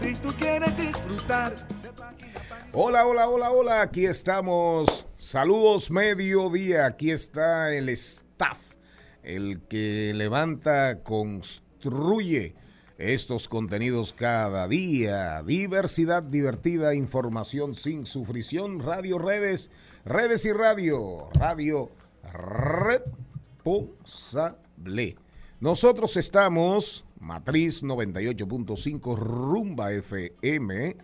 Si 0.00 0.14
tú 0.16 0.28
quieres 0.38 0.76
disfrutar 0.76 1.54
Hola, 2.74 3.06
hola, 3.06 3.28
hola, 3.28 3.50
hola, 3.50 3.82
aquí 3.82 4.06
estamos. 4.06 5.06
Saludos 5.16 5.90
mediodía, 5.90 6.86
aquí 6.86 7.10
está 7.10 7.74
el 7.74 7.90
staff, 7.90 8.72
el 9.22 9.60
que 9.68 10.14
levanta, 10.14 11.02
construye 11.02 12.54
estos 12.96 13.48
contenidos 13.48 14.14
cada 14.14 14.66
día. 14.68 15.42
Diversidad 15.42 16.22
divertida, 16.22 16.94
información 16.94 17.74
sin 17.74 18.06
sufrición, 18.06 18.80
radio, 18.80 19.18
redes, 19.18 19.70
redes 20.06 20.46
y 20.46 20.52
radio, 20.52 21.28
radio 21.34 21.90
responsable. 22.22 25.21
Nosotros 25.62 26.16
estamos, 26.16 27.04
Matriz 27.20 27.84
98.5 27.84 29.16
Rumba 29.16 29.92
FM. 29.92 30.96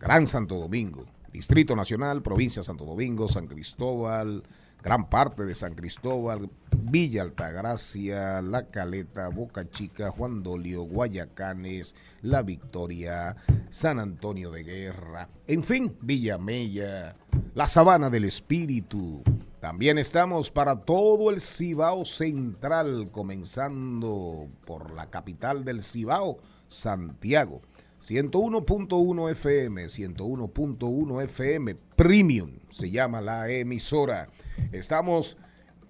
Gran 0.00 0.26
Santo 0.26 0.56
Domingo, 0.56 1.06
Distrito 1.32 1.76
Nacional, 1.76 2.20
Provincia 2.20 2.64
Santo 2.64 2.84
Domingo, 2.84 3.28
San 3.28 3.46
Cristóbal, 3.46 4.42
gran 4.82 5.08
parte 5.08 5.44
de 5.44 5.54
San 5.54 5.76
Cristóbal, 5.76 6.50
Villa 6.76 7.22
Altagracia, 7.22 8.42
La 8.42 8.66
Caleta, 8.66 9.28
Boca 9.28 9.70
Chica, 9.70 10.10
Juan 10.10 10.42
Dolio, 10.42 10.82
Guayacanes, 10.82 11.94
La 12.22 12.42
Victoria, 12.42 13.36
San 13.70 14.00
Antonio 14.00 14.50
de 14.50 14.64
Guerra, 14.64 15.28
en 15.46 15.62
fin, 15.62 15.96
Villa 16.00 16.36
Mella, 16.36 17.14
La 17.54 17.68
Sabana 17.68 18.10
del 18.10 18.24
Espíritu. 18.24 19.22
También 19.60 19.98
estamos 19.98 20.50
para 20.52 20.82
todo 20.82 21.30
el 21.30 21.40
Cibao 21.40 22.04
Central, 22.04 23.08
comenzando 23.10 24.48
por 24.64 24.92
la 24.92 25.10
capital 25.10 25.64
del 25.64 25.82
Cibao, 25.82 26.38
Santiago. 26.68 27.60
101.1 28.00 29.32
FM, 29.32 29.86
101.1 29.86 31.24
FM 31.24 31.74
Premium 31.96 32.52
se 32.70 32.92
llama 32.92 33.20
la 33.20 33.50
emisora. 33.50 34.28
Estamos 34.70 35.36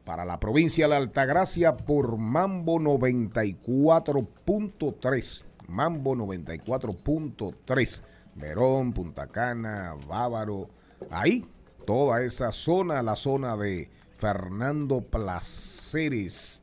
para 0.05 0.25
la 0.25 0.41
provincia 0.41 0.87
de 0.87 0.91
la 0.91 0.97
Altagracia 0.97 1.77
por 1.77 2.17
Mambo 2.17 2.81
94.3. 2.81 5.45
Mambo 5.67 6.17
94.3. 6.17 8.03
Verón, 8.35 8.95
Punta 8.95 9.27
Cana, 9.27 9.95
Bávaro. 10.09 10.71
Ahí, 11.11 11.45
toda 11.89 12.23
esa 12.23 12.53
zona, 12.53 13.03
la 13.03 13.17
zona 13.17 13.57
de 13.57 13.91
Fernando 14.19 15.01
Placeres. 15.01 16.63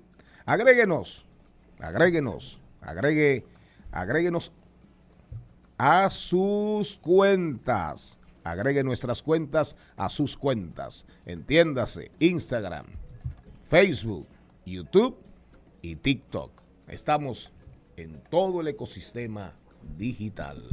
Agréguenos, 0.45 1.25
agréguenos, 1.79 2.59
agregue, 2.81 3.45
agréguenos 3.93 4.51
a 5.77 6.09
sus 6.09 6.97
cuentas. 6.97 8.19
Agregue 8.43 8.83
nuestras 8.83 9.21
cuentas 9.21 9.77
a 9.95 10.09
sus 10.09 10.35
cuentas. 10.35 11.05
Entiéndase, 11.25 12.11
Instagram, 12.19 12.87
Facebook, 13.69 14.27
YouTube 14.65 15.17
y 15.81 15.95
TikTok. 15.95 16.51
Estamos 16.87 17.51
en 17.97 18.21
todo 18.29 18.61
el 18.61 18.67
ecosistema 18.67 19.53
digital. 19.97 20.63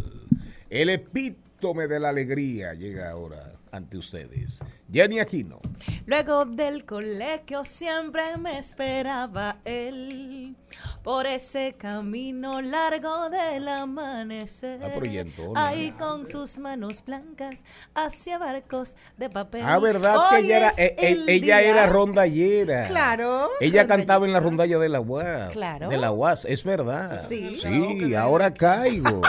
El 0.68 0.90
epítome 0.90 1.88
de 1.88 2.00
la 2.00 2.10
alegría 2.10 2.74
llega 2.74 3.10
ahora 3.10 3.59
ante 3.72 3.98
ustedes. 3.98 4.60
Jenny 4.92 5.20
Aquino. 5.20 5.60
Luego 6.06 6.44
del 6.44 6.84
colegio 6.84 7.64
siempre 7.64 8.36
me 8.36 8.58
esperaba 8.58 9.58
él 9.64 10.56
por 11.02 11.26
ese 11.26 11.74
camino 11.78 12.60
largo 12.60 13.30
del 13.30 13.68
amanecer. 13.68 14.80
Ah, 14.82 14.92
entona. 14.94 15.68
Ahí 15.68 15.92
con 15.92 16.26
sus 16.26 16.58
manos 16.58 17.04
blancas 17.04 17.64
hacia 17.94 18.38
barcos 18.38 18.96
de 19.16 19.30
papel. 19.30 19.62
Ah, 19.64 19.78
verdad 19.78 20.30
que 20.30 20.38
ella 20.38 20.56
era, 20.56 20.68
eh, 20.70 20.74
eh, 20.78 20.96
el 20.98 21.28
ella 21.28 21.62
era 21.62 21.86
rondallera. 21.86 22.88
Claro. 22.88 23.48
Ella 23.60 23.86
cantaba 23.86 24.26
en 24.26 24.32
la 24.32 24.40
rondalla 24.40 24.78
de 24.78 24.88
la 24.88 25.00
UAS. 25.00 25.52
Claro. 25.52 25.88
De 25.88 25.96
la 25.96 26.12
UAS, 26.12 26.44
es 26.44 26.64
verdad. 26.64 27.24
Sí. 27.28 27.54
Sí, 27.56 28.14
ahora 28.14 28.52
caigo. 28.52 29.22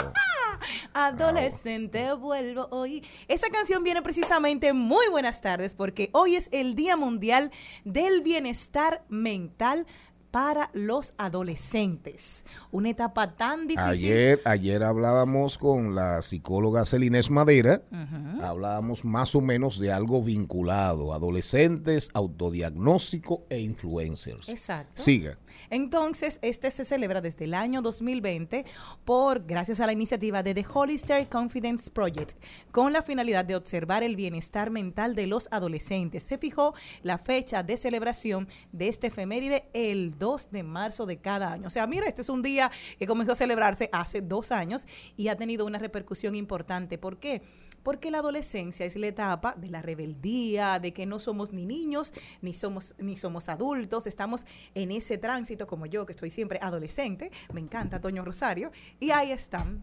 Adolescente 0.94 2.12
vuelvo 2.14 2.68
hoy. 2.70 3.04
Esa 3.28 3.48
canción 3.48 3.82
viene 3.82 4.02
precisamente 4.02 4.72
muy 4.72 5.08
buenas 5.08 5.40
tardes 5.40 5.74
porque 5.74 6.10
hoy 6.12 6.36
es 6.36 6.48
el 6.52 6.74
Día 6.74 6.96
Mundial 6.96 7.50
del 7.84 8.20
Bienestar 8.20 9.04
Mental 9.08 9.86
para 10.32 10.70
los 10.72 11.14
adolescentes. 11.18 12.44
Una 12.72 12.90
etapa 12.90 13.36
tan 13.36 13.68
difícil. 13.68 13.84
Ayer, 13.84 14.40
ayer 14.44 14.82
hablábamos 14.82 15.58
con 15.58 15.94
la 15.94 16.22
psicóloga 16.22 16.84
Celinés 16.86 17.30
Madera, 17.30 17.82
hablábamos 18.42 19.04
más 19.04 19.34
o 19.36 19.40
menos 19.40 19.78
de 19.78 19.92
algo 19.92 20.22
vinculado, 20.22 21.12
adolescentes, 21.12 22.08
autodiagnóstico 22.14 23.44
e 23.50 23.60
influencers. 23.60 24.48
Exacto. 24.48 25.00
Siga. 25.00 25.38
Entonces, 25.68 26.38
este 26.42 26.70
se 26.70 26.84
celebra 26.84 27.20
desde 27.20 27.44
el 27.44 27.54
año 27.54 27.82
2020 27.82 28.64
por, 29.04 29.44
gracias 29.44 29.80
a 29.80 29.86
la 29.86 29.92
iniciativa 29.92 30.42
de 30.42 30.54
The 30.54 30.66
Hollister 30.72 31.28
Confidence 31.28 31.90
Project, 31.90 32.42
con 32.70 32.94
la 32.94 33.02
finalidad 33.02 33.44
de 33.44 33.54
observar 33.54 34.02
el 34.02 34.16
bienestar 34.16 34.70
mental 34.70 35.14
de 35.14 35.26
los 35.26 35.48
adolescentes. 35.50 36.22
Se 36.22 36.38
fijó 36.38 36.74
la 37.02 37.18
fecha 37.18 37.62
de 37.62 37.76
celebración 37.76 38.48
de 38.72 38.88
este 38.88 39.08
efeméride 39.08 39.68
el 39.74 40.18
2 40.22 40.52
de 40.52 40.62
marzo 40.62 41.04
de 41.04 41.16
cada 41.16 41.50
año. 41.50 41.66
O 41.66 41.70
sea, 41.70 41.88
mira, 41.88 42.06
este 42.06 42.22
es 42.22 42.28
un 42.28 42.42
día 42.42 42.70
que 42.96 43.08
comenzó 43.08 43.32
a 43.32 43.34
celebrarse 43.34 43.90
hace 43.92 44.20
dos 44.20 44.52
años 44.52 44.86
y 45.16 45.26
ha 45.26 45.36
tenido 45.36 45.66
una 45.66 45.80
repercusión 45.80 46.36
importante. 46.36 46.96
¿Por 46.96 47.18
qué? 47.18 47.42
Porque 47.82 48.12
la 48.12 48.18
adolescencia 48.18 48.86
es 48.86 48.94
la 48.94 49.08
etapa 49.08 49.56
de 49.58 49.68
la 49.68 49.82
rebeldía, 49.82 50.78
de 50.78 50.92
que 50.92 51.06
no 51.06 51.18
somos 51.18 51.52
ni 51.52 51.66
niños, 51.66 52.14
ni 52.40 52.54
somos, 52.54 52.94
ni 52.98 53.16
somos 53.16 53.48
adultos, 53.48 54.06
estamos 54.06 54.46
en 54.76 54.92
ese 54.92 55.18
tránsito 55.18 55.66
como 55.66 55.86
yo, 55.86 56.06
que 56.06 56.12
estoy 56.12 56.30
siempre 56.30 56.60
adolescente, 56.62 57.32
me 57.52 57.60
encanta 57.60 58.00
Toño 58.00 58.24
Rosario, 58.24 58.70
y 59.00 59.10
ahí 59.10 59.32
están. 59.32 59.82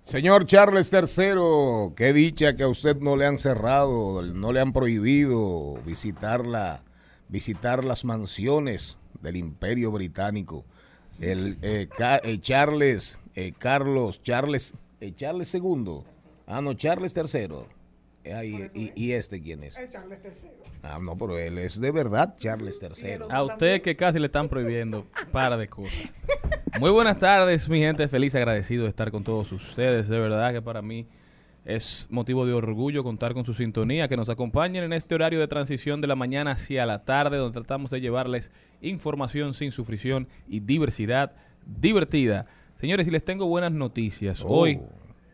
Señor 0.00 0.46
Charles 0.46 0.90
III, 0.90 1.92
qué 1.94 2.14
dicha 2.14 2.54
que 2.54 2.62
a 2.62 2.68
usted 2.68 2.96
no 2.96 3.14
le 3.16 3.26
han 3.26 3.36
cerrado, 3.36 4.22
no 4.22 4.52
le 4.52 4.60
han 4.60 4.72
prohibido 4.72 5.74
visitar, 5.84 6.46
la, 6.46 6.82
visitar 7.28 7.84
las 7.84 8.06
mansiones 8.06 8.98
del 9.20 9.36
Imperio 9.36 9.90
Británico. 9.90 10.64
El 11.20 11.58
eh, 11.62 11.88
Ca- 11.96 12.20
eh, 12.22 12.38
Charles, 12.40 13.18
eh, 13.34 13.52
Carlos, 13.56 14.22
Charles, 14.22 14.74
eh, 15.00 15.12
Charles 15.14 15.54
II, 15.54 16.00
ah 16.46 16.60
no, 16.60 16.74
Charles 16.74 17.14
III, 17.16 17.48
Ay, 18.34 18.70
y, 18.74 18.92
y 18.96 19.12
este 19.12 19.40
quién 19.40 19.62
es? 19.62 19.78
Es 19.78 19.92
Charles 19.92 20.20
III. 20.24 20.50
Ah, 20.82 20.98
no, 21.00 21.16
pero 21.16 21.38
él 21.38 21.58
es 21.58 21.80
de 21.80 21.90
verdad 21.90 22.34
Charles 22.36 22.80
III. 22.82 23.18
A 23.30 23.42
usted 23.44 23.82
que 23.82 23.96
casi 23.96 24.18
le 24.18 24.26
están 24.26 24.48
prohibiendo 24.48 25.06
para 25.32 25.56
de 25.56 25.68
cosas. 25.68 26.10
Muy 26.80 26.90
buenas 26.90 27.18
tardes, 27.18 27.68
mi 27.68 27.78
gente. 27.78 28.08
Feliz, 28.08 28.34
agradecido 28.34 28.82
de 28.82 28.88
estar 28.90 29.10
con 29.10 29.24
todos 29.24 29.50
ustedes. 29.52 30.08
De 30.08 30.18
verdad 30.18 30.52
que 30.52 30.60
para 30.60 30.82
mí 30.82 31.06
es 31.66 32.06
motivo 32.10 32.46
de 32.46 32.52
orgullo 32.52 33.02
contar 33.02 33.34
con 33.34 33.44
su 33.44 33.52
sintonía, 33.52 34.06
que 34.06 34.16
nos 34.16 34.28
acompañen 34.28 34.84
en 34.84 34.92
este 34.92 35.16
horario 35.16 35.40
de 35.40 35.48
transición 35.48 36.00
de 36.00 36.06
la 36.06 36.14
mañana 36.14 36.52
hacia 36.52 36.86
la 36.86 37.04
tarde, 37.04 37.38
donde 37.38 37.54
tratamos 37.54 37.90
de 37.90 38.00
llevarles 38.00 38.52
información 38.80 39.52
sin 39.52 39.72
sufrición 39.72 40.28
y 40.46 40.60
diversidad 40.60 41.32
divertida. 41.66 42.44
Señores, 42.76 43.08
y 43.08 43.10
les 43.10 43.24
tengo 43.24 43.46
buenas 43.46 43.72
noticias. 43.72 44.42
Oh. 44.44 44.48
Hoy, 44.48 44.80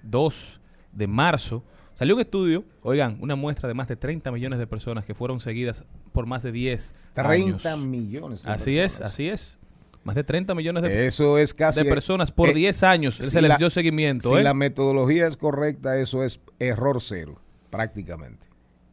2 0.04 0.60
de 0.92 1.06
marzo, 1.06 1.64
salió 1.92 2.14
un 2.14 2.22
estudio, 2.22 2.64
oigan, 2.82 3.18
una 3.20 3.36
muestra 3.36 3.68
de 3.68 3.74
más 3.74 3.88
de 3.88 3.96
30 3.96 4.32
millones 4.32 4.58
de 4.58 4.66
personas 4.66 5.04
que 5.04 5.14
fueron 5.14 5.38
seguidas 5.38 5.84
por 6.12 6.24
más 6.24 6.42
de 6.42 6.52
10 6.52 6.94
30 7.12 7.72
años. 7.72 7.86
millones. 7.86 8.44
de 8.44 8.50
Así 8.50 8.78
es, 8.78 9.02
así 9.02 9.28
es. 9.28 9.58
Más 10.04 10.14
de 10.16 10.24
30 10.24 10.54
millones 10.54 10.82
de, 10.82 11.06
Eso 11.06 11.38
es 11.38 11.54
casi. 11.54 11.82
de 11.84 11.88
personas 11.88 12.32
por 12.32 12.48
eh, 12.48 12.54
10 12.54 12.82
años. 12.82 13.14
si 13.16 13.22
se 13.24 13.40
les 13.40 13.48
la- 13.50 13.56
dio 13.56 13.70
seguimiento. 13.70 14.30
Si 14.30 14.36
¿eh? 14.36 14.42
la 14.42 14.54
metodología 14.54 15.26
es 15.26 15.36
correcta, 15.36 15.96
eso 15.98 16.24
es 16.24 16.40
error 16.58 16.98
cero, 17.00 17.40
prácticamente. 17.70 18.46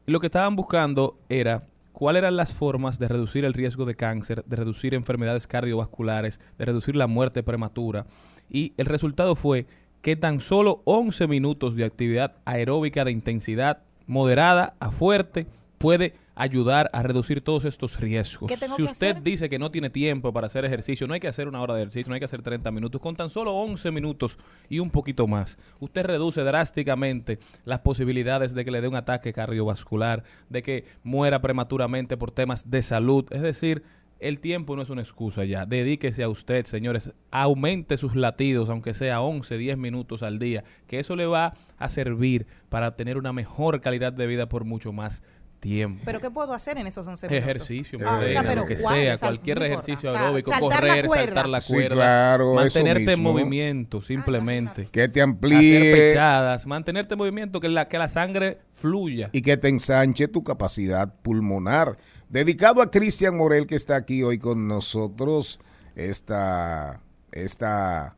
Lo 0.06 0.20
que 0.20 0.28
estaban 0.28 0.56
buscando 0.56 1.20
era 1.30 1.64
cuáles 1.94 2.22
eran 2.22 2.36
las 2.38 2.54
formas 2.54 2.98
de 3.00 3.08
reducir 3.08 3.44
el 3.46 3.54
riesgo 3.54 3.86
de 3.86 3.96
cáncer, 3.96 4.44
de 4.46 4.56
reducir 4.56 4.94
enfermedades 4.94 5.48
cardiovasculares, 5.48 6.40
de 6.58 6.66
reducir 6.66 6.96
la 6.96 7.08
muerte 7.08 7.44
prematura. 7.44 8.06
Y 8.50 8.74
el 8.78 8.86
resultado 8.86 9.36
fue 9.36 9.66
que 10.02 10.16
tan 10.16 10.40
solo 10.40 10.82
11 10.86 11.28
minutos 11.28 11.76
de 11.76 11.86
actividad 11.86 12.36
aeróbica 12.46 13.04
de 13.04 13.12
intensidad 13.12 13.80
moderada 14.08 14.76
a 14.80 14.92
fuerte 14.92 15.46
puede 15.78 16.14
ayudar 16.40 16.90
a 16.94 17.04
reducir 17.04 17.42
todos 17.42 17.66
estos 17.66 18.00
riesgos. 18.00 18.50
¿Qué 18.50 18.58
tengo 18.58 18.78
Si 18.78 18.84
usted 18.84 19.12
hacer? 19.12 19.24
dice 19.24 19.50
que 19.50 19.60
no 19.60 19.72
tiene 19.72 19.90
tiempo 19.90 20.32
para 20.32 20.48
hacer 20.48 20.64
ejercicio, 20.64 21.06
no 21.06 21.14
hay 21.14 21.20
que 21.20 21.28
hacer 21.28 21.50
una 21.50 21.62
hora 21.62 21.76
de 21.76 21.82
ejercicio, 21.82 22.10
no 22.10 22.14
hay 22.14 22.20
que 22.20 22.26
hacer 22.26 22.42
30 22.42 22.72
minutos, 22.72 23.02
con 23.02 23.16
tan 23.16 23.30
solo 23.30 23.54
11 23.54 23.92
minutos 23.92 24.38
y 24.70 24.80
un 24.80 24.90
poquito 24.90 25.28
más, 25.28 25.58
usted 25.80 26.06
reduce 26.06 26.42
drásticamente 26.42 27.40
las 27.66 27.80
posibilidades 27.82 28.54
de 28.54 28.64
que 28.64 28.72
le 28.72 28.80
dé 28.80 28.88
un 28.88 28.96
ataque 28.96 29.34
cardiovascular, 29.34 30.24
de 30.48 30.64
que 30.64 30.86
muera 31.04 31.42
prematuramente 31.42 32.16
por 32.16 32.32
temas 32.32 32.72
de 32.72 32.82
salud. 32.84 33.26
Es 33.32 33.42
decir, 33.42 33.84
el 34.20 34.42
tiempo 34.42 34.76
no 34.76 34.82
es 34.82 34.90
una 34.90 35.02
excusa 35.02 35.46
ya. 35.46 35.66
Dedíquese 35.66 36.24
a 36.24 36.30
usted, 36.30 36.66
señores. 36.66 37.14
Aumente 37.32 37.96
sus 37.96 38.16
latidos, 38.16 38.70
aunque 38.70 38.94
sea 38.94 39.22
11, 39.22 39.58
10 39.58 39.78
minutos 39.78 40.24
al 40.24 40.40
día, 40.40 40.64
que 40.88 41.00
eso 41.00 41.16
le 41.16 41.26
va 41.26 41.54
a 41.78 41.90
servir 41.90 42.46
para 42.68 42.96
tener 42.96 43.18
una 43.18 43.32
mejor 43.32 43.80
calidad 43.80 44.12
de 44.12 44.28
vida 44.28 44.50
por 44.50 44.66
mucho 44.66 44.92
más 44.92 45.24
tiempo. 45.60 46.02
¿Pero 46.06 46.20
qué 46.20 46.32
puedo 46.32 46.54
hacer 46.54 46.78
en 46.78 46.88
esos 46.88 47.06
11 47.06 47.28
minutos? 47.28 47.44
Ejercicio, 47.44 48.00
Ah, 48.06 48.22
o 48.26 48.30
sea, 48.30 48.44
pero 48.44 48.62
lo 48.62 48.68
que 48.68 48.78
¿cuál? 48.78 48.96
sea, 48.96 49.14
O 49.16 49.18
sea, 49.18 49.28
cualquier 49.28 49.64
ejercicio 49.64 50.10
aeróbico, 50.16 50.52
saltar 50.52 50.80
correr, 50.80 51.08
saltar 51.10 51.50
la 51.50 51.62
Sí, 51.62 51.74
cuerda, 51.74 51.96
claro, 51.96 52.54
eso 52.62 52.80
mantenerte 52.80 53.14
en 53.14 53.22
movimiento, 53.22 54.02
simplemente. 54.02 54.84
Que 54.92 55.08
te 55.10 55.20
Hacer 55.20 55.24
amplíe 55.24 55.94
pechadas, 56.08 56.66
mantenerte 56.68 57.14
en 57.14 57.18
movimiento, 57.18 57.60
que 57.60 57.70
la, 57.70 57.88
que 57.88 57.98
la 57.98 58.08
sangre 58.08 58.60
fluya. 58.72 59.30
y 59.34 59.42
que 59.42 59.58
te 59.58 59.68
ensanche 59.68 60.28
tu 60.28 60.44
capacidad 60.44 61.14
pulmonar. 61.22 61.98
Dedicado 62.30 62.82
a 62.82 62.92
Cristian 62.92 63.36
Morel, 63.38 63.68
que 63.68 63.76
está 63.76 63.96
aquí 63.96 64.24
hoy 64.24 64.38
con 64.40 64.68
nosotros, 64.68 65.60
esta, 65.96 67.02
esta, 67.32 68.16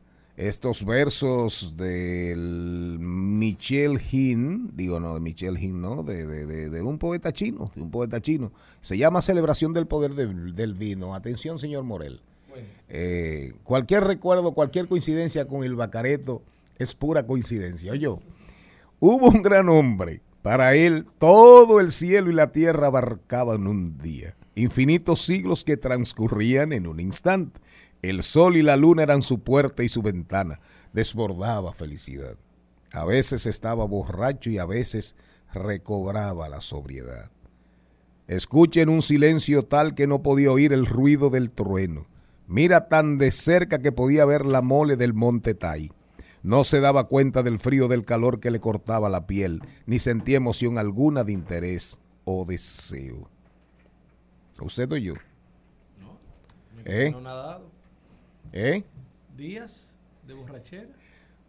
estos 0.48 0.84
versos 0.84 1.74
del 1.76 2.96
Michel 3.00 4.00
Hin, 4.10 4.70
digo 4.74 4.98
no, 5.00 5.14
de 5.14 5.20
Michel 5.20 5.58
Hin, 5.58 5.80
no, 5.80 6.02
de, 6.02 6.26
de- 6.26 6.46
de- 6.46 6.70
de 6.70 6.82
un 6.82 6.98
poeta 6.98 7.32
chino, 7.32 7.70
de 7.74 7.82
un 7.82 7.90
poeta 7.90 8.20
chino. 8.20 8.52
Se 8.80 8.96
llama 8.98 9.22
Celebración 9.22 9.72
del 9.72 9.86
Poder 9.86 10.14
del, 10.14 10.74
Vino. 10.74 11.14
Atención, 11.14 11.58
señor 11.58 11.84
Morel. 11.84 12.20
Eh, 12.88 13.54
cualquier 13.64 14.04
recuerdo, 14.04 14.52
cualquier 14.52 14.86
coincidencia 14.88 15.46
con 15.46 15.64
el 15.64 15.74
Bacareto 15.74 16.42
es 16.78 16.94
pura 16.94 17.26
coincidencia. 17.26 17.92
Oye, 17.92 18.08
hubo 18.08 19.28
un 19.28 19.42
gran 19.42 19.68
hombre. 19.68 20.20
Para 20.42 20.74
él 20.74 21.06
todo 21.18 21.78
el 21.78 21.92
cielo 21.92 22.30
y 22.30 22.34
la 22.34 22.50
tierra 22.50 22.88
abarcaban 22.88 23.66
un 23.68 23.96
día. 23.98 24.34
Infinitos 24.56 25.22
siglos 25.22 25.62
que 25.64 25.76
transcurrían 25.76 26.72
en 26.72 26.86
un 26.88 26.98
instante. 27.00 27.60
El 28.02 28.24
sol 28.24 28.56
y 28.56 28.62
la 28.62 28.76
luna 28.76 29.04
eran 29.04 29.22
su 29.22 29.40
puerta 29.40 29.84
y 29.84 29.88
su 29.88 30.02
ventana. 30.02 30.60
Desbordaba 30.92 31.72
felicidad. 31.72 32.36
A 32.92 33.04
veces 33.04 33.46
estaba 33.46 33.84
borracho 33.86 34.50
y 34.50 34.58
a 34.58 34.66
veces 34.66 35.14
recobraba 35.54 36.48
la 36.48 36.60
sobriedad. 36.60 37.30
Escuchen 38.26 38.88
un 38.88 39.02
silencio 39.02 39.62
tal 39.62 39.94
que 39.94 40.06
no 40.06 40.22
podía 40.22 40.50
oír 40.50 40.72
el 40.72 40.86
ruido 40.86 41.30
del 41.30 41.50
trueno. 41.50 42.06
Mira 42.48 42.88
tan 42.88 43.18
de 43.18 43.30
cerca 43.30 43.78
que 43.78 43.92
podía 43.92 44.24
ver 44.24 44.46
la 44.46 44.62
mole 44.62 44.96
del 44.96 45.14
monte 45.14 45.54
Tai. 45.54 45.92
No 46.42 46.64
se 46.64 46.80
daba 46.80 47.04
cuenta 47.04 47.42
del 47.42 47.60
frío 47.60 47.86
del 47.86 48.04
calor 48.04 48.40
que 48.40 48.50
le 48.50 48.60
cortaba 48.60 49.08
la 49.08 49.26
piel, 49.26 49.62
ni 49.86 50.00
sentía 50.00 50.38
emoción 50.38 50.76
alguna 50.76 51.22
de 51.22 51.32
interés 51.32 52.00
o 52.24 52.44
deseo. 52.44 53.30
¿Usted 54.60 54.90
o 54.92 54.96
yo? 54.96 55.14
¿Eh? 56.84 57.10
No 57.12 57.20
nadado. 57.20 57.71
¿Eh? 58.52 58.84
Días 59.36 59.94
de 60.26 60.34
borrachera. 60.34 60.90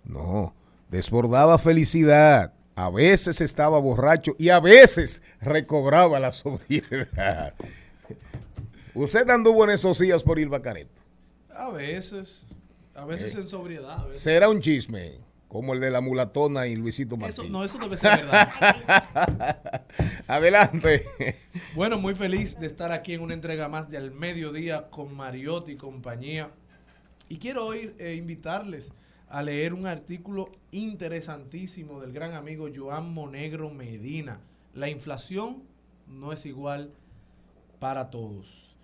No, 0.05 0.53
desbordaba 0.89 1.57
felicidad. 1.57 2.53
A 2.75 2.89
veces 2.89 3.39
estaba 3.41 3.77
borracho 3.77 4.35
y 4.39 4.49
a 4.49 4.59
veces 4.59 5.21
recobraba 5.41 6.19
la 6.19 6.31
sobriedad. 6.31 7.53
Usted 8.95 9.29
anduvo 9.29 9.63
en 9.65 9.71
esos 9.71 9.99
días 9.99 10.23
por 10.23 10.39
Ilbacareto. 10.39 11.01
A 11.53 11.69
veces. 11.71 12.45
A 12.95 13.05
veces 13.05 13.35
en 13.35 13.49
sobriedad. 13.49 14.01
a 14.01 14.05
veces. 14.05 14.21
Será 14.21 14.49
un 14.49 14.61
chisme, 14.61 15.17
como 15.47 15.73
el 15.73 15.79
de 15.79 15.91
la 15.91 15.99
mulatona 15.99 16.67
y 16.67 16.75
Luisito 16.75 17.17
Martín. 17.17 17.45
Eso, 17.45 17.51
no, 17.51 17.63
eso 17.63 17.77
debe 17.79 17.97
ser 17.97 18.17
verdad. 18.19 19.83
Adelante. 20.27 21.05
bueno, 21.75 21.97
muy 21.99 22.15
feliz 22.15 22.59
de 22.59 22.67
estar 22.67 22.91
aquí 22.91 23.13
en 23.13 23.21
una 23.21 23.33
entrega 23.33 23.67
más 23.67 23.89
de 23.89 23.97
Al 23.97 24.11
Mediodía 24.11 24.89
con 24.89 25.13
Mariotti 25.13 25.73
y 25.73 25.75
compañía. 25.75 26.49
Y 27.33 27.37
quiero 27.39 27.65
hoy 27.65 27.95
eh, 27.97 28.13
invitarles 28.13 28.91
a 29.27 29.41
leer 29.41 29.73
un 29.73 29.87
artículo 29.87 30.51
interesantísimo 30.69 31.99
del 31.99 32.13
gran 32.13 32.33
amigo 32.33 32.67
Joan 32.73 33.11
Monegro 33.11 33.71
Medina. 33.71 34.39
La 34.75 34.87
inflación 34.87 35.63
no 36.07 36.31
es 36.31 36.45
igual 36.45 36.93
para 37.79 38.11
todos. 38.11 38.75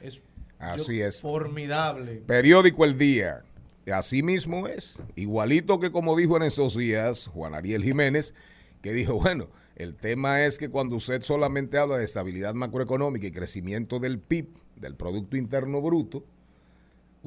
Es 0.00 0.22
Así 0.58 0.96
yo- 0.96 1.06
es. 1.06 1.20
formidable. 1.20 2.22
Periódico 2.26 2.86
El 2.86 2.96
Día. 2.96 3.44
Así 3.92 4.22
mismo 4.22 4.66
es. 4.68 5.02
Igualito 5.14 5.78
que 5.78 5.92
como 5.92 6.16
dijo 6.16 6.38
en 6.38 6.44
esos 6.44 6.78
días 6.78 7.26
Juan 7.26 7.54
Ariel 7.54 7.84
Jiménez, 7.84 8.32
que 8.80 8.94
dijo, 8.94 9.20
bueno, 9.20 9.48
el 9.76 9.96
tema 9.96 10.46
es 10.46 10.56
que 10.56 10.70
cuando 10.70 10.96
usted 10.96 11.20
solamente 11.20 11.76
habla 11.76 11.98
de 11.98 12.04
estabilidad 12.04 12.54
macroeconómica 12.54 13.26
y 13.26 13.32
crecimiento 13.32 13.98
del 13.98 14.18
PIB, 14.18 14.48
del 14.76 14.94
Producto 14.94 15.36
Interno 15.36 15.82
Bruto, 15.82 16.24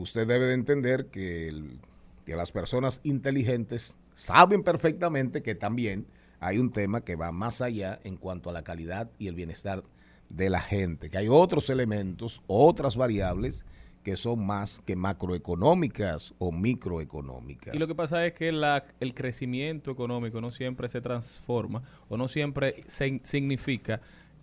usted 0.02 0.28
debe 0.28 0.46
de 0.46 0.54
entender 0.54 1.08
que, 1.08 1.78
las 2.26 2.54
personas 2.54 3.02
inteligentes 3.04 3.98
saben 4.14 4.64
perfectamente 4.64 5.44
que 5.44 5.54
también 5.54 6.06
hay 6.40 6.60
un 6.60 6.72
tema 6.72 7.02
que 7.02 7.18
va 7.18 7.34
más 7.34 7.62
allá 7.62 8.00
en 8.06 8.16
cuanto 8.16 8.50
a 8.50 8.54
la 8.54 8.64
calidad 8.64 9.12
y 9.20 9.28
el 9.28 9.36
bienestar 9.36 9.84
de 10.30 10.50
la 10.50 10.62
gente, 10.62 11.10
que 11.10 11.18
hay 11.18 11.28
otros 11.28 11.70
elementos, 11.70 12.42
otras 12.48 12.96
variables 12.96 13.66
que 14.02 14.16
son 14.16 14.46
más 14.46 14.82
que 14.86 14.96
macroeconómicas 14.96 16.34
o 16.40 16.54
microeconómicas. 16.54 17.76
Y 17.76 17.80
lo 17.80 17.86
que 17.86 17.96
pasa 17.96 18.26
es 18.26 18.34
que 18.34 18.48
el 18.48 19.14
crecimiento 19.14 19.92
económico 19.92 20.40
no 20.40 20.52
siempre 20.52 20.88
se 20.88 21.02
transforma 21.02 21.84
o 22.08 22.16
no 22.16 22.30
siempre 22.30 22.84
se- 22.88 23.20
significa 23.24 24.00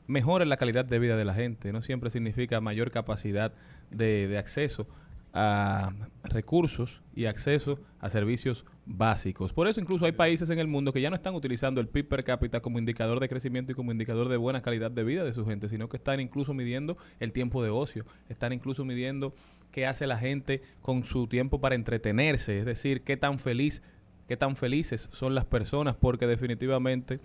mejor 0.06 0.42
en 0.42 0.50
la 0.50 0.58
calidad 0.58 0.84
de 0.84 0.98
vida 0.98 1.16
de 1.16 1.24
la 1.24 1.32
gente, 1.32 1.72
no 1.72 1.80
siempre 1.80 2.10
significa 2.10 2.60
mayor 2.60 2.90
capacidad 2.90 3.54
de 3.90 4.36
acceso 4.36 4.86
a 5.32 5.92
recursos 6.24 7.02
y 7.14 7.26
acceso 7.26 7.78
a 8.00 8.08
servicios 8.08 8.64
básicos. 8.86 9.52
Por 9.52 9.68
eso 9.68 9.80
incluso 9.80 10.04
hay 10.04 10.12
países 10.12 10.50
en 10.50 10.58
el 10.58 10.66
mundo 10.66 10.92
que 10.92 11.00
ya 11.00 11.10
no 11.10 11.16
están 11.16 11.34
utilizando 11.34 11.80
el 11.80 11.88
PIB 11.88 12.08
per 12.08 12.24
cápita 12.24 12.60
como 12.60 12.78
indicador 12.78 13.20
de 13.20 13.28
crecimiento 13.28 13.72
y 13.72 13.74
como 13.74 13.92
indicador 13.92 14.28
de 14.28 14.36
buena 14.36 14.62
calidad 14.62 14.90
de 14.90 15.04
vida 15.04 15.24
de 15.24 15.32
su 15.32 15.44
gente, 15.44 15.68
sino 15.68 15.88
que 15.88 15.98
están 15.98 16.20
incluso 16.20 16.54
midiendo 16.54 16.96
el 17.20 17.32
tiempo 17.32 17.62
de 17.62 17.70
ocio, 17.70 18.04
están 18.28 18.52
incluso 18.52 18.84
midiendo 18.84 19.34
qué 19.70 19.86
hace 19.86 20.06
la 20.06 20.16
gente 20.16 20.62
con 20.80 21.04
su 21.04 21.26
tiempo 21.26 21.60
para 21.60 21.74
entretenerse, 21.74 22.58
es 22.58 22.64
decir, 22.64 23.02
qué 23.02 23.16
tan 23.16 23.38
feliz, 23.38 23.82
qué 24.26 24.36
tan 24.36 24.56
felices 24.56 25.08
son 25.12 25.34
las 25.34 25.44
personas, 25.44 25.96
porque 25.96 26.26
definitivamente 26.26 27.20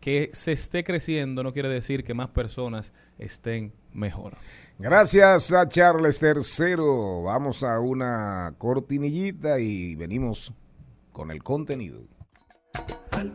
que 0.00 0.30
se 0.32 0.52
esté 0.52 0.84
creciendo 0.84 1.42
no 1.42 1.52
quiere 1.52 1.68
decir 1.68 2.04
que 2.04 2.14
más 2.14 2.28
personas 2.28 2.92
estén 3.18 3.72
mejor. 3.92 4.36
Gracias 4.78 5.52
a 5.52 5.68
Charles 5.68 6.22
III. 6.22 6.76
Vamos 7.24 7.62
a 7.64 7.80
una 7.80 8.54
cortinillita 8.58 9.58
y 9.58 9.96
venimos 9.96 10.52
con 11.12 11.30
el 11.30 11.42
contenido. 11.42 12.00
al 13.12 13.32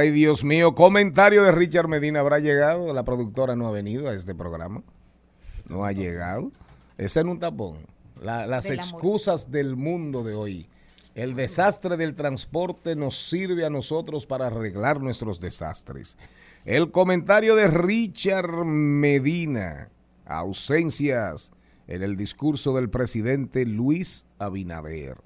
Ay, 0.00 0.12
Dios 0.12 0.44
mío, 0.44 0.74
comentario 0.74 1.42
de 1.42 1.52
Richard 1.52 1.86
Medina. 1.86 2.20
¿Habrá 2.20 2.38
llegado? 2.38 2.94
La 2.94 3.04
productora 3.04 3.54
no 3.54 3.68
ha 3.68 3.70
venido 3.70 4.08
a 4.08 4.14
este 4.14 4.34
programa. 4.34 4.82
No 5.68 5.84
ha 5.84 5.92
llegado. 5.92 6.52
Ese 6.96 7.20
en 7.20 7.28
un 7.28 7.38
tapón. 7.38 7.76
La- 8.18 8.46
las 8.46 8.64
Del 8.64 8.80
amor. 8.80 8.92
excusas 8.94 9.50
del 9.50 9.76
mundo 9.76 10.22
de 10.22 10.32
hoy. 10.34 10.68
El 11.14 11.34
desastre 11.34 11.98
del 11.98 12.14
transporte 12.14 12.96
nos 12.96 13.28
sirve 13.28 13.66
a 13.66 13.68
nosotros 13.68 14.24
para 14.24 14.46
arreglar 14.46 15.02
nuestros 15.02 15.38
desastres. 15.38 16.16
El 16.64 16.90
comentario 16.92 17.54
de 17.54 17.66
Richard 17.68 18.64
Medina. 18.64 19.90
Ausencias 20.24 21.52
en 21.88 22.02
el 22.02 22.16
discurso 22.16 22.74
del 22.74 22.88
presidente 22.88 23.66
Luis 23.66 24.24
Abinader. 24.38 25.18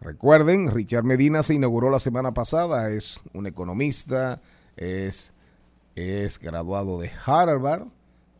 Recuerden, 0.00 0.70
Richard 0.70 1.04
Medina 1.04 1.42
se 1.42 1.54
inauguró 1.54 1.90
la 1.90 1.98
semana 1.98 2.32
pasada, 2.32 2.90
es 2.90 3.22
un 3.32 3.46
economista, 3.46 4.40
es, 4.76 5.34
es 5.94 6.38
graduado 6.38 7.00
de 7.00 7.10
Harvard, 7.24 7.86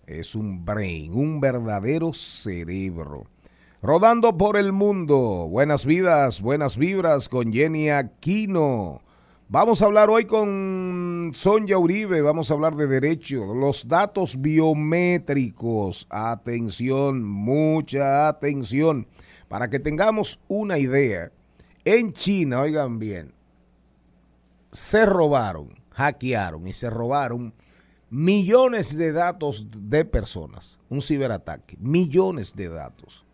es 0.07 0.35
un 0.35 0.65
brain, 0.65 1.13
un 1.13 1.41
verdadero 1.41 2.13
cerebro. 2.13 3.27
Rodando 3.83 4.37
por 4.37 4.57
el 4.57 4.73
mundo, 4.73 5.49
buenas 5.49 5.85
vidas, 5.87 6.41
buenas 6.41 6.77
vibras 6.77 7.29
con 7.29 7.53
Jenny 7.53 7.91
Aquino. 7.91 9.01
Vamos 9.49 9.81
a 9.81 9.87
hablar 9.87 10.11
hoy 10.11 10.25
con 10.25 11.31
Sonja 11.33 11.79
Uribe, 11.79 12.21
vamos 12.21 12.51
a 12.51 12.55
hablar 12.55 12.75
de 12.75 12.89
derecho, 12.89 13.55
los 13.55 13.87
datos 13.87 14.41
biométricos. 14.41 16.07
Atención, 16.11 17.23
mucha 17.23 18.29
atención, 18.29 19.07
para 19.49 19.71
que 19.71 19.79
tengamos 19.79 20.41
una 20.49 20.79
idea. 20.79 21.31
En 21.87 22.13
China, 22.13 22.63
oigan 22.63 22.99
bien, 22.99 23.33
se 24.73 25.07
robaron, 25.07 25.69
hackearon 25.95 26.67
y 26.67 26.73
se 26.73 26.91
robaron 26.91 27.55
millones 28.11 28.99
de 28.99 29.13
datos 29.13 29.69
de 29.71 30.05
personas. 30.05 30.81
Un 30.89 31.01
ciberataque, 31.01 31.77
millones 31.79 32.57
de 32.57 32.71
datos. 32.71 33.25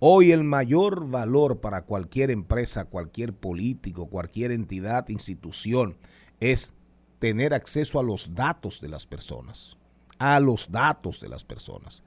Hoy 0.00 0.32
el 0.32 0.44
mayor 0.44 1.08
valor 1.08 1.60
para 1.60 1.86
cualquier 1.86 2.30
empresa, 2.30 2.84
cualquier 2.84 3.32
político, 3.32 4.10
cualquier 4.10 4.52
entidad, 4.52 5.08
institución, 5.08 5.96
es 6.40 6.74
tener 7.20 7.54
acceso 7.54 7.98
a 7.98 8.02
los 8.02 8.34
datos 8.34 8.82
de 8.82 8.90
las 8.90 9.06
personas. 9.06 9.78
A 10.18 10.40
los 10.40 10.70
datos 10.70 11.22
de 11.22 11.30
las 11.30 11.42
personas. 11.42 12.02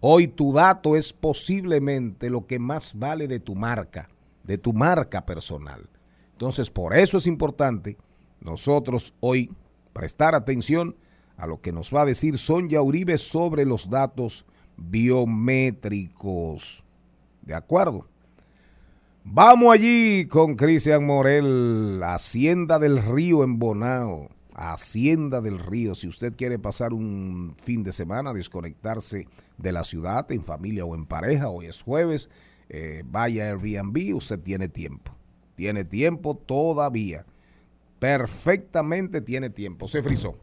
Hoy 0.00 0.28
tu 0.28 0.54
dato 0.54 0.96
es 0.96 1.12
posiblemente 1.12 2.30
lo 2.30 2.46
que 2.46 2.58
más 2.58 2.98
vale 2.98 3.28
de 3.28 3.38
tu 3.38 3.54
marca, 3.54 4.08
de 4.50 4.58
tu 4.58 4.72
marca 4.72 5.24
personal. 5.24 5.88
Entonces, 6.32 6.72
por 6.72 6.96
eso 6.96 7.18
es 7.18 7.28
importante 7.28 7.96
nosotros 8.40 9.14
hoy 9.20 9.52
prestar 9.92 10.34
atención 10.34 10.96
a 11.36 11.46
lo 11.46 11.60
que 11.60 11.70
nos 11.70 11.94
va 11.94 12.02
a 12.02 12.06
decir 12.06 12.36
Sonja 12.36 12.82
Uribe 12.82 13.16
sobre 13.16 13.64
los 13.64 13.88
datos 13.88 14.44
biométricos. 14.76 16.82
¿De 17.42 17.54
acuerdo? 17.54 18.08
Vamos 19.22 19.72
allí 19.72 20.26
con 20.26 20.56
Cristian 20.56 21.06
Morel, 21.06 22.02
Hacienda 22.02 22.80
del 22.80 23.00
Río 23.00 23.44
en 23.44 23.60
Bonao. 23.60 24.30
Hacienda 24.52 25.40
del 25.40 25.60
Río. 25.60 25.94
Si 25.94 26.08
usted 26.08 26.34
quiere 26.34 26.58
pasar 26.58 26.92
un 26.92 27.54
fin 27.56 27.84
de 27.84 27.92
semana, 27.92 28.32
desconectarse 28.32 29.28
de 29.58 29.72
la 29.72 29.84
ciudad 29.84 30.26
en 30.32 30.42
familia 30.42 30.84
o 30.84 30.96
en 30.96 31.06
pareja, 31.06 31.50
hoy 31.50 31.66
es 31.66 31.82
jueves, 31.82 32.28
eh, 32.72 33.02
vaya 33.04 33.48
Airbnb, 33.48 34.14
usted 34.14 34.38
tiene 34.38 34.68
tiempo. 34.68 35.12
Tiene 35.56 35.84
tiempo 35.84 36.36
todavía. 36.36 37.26
Perfectamente 37.98 39.20
tiene 39.20 39.50
tiempo. 39.50 39.88
Se 39.88 40.02
frizó. 40.02 40.38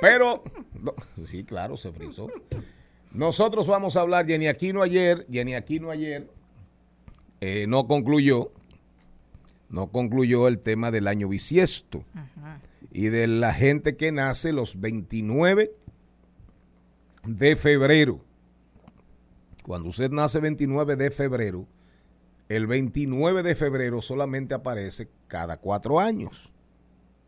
Pero, 0.00 0.42
no, 0.80 0.94
sí, 1.26 1.44
claro, 1.44 1.76
se 1.76 1.92
frizó. 1.92 2.28
Nosotros 3.12 3.66
vamos 3.66 3.96
a 3.96 4.00
hablar, 4.00 4.26
Jenny 4.26 4.48
Aquino 4.48 4.82
ayer, 4.82 5.26
Jenny 5.30 5.54
Aquino 5.54 5.90
ayer 5.90 6.28
eh, 7.42 7.66
no 7.68 7.86
concluyó, 7.86 8.50
no 9.68 9.88
concluyó 9.88 10.48
el 10.48 10.60
tema 10.60 10.90
del 10.90 11.08
año 11.08 11.28
bisiesto 11.28 12.04
y 12.90 13.08
de 13.08 13.26
la 13.26 13.52
gente 13.52 13.96
que 13.96 14.12
nace 14.12 14.52
los 14.52 14.80
29 14.80 15.72
de 17.24 17.56
febrero. 17.56 18.24
Cuando 19.62 19.88
usted 19.88 20.10
nace 20.10 20.40
29 20.40 20.96
de 20.96 21.10
febrero, 21.10 21.66
el 22.48 22.66
29 22.66 23.42
de 23.42 23.54
febrero 23.54 24.02
solamente 24.02 24.54
aparece 24.54 25.08
cada 25.28 25.56
cuatro 25.56 26.00
años, 26.00 26.52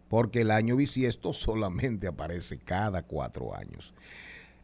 porque 0.08 0.40
el 0.40 0.50
año 0.50 0.76
bisiesto 0.76 1.32
solamente 1.32 2.08
aparece 2.08 2.58
cada 2.58 3.02
cuatro 3.02 3.56
años. 3.56 3.94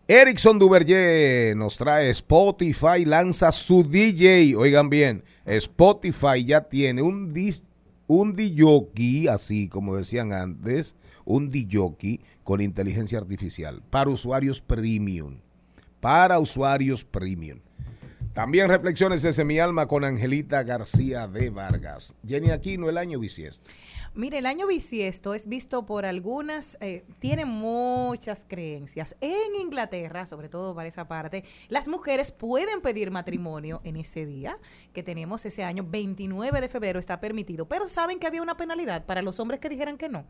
Erickson 0.08 0.58
Duverger 0.58 1.56
nos 1.56 1.76
trae 1.76 2.10
Spotify, 2.10 3.04
lanza 3.04 3.52
su 3.52 3.84
DJ. 3.84 4.56
Oigan 4.56 4.90
bien, 4.90 5.22
Spotify 5.46 6.44
ya 6.44 6.62
tiene 6.62 7.00
un, 7.00 7.32
un 8.08 8.32
DJ, 8.34 9.30
así 9.30 9.68
como 9.68 9.94
decían 9.94 10.32
antes, 10.32 10.96
un 11.24 11.48
DJ 11.48 12.20
con 12.42 12.60
inteligencia 12.60 13.20
artificial 13.20 13.82
para 13.88 14.10
usuarios 14.10 14.60
premium. 14.60 15.36
Para 16.00 16.38
usuarios 16.38 17.04
premium. 17.04 17.60
También 18.32 18.68
reflexiones 18.68 19.22
desde 19.22 19.44
mi 19.44 19.58
alma 19.58 19.86
con 19.86 20.04
Angelita 20.04 20.62
García 20.62 21.26
de 21.26 21.50
Vargas. 21.50 22.14
Jenny 22.26 22.50
Aquino, 22.50 22.88
el 22.88 22.96
año 22.96 23.18
bisiesto. 23.18 23.70
Mire, 24.12 24.38
el 24.38 24.46
año 24.46 24.66
bisiesto 24.66 25.34
es 25.34 25.46
visto 25.46 25.86
por 25.86 26.04
algunas, 26.04 26.76
eh, 26.80 27.04
tiene 27.20 27.44
muchas 27.44 28.44
creencias. 28.48 29.14
En 29.20 29.54
Inglaterra, 29.60 30.26
sobre 30.26 30.48
todo 30.48 30.74
para 30.74 30.88
esa 30.88 31.06
parte, 31.06 31.44
las 31.68 31.86
mujeres 31.86 32.32
pueden 32.32 32.80
pedir 32.80 33.12
matrimonio 33.12 33.80
en 33.84 33.94
ese 33.94 34.26
día 34.26 34.58
que 34.92 35.04
tenemos 35.04 35.46
ese 35.46 35.62
año, 35.62 35.86
29 35.88 36.60
de 36.60 36.68
febrero 36.68 36.98
está 36.98 37.20
permitido, 37.20 37.68
pero 37.68 37.86
saben 37.86 38.18
que 38.18 38.26
había 38.26 38.42
una 38.42 38.56
penalidad 38.56 39.06
para 39.06 39.22
los 39.22 39.38
hombres 39.38 39.60
que 39.60 39.68
dijeran 39.68 39.96
que 39.96 40.08
no. 40.08 40.24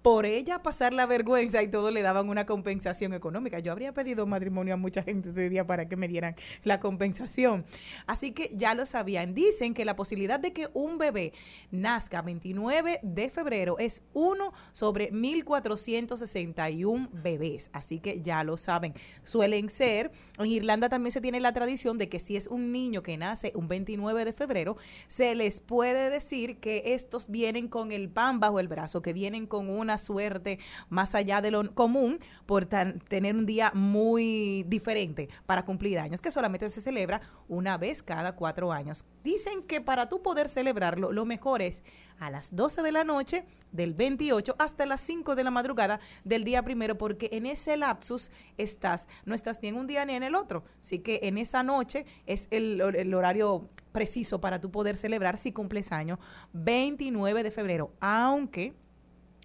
Por 0.00 0.24
ella 0.24 0.62
pasar 0.62 0.94
la 0.94 1.04
vergüenza 1.04 1.62
y 1.62 1.68
todo 1.68 1.90
le 1.90 2.00
daban 2.00 2.30
una 2.30 2.46
compensación 2.46 3.12
económica. 3.12 3.58
Yo 3.58 3.72
habría 3.72 3.92
pedido 3.92 4.26
matrimonio 4.26 4.72
a 4.72 4.78
mucha 4.78 5.02
gente 5.02 5.28
ese 5.28 5.50
día 5.50 5.66
para 5.66 5.86
que 5.86 5.96
me 5.96 6.08
dieran 6.08 6.34
la 6.64 6.80
compensación. 6.80 7.66
Así 8.06 8.32
que 8.32 8.50
ya 8.54 8.74
lo 8.74 8.86
sabían. 8.86 9.34
Dicen 9.34 9.74
que 9.74 9.84
la 9.84 9.96
posibilidad 9.96 10.40
de 10.40 10.54
que 10.54 10.68
un 10.72 10.96
bebé 10.96 11.34
nazca 11.70 12.22
29 12.22 13.00
de 13.02 13.17
febrero 13.28 13.78
es 13.78 14.02
1 14.12 14.52
sobre 14.72 15.10
1461 15.10 17.08
bebés. 17.12 17.70
Así 17.72 17.98
que 17.98 18.22
ya 18.22 18.44
lo 18.44 18.56
saben. 18.56 18.94
Suelen 19.24 19.68
ser, 19.68 20.10
en 20.38 20.46
Irlanda 20.46 20.88
también 20.88 21.12
se 21.12 21.20
tiene 21.20 21.40
la 21.40 21.52
tradición 21.52 21.98
de 21.98 22.08
que 22.08 22.18
si 22.18 22.36
es 22.36 22.46
un 22.46 22.72
niño 22.72 23.02
que 23.02 23.16
nace 23.16 23.52
un 23.54 23.68
29 23.68 24.24
de 24.24 24.32
febrero, 24.32 24.76
se 25.08 25.34
les 25.34 25.60
puede 25.60 26.10
decir 26.10 26.58
que 26.60 26.94
estos 26.94 27.28
vienen 27.28 27.68
con 27.68 27.92
el 27.92 28.08
pan 28.08 28.40
bajo 28.40 28.60
el 28.60 28.68
brazo, 28.68 29.02
que 29.02 29.12
vienen 29.12 29.46
con 29.46 29.68
una 29.68 29.98
suerte 29.98 30.58
más 30.88 31.14
allá 31.14 31.40
de 31.40 31.50
lo 31.50 31.74
común 31.74 32.18
por 32.46 32.66
tener 32.66 33.34
un 33.34 33.46
día 33.46 33.72
muy 33.74 34.64
diferente 34.68 35.28
para 35.46 35.64
cumplir 35.64 35.98
años, 35.98 36.20
que 36.20 36.30
solamente 36.30 36.68
se 36.68 36.80
celebra 36.80 37.20
una 37.48 37.76
vez 37.78 38.02
cada 38.02 38.36
cuatro 38.36 38.72
años. 38.72 39.04
Dicen 39.24 39.62
que 39.62 39.80
para 39.80 40.08
tú 40.08 40.22
poder 40.22 40.48
celebrarlo, 40.48 41.12
lo 41.12 41.24
mejor 41.24 41.62
es 41.62 41.82
a 42.18 42.30
las 42.30 42.54
12 42.54 42.82
de 42.82 42.92
la 42.92 43.04
noche 43.04 43.44
del 43.72 43.94
28 43.94 44.56
hasta 44.58 44.86
las 44.86 45.00
5 45.02 45.36
de 45.36 45.44
la 45.44 45.50
madrugada 45.50 46.00
del 46.24 46.44
día 46.44 46.62
primero, 46.62 46.96
porque 46.96 47.28
en 47.32 47.46
ese 47.46 47.76
lapsus 47.76 48.30
estás, 48.56 49.08
no 49.24 49.34
estás 49.34 49.60
ni 49.62 49.68
en 49.68 49.76
un 49.76 49.86
día 49.86 50.04
ni 50.04 50.14
en 50.14 50.22
el 50.22 50.34
otro. 50.34 50.64
Así 50.80 51.00
que 51.00 51.20
en 51.22 51.38
esa 51.38 51.62
noche 51.62 52.06
es 52.26 52.48
el, 52.50 52.80
horario 53.14 53.68
preciso 53.92 54.40
para 54.40 54.60
tú 54.60 54.70
poder 54.70 54.96
celebrar 54.96 55.36
si 55.36 55.52
cumples 55.52 55.92
año 55.92 56.18
29 56.52 57.42
de 57.42 57.50
febrero, 57.50 57.92
aunque 58.00 58.74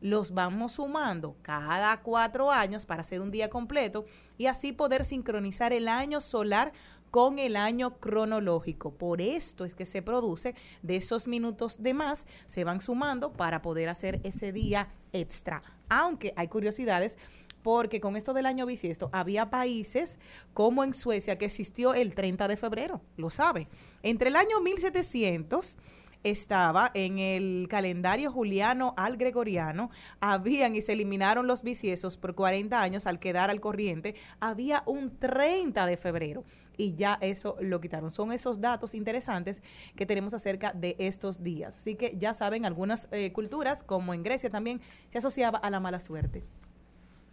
los 0.00 0.34
vamos 0.34 0.72
sumando 0.72 1.36
cada 1.42 2.02
cuatro 2.02 2.50
años 2.50 2.84
para 2.84 3.00
hacer 3.00 3.20
un 3.20 3.30
día 3.30 3.48
completo 3.48 4.04
y 4.36 4.46
así 4.46 4.72
poder 4.72 5.04
sincronizar 5.04 5.72
el 5.72 5.88
año 5.88 6.20
solar 6.20 6.72
con 7.10 7.38
el 7.38 7.56
año 7.56 7.98
cronológico. 7.98 8.92
Por 8.94 9.20
esto 9.20 9.64
es 9.64 9.74
que 9.74 9.84
se 9.84 10.02
produce 10.02 10.54
de 10.82 10.96
esos 10.96 11.28
minutos 11.28 11.82
de 11.82 11.94
más, 11.94 12.26
se 12.46 12.64
van 12.64 12.80
sumando 12.80 13.32
para 13.32 13.62
poder 13.62 13.88
hacer 13.88 14.20
ese 14.24 14.52
día 14.52 14.92
extra. 15.12 15.62
Aunque 15.88 16.32
hay 16.36 16.48
curiosidades, 16.48 17.16
porque 17.62 18.00
con 18.00 18.16
esto 18.16 18.32
del 18.32 18.46
año 18.46 18.64
bisiesto 18.64 19.10
había 19.12 19.50
países 19.50 20.20
como 20.54 20.84
en 20.84 20.94
Suecia 20.94 21.36
que 21.36 21.46
existió 21.46 21.94
el 21.94 22.14
30 22.14 22.46
de 22.46 22.56
febrero, 22.56 23.00
lo 23.16 23.28
sabe. 23.28 23.66
Entre 24.04 24.28
el 24.28 24.36
año 24.36 24.60
1700 24.60 25.76
estaba 26.22 26.90
en 26.94 27.18
el 27.18 27.66
calendario 27.68 28.32
juliano 28.32 28.94
al 28.96 29.16
gregoriano, 29.16 29.90
habían 30.20 30.76
y 30.76 30.82
se 30.82 30.92
eliminaron 30.92 31.46
los 31.46 31.62
bisiestos 31.62 32.16
por 32.16 32.34
40 32.34 32.80
años 32.80 33.06
al 33.06 33.18
quedar 33.18 33.50
al 33.50 33.60
corriente, 33.60 34.14
había 34.40 34.82
un 34.86 35.16
30 35.18 35.86
de 35.86 35.96
febrero 35.96 36.44
y 36.76 36.94
ya 36.94 37.18
eso 37.20 37.56
lo 37.60 37.80
quitaron. 37.80 38.10
Son 38.10 38.32
esos 38.32 38.60
datos 38.60 38.94
interesantes 38.94 39.62
que 39.94 40.06
tenemos 40.06 40.34
acerca 40.34 40.72
de 40.72 40.96
estos 40.98 41.42
días. 41.42 41.76
Así 41.76 41.94
que 41.94 42.14
ya 42.18 42.34
saben, 42.34 42.64
algunas 42.64 43.08
eh, 43.12 43.32
culturas, 43.32 43.82
como 43.82 44.14
en 44.14 44.22
Grecia 44.22 44.50
también, 44.50 44.80
se 45.08 45.18
asociaba 45.18 45.58
a 45.58 45.70
la 45.70 45.80
mala 45.80 46.00
suerte. 46.00 46.44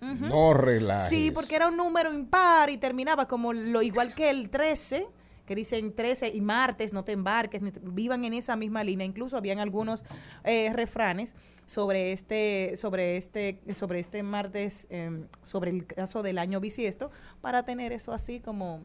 No 0.02 0.54
relajes. 0.54 1.08
Sí, 1.08 1.32
porque 1.32 1.56
era 1.56 1.68
un 1.68 1.78
número 1.78 2.12
impar 2.14 2.70
y 2.70 2.78
terminaba 2.78 3.26
como 3.26 3.54
lo 3.54 3.82
igual 3.82 4.14
que 4.14 4.30
el 4.30 4.50
13, 4.50 5.08
que 5.46 5.56
dicen 5.56 5.94
13 5.94 6.30
y 6.36 6.42
martes, 6.42 6.92
no 6.92 7.04
te 7.04 7.14
embarques, 7.14 7.62
vivan 7.82 8.26
en 8.26 8.34
esa 8.34 8.56
misma 8.56 8.84
línea. 8.84 9.06
Incluso 9.06 9.38
habían 9.38 9.60
algunos 9.60 10.04
eh, 10.44 10.72
refranes 10.74 11.36
sobre 11.66 12.12
este, 12.12 12.74
sobre 12.76 13.18
este, 13.18 13.62
sobre 13.74 14.00
este 14.00 14.24
martes, 14.24 14.88
eh, 14.90 15.26
sobre 15.46 15.72
el 15.72 15.86
caso 15.86 16.22
del 16.22 16.38
año 16.38 16.60
bisiesto, 16.60 17.10
para 17.40 17.64
tener 17.64 17.94
eso 17.94 18.12
así 18.12 18.42
como 18.42 18.84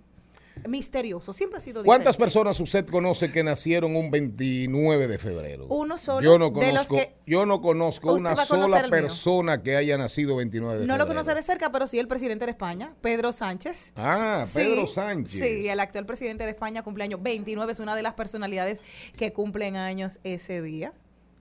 misterioso. 0.66 1.32
Siempre 1.32 1.58
ha 1.58 1.60
sido 1.60 1.84
¿Cuántas 1.84 2.14
diferente. 2.16 2.24
personas 2.24 2.60
usted 2.60 2.86
conoce 2.86 3.30
que 3.30 3.42
nacieron 3.42 3.94
un 3.96 4.10
29 4.10 5.06
de 5.08 5.18
febrero? 5.18 5.66
Uno 5.68 5.98
solo 5.98 6.22
Yo 6.22 6.38
no 6.38 6.50
de 6.50 6.72
los 6.72 6.86
conozco, 6.86 6.96
que- 6.96 7.14
yo 7.26 7.46
no 7.46 7.60
conozco 7.60 8.14
una 8.14 8.34
sola 8.36 8.88
persona 8.88 9.62
que 9.62 9.76
haya 9.76 9.98
nacido 9.98 10.36
29 10.36 10.80
de 10.80 10.86
No 10.86 10.94
febrero. 10.94 11.04
lo 11.04 11.08
conoce 11.08 11.34
de 11.34 11.42
cerca, 11.42 11.70
pero 11.70 11.86
sí 11.86 11.98
el 11.98 12.08
presidente 12.08 12.44
de 12.46 12.52
España, 12.52 12.94
Pedro 13.00 13.32
Sánchez. 13.32 13.92
Ah, 13.96 14.44
Sí, 14.46 14.58
Pedro 14.58 14.86
Sánchez. 14.86 15.38
Sí, 15.40 15.68
el 15.68 15.80
actual 15.80 16.06
presidente 16.06 16.44
de 16.44 16.50
España 16.50 16.82
cumpleaños 16.82 17.22
29, 17.22 17.72
es 17.72 17.80
una 17.80 17.94
de 17.96 18.02
las 18.02 18.14
personalidades 18.14 18.80
que 19.16 19.32
cumplen 19.32 19.76
años 19.76 20.18
ese 20.24 20.62
día. 20.62 20.92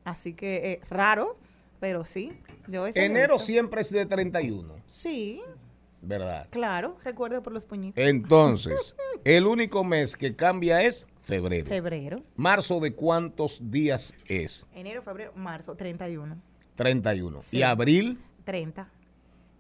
Así 0.04 0.34
que 0.34 0.72
eh, 0.74 0.82
raro, 0.90 1.38
pero 1.80 2.06
sí. 2.06 2.32
Yo 2.68 2.86
Enero 2.96 3.40
siempre 3.40 3.82
es 3.82 3.92
de 3.92 4.06
31, 4.06 4.74
Sí, 4.88 5.42
¿verdad? 6.02 6.48
claro, 6.50 6.98
recuerdo 7.04 7.42
por 7.44 7.54
los 7.54 7.66
puñitos. 7.66 8.04
Entonces, 8.04 8.96
el 9.24 9.48
único 9.48 9.84
mes 9.84 10.16
que 10.16 10.36
cambia 10.36 10.82
es 10.84 11.08
febrero. 11.22 11.66
Febrero, 11.66 12.18
Marzo 12.36 12.80
de 12.80 12.94
cuántos 12.94 13.72
días 13.72 14.14
es? 14.28 14.66
enero, 14.74 15.02
febrero, 15.02 15.34
marzo, 15.36 15.76
31, 15.76 16.38
31. 16.76 17.42
Sí. 17.42 17.58
Y 17.58 17.64
abril, 17.64 18.20
30, 18.46 18.90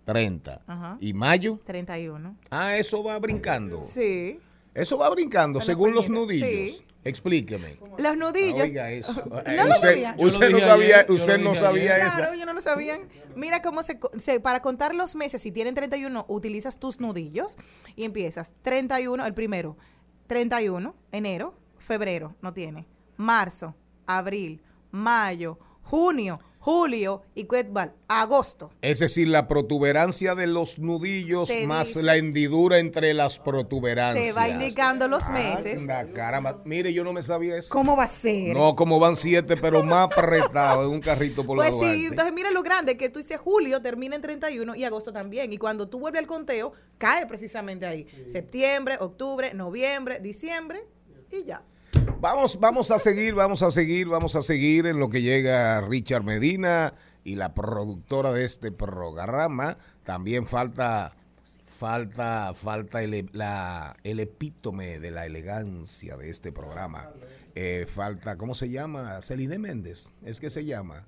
30. 0.06 0.62
Ajá. 0.67 0.97
Y 1.02 1.13
mayo, 1.13 1.60
31. 1.65 2.36
ah, 2.50 2.78
eso 2.78 3.04
va 3.04 3.17
brincando. 3.19 3.84
Sí. 3.84 4.39
Eso 4.73 4.97
va 4.97 5.10
brincando 5.10 5.58
Con 5.60 5.65
según 5.65 5.93
los 5.95 6.08
nudillos. 6.10 6.47
sí. 6.47 6.86
Explíqueme. 7.08 7.80
Los 7.98 8.12
Ah, 8.12 8.15
nudillos. 8.15 8.62
Oiga 8.63 8.91
eso. 8.91 9.13
¿No 9.26 9.63
lo 9.65 9.74
usted 9.76 9.82
sabían? 9.82 10.17
No 10.17 10.26
sabía, 10.67 11.06
usted 11.10 11.38
no 11.39 11.56
sabía 11.56 11.98
esa. 11.98 12.15
Claro, 12.17 12.36
yo 12.36 12.46
no 12.46 12.54
lo 12.54 12.62
sabían. 12.62 13.02
Mira 13.36 13.62
cómo 13.62 13.84
se, 13.84 14.00
co- 14.00 14.12
se- 14.17 14.39
para 14.39 14.62
contar 14.62 14.93
los 14.96 15.15
meses, 15.15 15.41
si 15.41 15.52
tienen 15.52 15.76
31, 15.76 16.26
utilizas 16.28 16.80
tus 16.80 17.00
nudillos 17.00 17.58
y 17.96 18.04
empiezas 18.04 18.54
31, 18.62 19.26
el 19.26 19.34
primero, 19.34 19.78
31, 20.28 20.96
enero, 21.12 21.54
febrero, 21.78 22.36
no 22.41 22.54
tiene, 22.54 22.86
marzo, 23.15 23.76
abril, 24.06 24.62
mayo, 24.91 25.58
junio, 25.84 26.39
julio 26.67 27.21
y 27.34 27.47
agosto. 28.10 28.69
Es 28.82 28.99
decir, 28.99 29.30
la 29.30 29.47
protuberancia 29.47 30.36
de 30.36 30.47
los 30.47 30.80
nudillos 30.80 31.47
Te 31.47 31.65
más 31.65 31.88
dice- 31.88 32.03
la 32.03 32.17
hendidura 32.17 32.80
entre 32.80 33.13
las 33.13 33.39
protuberancias. 33.39 34.34
Te 34.36 34.38
va 34.38 34.49
indicando 34.49 35.08
los 35.08 35.30
meses. 35.30 35.80
Anda, 35.80 36.06
caramba. 36.12 36.62
Mire, 36.65 36.91
yo 36.91 37.06
no 37.06 37.13
me 37.13 37.21
sabía 37.21 37.56
eso. 37.56 37.73
¿Cómo 37.73 37.95
va 37.95 38.03
a 38.03 38.08
ser? 38.10 38.53
No, 38.53 38.75
como 38.75 38.99
van 38.99 39.15
siete, 39.15 39.56
pero 39.56 39.82
más 39.82 40.08
apretado 40.08 40.84
en 40.84 40.89
un 40.89 40.99
carrito 40.99 41.45
por 41.45 41.56
Pues 41.56 41.69
la 41.69 41.73
sí, 41.73 41.80
Duarte. 41.86 42.06
entonces 42.08 42.34
mira 42.34 42.51
lo 42.51 42.63
grande 42.63 42.97
que 42.97 43.08
tú 43.08 43.19
dices 43.19 43.39
julio 43.39 43.82
termina 43.82 44.17
en 44.17 44.21
31 44.21 44.75
y 44.75 44.84
agosto 44.84 45.13
también. 45.13 45.53
Y 45.53 45.58
cuando 45.58 45.88
tú 45.88 46.01
vuelves 46.01 46.19
al 46.19 46.27
conteo, 46.27 46.73
cae 46.97 47.25
precisamente 47.27 47.86
ahí. 47.86 48.06
Septiembre, 48.27 48.97
octubre, 48.99 49.53
noviembre, 49.53 50.19
diciembre 50.19 50.86
y 51.32 51.45
ya. 51.45 51.62
Vamos, 52.19 52.60
vamos 52.60 52.91
a 52.91 53.00
seguir, 53.00 53.36
vamos 53.36 53.62
a 53.62 53.71
seguir, 53.71 54.08
vamos 54.08 54.36
a 54.36 54.41
seguir 54.41 54.86
en 54.88 55.00
lo 55.00 55.10
que 55.10 55.21
llega 55.21 55.82
Richard 55.82 56.23
Medina 56.23 56.93
y 57.23 57.36
la 57.36 57.54
productora 57.54 58.34
de 58.34 58.43
este 58.43 58.71
programa. 58.71 59.78
También 60.04 60.47
falta, 60.47 61.13
falta, 61.65 62.54
falta 62.56 63.04
el, 63.04 63.30
la- 63.34 63.95
el 64.04 64.19
epítome 64.19 65.00
de 65.00 65.12
la 65.12 65.26
elegancia 65.26 66.17
de 66.17 66.30
este 66.30 66.52
programa. 66.52 67.10
Eh, 67.56 67.86
falta, 67.88 68.36
¿cómo 68.38 68.56
se 68.56 68.69
llama? 68.69 69.21
Celine 69.21 69.60
Méndez, 69.60 70.10
es 70.23 70.39
que 70.39 70.50
se 70.50 70.65
llama. 70.65 71.06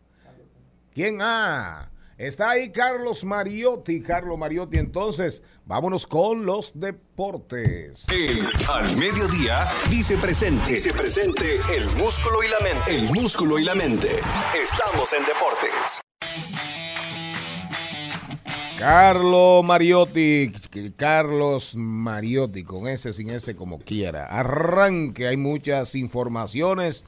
¿Quién? 0.93 1.19
Ah, 1.21 1.89
está 2.19 2.51
ahí 2.51 2.69
Carlos 2.69 3.23
Mariotti. 3.23 4.01
Carlos 4.01 4.38
Mariotti, 4.38 4.77
entonces, 4.77 5.41
vámonos 5.65 6.05
con 6.05 6.45
los 6.45 6.79
deportes. 6.79 8.05
El 8.12 8.45
al 8.67 8.95
mediodía 8.97 9.65
dice 9.89 10.17
presente. 10.17 10.73
Dice 10.73 10.93
presente 10.93 11.60
el 11.75 11.86
músculo 11.97 12.43
y 12.43 12.49
la 12.49 12.60
mente. 12.60 12.95
El 12.95 13.12
músculo 13.12 13.58
y 13.58 13.63
la 13.63 13.73
mente. 13.73 14.10
Estamos 14.62 15.12
en 15.13 15.25
deportes. 15.25 16.01
Carlos 18.77 19.65
Mariotti, 19.65 20.53
Carlos 20.95 21.75
Mariotti, 21.75 22.63
con 22.63 22.88
ese, 22.88 23.12
sin 23.12 23.29
ese, 23.29 23.53
como 23.53 23.79
quiera. 23.79 24.25
Arranque, 24.27 25.27
hay 25.27 25.36
muchas 25.36 25.95
informaciones, 25.95 27.03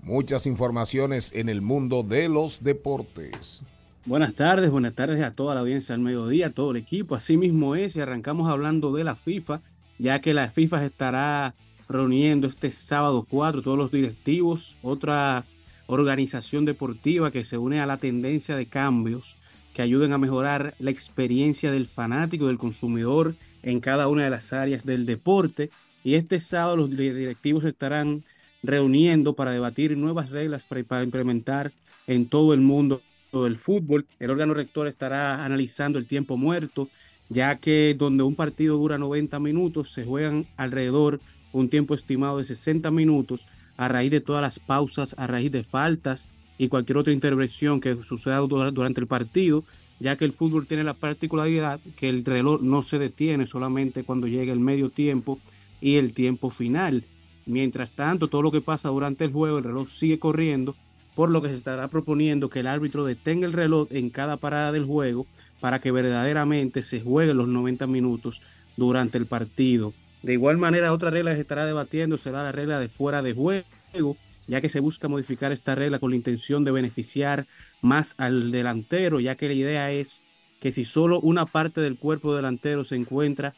muchas 0.00 0.46
informaciones 0.46 1.32
en 1.34 1.48
el 1.48 1.62
mundo 1.62 2.04
de 2.04 2.28
los 2.28 2.62
deportes. 2.62 3.62
Buenas 4.08 4.32
tardes, 4.32 4.70
buenas 4.70 4.94
tardes 4.94 5.20
a 5.20 5.34
toda 5.34 5.54
la 5.54 5.60
audiencia 5.60 5.94
al 5.94 6.00
mediodía, 6.00 6.46
a 6.46 6.50
todo 6.50 6.70
el 6.70 6.78
equipo. 6.78 7.14
Así 7.14 7.36
mismo 7.36 7.76
es, 7.76 7.94
y 7.94 8.00
arrancamos 8.00 8.48
hablando 8.48 8.90
de 8.90 9.04
la 9.04 9.14
FIFA, 9.14 9.60
ya 9.98 10.22
que 10.22 10.32
la 10.32 10.48
FIFA 10.48 10.86
estará 10.86 11.54
reuniendo 11.90 12.46
este 12.46 12.70
sábado 12.70 13.26
4 13.28 13.60
todos 13.60 13.76
los 13.76 13.90
directivos, 13.90 14.78
otra 14.80 15.44
organización 15.88 16.64
deportiva 16.64 17.30
que 17.30 17.44
se 17.44 17.58
une 17.58 17.82
a 17.82 17.86
la 17.86 17.98
tendencia 17.98 18.56
de 18.56 18.64
cambios 18.64 19.36
que 19.74 19.82
ayuden 19.82 20.14
a 20.14 20.18
mejorar 20.18 20.74
la 20.78 20.90
experiencia 20.90 21.70
del 21.70 21.86
fanático, 21.86 22.46
del 22.46 22.56
consumidor 22.56 23.34
en 23.62 23.78
cada 23.78 24.08
una 24.08 24.24
de 24.24 24.30
las 24.30 24.54
áreas 24.54 24.86
del 24.86 25.04
deporte. 25.04 25.68
Y 26.02 26.14
este 26.14 26.40
sábado 26.40 26.78
los 26.78 26.88
directivos 26.88 27.66
estarán 27.66 28.24
reuniendo 28.62 29.34
para 29.34 29.50
debatir 29.50 29.98
nuevas 29.98 30.30
reglas 30.30 30.64
para 30.64 31.04
implementar 31.04 31.72
en 32.06 32.26
todo 32.26 32.54
el 32.54 32.62
mundo 32.62 33.02
del 33.32 33.58
fútbol. 33.58 34.06
El 34.18 34.30
órgano 34.30 34.54
rector 34.54 34.86
estará 34.86 35.44
analizando 35.44 35.98
el 35.98 36.06
tiempo 36.06 36.36
muerto, 36.36 36.88
ya 37.28 37.56
que 37.56 37.94
donde 37.96 38.22
un 38.22 38.34
partido 38.34 38.76
dura 38.76 38.98
90 38.98 39.38
minutos, 39.38 39.92
se 39.92 40.04
juegan 40.04 40.46
alrededor 40.56 41.20
un 41.52 41.68
tiempo 41.68 41.94
estimado 41.94 42.38
de 42.38 42.44
60 42.44 42.90
minutos 42.90 43.46
a 43.76 43.88
raíz 43.88 44.10
de 44.10 44.20
todas 44.20 44.42
las 44.42 44.58
pausas, 44.58 45.14
a 45.18 45.26
raíz 45.26 45.52
de 45.52 45.64
faltas 45.64 46.26
y 46.58 46.68
cualquier 46.68 46.98
otra 46.98 47.12
intervención 47.12 47.80
que 47.80 48.02
suceda 48.02 48.38
dura- 48.38 48.70
durante 48.70 49.00
el 49.00 49.06
partido. 49.06 49.64
ya 50.00 50.14
que 50.14 50.24
el 50.24 50.32
fútbol 50.32 50.68
tiene 50.68 50.84
la 50.84 50.94
particularidad 50.94 51.80
que 51.96 52.08
el 52.08 52.24
reloj 52.24 52.60
no 52.62 52.82
se 52.82 53.00
detiene 53.00 53.46
solamente 53.48 54.04
cuando 54.04 54.28
llega 54.28 54.52
el 54.52 54.60
medio 54.60 54.90
tiempo 54.90 55.40
y 55.80 55.96
el 55.96 56.12
tiempo 56.12 56.50
final. 56.50 57.02
Mientras 57.46 57.90
tanto, 57.92 58.28
todo 58.28 58.42
lo 58.42 58.52
que 58.52 58.60
pasa 58.60 58.90
durante 58.90 59.24
el 59.24 59.32
juego, 59.32 59.58
el 59.58 59.64
reloj 59.64 59.88
sigue 59.88 60.20
corriendo, 60.20 60.76
por 61.18 61.30
lo 61.30 61.42
que 61.42 61.48
se 61.48 61.56
estará 61.56 61.88
proponiendo 61.88 62.48
que 62.48 62.60
el 62.60 62.68
árbitro 62.68 63.04
detenga 63.04 63.44
el 63.44 63.52
reloj 63.52 63.88
en 63.90 64.08
cada 64.08 64.36
parada 64.36 64.70
del 64.70 64.84
juego 64.84 65.26
para 65.58 65.80
que 65.80 65.90
verdaderamente 65.90 66.80
se 66.80 67.00
juegue 67.00 67.34
los 67.34 67.48
90 67.48 67.88
minutos 67.88 68.40
durante 68.76 69.18
el 69.18 69.26
partido. 69.26 69.92
De 70.22 70.34
igual 70.34 70.58
manera, 70.58 70.92
otra 70.92 71.10
regla 71.10 71.34
se 71.34 71.40
estará 71.40 71.66
debatiendo 71.66 72.18
será 72.18 72.44
la 72.44 72.52
regla 72.52 72.78
de 72.78 72.88
fuera 72.88 73.20
de 73.20 73.34
juego, 73.34 74.16
ya 74.46 74.60
que 74.60 74.68
se 74.68 74.78
busca 74.78 75.08
modificar 75.08 75.50
esta 75.50 75.74
regla 75.74 75.98
con 75.98 76.10
la 76.10 76.16
intención 76.16 76.62
de 76.62 76.70
beneficiar 76.70 77.48
más 77.82 78.14
al 78.16 78.52
delantero, 78.52 79.18
ya 79.18 79.34
que 79.34 79.48
la 79.48 79.54
idea 79.54 79.90
es 79.90 80.22
que 80.60 80.70
si 80.70 80.84
solo 80.84 81.18
una 81.18 81.46
parte 81.46 81.80
del 81.80 81.98
cuerpo 81.98 82.36
delantero 82.36 82.84
se 82.84 82.94
encuentra 82.94 83.56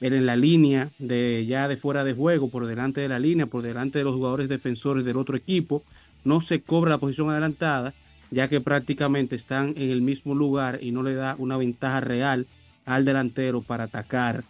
en 0.00 0.26
la 0.26 0.36
línea 0.36 0.92
de 1.00 1.44
ya 1.44 1.66
de 1.66 1.76
fuera 1.76 2.04
de 2.04 2.14
juego, 2.14 2.50
por 2.50 2.66
delante 2.66 3.00
de 3.00 3.08
la 3.08 3.18
línea, 3.18 3.46
por 3.46 3.62
delante 3.62 3.98
de 3.98 4.04
los 4.04 4.14
jugadores 4.14 4.48
defensores 4.48 5.04
del 5.04 5.16
otro 5.16 5.36
equipo, 5.36 5.82
no 6.24 6.40
se 6.40 6.60
cobra 6.60 6.90
la 6.90 6.98
posición 6.98 7.30
adelantada, 7.30 7.94
ya 8.30 8.48
que 8.48 8.60
prácticamente 8.60 9.36
están 9.36 9.74
en 9.76 9.90
el 9.90 10.02
mismo 10.02 10.34
lugar 10.34 10.78
y 10.82 10.92
no 10.92 11.02
le 11.02 11.14
da 11.14 11.34
una 11.38 11.56
ventaja 11.56 12.00
real 12.00 12.46
al 12.84 13.04
delantero 13.04 13.62
para 13.62 13.84
atacar. 13.84 14.44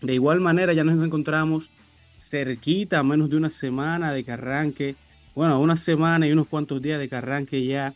De 0.00 0.14
igual 0.14 0.40
manera, 0.40 0.72
ya 0.72 0.84
nos 0.84 1.04
encontramos 1.04 1.70
cerquita, 2.16 2.98
a 2.98 3.02
menos 3.02 3.30
de 3.30 3.36
una 3.36 3.50
semana 3.50 4.12
de 4.12 4.24
que 4.24 4.32
arranque, 4.32 4.96
bueno, 5.34 5.60
una 5.60 5.76
semana 5.76 6.26
y 6.26 6.32
unos 6.32 6.48
cuantos 6.48 6.80
días 6.80 6.98
de 6.98 7.08
que 7.08 7.16
arranque 7.16 7.64
ya 7.64 7.94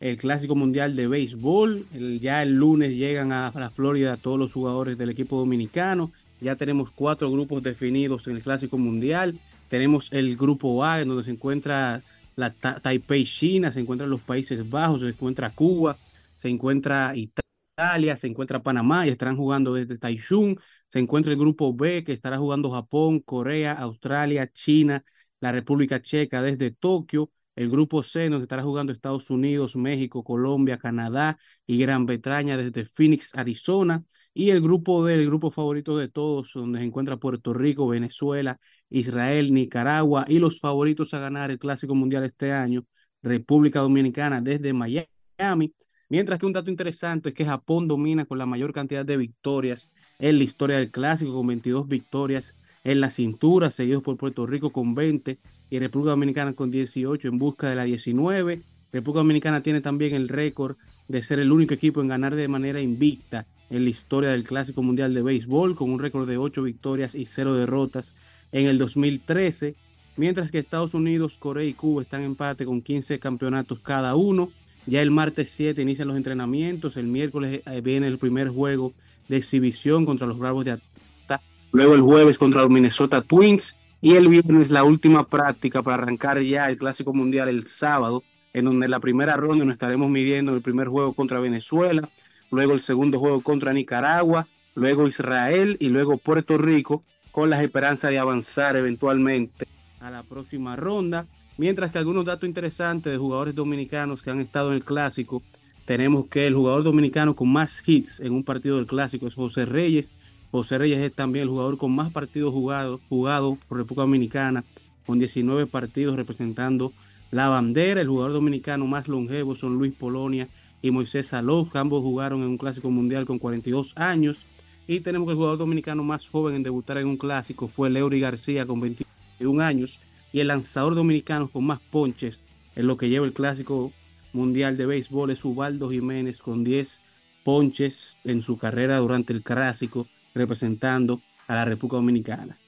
el 0.00 0.16
Clásico 0.18 0.54
Mundial 0.54 0.96
de 0.96 1.06
Béisbol. 1.06 1.86
ya 2.20 2.42
el 2.42 2.56
lunes 2.56 2.94
llegan 2.94 3.32
a, 3.32 3.50
la 3.54 3.70
Florida 3.70 4.18
todos 4.18 4.38
los 4.38 4.52
jugadores 4.52 4.98
del 4.98 5.10
equipo 5.10 5.38
dominicano. 5.38 6.12
Ya 6.40 6.56
tenemos 6.56 6.90
cuatro 6.90 7.30
grupos 7.30 7.62
definidos 7.62 8.26
en 8.26 8.36
el 8.36 8.42
Clásico 8.42 8.76
Mundial. 8.76 9.38
Tenemos 9.68 10.12
el 10.12 10.36
grupo 10.36 10.84
A, 10.84 11.00
en 11.00 11.08
donde 11.08 11.24
se 11.24 11.30
encuentra 11.30 12.02
la 12.36 12.52
Taipei 12.52 13.24
China, 13.24 13.70
se 13.72 13.80
encuentran 13.80 14.10
los 14.10 14.22
Países 14.22 14.68
Bajos, 14.68 15.00
se 15.00 15.08
encuentra 15.08 15.50
Cuba, 15.50 15.96
se 16.36 16.48
encuentra 16.48 17.12
Italia, 17.16 18.16
se 18.16 18.26
encuentra 18.26 18.62
Panamá 18.62 19.06
y 19.06 19.10
estarán 19.10 19.36
jugando 19.36 19.74
desde 19.74 19.98
Taichung. 19.98 20.58
Se 20.88 20.98
encuentra 20.98 21.32
el 21.32 21.38
grupo 21.38 21.74
B 21.74 22.04
que 22.04 22.12
estará 22.12 22.38
jugando 22.38 22.70
Japón, 22.70 23.20
Corea, 23.20 23.72
Australia, 23.72 24.50
China, 24.52 25.04
la 25.40 25.52
República 25.52 26.00
Checa 26.00 26.42
desde 26.42 26.70
Tokio. 26.70 27.30
El 27.56 27.70
grupo 27.70 28.02
C 28.02 28.28
nos 28.30 28.42
estará 28.42 28.62
jugando 28.62 28.92
Estados 28.92 29.30
Unidos, 29.30 29.76
México, 29.76 30.24
Colombia, 30.24 30.78
Canadá 30.78 31.38
y 31.66 31.78
Gran 31.78 32.06
Bretaña 32.06 32.56
desde 32.56 32.84
Phoenix, 32.84 33.34
Arizona. 33.34 34.04
Y 34.34 34.50
el 34.50 34.60
grupo 34.60 35.04
D, 35.04 35.14
el 35.14 35.26
grupo 35.26 35.50
favorito 35.52 35.96
de 35.96 36.08
todos, 36.08 36.52
donde 36.54 36.80
se 36.80 36.84
encuentra 36.84 37.16
Puerto 37.16 37.54
Rico, 37.54 37.86
Venezuela, 37.86 38.58
Israel, 38.90 39.54
Nicaragua 39.54 40.24
y 40.28 40.40
los 40.40 40.58
favoritos 40.58 41.14
a 41.14 41.20
ganar 41.20 41.52
el 41.52 41.58
Clásico 41.60 41.94
Mundial 41.94 42.24
este 42.24 42.52
año, 42.52 42.84
República 43.22 43.80
Dominicana 43.80 44.40
desde 44.40 44.72
Miami. 44.72 45.72
Mientras 46.08 46.40
que 46.40 46.46
un 46.46 46.52
dato 46.52 46.68
interesante 46.68 47.28
es 47.28 47.34
que 47.34 47.44
Japón 47.44 47.86
domina 47.86 48.24
con 48.26 48.38
la 48.38 48.46
mayor 48.46 48.72
cantidad 48.72 49.06
de 49.06 49.16
victorias 49.16 49.90
en 50.18 50.38
la 50.38 50.44
historia 50.44 50.76
del 50.78 50.90
Clásico, 50.90 51.32
con 51.32 51.46
22 51.46 51.86
victorias 51.86 52.54
en 52.82 53.00
la 53.00 53.10
cintura, 53.10 53.70
seguidos 53.70 54.02
por 54.02 54.16
Puerto 54.16 54.46
Rico 54.46 54.70
con 54.70 54.94
20 54.96 55.38
y 55.70 55.78
República 55.78 56.10
Dominicana 56.10 56.54
con 56.54 56.70
18 56.72 57.28
en 57.28 57.38
busca 57.38 57.70
de 57.70 57.76
la 57.76 57.84
19. 57.84 58.62
República 58.92 59.20
Dominicana 59.20 59.62
tiene 59.62 59.80
también 59.80 60.14
el 60.14 60.28
récord 60.28 60.76
de 61.08 61.22
ser 61.22 61.38
el 61.38 61.52
único 61.52 61.74
equipo 61.74 62.00
en 62.00 62.08
ganar 62.08 62.34
de 62.34 62.48
manera 62.48 62.80
invicta 62.80 63.46
en 63.70 63.84
la 63.84 63.90
historia 63.90 64.30
del 64.30 64.44
Clásico 64.44 64.82
Mundial 64.82 65.14
de 65.14 65.22
Béisbol, 65.22 65.74
con 65.74 65.90
un 65.90 65.98
récord 65.98 66.28
de 66.28 66.36
8 66.36 66.62
victorias 66.62 67.14
y 67.14 67.26
0 67.26 67.54
derrotas 67.54 68.14
en 68.52 68.66
el 68.66 68.78
2013, 68.78 69.74
mientras 70.16 70.52
que 70.52 70.58
Estados 70.58 70.94
Unidos, 70.94 71.38
Corea 71.38 71.64
y 71.64 71.74
Cuba 71.74 72.02
están 72.02 72.20
en 72.20 72.26
empate 72.26 72.64
con 72.64 72.82
15 72.82 73.18
campeonatos 73.18 73.80
cada 73.80 74.14
uno. 74.14 74.50
Ya 74.86 75.00
el 75.00 75.10
martes 75.10 75.50
7 75.50 75.80
inician 75.80 76.08
los 76.08 76.16
entrenamientos, 76.16 76.96
el 76.96 77.06
miércoles 77.06 77.62
eh, 77.64 77.80
viene 77.80 78.06
el 78.06 78.18
primer 78.18 78.48
juego 78.48 78.92
de 79.28 79.38
exhibición 79.38 80.04
contra 80.04 80.26
los 80.26 80.38
Bravos 80.38 80.64
de 80.66 80.72
Atlanta, 80.72 81.40
luego 81.72 81.94
el 81.94 82.02
jueves 82.02 82.38
contra 82.38 82.62
los 82.62 82.70
Minnesota 82.70 83.22
Twins 83.22 83.78
y 84.02 84.16
el 84.16 84.28
viernes 84.28 84.70
la 84.70 84.84
última 84.84 85.26
práctica 85.26 85.82
para 85.82 86.02
arrancar 86.02 86.38
ya 86.42 86.68
el 86.68 86.76
Clásico 86.76 87.14
Mundial 87.14 87.48
el 87.48 87.66
sábado, 87.66 88.22
en 88.52 88.66
donde 88.66 88.84
en 88.84 88.90
la 88.90 89.00
primera 89.00 89.36
ronda 89.36 89.64
nos 89.64 89.72
estaremos 89.72 90.10
midiendo 90.10 90.54
el 90.54 90.60
primer 90.60 90.88
juego 90.88 91.14
contra 91.14 91.40
Venezuela, 91.40 92.06
luego 92.54 92.72
el 92.72 92.80
segundo 92.80 93.18
juego 93.18 93.40
contra 93.40 93.72
Nicaragua, 93.72 94.46
luego 94.74 95.06
Israel 95.06 95.76
y 95.80 95.88
luego 95.88 96.16
Puerto 96.16 96.56
Rico, 96.58 97.02
con 97.30 97.50
las 97.50 97.60
esperanzas 97.62 98.10
de 98.10 98.18
avanzar 98.18 98.76
eventualmente 98.76 99.66
a 100.00 100.10
la 100.10 100.22
próxima 100.22 100.76
ronda. 100.76 101.26
Mientras 101.56 101.92
que 101.92 101.98
algunos 101.98 102.24
datos 102.24 102.48
interesantes 102.48 103.12
de 103.12 103.18
jugadores 103.18 103.54
dominicanos 103.54 104.22
que 104.22 104.30
han 104.30 104.40
estado 104.40 104.70
en 104.70 104.76
el 104.76 104.84
clásico, 104.84 105.42
tenemos 105.84 106.26
que 106.26 106.46
el 106.46 106.54
jugador 106.54 106.82
dominicano 106.82 107.36
con 107.36 107.52
más 107.52 107.82
hits 107.86 108.20
en 108.20 108.32
un 108.32 108.44
partido 108.44 108.76
del 108.76 108.86
clásico 108.86 109.26
es 109.26 109.34
José 109.34 109.64
Reyes, 109.64 110.12
José 110.54 110.78
Reyes 110.78 111.00
es 111.00 111.12
también 111.12 111.42
el 111.42 111.48
jugador 111.48 111.78
con 111.78 111.92
más 111.92 112.12
partidos 112.12 112.52
jugados 112.52 113.00
jugado 113.08 113.58
por 113.68 113.78
República 113.78 114.02
Dominicana, 114.02 114.64
con 115.04 115.18
19 115.18 115.66
partidos 115.66 116.14
representando 116.14 116.92
la 117.32 117.48
bandera. 117.48 118.00
El 118.00 118.06
jugador 118.06 118.34
dominicano 118.34 118.86
más 118.86 119.08
longevo 119.08 119.56
son 119.56 119.74
Luis 119.74 119.92
Polonia 119.92 120.48
y 120.84 120.90
Moisés 120.90 121.28
Saló. 121.28 121.66
Ambos 121.72 122.02
jugaron 122.02 122.42
en 122.42 122.48
un 122.48 122.58
clásico 122.58 122.90
mundial 122.90 123.24
con 123.24 123.38
42 123.38 123.94
años. 123.96 124.38
Y 124.86 125.00
tenemos 125.00 125.26
que 125.26 125.30
el 125.30 125.36
jugador 125.36 125.56
dominicano 125.56 126.04
más 126.04 126.28
joven 126.28 126.56
en 126.56 126.62
debutar 126.62 126.98
en 126.98 127.06
un 127.06 127.16
clásico 127.16 127.68
fue 127.68 127.88
Leury 127.88 128.20
García 128.20 128.66
con 128.66 128.80
21 128.80 129.62
años. 129.62 129.98
Y 130.30 130.40
el 130.40 130.48
lanzador 130.48 130.94
dominicano 130.94 131.48
con 131.48 131.64
más 131.64 131.80
ponches 131.90 132.42
en 132.76 132.86
lo 132.86 132.98
que 132.98 133.08
lleva 133.08 133.24
el 133.24 133.32
clásico 133.32 133.92
mundial 134.34 134.76
de 134.76 134.84
béisbol 134.84 135.30
es 135.30 135.42
Ubaldo 135.46 135.88
Jiménez 135.88 136.42
con 136.42 136.64
10 136.64 137.00
ponches 137.44 138.18
en 138.24 138.42
su 138.42 138.58
carrera 138.58 138.98
durante 138.98 139.32
el 139.32 139.42
clásico 139.42 140.06
representando 140.34 141.22
a 141.46 141.54
la 141.54 141.64
República 141.64 141.96
Dominicana. 141.96 142.58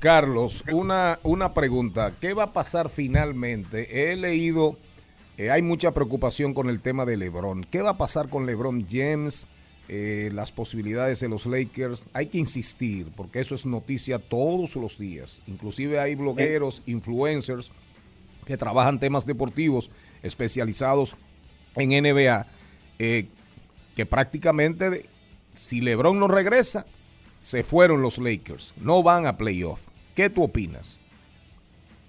Carlos, 0.00 0.64
una, 0.72 1.20
una 1.22 1.52
pregunta. 1.52 2.14
¿Qué 2.20 2.34
va 2.34 2.44
a 2.44 2.52
pasar 2.52 2.90
finalmente? 2.90 4.12
He 4.12 4.16
leído, 4.16 4.76
eh, 5.40 5.50
hay 5.50 5.62
mucha 5.62 5.92
preocupación 5.92 6.52
con 6.52 6.68
el 6.68 6.82
tema 6.82 7.06
de 7.06 7.16
Lebron. 7.16 7.64
¿Qué 7.64 7.80
va 7.80 7.90
a 7.92 7.96
pasar 7.96 8.28
con 8.28 8.44
Lebron 8.44 8.86
James? 8.86 9.48
Eh, 9.88 10.28
las 10.34 10.52
posibilidades 10.52 11.20
de 11.20 11.30
los 11.30 11.46
Lakers. 11.46 12.08
Hay 12.12 12.26
que 12.26 12.36
insistir, 12.36 13.10
porque 13.16 13.40
eso 13.40 13.54
es 13.54 13.64
noticia 13.64 14.18
todos 14.18 14.76
los 14.76 14.98
días. 14.98 15.40
Inclusive 15.46 15.98
hay 15.98 16.14
blogueros, 16.14 16.82
influencers 16.84 17.70
que 18.44 18.58
trabajan 18.58 19.00
temas 19.00 19.24
deportivos 19.24 19.90
especializados 20.22 21.16
en 21.74 21.88
NBA, 21.88 22.46
eh, 22.98 23.26
que 23.96 24.04
prácticamente 24.04 25.06
si 25.54 25.80
LeBron 25.80 26.18
no 26.18 26.28
regresa, 26.28 26.84
se 27.40 27.62
fueron 27.62 28.02
los 28.02 28.18
Lakers. 28.18 28.74
No 28.76 29.02
van 29.02 29.26
a 29.26 29.38
playoff. 29.38 29.80
¿Qué 30.14 30.28
tú 30.28 30.42
opinas? 30.42 31.00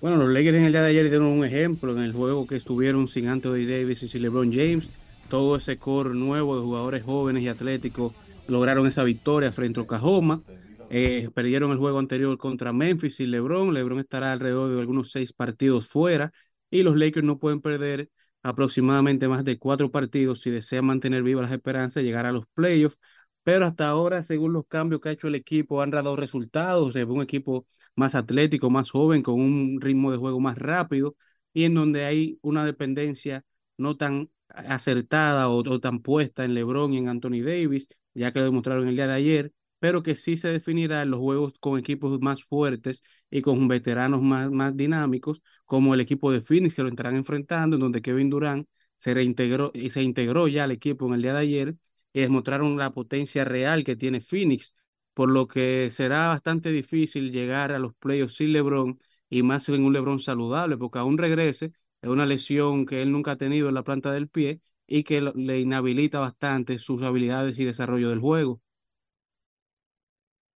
Bueno, 0.02 0.18
los 0.18 0.30
Lakers 0.30 0.58
en 0.58 0.64
el 0.64 0.72
día 0.72 0.82
de 0.82 0.90
ayer 0.90 1.10
dieron 1.10 1.28
un 1.28 1.46
ejemplo 1.46 1.92
en 1.94 2.00
el 2.00 2.12
juego 2.14 2.48
que 2.48 2.56
estuvieron 2.56 3.08
sin 3.08 3.28
Anthony 3.28 3.66
Davis 3.68 4.02
y 4.04 4.08
sin 4.08 4.24
LeBron 4.24 4.52
James. 4.52 4.90
Todo 5.30 5.56
ese 5.56 5.78
core 5.78 6.16
nuevo 6.16 6.56
de 6.58 6.64
jugadores 6.64 7.04
jóvenes 7.04 7.44
y 7.44 7.48
atléticos 7.48 8.14
lograron 8.48 8.88
esa 8.88 9.04
victoria 9.04 9.52
frente 9.52 9.80
a 9.80 9.84
Oklahoma. 9.84 10.44
Eh, 10.90 11.30
perdieron 11.36 11.72
el 11.72 11.78
juego 11.78 12.00
anterior 12.00 12.36
contra 12.40 12.74
Memphis 12.74 13.20
y 13.20 13.28
LeBron. 13.28 13.74
LeBron 13.76 14.00
estará 14.00 14.34
alrededor 14.34 14.74
de 14.74 14.82
algunos 14.82 15.12
seis 15.12 15.34
partidos 15.34 15.88
fuera 15.88 16.34
y 16.72 16.82
los 16.84 16.98
Lakers 16.98 17.26
no 17.26 17.38
pueden 17.38 17.62
perder 17.62 18.10
aproximadamente 18.44 19.28
más 19.28 19.46
de 19.46 19.60
cuatro 19.60 19.92
partidos 19.92 20.42
si 20.42 20.50
desean 20.50 20.86
mantener 20.86 21.22
vivas 21.22 21.44
las 21.44 21.52
esperanzas 21.52 21.96
de 21.96 22.04
llegar 22.06 22.26
a 22.26 22.32
los 22.32 22.46
playoffs 22.56 22.98
pero 23.44 23.66
hasta 23.66 23.88
ahora, 23.88 24.24
según 24.24 24.54
los 24.54 24.68
cambios 24.68 25.02
que 25.02 25.10
ha 25.10 25.12
hecho 25.14 25.28
el 25.28 25.36
equipo, 25.36 25.82
han 25.82 25.92
dado 25.92 26.16
resultados. 26.16 26.96
Es 26.96 27.06
un 27.06 27.22
equipo 27.22 27.66
más 27.96 28.16
atlético, 28.16 28.70
más 28.70 28.92
joven, 28.92 29.24
con 29.24 29.40
un 29.40 29.82
ritmo 29.82 30.12
de 30.12 30.18
juego 30.18 30.40
más 30.40 30.58
rápido 30.58 31.16
y 31.54 31.66
en 31.66 31.74
donde 31.74 32.06
hay 32.06 32.40
una 32.42 32.66
dependencia 32.66 33.44
no 33.78 33.98
tan 33.98 34.30
acertada 34.48 35.50
o, 35.50 35.80
tan 35.80 36.02
puesta 36.02 36.44
en 36.46 36.54
LeBron 36.54 36.94
y 36.94 36.98
en 36.98 37.08
Anthony 37.10 37.42
Davis, 37.44 37.88
ya 38.14 38.32
que 38.32 38.40
lo 38.40 38.46
demostraron 38.46 38.88
el 38.88 38.96
día 38.96 39.08
de 39.08 39.14
ayer, 39.14 39.54
pero 39.80 40.04
que 40.04 40.16
sí 40.16 40.38
se 40.38 40.50
definirá 40.50 41.02
en 41.02 41.12
los 41.12 41.20
juegos 41.20 41.54
con 41.60 41.80
equipos 41.80 42.20
más 42.22 42.44
fuertes 42.44 43.02
y 43.30 43.42
con 43.42 43.68
veteranos 43.68 44.22
más, 44.22 44.52
más 44.52 44.76
dinámicos, 44.76 45.42
como 45.66 45.94
el 45.94 46.02
equipo 46.02 46.32
de 46.32 46.42
Phoenix 46.42 46.76
que 46.76 46.84
lo 46.84 46.90
estarán 46.90 47.16
enfrentando, 47.16 47.78
en 47.78 47.82
donde 47.82 48.02
Kevin 48.02 48.30
Durant 48.30 48.68
se 48.98 49.14
reintegró 49.14 49.72
y 49.74 49.90
se 49.90 50.04
integró 50.04 50.48
ya 50.48 50.66
al 50.66 50.72
equipo 50.72 51.08
en 51.08 51.16
el 51.16 51.22
día 51.24 51.34
de 51.34 51.40
ayer 51.40 51.76
y 52.14 52.22
demostraron 52.22 52.78
la 52.78 52.92
potencia 52.92 53.46
real 53.46 53.84
que 53.84 53.96
tiene 53.96 54.22
Phoenix, 54.22 54.76
por 55.14 55.30
lo 55.30 55.48
que 55.48 55.90
será 55.92 56.28
bastante 56.30 56.72
difícil 56.72 57.32
llegar 57.32 57.72
a 57.72 57.80
los 57.80 57.94
playoffs 57.96 58.36
sin 58.36 58.54
LeBron 58.54 59.00
y 59.30 59.44
más 59.44 59.68
en 59.70 59.84
un 59.86 59.94
LeBron 59.94 60.20
saludable, 60.20 60.78
porque 60.78 61.00
aún 61.00 61.18
regrese, 61.18 61.72
es 62.02 62.10
una 62.10 62.26
lesión 62.26 62.86
que 62.86 63.02
él 63.02 63.12
nunca 63.12 63.32
ha 63.32 63.36
tenido 63.38 63.70
en 63.70 63.76
la 63.76 63.84
planta 63.84 64.12
del 64.12 64.28
pie 64.30 64.62
y 64.88 65.04
que 65.04 65.22
le 65.22 65.60
inhabilita 65.60 66.20
bastante 66.20 66.78
sus 66.80 67.02
habilidades 67.04 67.60
y 67.60 67.66
desarrollo 67.66 68.10
del 68.10 68.20
juego. 68.20 68.62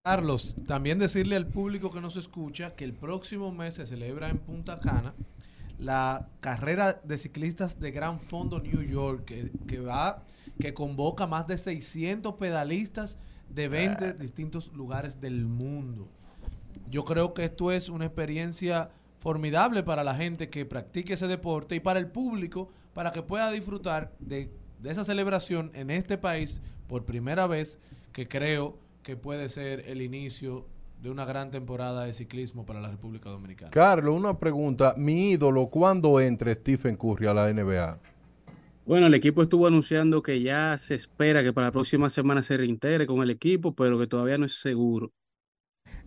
Carlos, 0.03 0.55
también 0.67 0.99
decirle 0.99 1.35
al 1.35 1.47
público 1.47 1.91
que 1.91 1.99
nos 1.99 2.15
escucha 2.15 2.75
que 2.75 2.85
el 2.85 2.93
próximo 2.93 3.51
mes 3.51 3.73
se 3.75 3.85
celebra 3.85 4.29
en 4.29 4.37
Punta 4.37 4.79
Cana 4.79 5.13
la 5.79 6.29
carrera 6.39 6.93
de 7.03 7.17
ciclistas 7.17 7.79
de 7.79 7.91
Gran 7.91 8.19
Fondo 8.19 8.59
New 8.59 8.81
York, 8.83 9.25
que, 9.25 9.51
que 9.67 9.79
va, 9.79 10.23
que 10.59 10.73
convoca 10.73 11.27
más 11.27 11.47
de 11.47 11.57
600 11.57 12.35
pedalistas 12.35 13.19
de 13.49 13.67
20 13.67 14.13
distintos 14.13 14.71
lugares 14.73 15.21
del 15.21 15.45
mundo. 15.45 16.09
Yo 16.89 17.03
creo 17.03 17.33
que 17.33 17.45
esto 17.45 17.71
es 17.71 17.89
una 17.89 18.05
experiencia 18.05 18.89
formidable 19.17 19.83
para 19.83 20.03
la 20.03 20.15
gente 20.15 20.49
que 20.49 20.65
practique 20.65 21.13
ese 21.13 21.27
deporte 21.27 21.75
y 21.75 21.79
para 21.79 21.99
el 21.99 22.07
público 22.07 22.69
para 22.93 23.11
que 23.11 23.21
pueda 23.21 23.51
disfrutar 23.51 24.13
de, 24.19 24.51
de 24.79 24.91
esa 24.91 25.03
celebración 25.03 25.71
en 25.73 25.89
este 25.89 26.17
país 26.17 26.61
por 26.87 27.05
primera 27.05 27.47
vez 27.47 27.79
que 28.13 28.27
creo 28.27 28.77
que 29.03 29.17
puede 29.17 29.49
ser 29.49 29.81
el 29.87 30.01
inicio 30.01 30.67
de 31.01 31.09
una 31.09 31.25
gran 31.25 31.51
temporada 31.51 32.05
de 32.05 32.13
ciclismo 32.13 32.65
para 32.65 32.79
la 32.79 32.89
República 32.89 33.29
Dominicana. 33.29 33.71
Carlos, 33.71 34.17
una 34.17 34.39
pregunta. 34.39 34.95
Mi 34.97 35.31
ídolo, 35.31 35.67
¿cuándo 35.67 36.19
entre 36.19 36.55
Stephen 36.55 36.95
Curry 36.95 37.27
a 37.27 37.33
la 37.33 37.51
NBA? 37.51 37.99
Bueno, 38.86 39.08
el 39.08 39.15
equipo 39.15 39.41
estuvo 39.41 39.65
anunciando 39.65 40.21
que 40.21 40.41
ya 40.41 40.78
se 40.78 40.93
espera 40.93 41.43
que 41.43 41.52
para 41.52 41.67
la 41.67 41.71
próxima 41.71 42.10
semana 42.12 42.43
se 42.43 42.56
reintegre 42.56 43.08
con 43.08 43.21
el 43.24 43.32
equipo, 43.32 43.74
pero 43.74 43.98
que 43.98 44.06
todavía 44.06 44.38
no 44.38 44.45
es 44.45 44.62
seguro. 44.62 45.12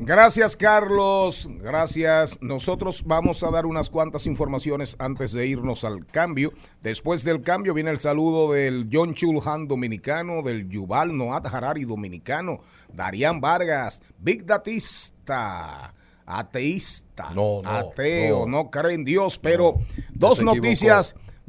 Gracias, 0.01 0.55
Carlos. 0.55 1.49
Gracias. 1.59 2.41
Nosotros 2.41 3.03
vamos 3.05 3.43
a 3.43 3.51
dar 3.51 3.67
unas 3.67 3.91
cuantas 3.91 4.27
informaciones 4.29 4.95
antes 5.01 5.33
de 5.33 5.49
irnos 5.49 5.83
al 5.83 6.07
cambio. 6.07 6.53
Después 6.81 7.25
del 7.25 7.43
cambio 7.43 7.75
viene 7.75 7.91
el 7.91 7.99
saludo 7.99 8.53
del 8.53 8.89
John 8.93 9.13
Chulhan 9.13 9.67
dominicano, 9.67 10.43
del 10.43 10.69
Yuval 10.69 11.17
Noat 11.17 11.53
Harari 11.53 11.85
dominicano, 11.85 12.61
Darían 12.93 13.41
Vargas, 13.41 14.03
Big 14.19 14.47
Datista, 14.47 15.93
ateísta, 16.25 17.31
No, 17.35 17.61
no, 17.61 17.69
ateo, 17.69 18.47
no. 18.47 18.63
no, 18.63 18.71
cree 18.71 18.95
en 18.95 19.05
Dios, 19.05 19.37
pero 19.37 19.79
dos 20.15 20.39
equivocó. 20.39 20.61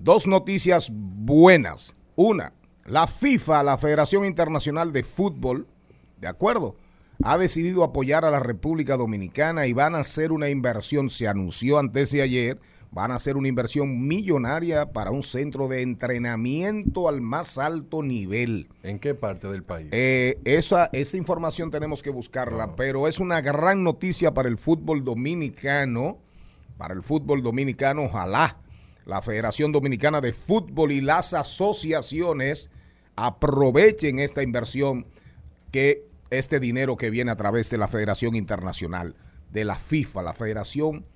Dos 0.04 0.28
noticias 0.28 0.92
buenas. 0.94 1.94
Una, 2.16 2.54
la 2.86 3.08
FIFA, 3.08 3.64
la 3.64 3.78
Federación 3.78 4.26
Internacional 4.26 4.94
de 4.94 5.04
Fútbol, 5.04 5.68
¿de 6.20 6.28
acuerdo? 6.28 6.76
ha 7.22 7.38
decidido 7.38 7.84
apoyar 7.84 8.24
a 8.24 8.32
la 8.32 8.40
República 8.40 8.96
Dominicana 8.96 9.68
y 9.68 9.74
van 9.74 9.94
a 9.94 10.00
hacer 10.00 10.32
una 10.32 10.48
inversión, 10.48 11.10
se 11.10 11.28
anunció 11.28 11.78
antes 11.78 12.12
de 12.12 12.22
ayer, 12.22 12.60
van 12.92 13.12
a 13.12 13.16
hacer 13.16 13.36
una 13.36 13.50
inversión 13.50 14.08
millonaria 14.08 14.94
para 14.94 15.12
un 15.12 15.22
centro 15.22 15.68
de 15.68 15.82
entrenamiento 15.82 17.10
al 17.10 17.20
más 17.20 17.58
alto 17.58 18.04
nivel. 18.04 18.70
¿En 18.84 19.00
qué 19.00 19.16
parte 19.16 19.50
del 19.50 19.64
país? 19.64 19.90
Eh, 19.92 20.40
esa, 20.46 20.90
esa 20.94 21.18
información 21.18 21.72
tenemos 21.72 22.02
que 22.02 22.10
buscarla, 22.10 22.74
pero 22.78 23.06
es 23.06 23.20
una 23.20 23.42
gran 23.42 23.84
noticia 23.84 24.34
para 24.34 24.48
el 24.48 24.58
fútbol 24.58 25.04
dominicano, 25.04 26.20
para 26.78 26.94
el 26.94 27.04
fútbol 27.04 27.44
dominicano, 27.44 28.06
ojalá 28.06 28.58
la 29.10 29.24
Federación 29.24 29.72
Dominicana 29.72 30.22
de 30.22 30.32
Fútbol 30.32 30.92
y 30.92 31.02
las 31.02 31.34
asociaciones 31.34 32.70
aprovechen 33.16 34.20
esta 34.20 34.44
inversión 34.44 35.08
que 35.72 36.08
este 36.30 36.60
dinero 36.60 36.96
que 36.96 37.10
viene 37.10 37.32
a 37.32 37.36
través 37.36 37.72
de 37.72 37.80
la 37.80 37.88
Federación 37.88 38.36
Internacional, 38.36 39.16
de 39.52 39.66
la 39.66 39.76
FIFA, 39.76 40.22
la 40.22 40.34
Federación 40.34 41.08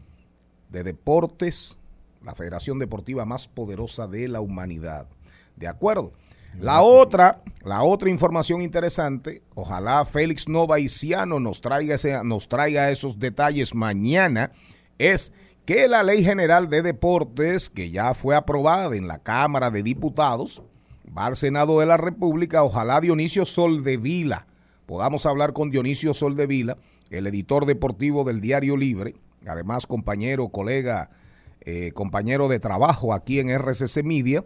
de 0.69 0.83
Deportes, 0.83 1.77
la 2.23 2.33
Federación 2.33 2.79
Deportiva 2.79 3.25
más 3.25 3.47
poderosa 3.47 4.07
de 4.07 4.27
la 4.27 4.41
humanidad. 4.41 5.07
¿De 5.55 5.67
acuerdo? 5.67 6.13
La 6.59 6.81
otra, 6.81 7.43
la 7.63 7.83
otra 7.83 8.09
información 8.09 8.63
interesante, 8.63 9.43
ojalá 9.53 10.03
Félix 10.05 10.49
Novaiciano 10.49 11.39
nos 11.39 11.61
traiga, 11.61 11.93
ese, 11.93 12.23
nos 12.23 12.47
traiga 12.47 12.89
esos 12.89 13.19
detalles 13.19 13.75
mañana, 13.75 14.51
es 14.97 15.31
que 15.65 15.87
la 15.87 16.03
Ley 16.03 16.23
General 16.23 16.69
de 16.69 16.81
Deportes, 16.81 17.69
que 17.69 17.89
ya 17.89 18.13
fue 18.13 18.35
aprobada 18.35 18.95
en 18.95 19.07
la 19.07 19.19
Cámara 19.19 19.71
de 19.71 19.83
Diputados, 19.83 20.61
va 21.17 21.27
al 21.27 21.35
Senado 21.35 21.79
de 21.79 21.85
la 21.85 21.97
República, 21.97 22.63
ojalá 22.63 22.99
Dionisio 22.99 23.45
Soldevila, 23.45 24.47
podamos 24.85 25.25
hablar 25.25 25.53
con 25.53 25.71
Dionisio 25.71 26.13
Soldevila, 26.13 26.77
el 27.09 27.27
editor 27.27 27.65
deportivo 27.65 28.23
del 28.23 28.41
Diario 28.41 28.75
Libre, 28.75 29.15
además 29.45 29.87
compañero, 29.87 30.49
colega, 30.49 31.11
eh, 31.61 31.91
compañero 31.93 32.49
de 32.49 32.59
trabajo 32.59 33.13
aquí 33.13 33.39
en 33.39 33.49
RCC 33.49 34.03
Media. 34.03 34.43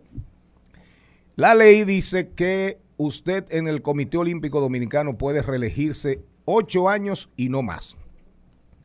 La 1.36 1.56
ley 1.56 1.84
dice 1.84 2.30
que 2.30 2.80
usted 2.98 3.46
en 3.50 3.68
el 3.68 3.82
Comité 3.82 4.18
Olímpico 4.18 4.60
Dominicano 4.60 5.18
puede 5.18 5.42
reelegirse 5.42 6.22
ocho 6.46 6.90
años 6.90 7.30
y 7.38 7.50
no 7.50 7.62
más. 7.62 7.96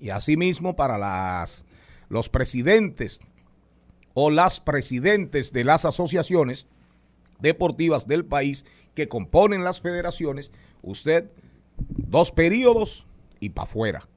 Y 0.00 0.10
asimismo 0.10 0.76
para 0.76 0.98
las, 0.98 1.64
los 2.12 2.28
presidentes 2.28 3.20
o 4.12 4.30
las 4.30 4.60
presidentes 4.60 5.54
de 5.54 5.64
las 5.64 5.86
asociaciones 5.86 6.66
deportivas 7.40 8.06
del 8.06 8.26
país 8.26 8.66
que 8.94 9.08
componen 9.08 9.64
las 9.64 9.80
federaciones, 9.80 10.52
usted 10.82 11.30
dos 11.78 12.30
periodos 12.30 13.06
y 13.40 13.48
para 13.48 13.64
afuera. 13.64 14.08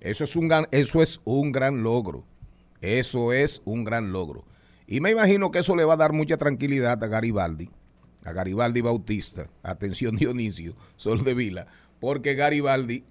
Eso 0.00 0.24
es 0.24 0.36
un 0.36 0.48
gran, 0.48 0.68
eso 0.70 1.02
es 1.02 1.20
un 1.24 1.52
gran 1.52 1.82
logro. 1.82 2.24
Eso 2.80 3.34
es 3.34 3.60
un 3.66 3.84
gran 3.84 4.10
logro. 4.10 4.46
Y 4.86 5.02
me 5.02 5.10
imagino 5.10 5.50
que 5.50 5.58
eso 5.58 5.76
le 5.76 5.84
va 5.84 5.94
a 5.94 5.98
dar 5.98 6.14
mucha 6.14 6.38
tranquilidad 6.38 7.04
a 7.04 7.08
Garibaldi, 7.08 7.68
a 8.24 8.32
Garibaldi 8.32 8.80
Bautista, 8.80 9.50
atención 9.62 10.16
Dionisio, 10.16 10.76
Sol 10.96 11.24
de 11.24 11.34
Vila, 11.34 11.66
porque 12.00 12.36
Garibaldi 12.36 13.04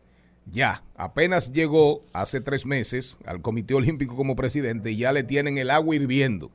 ya 0.51 0.83
apenas 0.95 1.51
llegó 1.51 2.01
hace 2.13 2.41
tres 2.41 2.65
meses 2.65 3.17
al 3.25 3.41
Comité 3.41 3.73
Olímpico 3.73 4.15
como 4.15 4.35
presidente 4.35 4.91
y 4.91 4.97
ya 4.97 5.11
le 5.11 5.23
tienen 5.23 5.57
el 5.57 5.69
agua 5.69 5.95
hirviendo. 5.95 6.51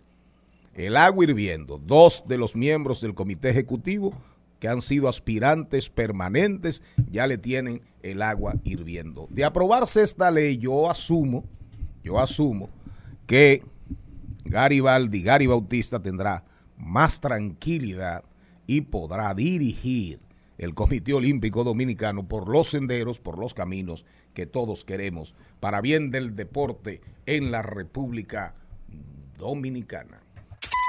El 0.74 0.96
agua 0.96 1.24
hirviendo. 1.24 1.78
Dos 1.78 2.24
de 2.26 2.38
los 2.38 2.57
miembros 2.57 3.00
del 3.00 3.14
Comité 3.14 3.50
Ejecutivo 3.50 4.14
que 4.62 4.68
han 4.68 4.81
sido 4.81 5.09
aspirantes 5.09 5.90
permanentes, 5.90 6.85
ya 7.11 7.26
le 7.26 7.37
tienen 7.37 7.83
el 8.05 8.22
agua 8.22 8.55
hirviendo. 8.62 9.26
De 9.28 9.44
aprobarse 9.44 10.02
esta 10.02 10.31
ley, 10.31 10.57
yo 10.57 10.88
asumo, 10.88 11.44
yo 12.05 12.20
asumo 12.20 12.70
que 13.26 13.64
Garibaldi, 14.44 15.20
Gary 15.24 15.48
Bautista 15.48 16.00
tendrá 16.00 16.44
más 16.76 17.20
tranquilidad 17.20 18.22
y 18.68 18.83
podrá 18.83 19.35
dirigir 19.35 20.20
el 20.58 20.74
Comité 20.74 21.14
Olímpico 21.14 21.64
Dominicano 21.64 22.28
por 22.28 22.48
los 22.48 22.70
senderos, 22.70 23.20
por 23.20 23.38
los 23.38 23.54
caminos 23.54 24.04
que 24.34 24.46
todos 24.46 24.84
queremos 24.84 25.34
para 25.60 25.80
bien 25.80 26.10
del 26.10 26.36
deporte 26.36 27.00
en 27.26 27.50
la 27.50 27.62
República 27.62 28.54
Dominicana. 29.38 30.22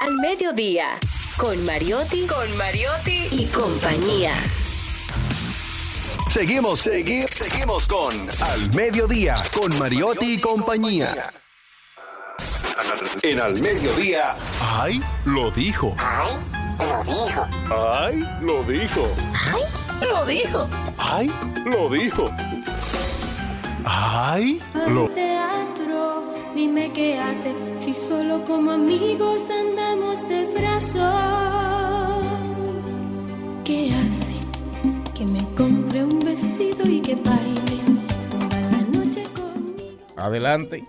Al 0.02 0.15
mediodía, 0.15 0.99
con 1.38 1.63
Mariotti, 1.65 2.26
con 2.28 2.58
Mariotti 2.58 3.28
y 3.32 3.45
compañía. 3.47 4.34
Seguimos, 6.30 6.82
seguimos, 6.82 7.30
seguimos 7.32 7.88
con 7.88 8.13
Al 8.41 8.76
Mediodía, 8.76 9.36
con 9.54 9.78
Mariotti 9.78 10.34
y 10.34 10.41
compañía. 10.41 11.32
En 13.21 13.39
Al 13.39 13.62
Mediodía, 13.62 14.36
¡ay! 14.60 15.02
Lo 15.26 15.52
dijo. 15.52 15.95
¡Ay! 15.99 16.62
Lo 16.80 17.04
dijo. 17.04 17.48
¡Ay! 17.72 18.28
Lo 18.42 18.64
dijo. 18.64 19.08
¡Ay! 19.34 19.64
Lo 20.02 20.26
dijo. 20.26 20.68
¡Ay! 20.98 21.32
Lo 21.66 21.90
dijo. 21.90 22.30
¡Ay! 23.86 24.62
Lo 24.90 25.10
teatro, 25.10 26.24
dime 26.56 26.92
qué 26.94 27.20
hace 27.20 27.54
si 27.80 27.94
solo 27.94 28.44
como 28.46 28.72
amigos 28.72 29.44
andamos 29.50 30.28
de 30.28 30.46
brazos. 30.54 31.02
¿Qué 33.66 33.90
hace? 33.92 34.34
Que 35.14 35.26
me 35.26 35.44
compre 35.56 36.04
un 36.04 36.20
vestido 36.20 36.86
y 36.86 37.02
que 37.02 37.16
baile 37.16 37.82
toda 38.30 38.62
la 38.72 38.82
noche 38.98 39.24
conmigo. 39.34 39.98
Adelante. 40.18 40.84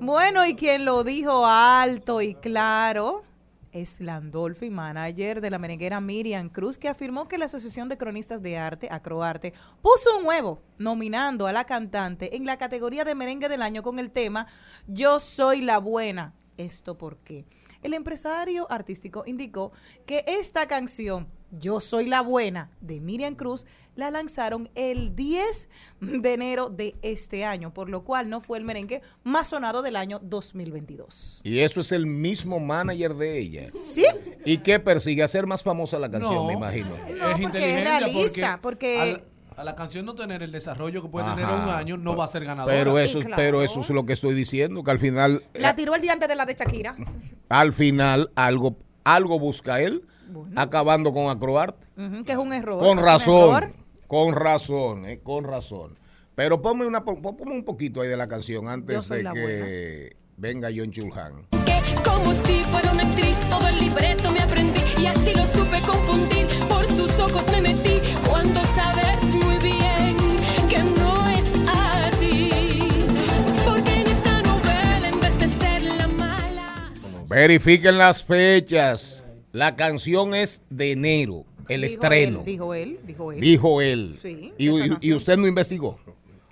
Bueno, 0.00 0.46
y 0.46 0.54
quien 0.54 0.84
lo 0.86 1.04
dijo 1.04 1.44
alto 1.46 2.22
y 2.22 2.34
claro 2.34 3.22
es 3.72 4.00
Landolfi, 4.00 4.70
manager 4.70 5.40
de 5.40 5.50
la 5.50 5.58
merenguera 5.58 6.00
Miriam 6.00 6.48
Cruz, 6.48 6.78
que 6.78 6.88
afirmó 6.88 7.28
que 7.28 7.38
la 7.38 7.46
Asociación 7.46 7.88
de 7.88 7.98
Cronistas 7.98 8.42
de 8.42 8.58
Arte, 8.58 8.88
Acroarte, 8.90 9.52
puso 9.82 10.18
un 10.18 10.26
huevo 10.26 10.62
nominando 10.78 11.46
a 11.46 11.52
la 11.52 11.64
cantante 11.64 12.36
en 12.36 12.46
la 12.46 12.58
categoría 12.58 13.04
de 13.04 13.14
merengue 13.14 13.48
del 13.48 13.62
año 13.62 13.82
con 13.82 13.98
el 13.98 14.10
tema 14.10 14.46
Yo 14.86 15.20
soy 15.20 15.62
la 15.62 15.78
buena. 15.78 16.34
¿Esto 16.56 16.98
por 16.98 17.18
qué? 17.18 17.46
El 17.82 17.94
empresario 17.94 18.70
artístico 18.70 19.24
indicó 19.26 19.72
que 20.04 20.24
esta 20.26 20.66
canción, 20.66 21.28
Yo 21.50 21.80
soy 21.80 22.06
la 22.06 22.20
buena, 22.20 22.70
de 22.80 23.00
Miriam 23.00 23.34
Cruz, 23.34 23.66
la 24.00 24.10
lanzaron 24.10 24.68
el 24.74 25.14
10 25.14 25.68
de 26.00 26.32
enero 26.34 26.68
de 26.70 26.96
este 27.02 27.44
año, 27.44 27.72
por 27.72 27.88
lo 27.88 28.02
cual 28.02 28.28
no 28.28 28.40
fue 28.40 28.58
el 28.58 28.64
merengue 28.64 29.02
más 29.22 29.46
sonado 29.48 29.82
del 29.82 29.94
año 29.96 30.18
2022. 30.22 31.40
Y 31.44 31.60
eso 31.60 31.80
es 31.80 31.92
el 31.92 32.06
mismo 32.06 32.58
manager 32.60 33.14
de 33.14 33.38
ella. 33.38 33.68
Sí, 33.72 34.04
¿Y 34.44 34.58
qué 34.58 34.80
persigue? 34.80 35.22
Hacer 35.22 35.46
más 35.46 35.62
famosa 35.62 35.98
la 35.98 36.10
canción, 36.10 36.34
No. 36.34 36.46
me 36.46 36.54
imagino. 36.54 36.88
No, 36.88 37.28
es 37.30 37.40
porque 37.42 37.74
es 37.78 37.84
realista, 37.84 38.58
porque- 38.60 39.00
al- 39.00 39.22
a 39.56 39.64
la 39.64 39.74
canción 39.74 40.06
no 40.06 40.14
tener 40.14 40.42
el 40.42 40.52
desarrollo 40.52 41.02
que 41.02 41.08
puede 41.10 41.28
tener 41.30 41.44
Ajá. 41.44 41.62
un 41.64 41.68
año 41.68 41.96
no 41.98 42.16
va 42.16 42.24
a 42.24 42.28
ser 42.28 42.44
ganadora. 42.46 42.74
Pero 42.74 42.98
eso, 42.98 43.18
claro. 43.18 43.34
pero 43.36 43.62
eso 43.62 43.80
es 43.80 43.90
lo 43.90 44.06
que 44.06 44.14
estoy 44.14 44.34
diciendo, 44.34 44.82
que 44.82 44.90
al 44.90 44.98
final, 44.98 45.44
La 45.52 45.76
tiró 45.76 45.94
el 45.94 46.00
día 46.00 46.14
antes 46.14 46.28
de 46.28 46.34
la 46.34 46.46
de 46.46 46.54
Shakira. 46.54 46.96
al 47.50 47.72
final, 47.74 48.30
algo, 48.36 48.76
algo 49.04 49.38
busca 49.38 49.80
él, 49.82 50.02
acabando 50.56 51.12
con 51.12 51.28
Acroart. 51.28 51.76
Ujú, 51.98 52.24
que 52.24 52.32
es 52.32 52.38
un 52.38 52.52
error. 52.54 52.78
Con 52.78 52.98
razón, 52.98 53.54
error. 53.64 53.74
Con 54.10 54.34
razón, 54.34 55.06
eh, 55.06 55.20
con 55.22 55.44
razón. 55.44 55.94
Pero 56.34 56.60
ponme, 56.60 56.84
una, 56.84 57.04
pon- 57.04 57.22
ponme 57.22 57.52
un 57.54 57.64
poquito 57.64 58.00
ahí 58.00 58.08
de 58.08 58.16
la 58.16 58.26
canción 58.26 58.66
antes 58.68 59.08
de 59.08 59.22
que 59.32 60.16
venga 60.36 60.68
John 60.74 60.90
Chulhan. 60.90 61.46
que 61.64 62.02
como 62.02 62.34
si 62.34 62.64
fuera 62.64 62.90
una 62.90 63.04
actriz 63.04 63.38
todo 63.48 63.68
el 63.68 63.78
libreto 63.78 64.32
me 64.32 64.40
aprendí 64.40 64.80
y 65.00 65.06
así 65.06 65.32
lo 65.32 65.46
supe 65.46 65.80
confundir 65.82 66.48
por 66.68 66.84
sus 66.86 67.16
ojos 67.20 67.44
me 67.52 67.60
metí 67.62 68.00
cuando 68.28 68.60
sabes 68.74 69.22
muy 69.44 69.58
bien 69.58 70.16
que 70.68 70.78
no 70.98 71.28
es 71.28 71.68
así 71.68 72.48
porque 73.64 73.94
en 73.94 74.06
esta 74.08 74.42
novela 74.42 75.08
en 75.08 75.20
vez 75.20 75.38
de 75.38 75.48
ser 75.52 75.82
la 75.84 76.08
mala 76.08 76.92
Verifiquen 77.28 77.96
las 77.96 78.24
fechas. 78.24 79.24
La 79.52 79.76
canción 79.76 80.34
es 80.34 80.62
de 80.70 80.92
enero, 80.92 81.44
el 81.74 81.80
Dijo 81.82 81.92
estreno. 81.94 82.38
él, 82.40 82.44
dijo 82.44 82.74
él, 82.74 82.98
dijo 83.06 83.32
él. 83.32 83.40
Dijo 83.40 83.80
él. 83.80 84.16
Sí, 84.20 84.52
y, 84.58 84.68
y- 84.68 84.96
y 85.00 85.12
usted 85.14 85.36
no 85.36 85.46
investigó. 85.46 85.98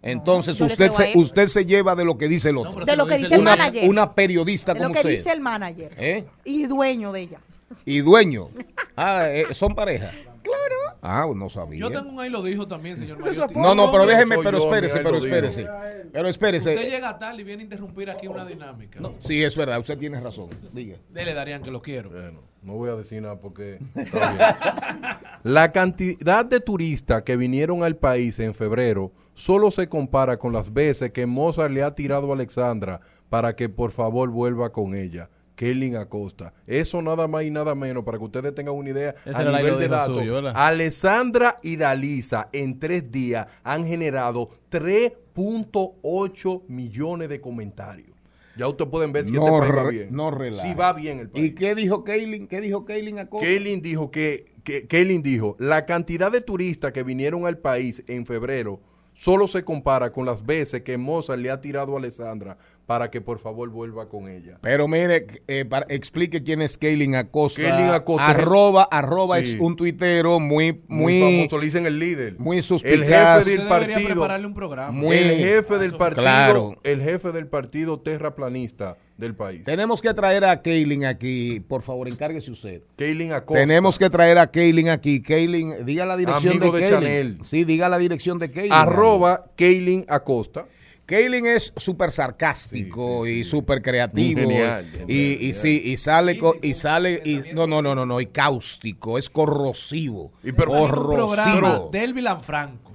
Entonces 0.01 0.61
usted 0.61 0.93
se, 0.93 1.13
usted 1.17 1.49
se 1.49 1.67
lleva 1.67 1.95
de 1.97 2.05
lo 2.05 2.17
que 2.17 2.29
dice 2.29 2.51
el 2.51 2.59
otro. 2.59 2.85
de 2.85 2.93
lo 2.97 3.05
lo 3.05 3.07
que 3.11 3.19
dice 3.19 3.35
el 3.35 3.41
una, 3.41 3.57
manager. 3.57 3.89
una 3.89 4.15
periodista 4.15 4.73
de 4.73 4.79
lo 4.81 4.85
como 4.85 4.95
que 4.95 5.01
usted. 5.01 5.11
dice 5.11 5.33
el 5.33 5.41
manager. 5.41 5.93
¿Eh? 5.99 6.25
Y 6.45 6.67
dueño 6.67 7.11
de 7.13 7.21
ella. 7.23 7.41
Y 7.85 7.99
dueño. 8.01 8.49
Ah, 9.01 9.29
eh, 9.31 9.47
son 9.55 9.77
pareja. 9.77 10.11
Claro. 10.43 10.99
Ah, 11.03 11.27
no 11.35 11.49
sabía. 11.49 11.81
Yo 11.81 11.91
tengo 11.91 12.11
un 12.11 12.21
ahí 12.21 12.31
lo 12.31 12.43
dijo 12.43 12.67
también, 12.67 12.97
señor. 12.97 13.19
No, 13.55 13.75
no, 13.75 13.91
pero 13.91 14.07
déjeme, 14.07 14.37
pero 14.43 14.59
espérese, 14.59 15.01
pero 15.01 15.17
espérese. 15.17 15.69
Pero 16.13 16.29
espérese. 16.29 16.71
Usted 16.71 16.91
llega 16.91 17.19
tarde 17.19 17.43
y 17.43 17.45
viene 17.45 17.63
a 17.63 17.65
interrumpir 17.65 18.11
aquí 18.11 18.27
una 18.27 18.45
dinámica. 18.45 19.01
Sí, 19.19 19.43
es 19.43 19.57
verdad, 19.57 19.79
usted 19.79 19.99
tiene 19.99 20.21
razón. 20.21 20.49
Diga. 20.73 20.97
Dele, 21.11 21.35
Darían, 21.35 21.63
que 21.63 21.71
lo 21.71 21.83
quiero. 21.83 22.11
Bueno, 22.11 22.43
no 22.63 22.75
voy 22.75 22.91
a 22.91 22.95
decir 22.95 23.23
nada 23.23 23.39
porque 23.39 23.79
está 23.95 24.33
bien. 24.33 25.17
La 25.45 25.73
cantidad 25.73 26.45
de 26.45 26.61
turistas 26.61 27.23
que 27.23 27.37
vinieron 27.37 27.83
al 27.83 27.97
país 27.97 28.39
en 28.41 28.55
febrero 28.55 29.13
solo 29.35 29.71
se 29.71 29.89
compara 29.89 30.37
con 30.37 30.53
las 30.53 30.73
veces 30.73 31.13
que 31.13 31.27
Mozart 31.27 31.73
le 31.73 31.83
ha 31.83 31.95
tirado 31.95 32.31
a 32.31 32.35
Alexandra 32.35 33.01
para 33.29 33.55
que 33.55 33.69
por 33.69 33.93
favor 33.93 34.31
vuelva 34.31 34.73
con 34.73 34.95
ella. 34.95 35.31
Kelly 35.59 35.93
Acosta. 35.97 36.55
Eso 36.69 37.03
nada 37.03 37.27
más 37.27 37.43
y 37.43 37.51
nada 37.51 37.75
menos 37.75 38.05
para 38.05 38.17
que 38.17 38.23
ustedes 38.25 38.55
tengan 38.55 38.77
una 38.77 38.91
idea 38.91 39.11
Ese 39.11 39.33
a 39.35 39.43
nivel 39.43 39.77
de 39.81 39.89
datos. 39.89 40.23
Alessandra 40.55 41.57
y 41.65 41.75
Dalisa 41.75 42.49
en 42.53 42.79
tres 42.79 43.11
días 43.11 43.49
han 43.65 43.85
generado 43.85 44.51
3.8 44.71 46.63
millones 46.69 47.29
de 47.29 47.41
comentarios. 47.41 48.17
Ya 48.57 48.69
ustedes 48.69 48.89
pueden 48.89 49.13
ver 49.13 49.25
si 49.25 49.33
No, 49.33 49.47
este 49.47 49.73
país 49.73 49.85
va 49.85 49.91
bien. 49.91 50.09
no 50.13 50.31
relaje. 50.31 50.69
Si 50.69 50.75
va 50.75 50.93
bien 50.93 51.19
el 51.19 51.29
país. 51.29 51.47
¿Y 51.47 51.55
qué 51.57 51.75
dijo 51.75 52.05
Kaylin? 52.05 52.47
¿Qué 52.47 52.61
dijo 52.61 52.85
Kaylin 52.85 53.19
Acosta? 53.19 53.45
Kaylin 53.45 53.83
dijo 53.83 54.13
que, 54.13 54.53
que 54.63 54.87
Kaylin 54.87 55.25
dijo, 55.25 55.57
la 55.59 55.87
cantidad 55.87 56.31
de 56.31 56.41
turistas 56.41 56.93
que 56.93 57.03
vinieron 57.03 57.47
al 57.47 57.59
país 57.59 58.05
en 58.07 58.27
febrero 58.27 58.79
solo 59.19 59.49
se 59.49 59.65
compara 59.65 60.11
con 60.11 60.25
las 60.27 60.47
veces 60.47 60.83
que 60.83 60.97
Mozart 60.97 61.41
le 61.41 61.51
ha 61.51 61.61
tirado 61.61 61.97
a 61.97 61.99
Alessandra 61.99 62.57
para 62.87 63.11
que 63.11 63.21
por 63.21 63.41
favor 63.41 63.69
vuelva 63.69 64.09
con 64.09 64.29
ella. 64.29 64.59
Pero 64.63 64.87
mire, 64.87 65.27
eh, 65.49 65.65
para- 65.65 65.87
explique 65.89 66.45
quién 66.45 66.63
es 66.63 66.79
Kaylin 66.79 67.17
Acosta. 67.17 67.61
Kaylin 67.61 67.91
Acosta. 67.91 68.29
Arroba, 68.29 68.85
arroba 68.89 69.43
Sí. 69.43 69.55
es 69.55 69.61
un 69.61 69.75
tuitero 69.75 70.39
muy, 70.39 70.73
Muy, 70.87 71.21
muy, 71.21 71.21
famoso, 71.49 71.59
le 71.59 71.65
dicen 71.65 71.87
el 71.87 71.99
líder. 71.99 72.39
muy 72.39 72.59
el 72.59 72.63
suspicaz. 72.63 73.07
jefe 73.09 73.39
Usted 73.41 73.59
del 73.59 73.69
partido. 73.69 74.09
prepararle 74.13 74.47
un 74.47 74.55
programa. 74.55 74.93
Muy- 74.93 75.17
el 75.17 75.37
jefe 75.39 75.79
del 75.79 75.97
partido, 75.97 76.23
Claro. 76.23 76.77
el 76.85 77.03
jefe 77.03 77.33
del 77.33 77.49
partido 77.49 77.99
terraplanista 78.01 78.97
del 79.19 79.35
país. 79.35 79.65
Tenemos 79.65 80.01
que 80.01 80.15
traer 80.15 80.45
a 80.45 80.63
Kaylin 80.63 81.05
aquí. 81.05 81.61
Por 81.61 81.83
favor, 81.83 82.09
encárguese 82.09 82.51
usted. 82.53 82.83
Kaylin 82.97 83.33
Acosta. 83.33 83.61
Tenemos 83.61 83.99
que 83.99 84.09
traer 84.09 84.39
a 84.39 84.47
Kaylin 84.51 84.89
aquí. 84.89 85.21
Kaylin, 85.21 85.85
diga 85.85 86.07
la 86.07 86.17
dirección 86.17 86.53
Amigo 86.57 86.73
de, 86.73 86.81
de 86.81 86.87
Kaylin. 86.91 87.01
Chanel. 87.09 87.39
Sí, 87.43 87.65
diga 87.65 87.89
la 87.91 87.99
dirección 87.99 88.39
de 88.39 88.51
Kaylin. 88.51 88.73
arroba 88.73 89.45
Kaylin 89.57 90.07
Acosta. 90.09 90.65
Kaylin 91.05 91.47
es 91.47 91.73
súper 91.77 92.13
sarcástico 92.13 93.25
Sí, 93.25 93.31
sí, 93.31 93.35
sí. 93.37 93.41
y 93.41 93.45
súper 93.45 93.83
creativo. 93.83 94.41
Genial, 94.41 94.85
y, 94.87 94.91
genial, 94.99 95.11
y 95.43 95.55
sí, 95.55 95.83
y 95.87 95.97
sale, 95.97 96.39
y 96.63 96.75
sale, 96.75 97.23
y, 97.25 97.41
no, 97.55 97.67
no, 97.67 97.81
no, 97.83 97.95
no, 97.95 98.05
no, 98.07 98.21
y 98.21 98.27
cáustico, 98.27 99.17
es 99.19 99.31
corrosivo. 99.31 100.33
Y 100.45 100.53
pero- 100.53 100.71
corrosivo. 100.71 101.89
del 101.93 102.13
Vilanfranco. 102.13 102.93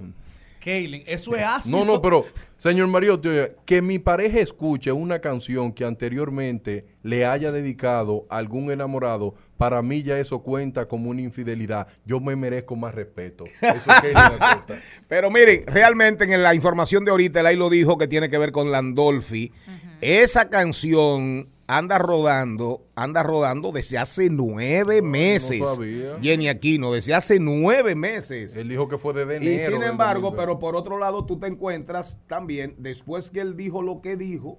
Kaylin, 0.64 1.02
eso 1.06 1.36
es 1.36 1.42
ácido. 1.44 1.76
No, 1.76 1.84
no, 1.84 2.00
pero, 2.00 2.24
señor 2.64 2.88
Mariotti, 2.88 3.28
que 3.66 3.82
mi 3.82 3.98
pareja 3.98 4.40
escuche 4.40 4.90
una 4.90 5.18
canción 5.18 5.70
que 5.70 5.84
anteriormente 5.84 6.86
le 7.02 7.26
haya 7.26 7.52
dedicado 7.52 8.26
a 8.30 8.38
algún 8.38 8.70
enamorado, 8.70 9.34
para 9.58 9.82
mí 9.82 10.02
ya 10.02 10.18
eso 10.18 10.42
cuenta 10.42 10.88
como 10.88 11.10
una 11.10 11.20
infidelidad. 11.20 11.86
Yo 12.06 12.20
me 12.20 12.36
merezco 12.36 12.74
más 12.74 12.94
respeto. 12.94 13.44
Eso 13.60 13.90
es 14.02 14.16
Acosta. 14.16 14.80
Pero 15.08 15.30
miren, 15.30 15.66
realmente 15.66 16.24
en 16.24 16.42
la 16.42 16.54
información 16.54 17.04
de 17.04 17.10
ahorita, 17.10 17.40
él 17.40 17.46
ahí 17.48 17.56
lo 17.56 17.68
dijo 17.68 17.98
que 17.98 18.08
tiene 18.08 18.30
que 18.30 18.38
ver 18.38 18.50
con 18.50 18.70
Landolfi. 18.70 19.52
Esa 20.00 20.48
canción 20.48 21.50
anda 21.66 21.98
rodando, 21.98 22.86
anda 22.94 23.22
rodando 23.22 23.72
desde 23.72 23.96
hace 23.98 24.28
nueve 24.30 25.00
meses. 25.02 25.60
sabía. 25.66 26.18
Jenny 26.20 26.48
Aquino, 26.48 26.92
desde 26.92 27.14
hace 27.14 27.38
nueve 27.40 27.94
meses. 27.94 28.56
Él 28.56 28.68
dijo 28.68 28.88
que 28.88 28.98
fue 28.98 29.14
desde 29.14 29.42
Y 29.44 29.48
enero. 29.54 29.72
sin 29.72 29.80
del 29.80 29.90
embargo, 29.90 30.30
2020. 30.30 30.42
pero 30.42 30.58
por 30.58 30.76
otro 30.76 30.98
lado, 30.98 31.24
tú 31.24 31.38
te 31.38 31.46
encuentras 31.46 32.20
también, 32.26 32.74
después 32.78 33.30
que 33.30 33.40
él 33.40 33.56
dijo 33.56 33.82
lo 33.82 34.00
que 34.02 34.16
dijo, 34.16 34.58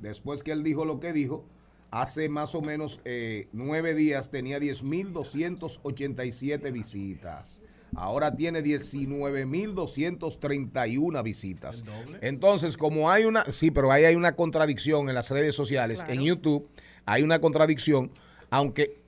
después 0.00 0.42
que 0.42 0.52
él 0.52 0.62
dijo 0.62 0.84
lo 0.84 1.00
que 1.00 1.12
dijo, 1.12 1.44
hace 1.90 2.28
más 2.28 2.54
o 2.54 2.62
menos 2.62 3.00
eh, 3.04 3.48
nueve 3.52 3.94
días 3.94 4.30
tenía 4.30 4.58
10.287 4.58 6.72
visitas. 6.72 7.60
Ahora 7.96 8.34
tiene 8.34 8.62
19.231 8.62 11.22
visitas. 11.22 11.84
Entonces, 12.20 12.76
como 12.76 13.08
hay 13.10 13.24
una, 13.24 13.44
sí, 13.52 13.70
pero 13.70 13.90
ahí 13.92 14.04
hay 14.04 14.16
una 14.16 14.36
contradicción 14.36 15.08
en 15.08 15.14
las 15.14 15.30
redes 15.30 15.54
sociales, 15.54 16.04
en 16.08 16.20
YouTube 16.22 16.68
hay 17.06 17.22
una 17.22 17.40
contradicción, 17.40 18.10
aunque 18.50 19.00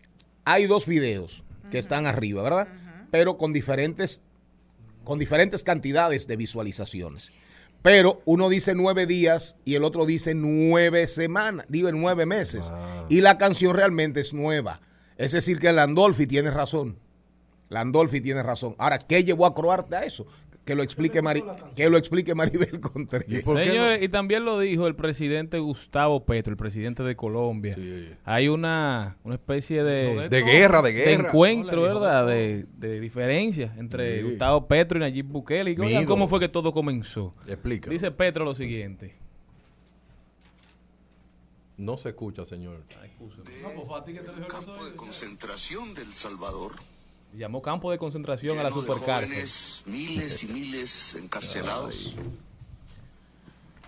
hay 0.45 0.67
dos 0.67 0.87
videos 0.87 1.45
que 1.71 1.79
están 1.79 2.07
arriba, 2.07 2.43
¿verdad? 2.43 2.69
Pero 3.11 3.37
con 3.39 3.53
diferentes 3.53 4.23
con 5.05 5.19
diferentes 5.21 5.63
cantidades 5.63 6.27
de 6.27 6.37
visualizaciones. 6.37 7.31
Pero 7.81 8.21
uno 8.25 8.49
dice 8.49 8.75
nueve 8.75 9.07
días 9.07 9.57
y 9.65 9.77
el 9.77 9.85
otro 9.85 10.05
dice 10.05 10.35
nueve 10.35 11.07
semanas, 11.07 11.65
digo 11.69 11.93
nueve 11.93 12.27
meses. 12.27 12.73
Y 13.09 13.21
la 13.21 13.39
canción 13.39 13.77
realmente 13.77 14.19
es 14.19 14.35
nueva. 14.35 14.81
Es 15.17 15.31
decir, 15.31 15.61
que 15.61 15.73
Landolfi 15.73 16.27
tiene 16.27 16.51
razón. 16.51 16.99
Landolfi 17.69 18.21
tiene 18.21 18.43
razón. 18.43 18.75
Ahora, 18.79 18.99
¿qué 18.99 19.25
llevó 19.25 19.47
a 19.47 19.55
Croarte 19.55 19.97
a 19.97 20.05
eso? 20.05 20.27
Que 20.65 20.75
lo 20.75 20.83
explique, 20.83 21.23
Mari- 21.23 21.45
que 21.77 21.89
lo 21.89 21.97
explique 21.97 22.35
Maribel 22.35 22.81
Contreras. 22.81 23.45
¿Por 23.45 23.57
qué 23.57 23.67
Señores, 23.67 24.03
y 24.03 24.09
también 24.09 24.45
lo 24.45 24.59
dijo 24.59 24.89
el 24.89 24.97
presidente 24.97 25.61
Gustavo 25.61 26.25
Petro, 26.25 26.51
el 26.51 26.57
presidente 26.57 27.05
de 27.05 27.15
Colombia. 27.15 27.77
Hay 28.25 28.49
una, 28.49 29.17
una 29.23 29.37
especie 29.37 29.85
de, 29.85 30.29
De 30.29 30.43
guerra, 30.43 30.83
de 30.83 30.93
de 30.93 31.05
guerra. 31.05 31.29
encuentro, 31.29 31.83
¿verdad? 31.83 32.27
De, 32.27 32.67
de 32.79 32.99
diferencia 32.99 33.73
entre 33.79 34.19
Sí. 34.19 34.23
Gustavo 34.31 34.67
Petro 34.67 34.99
y 34.99 35.03
Nayib 35.03 35.27
Bukele. 35.27 35.71
Y 35.71 35.79
oigan. 35.81 36.05
¿Cómo 36.05 36.27
fue 36.27 36.41
que 36.41 36.49
todo 36.49 36.73
comenzó? 36.73 37.33
Explica. 37.47 37.89
Dice 37.89 38.11
Petro 38.11 38.45
lo 38.45 38.53
siguiente. 38.55 39.15
No 41.77 41.97
se 41.97 42.09
escucha, 42.09 42.45
señor. 42.45 42.83
campo 44.49 44.85
de 44.85 44.97
concentración 44.97 45.95
del 45.95 46.13
Salvador. 46.13 46.73
Llamó 47.37 47.61
campo 47.61 47.91
de 47.91 47.99
concentración 47.99 48.59
a 48.59 48.63
la 48.63 48.71
de 48.71 48.75
supercárcel. 48.75 49.29
jóvenes, 49.29 49.83
miles 49.85 50.43
y 50.45 50.47
miles 50.49 51.15
encarcelados. 51.17 52.15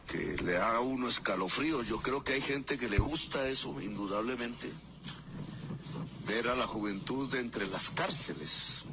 Que 0.07 0.37
le 0.45 0.53
da 0.53 0.77
a 0.77 0.81
uno 0.81 1.09
escalofrío. 1.09 1.83
Yo 1.83 1.99
creo 2.03 2.23
que 2.23 2.35
hay 2.35 2.43
gente 2.43 2.77
que 2.77 2.91
le 2.91 2.99
gusta 2.99 3.49
eso, 3.49 3.75
indudablemente. 3.81 4.71
Ver 6.27 6.49
a 6.49 6.57
la 6.57 6.67
juventud 6.67 7.35
entre 7.37 7.67
las 7.69 7.89
cárceles. 7.89 8.85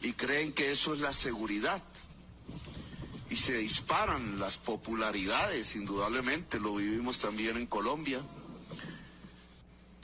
Y 0.00 0.14
creen 0.14 0.52
que 0.54 0.70
eso 0.70 0.94
es 0.94 1.00
la 1.00 1.12
seguridad. 1.12 1.82
Y 3.28 3.36
se 3.36 3.58
disparan 3.58 4.38
las 4.38 4.56
popularidades, 4.56 5.76
indudablemente. 5.76 6.58
Lo 6.58 6.76
vivimos 6.76 7.18
también 7.18 7.58
en 7.58 7.66
Colombia. 7.66 8.18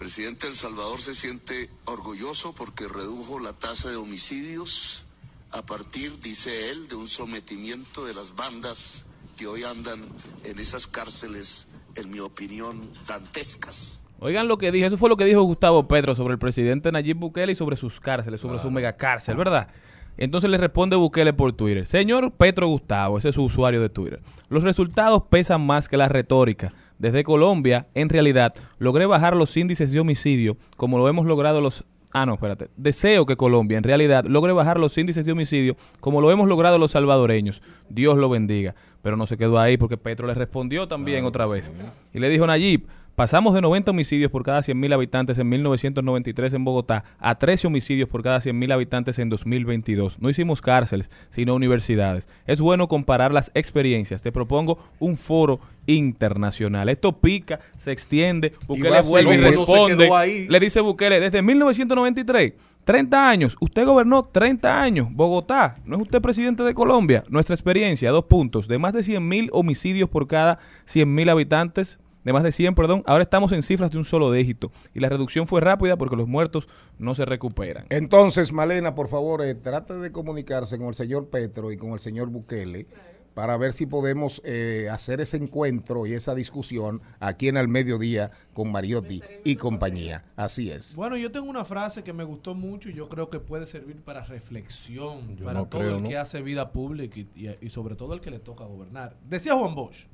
El 0.03 0.07
presidente 0.07 0.46
de 0.46 0.50
El 0.50 0.59
Salvador 0.59 1.00
se 1.00 1.14
siente 1.14 1.70
orgulloso 1.84 2.53
porque 2.59 2.88
redujo 2.88 3.38
la 3.38 3.53
tasa 3.53 3.88
de 3.88 3.94
homicidios 3.94 5.07
a 5.53 5.62
partir, 5.62 6.18
dice 6.20 6.70
él, 6.70 6.88
de 6.88 6.96
un 6.96 7.07
sometimiento 7.07 8.05
de 8.05 8.12
las 8.12 8.34
bandas 8.34 9.07
que 9.38 9.46
hoy 9.46 9.62
andan 9.62 10.00
en 10.42 10.59
esas 10.59 10.88
cárceles, 10.88 11.84
en 11.94 12.11
mi 12.11 12.18
opinión, 12.18 12.80
dantescas. 13.07 14.05
Oigan 14.18 14.48
lo 14.48 14.59
que 14.59 14.72
dijo, 14.72 14.88
eso 14.88 14.98
fue 14.98 15.09
lo 15.09 15.16
que 15.16 15.24
dijo 15.24 15.40
Gustavo 15.42 15.86
Petro 15.86 16.16
sobre 16.16 16.32
el 16.32 16.40
presidente 16.40 16.90
Nayib 16.90 17.18
Bukele 17.18 17.53
y 17.53 17.55
sobre 17.55 17.76
sus 17.76 18.00
cárceles, 18.00 18.40
sobre 18.40 18.59
su 18.59 18.72
megacárcel, 18.72 19.36
¿verdad? 19.36 19.68
Entonces 20.16 20.50
le 20.50 20.59
responde 20.59 20.96
Bukele 20.96 21.32
por 21.32 21.53
Twitter. 21.53 21.86
Señor 21.86 22.32
Petro 22.32 22.66
Gustavo, 22.66 23.18
ese 23.18 23.28
es 23.28 23.36
su 23.36 23.44
usuario 23.44 23.80
de 23.80 23.88
Twitter. 23.88 24.20
Los 24.48 24.64
resultados 24.64 25.22
pesan 25.30 25.64
más 25.64 25.88
que 25.88 25.96
la 25.96 26.09
retórica. 26.09 26.72
Desde 27.03 27.24
Colombia, 27.24 27.88
en 27.94 28.09
realidad, 28.09 28.55
logré 28.78 29.07
bajar 29.07 29.34
los 29.34 29.57
índices 29.57 29.90
de 29.90 29.98
homicidio 29.98 30.57
como 30.76 30.98
lo 30.98 31.09
hemos 31.09 31.26
logrado 31.26 31.61
los... 31.61 31.84
Ah, 32.12 32.26
no, 32.26 32.34
espérate. 32.34 32.68
Deseo 32.76 33.26
que 33.26 33.34
Colombia, 33.34 33.76
en 33.76 33.82
realidad, 33.82 34.24
logre 34.24 34.53
bajar 34.53 34.78
los 34.78 34.96
índices 34.96 35.26
de 35.26 35.32
homicidio 35.32 35.76
como 35.98 36.20
lo 36.20 36.30
hemos 36.30 36.46
logrado 36.46 36.78
los 36.78 36.92
salvadoreños. 36.92 37.61
Dios 37.88 38.16
lo 38.18 38.28
bendiga. 38.28 38.76
Pero 39.03 39.16
no 39.16 39.26
se 39.26 39.36
quedó 39.36 39.59
ahí 39.59 39.76
porque 39.78 39.96
Petro 39.96 40.28
le 40.28 40.34
respondió 40.34 40.86
también 40.86 41.24
otra 41.24 41.44
vez. 41.46 41.72
Y 42.14 42.20
le 42.20 42.28
dijo 42.28 42.46
Nayib, 42.46 42.86
Pasamos 43.16 43.52
de 43.52 43.60
90 43.60 43.90
homicidios 43.90 44.30
por 44.30 44.42
cada 44.42 44.60
100.000 44.60 44.94
habitantes 44.94 45.38
en 45.38 45.48
1993 45.48 46.54
en 46.54 46.64
Bogotá 46.64 47.04
a 47.18 47.34
13 47.34 47.66
homicidios 47.66 48.08
por 48.08 48.22
cada 48.22 48.38
100.000 48.38 48.72
habitantes 48.72 49.18
en 49.18 49.28
2022. 49.28 50.18
No 50.20 50.30
hicimos 50.30 50.62
cárceles, 50.62 51.10
sino 51.28 51.54
universidades. 51.54 52.28
Es 52.46 52.60
bueno 52.60 52.88
comparar 52.88 53.32
las 53.32 53.50
experiencias. 53.54 54.22
Te 54.22 54.32
propongo 54.32 54.78
un 54.98 55.18
foro 55.18 55.60
internacional. 55.86 56.88
Esto 56.88 57.18
pica, 57.18 57.60
se 57.76 57.92
extiende, 57.92 58.52
Bukele 58.66 59.02
vuelve 59.02 59.34
y 59.34 59.36
responde. 59.38 60.46
Le 60.48 60.60
dice 60.60 60.80
Bukele, 60.80 61.20
desde 61.20 61.42
1993, 61.42 62.54
30 62.84 63.28
años, 63.28 63.56
usted 63.60 63.84
gobernó 63.84 64.22
30 64.22 64.82
años, 64.82 65.08
Bogotá, 65.12 65.76
¿no 65.84 65.96
es 65.96 66.02
usted 66.02 66.20
presidente 66.20 66.62
de 66.62 66.74
Colombia? 66.74 67.22
Nuestra 67.28 67.54
experiencia, 67.54 68.10
dos 68.10 68.24
puntos, 68.24 68.68
de 68.68 68.78
más 68.78 68.92
de 68.92 69.00
100.000 69.00 69.50
homicidios 69.52 70.08
por 70.08 70.26
cada 70.26 70.58
100.000 70.86 71.30
habitantes, 71.30 72.00
de 72.25 72.33
más 72.33 72.43
de 72.43 72.53
100, 72.53 72.75
perdón, 72.75 73.03
ahora 73.07 73.23
estamos 73.23 73.53
en 73.53 73.62
cifras 73.62 73.91
de 73.91 73.99
un 73.99 74.05
solo 74.05 74.31
dígito 74.33 74.70
y 74.95 75.01
la 75.01 75.09
reducción 75.09 75.47
fue 75.47 75.61
rápida 75.61 75.97
porque 75.97 76.16
los 76.16 76.29
muertos 76.29 76.68
no 76.99 77.14
se 77.14 77.25
recuperan. 77.25 77.87
Entonces, 77.91 78.53
Malena, 78.53 78.95
por 78.95 79.09
favor, 79.09 79.43
eh, 79.43 79.55
trate 79.55 79.95
de 79.95 80.12
comunicarse 80.12 80.79
con 80.79 80.89
el 80.89 80.95
señor 80.95 81.29
Petro 81.29 81.73
y 81.73 81.77
con 81.77 81.91
el 81.93 82.01
señor 82.01 82.29
Bukele 82.29 82.87
para 83.35 83.57
ver 83.57 83.73
si 83.73 83.87
podemos 83.87 84.43
eh, 84.45 84.89
hacer 84.93 85.23
ese 85.23 85.39
encuentro 85.39 86.07
y 86.07 86.12
esa 86.12 86.35
discusión 86.35 87.01
aquí 87.18 87.49
en 87.49 87.57
el 87.57 87.66
mediodía 87.66 88.31
con 88.53 88.70
Mariotti 88.70 89.23
y 89.43 89.57
compañía. 89.57 90.23
Así 90.37 90.70
es. 90.70 90.95
Bueno, 90.97 91.16
yo 91.16 91.33
tengo 91.33 91.49
una 91.49 91.64
frase 91.64 92.05
que 92.05 92.12
me 92.12 92.25
gustó 92.25 92.55
mucho 92.55 92.91
y 92.91 92.93
yo 92.93 93.09
creo 93.09 93.31
que 93.31 93.41
puede 93.41 93.64
servir 93.64 94.03
para 94.03 94.23
reflexión, 94.66 95.37
Yo 95.37 95.47
para 95.47 95.61
no 95.61 95.66
todo 95.66 95.81
creo, 95.81 95.97
el 95.97 96.03
¿no? 96.03 96.09
que 96.11 96.18
hace 96.18 96.43
vida 96.43 96.73
pública 96.73 97.18
y, 97.18 97.29
y- 97.35 97.57
y 97.61 97.70
sobre 97.70 97.95
todo 97.97 98.12
el 98.12 98.20
que 98.20 98.31
le 98.31 98.39
toca 98.39 98.64
gobernar. 98.64 99.16
Decía 99.27 99.55
Juan 99.55 99.75
Bosch, 99.75 100.07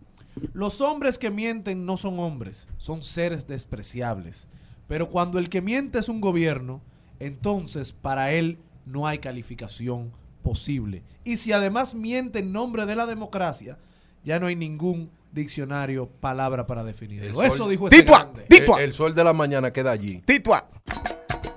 los 0.52 0.80
hombres 0.80 1.18
que 1.18 1.30
mienten 1.30 1.84
no 1.86 1.96
son 1.96 2.18
hombres, 2.18 2.68
son 2.78 3.02
seres 3.02 3.46
despreciables. 3.46 4.48
Pero 4.86 5.08
cuando 5.08 5.38
el 5.38 5.48
que 5.48 5.60
miente 5.60 5.98
es 5.98 6.08
un 6.08 6.20
gobierno, 6.20 6.80
entonces 7.20 7.92
para 7.92 8.32
él 8.32 8.58
no 8.86 9.06
hay 9.06 9.18
calificación 9.18 10.12
posible. 10.42 11.02
Y 11.24 11.36
si 11.36 11.52
además 11.52 11.94
miente 11.94 12.38
en 12.38 12.52
nombre 12.52 12.86
de 12.86 12.96
la 12.96 13.06
democracia, 13.06 13.76
ya 14.24 14.38
no 14.40 14.46
hay 14.46 14.56
ningún 14.56 15.10
diccionario 15.32 16.06
palabra 16.06 16.66
para 16.66 16.84
definirlo. 16.84 17.40
El 17.42 17.46
Eso 17.48 17.56
sol- 17.58 17.70
dijo 17.70 17.88
ese 17.88 17.98
¡Titua! 17.98 18.20
grande. 18.20 18.46
¡Titua! 18.48 18.78
El, 18.78 18.84
el 18.86 18.92
sol 18.92 19.14
de 19.14 19.24
la 19.24 19.32
mañana 19.34 19.72
queda 19.72 19.90
allí. 19.90 20.22
Titua. 20.24 20.66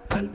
Al 0.10 0.30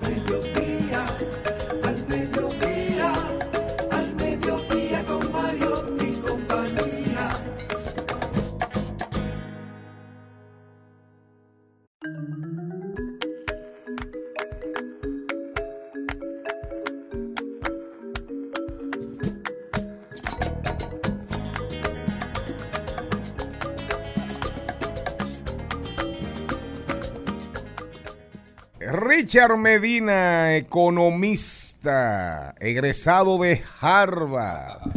Richard 29.16 29.56
Medina, 29.56 30.56
economista, 30.58 32.54
egresado 32.60 33.38
de 33.38 33.62
Harvard, 33.80 34.92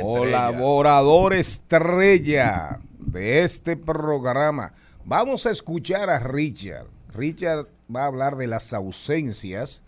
colaborador 0.00 1.34
estrella 1.34 2.80
de 2.98 3.44
este 3.44 3.76
programa. 3.76 4.74
Vamos 5.04 5.46
a 5.46 5.50
escuchar 5.50 6.10
a 6.10 6.18
Richard. 6.18 6.88
Richard 7.14 7.68
va 7.94 8.02
a 8.02 8.06
hablar 8.06 8.36
de 8.36 8.48
las 8.48 8.72
ausencias, 8.72 9.84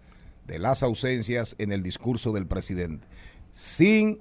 de 0.47 0.61
las 0.61 0.85
ausencias 0.85 1.57
en 1.59 1.73
el 1.73 1.83
discurso 1.83 2.31
del 2.31 2.47
presidente, 2.47 3.05
sin 3.51 4.21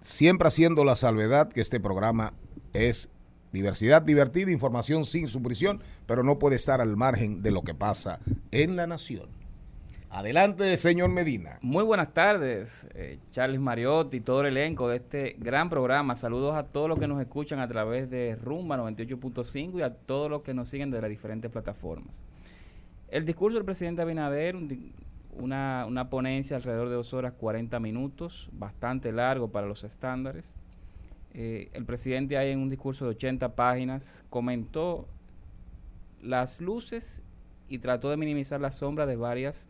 siempre 0.00 0.48
haciendo 0.48 0.86
la 0.86 0.96
salvedad 0.96 1.52
que 1.52 1.60
este 1.60 1.80
programa 1.80 2.32
es 2.72 3.10
diversidad 3.52 4.02
divertida, 4.02 4.50
información 4.50 5.04
sin 5.04 5.28
supresión, 5.28 5.80
pero 6.06 6.22
no 6.22 6.38
puede 6.38 6.56
estar 6.56 6.80
al 6.80 6.96
margen 6.96 7.42
de 7.42 7.50
lo 7.50 7.62
que 7.62 7.74
pasa 7.74 8.18
en 8.50 8.76
la 8.76 8.86
nación. 8.86 9.42
Adelante, 10.14 10.76
señor 10.76 11.08
Medina. 11.08 11.58
Muy 11.62 11.84
buenas 11.84 12.12
tardes, 12.12 12.86
eh, 12.94 13.18
Charles 13.30 13.58
Mariotti 13.58 14.18
y 14.18 14.20
todo 14.20 14.42
el 14.42 14.48
elenco 14.48 14.86
de 14.86 14.96
este 14.96 15.36
gran 15.38 15.70
programa. 15.70 16.14
Saludos 16.14 16.54
a 16.54 16.64
todos 16.64 16.86
los 16.86 16.98
que 16.98 17.08
nos 17.08 17.18
escuchan 17.18 17.60
a 17.60 17.66
través 17.66 18.10
de 18.10 18.36
Rumba 18.36 18.76
98.5 18.76 19.78
y 19.78 19.80
a 19.80 19.94
todos 19.94 20.30
los 20.30 20.42
que 20.42 20.52
nos 20.52 20.68
siguen 20.68 20.90
de 20.90 21.00
las 21.00 21.08
diferentes 21.08 21.50
plataformas. 21.50 22.22
El 23.08 23.24
discurso 23.24 23.56
del 23.56 23.64
presidente 23.64 24.02
Abinader, 24.02 24.54
una, 25.32 25.86
una 25.88 26.10
ponencia 26.10 26.58
alrededor 26.58 26.90
de 26.90 26.96
dos 26.96 27.14
horas 27.14 27.32
40 27.32 27.80
minutos, 27.80 28.50
bastante 28.52 29.12
largo 29.12 29.50
para 29.50 29.66
los 29.66 29.82
estándares. 29.82 30.54
Eh, 31.34 31.70
el 31.72 31.84
presidente 31.84 32.36
ahí 32.36 32.50
en 32.50 32.58
un 32.58 32.68
discurso 32.68 33.06
de 33.06 33.12
80 33.12 33.54
páginas 33.54 34.24
comentó 34.28 35.08
las 36.20 36.60
luces 36.60 37.22
y 37.68 37.78
trató 37.78 38.10
de 38.10 38.18
minimizar 38.18 38.60
la 38.60 38.70
sombra 38.70 39.06
de 39.06 39.16
varias 39.16 39.68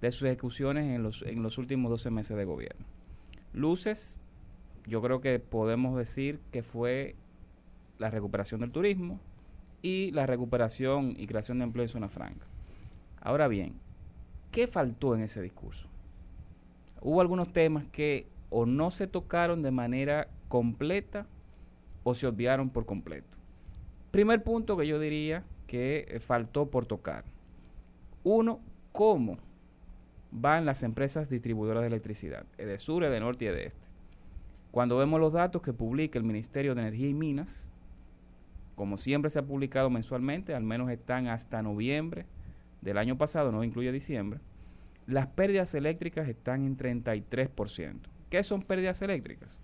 de 0.00 0.10
sus 0.10 0.24
ejecuciones 0.24 0.94
en 0.94 1.02
los, 1.02 1.22
en 1.22 1.42
los 1.42 1.58
últimos 1.58 1.90
12 1.90 2.10
meses 2.10 2.36
de 2.36 2.44
gobierno. 2.44 2.86
Luces, 3.52 4.18
yo 4.86 5.02
creo 5.02 5.20
que 5.20 5.38
podemos 5.38 5.96
decir 5.96 6.40
que 6.50 6.62
fue 6.62 7.14
la 7.98 8.10
recuperación 8.10 8.60
del 8.60 8.70
turismo 8.72 9.20
y 9.82 10.10
la 10.12 10.26
recuperación 10.26 11.14
y 11.16 11.26
creación 11.26 11.58
de 11.58 11.64
empleo 11.64 11.84
en 11.84 11.88
zona 11.88 12.08
franca. 12.08 12.46
Ahora 13.20 13.48
bien, 13.48 13.74
¿qué 14.50 14.66
faltó 14.66 15.14
en 15.14 15.22
ese 15.22 15.42
discurso? 15.42 15.88
Hubo 17.02 17.20
algunos 17.20 17.52
temas 17.52 17.84
que 17.92 18.26
o 18.50 18.64
no 18.66 18.90
se 18.90 19.06
tocaron 19.06 19.62
de 19.62 19.70
manera 19.70 20.28
completa 20.48 21.26
o 22.02 22.14
se 22.14 22.26
obviaron 22.26 22.70
por 22.70 22.86
completo. 22.86 23.36
Primer 24.10 24.42
punto 24.42 24.76
que 24.76 24.86
yo 24.86 24.98
diría 24.98 25.44
que 25.66 26.06
eh, 26.08 26.20
faltó 26.20 26.70
por 26.70 26.86
tocar. 26.86 27.24
Uno, 28.24 28.60
¿cómo 28.92 29.36
van 30.30 30.64
las 30.64 30.82
empresas 30.82 31.28
distribuidoras 31.28 31.82
de 31.82 31.88
electricidad? 31.88 32.44
de 32.56 32.78
sur, 32.78 33.08
de 33.08 33.20
norte 33.20 33.46
y 33.46 33.48
de 33.48 33.66
este. 33.66 33.88
Cuando 34.70 34.98
vemos 34.98 35.20
los 35.20 35.32
datos 35.32 35.62
que 35.62 35.72
publica 35.72 36.18
el 36.18 36.24
Ministerio 36.24 36.74
de 36.74 36.82
Energía 36.82 37.08
y 37.08 37.14
Minas, 37.14 37.70
como 38.74 38.98
siempre 38.98 39.30
se 39.30 39.38
ha 39.38 39.46
publicado 39.46 39.90
mensualmente, 39.90 40.54
al 40.54 40.62
menos 40.62 40.90
están 40.90 41.28
hasta 41.28 41.62
noviembre 41.62 42.26
del 42.82 42.98
año 42.98 43.16
pasado, 43.16 43.50
no 43.50 43.64
incluye 43.64 43.90
diciembre, 43.90 44.40
las 45.06 45.28
pérdidas 45.28 45.74
eléctricas 45.74 46.28
están 46.28 46.64
en 46.64 46.76
33%. 46.76 47.96
¿Qué 48.28 48.42
son 48.42 48.60
pérdidas 48.60 49.00
eléctricas? 49.02 49.60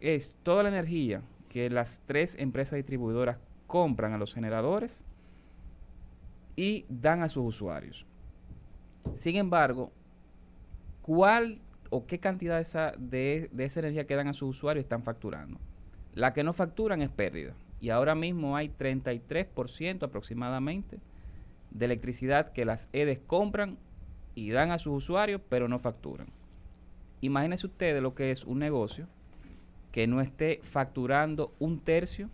Es 0.00 0.36
toda 0.42 0.62
la 0.62 0.68
energía 0.68 1.22
que 1.48 1.70
las 1.70 2.00
tres 2.04 2.36
empresas 2.38 2.76
distribuidoras 2.76 3.38
compran 3.66 4.12
a 4.12 4.18
los 4.18 4.34
generadores 4.34 5.04
y 6.56 6.84
dan 6.88 7.22
a 7.22 7.28
sus 7.28 7.44
usuarios. 7.44 8.06
Sin 9.12 9.36
embargo, 9.36 9.92
¿cuál 11.02 11.60
o 11.90 12.06
qué 12.06 12.18
cantidad 12.18 12.56
de 12.56 12.62
esa, 12.62 12.92
de, 12.98 13.48
de 13.52 13.64
esa 13.64 13.80
energía 13.80 14.06
que 14.06 14.16
dan 14.16 14.28
a 14.28 14.32
sus 14.32 14.50
usuarios 14.50 14.84
están 14.84 15.02
facturando? 15.02 15.60
La 16.14 16.32
que 16.32 16.44
no 16.44 16.52
facturan 16.52 17.02
es 17.02 17.10
pérdida. 17.10 17.54
Y 17.80 17.90
ahora 17.90 18.14
mismo 18.14 18.56
hay 18.56 18.68
33% 18.68 20.04
aproximadamente 20.04 21.00
de 21.70 21.84
electricidad 21.84 22.48
que 22.48 22.64
las 22.64 22.88
EDES 22.92 23.20
compran 23.26 23.78
y 24.34 24.50
dan 24.50 24.70
a 24.70 24.78
sus 24.78 24.94
usuarios, 24.94 25.40
pero 25.48 25.68
no 25.68 25.78
facturan. 25.78 26.28
Imagínense 27.20 27.66
ustedes 27.66 28.02
lo 28.02 28.14
que 28.14 28.30
es 28.30 28.44
un 28.44 28.58
negocio 28.58 29.08
que 29.94 30.08
no 30.08 30.20
esté 30.20 30.58
facturando 30.60 31.54
un 31.60 31.78
tercio 31.78 32.28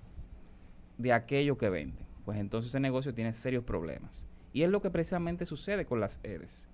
de 0.96 1.12
aquello 1.12 1.58
que 1.58 1.68
vende. 1.68 2.06
Pues 2.24 2.38
entonces 2.38 2.70
ese 2.70 2.80
negocio 2.80 3.12
tiene 3.12 3.34
serios 3.34 3.64
problemas. 3.64 4.26
Y 4.54 4.62
es 4.62 4.70
lo 4.70 4.80
que 4.80 4.88
precisamente 4.88 5.44
sucede 5.44 5.84
con 5.84 6.00
las 6.00 6.20
EDES. 6.22 6.68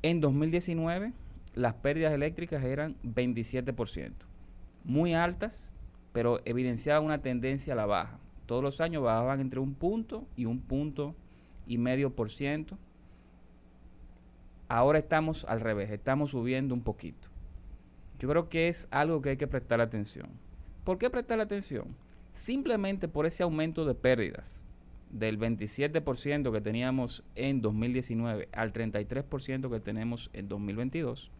En 0.00 0.22
2019 0.22 1.12
las 1.54 1.74
pérdidas 1.74 2.14
eléctricas 2.14 2.64
eran 2.64 2.96
27%, 3.02 4.12
muy 4.84 5.12
altas, 5.12 5.74
pero 6.14 6.40
evidenciaban 6.46 7.04
una 7.04 7.20
tendencia 7.20 7.74
a 7.74 7.76
la 7.76 7.84
baja. 7.84 8.18
Todos 8.46 8.62
los 8.62 8.80
años 8.80 9.02
bajaban 9.02 9.40
entre 9.40 9.60
un 9.60 9.74
punto 9.74 10.24
y 10.36 10.46
un 10.46 10.62
punto 10.62 11.14
y 11.66 11.76
medio 11.76 12.16
por 12.16 12.30
ciento. 12.30 12.78
Ahora 14.68 14.98
estamos 14.98 15.44
al 15.44 15.60
revés, 15.60 15.90
estamos 15.90 16.30
subiendo 16.30 16.74
un 16.74 16.80
poquito. 16.80 17.31
Yo 18.22 18.28
creo 18.28 18.48
que 18.48 18.68
es 18.68 18.86
algo 18.92 19.20
que 19.20 19.30
hay 19.30 19.36
que 19.36 19.48
prestar 19.48 19.80
atención. 19.80 20.28
¿Por 20.84 20.96
qué 20.96 21.10
prestar 21.10 21.40
atención? 21.40 21.88
Simplemente 22.32 23.08
por 23.08 23.26
ese 23.26 23.42
aumento 23.42 23.84
de 23.84 23.96
pérdidas 23.96 24.62
del 25.10 25.40
27% 25.40 26.52
que 26.52 26.60
teníamos 26.60 27.24
en 27.34 27.60
2019 27.60 28.48
al 28.52 28.72
33% 28.72 29.68
que 29.68 29.80
tenemos 29.80 30.30
en 30.34 30.46
2022. 30.46 31.32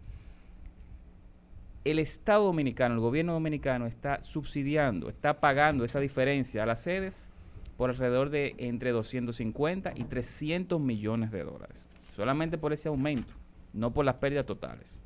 El 1.84 2.00
Estado 2.00 2.46
dominicano, 2.46 2.96
el 2.96 3.00
gobierno 3.00 3.34
dominicano 3.34 3.86
está 3.86 4.20
subsidiando, 4.20 5.08
está 5.08 5.38
pagando 5.38 5.84
esa 5.84 6.00
diferencia 6.00 6.64
a 6.64 6.66
las 6.66 6.82
sedes 6.82 7.30
por 7.76 7.90
alrededor 7.90 8.28
de 8.30 8.56
entre 8.58 8.90
250 8.90 9.92
y 9.94 10.02
300 10.02 10.80
millones 10.80 11.30
de 11.30 11.44
dólares. 11.44 11.86
Solamente 12.12 12.58
por 12.58 12.72
ese 12.72 12.88
aumento, 12.88 13.34
no 13.72 13.94
por 13.94 14.04
las 14.04 14.16
pérdidas 14.16 14.46
totales. 14.46 15.00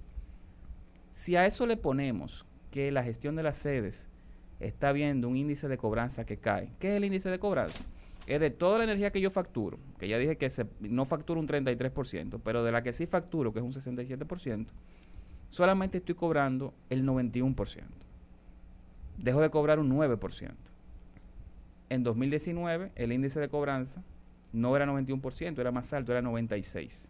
Si 1.17 1.35
a 1.35 1.47
eso 1.47 1.67
le 1.67 1.79
ponemos 1.79 2.45
que 2.71 2.93
la 2.93 3.03
gestión 3.03 3.37
de 3.37 3.43
las 3.43 3.57
sedes 3.57 4.07
está 4.61 4.93
viendo 4.93 5.29
un 5.29 5.37
índice 5.39 5.67
de 5.67 5.79
cobranza 5.79 6.27
que 6.27 6.37
cae, 6.37 6.71
¿qué 6.79 6.91
es 6.91 6.97
el 6.99 7.07
índice 7.07 7.31
de 7.31 7.39
cobranza? 7.39 7.87
Es 8.27 8.39
de 8.39 8.51
toda 8.51 8.77
la 8.77 8.85
energía 8.85 9.11
que 9.11 9.23
yo 9.23 9.31
facturo, 9.31 9.79
que 9.99 10.09
ya 10.09 10.19
dije 10.19 10.37
que 10.37 10.49
no 10.81 11.07
facturo 11.07 11.41
un 11.41 11.49
33%, 11.49 12.39
pero 12.45 12.63
de 12.63 12.71
la 12.71 12.83
que 12.83 12.93
sí 12.93 13.07
facturo, 13.07 13.55
que 13.55 13.61
es 13.61 13.65
un 13.65 13.73
67%, 13.73 14.67
solamente 15.49 15.99
estoy 15.99 16.15
cobrando 16.15 16.75
el 16.91 17.03
91%. 17.07 17.83
Dejo 19.17 19.41
de 19.41 19.49
cobrar 19.49 19.79
un 19.79 19.89
9%. 19.91 20.53
En 21.89 22.03
2019 22.03 22.93
el 22.95 23.13
índice 23.13 23.41
de 23.41 23.49
cobranza 23.49 24.05
no 24.53 24.77
era 24.77 24.85
91%, 24.85 25.59
era 25.59 25.73
más 25.73 25.95
alto, 25.95 26.13
era 26.13 26.21
96%. 26.21 27.09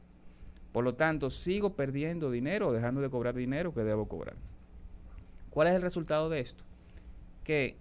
Por 0.73 0.85
lo 0.85 0.95
tanto, 0.95 1.31
sigo 1.31 1.75
perdiendo 1.75 2.31
dinero 2.31 2.73
dejando 2.73 3.01
de 3.01 3.11
cobrar 3.11 3.35
dinero 3.35 3.73
que 3.73 3.83
debo 3.83 4.07
cobrar. 4.07 4.37
¿Cuál 5.51 5.69
es 5.69 5.75
el 5.75 5.83
resultado 5.83 6.29
de 6.29 6.41
esto? 6.41 6.65
Que 7.45 7.77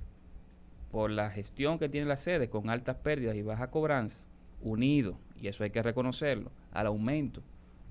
por 0.92 1.12
la 1.12 1.30
gestión 1.30 1.78
que 1.78 1.90
tiene 1.90 2.08
la 2.08 2.16
sede 2.16 2.50
con 2.50 2.70
altas 2.70 2.96
pérdidas 2.96 3.36
y 3.36 3.42
baja 3.42 3.70
cobranza, 3.70 4.26
unido, 4.62 5.18
y 5.42 5.48
eso 5.48 5.64
hay 5.64 5.72
que 5.72 5.84
reconocerlo, 5.84 6.52
al 6.72 6.88
aumento 6.88 7.42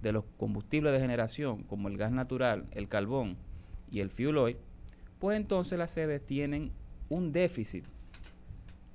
de 0.01 0.13
los 0.13 0.25
combustibles 0.39 0.93
de 0.93 1.01
generación 1.01 1.65
como 1.65 1.89
el 1.89 1.99
gas 1.99 2.13
natural, 2.13 2.67
el 2.73 2.89
carbón 2.89 3.37
y 3.91 4.01
el 4.01 4.11
fuel 4.11 4.39
oil, 4.39 4.57
pues 5.19 5.37
entonces 5.37 5.79
las 5.79 5.91
sedes 5.91 6.25
tienen 6.25 6.73
un 7.09 7.33
déficit 7.33 7.85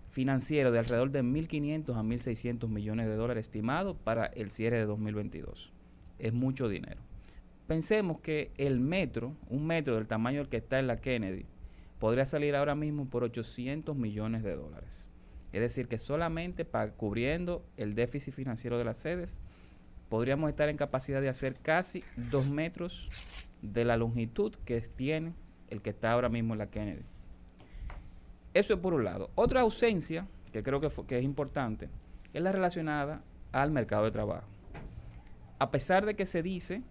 financiero 0.09 0.71
de 0.71 0.79
alrededor 0.79 1.11
de 1.11 1.23
1.500 1.23 1.95
a 1.95 2.03
1.600 2.03 2.67
millones 2.67 3.07
de 3.07 3.15
dólares 3.15 3.45
estimado 3.45 3.95
para 3.95 4.25
el 4.25 4.49
cierre 4.49 4.77
de 4.77 4.85
2022. 4.85 5.71
Es 6.19 6.33
mucho 6.33 6.69
dinero. 6.69 7.01
Pensemos 7.67 8.19
que 8.19 8.51
el 8.57 8.79
metro, 8.79 9.35
un 9.49 9.65
metro 9.65 9.95
del 9.95 10.07
tamaño 10.07 10.39
del 10.39 10.49
que 10.49 10.57
está 10.57 10.79
en 10.79 10.87
la 10.87 10.97
Kennedy, 10.97 11.45
podría 11.99 12.25
salir 12.25 12.55
ahora 12.55 12.75
mismo 12.75 13.05
por 13.05 13.23
800 13.23 13.95
millones 13.95 14.43
de 14.43 14.55
dólares. 14.55 15.09
Es 15.51 15.61
decir, 15.61 15.87
que 15.87 15.97
solamente 15.97 16.65
cubriendo 16.97 17.63
el 17.77 17.95
déficit 17.95 18.33
financiero 18.33 18.77
de 18.77 18.85
las 18.85 18.97
sedes, 18.97 19.41
podríamos 20.09 20.49
estar 20.49 20.69
en 20.69 20.77
capacidad 20.77 21.21
de 21.21 21.29
hacer 21.29 21.53
casi 21.61 22.03
dos 22.31 22.49
metros 22.49 23.09
de 23.61 23.85
la 23.85 23.97
longitud 23.97 24.53
que 24.65 24.81
tiene 24.81 25.33
el 25.69 25.81
que 25.81 25.91
está 25.91 26.11
ahora 26.11 26.29
mismo 26.29 26.53
en 26.53 26.59
la 26.59 26.69
Kennedy. 26.69 27.03
Eso 28.53 28.73
es 28.73 28.79
por 28.79 28.93
un 28.93 29.03
lado. 29.03 29.29
Otra 29.35 29.61
ausencia, 29.61 30.27
que 30.51 30.63
creo 30.63 30.79
que, 30.79 30.89
que 31.07 31.19
es 31.19 31.23
importante, 31.23 31.89
es 32.33 32.41
la 32.41 32.51
relacionada 32.51 33.21
al 33.51 33.71
mercado 33.71 34.05
de 34.05 34.11
trabajo. 34.11 34.47
A 35.59 35.71
pesar 35.71 36.05
de 36.05 36.15
que 36.15 36.25
se 36.25 36.41
dice, 36.41 36.81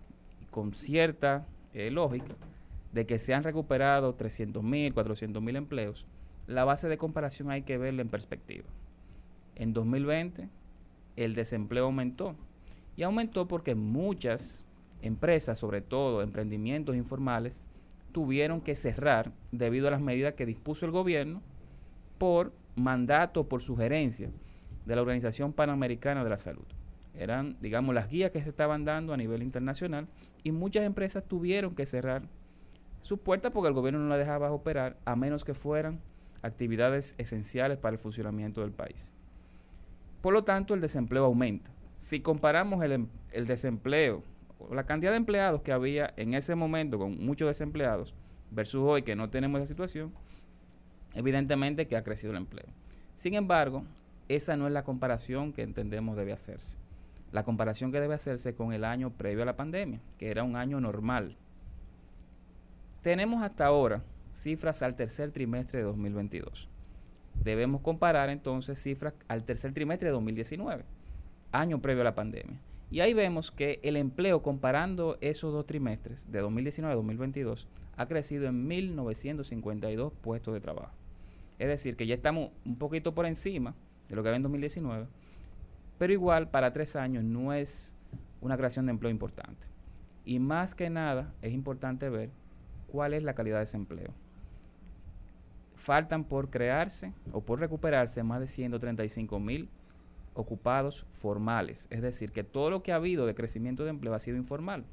con 0.50 0.74
cierta 0.74 1.46
eh, 1.72 1.90
lógica, 1.90 2.34
de 2.92 3.06
que 3.06 3.18
se 3.18 3.32
han 3.32 3.42
recuperado 3.42 4.14
300 4.14 4.62
mil, 4.62 4.92
400 4.92 5.42
mil 5.42 5.56
empleos, 5.56 6.06
la 6.46 6.64
base 6.64 6.88
de 6.88 6.98
comparación 6.98 7.50
hay 7.50 7.62
que 7.62 7.78
verla 7.78 8.02
en 8.02 8.08
perspectiva. 8.08 8.66
En 9.54 9.72
2020 9.72 10.48
el 11.16 11.34
desempleo 11.34 11.86
aumentó 11.86 12.36
y 12.96 13.04
aumentó 13.04 13.48
porque 13.48 13.74
muchas 13.74 14.66
empresas, 15.02 15.58
sobre 15.58 15.80
todo 15.80 16.22
emprendimientos 16.22 16.94
informales, 16.94 17.62
tuvieron 18.12 18.60
que 18.60 18.74
cerrar 18.74 19.32
debido 19.50 19.88
a 19.88 19.92
las 19.92 20.00
medidas 20.00 20.34
que 20.34 20.46
dispuso 20.46 20.84
el 20.84 20.92
gobierno 20.92 21.40
por 22.18 22.52
mandato, 22.76 23.48
por 23.48 23.62
sugerencia 23.62 24.30
de 24.84 24.94
la 24.94 25.02
Organización 25.02 25.52
Panamericana 25.52 26.22
de 26.22 26.30
la 26.30 26.38
Salud. 26.38 26.66
Eran, 27.14 27.56
digamos, 27.60 27.94
las 27.94 28.08
guías 28.08 28.30
que 28.30 28.42
se 28.42 28.48
estaban 28.48 28.84
dando 28.84 29.12
a 29.12 29.16
nivel 29.16 29.42
internacional 29.42 30.06
y 30.44 30.52
muchas 30.52 30.84
empresas 30.84 31.26
tuvieron 31.26 31.74
que 31.74 31.86
cerrar 31.86 32.22
sus 33.00 33.18
puertas 33.18 33.52
porque 33.52 33.68
el 33.68 33.74
gobierno 33.74 34.00
no 34.00 34.08
la 34.08 34.18
dejaba 34.18 34.50
operar 34.52 34.96
a 35.04 35.16
menos 35.16 35.44
que 35.44 35.54
fueran 35.54 36.00
actividades 36.42 37.14
esenciales 37.18 37.78
para 37.78 37.94
el 37.94 37.98
funcionamiento 37.98 38.60
del 38.60 38.72
país. 38.72 39.14
Por 40.20 40.32
lo 40.32 40.44
tanto, 40.44 40.74
el 40.74 40.80
desempleo 40.80 41.24
aumenta. 41.24 41.70
Si 41.96 42.20
comparamos 42.20 42.82
el, 42.84 42.92
em- 42.92 43.08
el 43.32 43.46
desempleo, 43.46 44.22
la 44.70 44.84
cantidad 44.84 45.12
de 45.12 45.16
empleados 45.16 45.62
que 45.62 45.72
había 45.72 46.12
en 46.16 46.34
ese 46.34 46.54
momento 46.54 46.98
con 46.98 47.24
muchos 47.24 47.48
desempleados 47.48 48.14
versus 48.50 48.82
hoy 48.84 49.02
que 49.02 49.16
no 49.16 49.30
tenemos 49.30 49.58
esa 49.60 49.68
situación, 49.68 50.12
evidentemente 51.14 51.86
que 51.86 51.96
ha 51.96 52.04
crecido 52.04 52.32
el 52.32 52.38
empleo. 52.38 52.66
Sin 53.14 53.34
embargo, 53.34 53.84
esa 54.28 54.56
no 54.56 54.66
es 54.66 54.72
la 54.72 54.84
comparación 54.84 55.52
que 55.52 55.62
entendemos 55.62 56.16
debe 56.16 56.32
hacerse. 56.32 56.76
La 57.32 57.44
comparación 57.44 57.92
que 57.92 58.00
debe 58.00 58.14
hacerse 58.14 58.54
con 58.54 58.72
el 58.72 58.84
año 58.84 59.10
previo 59.10 59.42
a 59.42 59.46
la 59.46 59.56
pandemia, 59.56 60.00
que 60.18 60.30
era 60.30 60.44
un 60.44 60.56
año 60.56 60.80
normal. 60.80 61.36
Tenemos 63.02 63.42
hasta 63.42 63.66
ahora 63.66 64.02
cifras 64.32 64.82
al 64.82 64.96
tercer 64.96 65.30
trimestre 65.30 65.80
de 65.80 65.84
2022. 65.84 66.68
Debemos 67.42 67.80
comparar 67.82 68.30
entonces 68.30 68.82
cifras 68.82 69.14
al 69.28 69.44
tercer 69.44 69.72
trimestre 69.72 70.08
de 70.08 70.12
2019, 70.12 70.84
año 71.52 71.80
previo 71.80 72.02
a 72.02 72.04
la 72.04 72.14
pandemia. 72.14 72.60
Y 72.90 73.00
ahí 73.00 73.12
vemos 73.12 73.50
que 73.50 73.80
el 73.82 73.96
empleo 73.96 74.42
comparando 74.42 75.18
esos 75.20 75.52
dos 75.52 75.66
trimestres, 75.66 76.30
de 76.32 76.40
2019 76.40 76.92
a 76.92 76.96
2022, 76.96 77.68
ha 77.96 78.06
crecido 78.06 78.46
en 78.46 78.68
1.952 78.68 80.12
puestos 80.12 80.54
de 80.54 80.60
trabajo. 80.60 80.94
Es 81.58 81.68
decir, 81.68 81.96
que 81.96 82.06
ya 82.06 82.14
estamos 82.14 82.50
un 82.64 82.76
poquito 82.76 83.14
por 83.14 83.26
encima 83.26 83.74
de 84.08 84.16
lo 84.16 84.22
que 84.22 84.28
había 84.28 84.36
en 84.36 84.44
2019, 84.44 85.06
pero 85.98 86.12
igual 86.12 86.48
para 86.48 86.72
tres 86.72 86.96
años 86.96 87.24
no 87.24 87.52
es 87.52 87.92
una 88.40 88.56
creación 88.56 88.86
de 88.86 88.92
empleo 88.92 89.10
importante. 89.10 89.66
Y 90.24 90.38
más 90.38 90.74
que 90.74 90.90
nada 90.90 91.32
es 91.42 91.52
importante 91.52 92.08
ver 92.08 92.30
cuál 92.86 93.14
es 93.14 93.22
la 93.22 93.34
calidad 93.34 93.58
de 93.58 93.64
ese 93.64 93.76
empleo. 93.76 94.12
Faltan 95.74 96.24
por 96.24 96.50
crearse 96.50 97.12
o 97.32 97.40
por 97.40 97.60
recuperarse 97.60 98.22
más 98.22 98.40
de 98.40 98.46
135 98.46 99.38
mil 99.40 99.68
ocupados 100.34 101.06
formales. 101.10 101.86
Es 101.90 102.02
decir, 102.02 102.32
que 102.32 102.44
todo 102.44 102.70
lo 102.70 102.82
que 102.82 102.92
ha 102.92 102.96
habido 102.96 103.26
de 103.26 103.34
crecimiento 103.34 103.84
de 103.84 103.90
empleo 103.90 104.14
ha 104.14 104.20
sido 104.20 104.36
informal. 104.36 104.84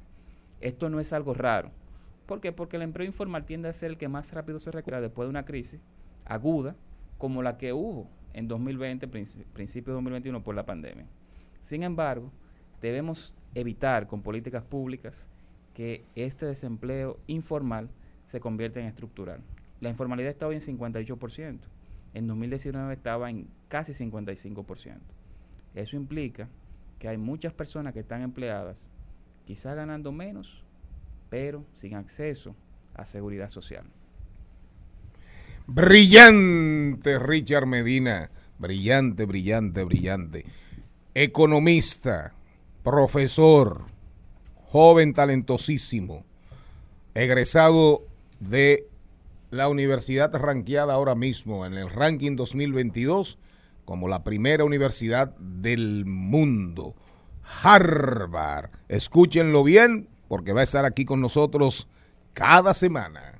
Esto 0.60 0.88
no 0.88 1.00
es 1.00 1.12
algo 1.12 1.34
raro. 1.34 1.70
¿Por 2.26 2.40
qué? 2.40 2.52
Porque 2.52 2.76
el 2.76 2.82
empleo 2.82 3.06
informal 3.06 3.44
tiende 3.44 3.68
a 3.68 3.72
ser 3.72 3.90
el 3.90 3.98
que 3.98 4.08
más 4.08 4.32
rápido 4.32 4.58
se 4.58 4.72
recupera 4.72 5.00
después 5.00 5.26
de 5.26 5.30
una 5.30 5.44
crisis 5.44 5.80
aguda 6.24 6.74
como 7.18 7.42
la 7.42 7.56
que 7.56 7.72
hubo 7.72 8.08
en 8.36 8.46
2020, 8.46 9.10
princi- 9.10 9.44
principio 9.52 9.92
de 9.92 9.96
2021 9.96 10.44
por 10.44 10.54
la 10.54 10.64
pandemia. 10.64 11.06
Sin 11.62 11.82
embargo, 11.82 12.30
debemos 12.80 13.36
evitar 13.54 14.06
con 14.06 14.22
políticas 14.22 14.62
públicas 14.62 15.28
que 15.74 16.04
este 16.14 16.46
desempleo 16.46 17.18
informal 17.26 17.88
se 18.26 18.38
convierta 18.38 18.78
en 18.78 18.86
estructural. 18.86 19.40
La 19.80 19.88
informalidad 19.88 20.30
está 20.30 20.46
hoy 20.46 20.54
en 20.56 20.60
58%. 20.60 21.58
En 22.14 22.26
2019 22.26 22.94
estaba 22.94 23.30
en 23.30 23.48
casi 23.68 23.92
55%. 23.92 24.98
Eso 25.74 25.96
implica 25.96 26.48
que 26.98 27.08
hay 27.08 27.18
muchas 27.18 27.52
personas 27.52 27.92
que 27.92 28.00
están 28.00 28.22
empleadas, 28.22 28.90
quizás 29.44 29.76
ganando 29.76 30.12
menos, 30.12 30.62
pero 31.28 31.64
sin 31.72 31.94
acceso 31.94 32.54
a 32.94 33.04
seguridad 33.04 33.48
social. 33.48 33.84
Brillante 35.68 37.18
Richard 37.18 37.66
Medina, 37.66 38.30
brillante, 38.56 39.24
brillante, 39.24 39.82
brillante. 39.82 40.44
Economista, 41.14 42.34
profesor, 42.84 43.82
joven 44.66 45.12
talentosísimo, 45.12 46.24
egresado 47.14 48.06
de 48.38 48.86
la 49.50 49.68
universidad 49.68 50.32
ranqueada 50.34 50.94
ahora 50.94 51.16
mismo 51.16 51.66
en 51.66 51.74
el 51.74 51.90
ranking 51.90 52.36
2022 52.36 53.38
como 53.84 54.06
la 54.06 54.22
primera 54.22 54.62
universidad 54.62 55.34
del 55.36 56.04
mundo, 56.06 56.94
Harvard. 57.62 58.70
Escúchenlo 58.88 59.64
bien 59.64 60.08
porque 60.28 60.52
va 60.52 60.60
a 60.60 60.64
estar 60.64 60.84
aquí 60.84 61.04
con 61.04 61.20
nosotros 61.20 61.88
cada 62.34 62.72
semana. 62.72 63.35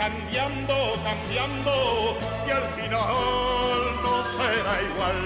Cambiando, 0.00 0.74
cambiando 1.04 2.16
y 2.46 2.50
al 2.50 2.72
final 2.72 4.02
no 4.02 4.22
será 4.32 4.82
igual. 4.82 5.16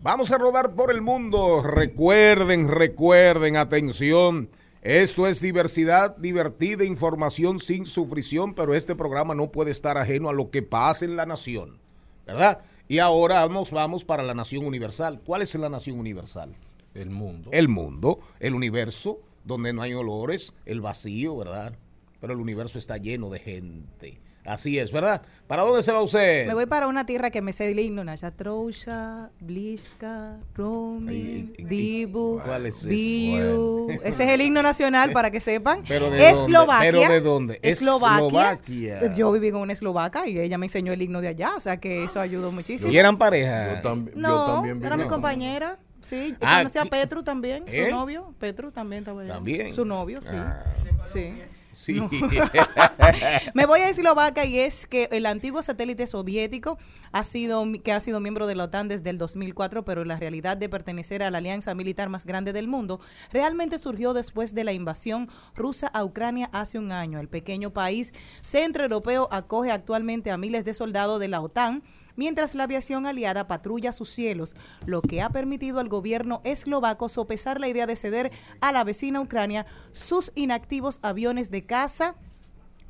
Vamos 0.00 0.32
a 0.32 0.38
rodar 0.38 0.74
por 0.74 0.90
el 0.90 1.02
mundo. 1.02 1.60
Recuerden, 1.60 2.68
recuerden, 2.68 3.56
atención. 3.56 4.48
Esto 4.80 5.26
es 5.26 5.42
diversidad, 5.42 6.16
divertida 6.16 6.84
información 6.84 7.58
sin 7.58 7.84
sufrición, 7.84 8.54
pero 8.54 8.74
este 8.74 8.94
programa 8.94 9.34
no 9.34 9.52
puede 9.52 9.72
estar 9.72 9.98
ajeno 9.98 10.30
a 10.30 10.32
lo 10.32 10.50
que 10.50 10.62
pasa 10.62 11.04
en 11.04 11.16
la 11.16 11.26
nación, 11.26 11.78
¿verdad? 12.26 12.60
Y 12.88 13.00
ahora 13.00 13.46
nos 13.48 13.72
vamos 13.72 14.04
para 14.04 14.22
la 14.22 14.32
nación 14.32 14.64
universal. 14.64 15.20
¿Cuál 15.22 15.42
es 15.42 15.54
la 15.56 15.68
nación 15.68 15.98
universal? 15.98 16.54
El 16.94 17.10
mundo. 17.10 17.50
El 17.52 17.68
mundo, 17.68 18.20
el 18.40 18.54
universo, 18.54 19.20
donde 19.44 19.74
no 19.74 19.82
hay 19.82 19.92
olores, 19.92 20.54
el 20.64 20.80
vacío, 20.80 21.36
¿verdad? 21.36 21.74
Pero 22.20 22.32
el 22.32 22.40
universo 22.40 22.78
está 22.78 22.96
lleno 22.96 23.30
de 23.30 23.38
gente. 23.38 24.20
Así 24.44 24.78
es, 24.78 24.92
¿verdad? 24.92 25.20
¿Para 25.46 25.62
dónde 25.62 25.82
se 25.82 25.92
va 25.92 26.00
usted? 26.00 26.46
Me 26.46 26.54
voy 26.54 26.64
para 26.64 26.86
una 26.86 27.04
tierra 27.04 27.30
que 27.30 27.42
me 27.42 27.52
sé 27.52 27.70
el 27.70 27.78
himno, 27.78 28.02
Nasha 28.02 28.30
Trousha, 28.30 29.28
Bliska, 29.40 30.38
Romy, 30.54 31.52
Dibu, 31.58 32.40
¿Cuál 32.42 32.64
es 32.64 32.78
ese? 32.78 32.88
Biu. 32.88 33.88
Ese 34.02 34.24
es 34.24 34.30
el 34.30 34.40
himno 34.40 34.62
nacional 34.62 35.12
para 35.12 35.30
que 35.30 35.40
sepan. 35.40 35.84
¿Pero 35.86 36.08
de 36.10 36.18
dónde? 36.18 36.30
Eslovaquia. 36.30 36.90
¿Pero 36.90 37.10
de 37.12 37.20
dónde? 37.20 37.58
Eslovaquia. 37.62 38.52
Eslovaquia. 38.52 39.14
Yo 39.14 39.30
viví 39.32 39.50
con 39.50 39.60
una 39.60 39.74
eslovaca 39.74 40.26
y 40.26 40.38
ella 40.38 40.56
me 40.56 40.64
enseñó 40.66 40.94
el 40.94 41.02
himno 41.02 41.20
de 41.20 41.28
allá, 41.28 41.50
o 41.54 41.60
sea 41.60 41.76
que 41.78 42.04
eso 42.04 42.18
ayudó 42.18 42.50
muchísimo. 42.50 42.90
¿Y 42.90 42.96
eran 42.96 43.18
pareja? 43.18 43.82
Yo, 43.82 43.88
tam- 43.88 44.06
yo 44.06 44.12
No, 44.16 44.64
era 44.82 44.96
mi 44.96 45.04
compañera. 45.06 45.76
Sí, 46.00 46.30
yo 46.30 46.36
Ah, 46.42 46.58
conocí 46.58 46.78
a 46.78 46.84
¿qui- 46.84 46.90
Petru 46.90 47.22
también, 47.22 47.64
su 47.70 47.90
novio. 47.90 48.32
Petru 48.38 48.70
también 48.70 49.00
estaba 49.00 49.20
allá. 49.22 49.34
¿También? 49.34 49.74
Su 49.74 49.84
novio, 49.84 50.22
sí. 50.22 50.28
Ah. 50.32 50.64
Sí. 51.12 51.34
Sí. 51.78 51.94
No. 51.94 52.10
Me 53.54 53.64
voy 53.64 53.78
a 53.78 53.88
Eslovaquia 53.88 54.44
y 54.44 54.58
es 54.58 54.88
que 54.88 55.08
el 55.12 55.26
antiguo 55.26 55.62
satélite 55.62 56.08
soviético 56.08 56.76
ha 57.12 57.22
sido 57.22 57.64
que 57.84 57.92
ha 57.92 58.00
sido 58.00 58.18
miembro 58.18 58.48
de 58.48 58.56
la 58.56 58.64
OTAN 58.64 58.88
desde 58.88 59.10
el 59.10 59.16
2004, 59.16 59.84
pero 59.84 60.04
la 60.04 60.16
realidad 60.16 60.56
de 60.56 60.68
pertenecer 60.68 61.22
a 61.22 61.30
la 61.30 61.38
alianza 61.38 61.76
militar 61.76 62.08
más 62.08 62.26
grande 62.26 62.52
del 62.52 62.66
mundo 62.66 63.00
realmente 63.32 63.78
surgió 63.78 64.12
después 64.12 64.56
de 64.56 64.64
la 64.64 64.72
invasión 64.72 65.28
rusa 65.54 65.86
a 65.86 66.04
Ucrania 66.04 66.50
hace 66.52 66.80
un 66.80 66.90
año. 66.90 67.20
El 67.20 67.28
pequeño 67.28 67.70
país 67.70 68.12
centroeuropeo 68.42 69.28
acoge 69.30 69.70
actualmente 69.70 70.32
a 70.32 70.36
miles 70.36 70.64
de 70.64 70.74
soldados 70.74 71.20
de 71.20 71.28
la 71.28 71.40
OTAN 71.40 71.84
mientras 72.18 72.54
la 72.54 72.64
aviación 72.64 73.06
aliada 73.06 73.46
patrulla 73.46 73.92
sus 73.92 74.10
cielos, 74.10 74.54
lo 74.84 75.00
que 75.00 75.22
ha 75.22 75.30
permitido 75.30 75.78
al 75.78 75.88
gobierno 75.88 76.42
eslovaco 76.44 77.08
sopesar 77.08 77.60
la 77.60 77.68
idea 77.68 77.86
de 77.86 77.96
ceder 77.96 78.32
a 78.60 78.72
la 78.72 78.84
vecina 78.84 79.20
Ucrania 79.20 79.64
sus 79.92 80.32
inactivos 80.34 80.98
aviones 81.02 81.50
de 81.50 81.64
caza 81.64 82.16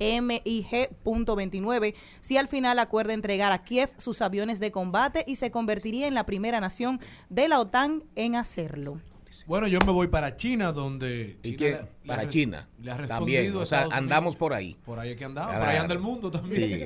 MiG.29 0.00 1.94
si 2.20 2.38
al 2.38 2.48
final 2.48 2.78
acuerda 2.78 3.12
entregar 3.12 3.52
a 3.52 3.64
Kiev 3.64 3.90
sus 3.98 4.22
aviones 4.22 4.60
de 4.60 4.72
combate 4.72 5.24
y 5.26 5.36
se 5.36 5.50
convertiría 5.50 6.06
en 6.06 6.14
la 6.14 6.24
primera 6.24 6.60
nación 6.60 7.00
de 7.28 7.48
la 7.48 7.60
OTAN 7.60 8.04
en 8.14 8.34
hacerlo. 8.34 9.00
Bueno, 9.46 9.66
yo 9.68 9.78
me 9.86 9.92
voy 9.92 10.08
para 10.08 10.36
China, 10.36 10.72
donde... 10.72 11.38
¿Y 11.42 11.56
qué? 11.56 11.70
le- 11.72 12.06
Para 12.06 12.28
China. 12.28 12.68
le 12.80 12.90
ha 12.90 13.06
También, 13.06 13.54
o 13.56 13.64
sea, 13.66 13.78
Estados 13.82 13.94
andamos 13.94 14.32
Unidos. 14.34 14.36
por 14.36 14.52
ahí. 14.54 14.76
Por 14.84 14.98
ahí 14.98 15.10
es 15.10 15.16
que 15.16 15.24
andamos, 15.24 15.50
Claro. 15.50 15.64
por 15.64 15.72
ahí 15.74 15.78
anda 15.78 15.94
el 15.94 16.00
mundo 16.00 16.30
también. 16.30 16.68
Sí. 16.68 16.84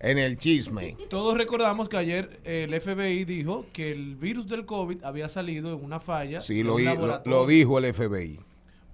En 0.00 0.18
el 0.18 0.36
chisme. 0.36 0.96
Todos 1.08 1.36
recordamos 1.36 1.88
que 1.88 1.96
ayer 1.96 2.40
el 2.44 2.72
FBI 2.80 3.24
dijo 3.24 3.66
que 3.72 3.92
el 3.92 4.16
virus 4.16 4.46
del 4.48 4.64
COVID 4.66 5.02
había 5.04 5.28
salido 5.28 5.72
en 5.76 5.84
una 5.84 6.00
falla. 6.00 6.40
Sí, 6.40 6.62
lo, 6.62 6.78
lo- 6.78 7.22
lo 7.24 7.46
dijo 7.46 7.78
el 7.78 7.92
FBI. 7.92 8.40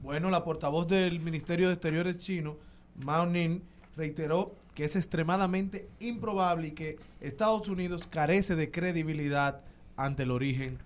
Bueno, 0.03 0.31
la 0.31 0.45
portavoz 0.45 0.87
del 0.89 1.21
Ministerio 1.21 1.69
de 1.69 1.75
Exteriores 1.75 2.19
chino, 2.19 2.57
Mao 3.05 3.27
Ning, 3.27 3.61
reiteró 3.97 4.55
que 4.75 4.85
es 4.85 4.95
extremadamente 4.95 5.89
improbable 6.01 6.69
y 6.69 6.73
que 6.73 6.99
Estados 7.21 7.67
Unidos 7.69 8.07
carece 8.09 8.55
de 8.57 8.71
credibilidad 8.71 9.63
ante 9.97 10.25
el 10.25 10.31
origen 10.31 10.79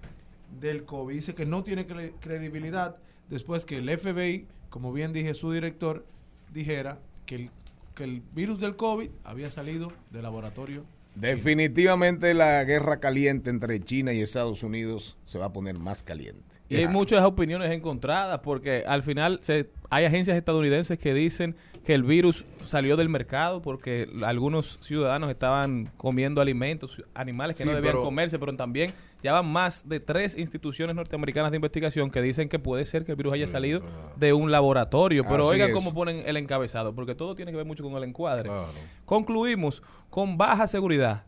del 0.59 0.85
COVID. 0.85 1.15
Dice 1.15 1.35
que 1.35 1.47
no 1.47 1.63
tiene 1.65 1.87
cre- 1.87 2.13
credibilidad 2.21 2.97
después 3.29 3.65
que 3.65 3.79
el 3.79 3.97
FBI, 3.99 4.47
como 4.69 4.93
bien 4.93 5.13
dije 5.13 5.35
su 5.35 5.53
director, 5.53 6.05
dijera 6.53 6.99
que 7.27 7.35
el, 7.37 7.51
que 7.95 8.05
el 8.05 8.23
virus 8.35 8.59
del 8.61 8.77
COVID 8.77 9.09
había 9.25 9.51
salido 9.51 9.93
del 10.11 10.23
laboratorio. 10.23 10.85
Definitivamente 11.45 12.35
la 12.35 12.63
guerra 12.65 13.01
caliente 13.01 13.51
entre 13.51 13.81
China 13.81 14.13
y 14.13 14.21
Estados 14.21 14.63
Unidos 14.63 15.17
se 15.25 15.39
va 15.39 15.47
a 15.47 15.53
poner 15.53 15.79
más 15.79 16.03
caliente. 16.03 16.43
Y 16.69 16.77
hay 16.77 16.87
muchas 16.87 17.25
opiniones 17.25 17.71
encontradas 17.73 18.41
porque 18.41 18.85
al 18.87 19.03
final 19.03 19.39
se, 19.43 19.71
hay 19.91 20.05
agencias 20.05 20.37
estadounidenses 20.37 20.99
que 20.99 21.13
dicen 21.15 21.57
que 21.85 21.95
el 21.95 22.03
virus 22.03 22.45
salió 22.66 22.97
del 22.97 23.09
mercado 23.09 23.62
porque 23.62 24.09
algunos 24.24 24.78
ciudadanos 24.83 25.31
estaban 25.31 25.91
comiendo 25.97 26.41
alimentos, 26.41 27.03
animales 27.14 27.57
que 27.57 27.62
Sí, 27.64 27.68
no 27.68 27.74
debían 27.74 27.95
pero- 27.95 28.05
comerse, 28.05 28.39
pero 28.39 28.55
también 28.55 28.93
ya 29.22 29.33
van 29.33 29.51
más 29.51 29.89
de 29.89 29.99
tres 29.99 30.37
instituciones 30.37 30.95
norteamericanas 30.95 31.51
de 31.51 31.57
investigación 31.57 32.11
que 32.11 32.20
dicen 32.22 32.49
que 32.49 32.59
puede 32.59 32.85
ser 32.85 33.05
que 33.05 33.12
el 33.12 33.16
virus 33.16 33.33
haya 33.33 33.47
salido 33.47 33.81
de 34.16 34.33
un 34.33 34.51
laboratorio. 34.53 35.24
Pero 35.24 35.47
oigan 35.47 35.72
cómo 35.72 35.95
ponen 35.95 36.22
el 36.26 36.37
encabezado, 36.37 36.95
porque 36.95 37.14
todo 37.14 37.35
tiene 37.35 37.51
que 37.51 37.57
ver 37.57 37.66
mucho 37.66 37.83
con 37.83 37.95
el 37.95 38.05
encuadre. 38.05 38.51
Concluimos 39.05 39.83
con 40.11 40.37
baja 40.39 40.66
seguridad 40.66 41.24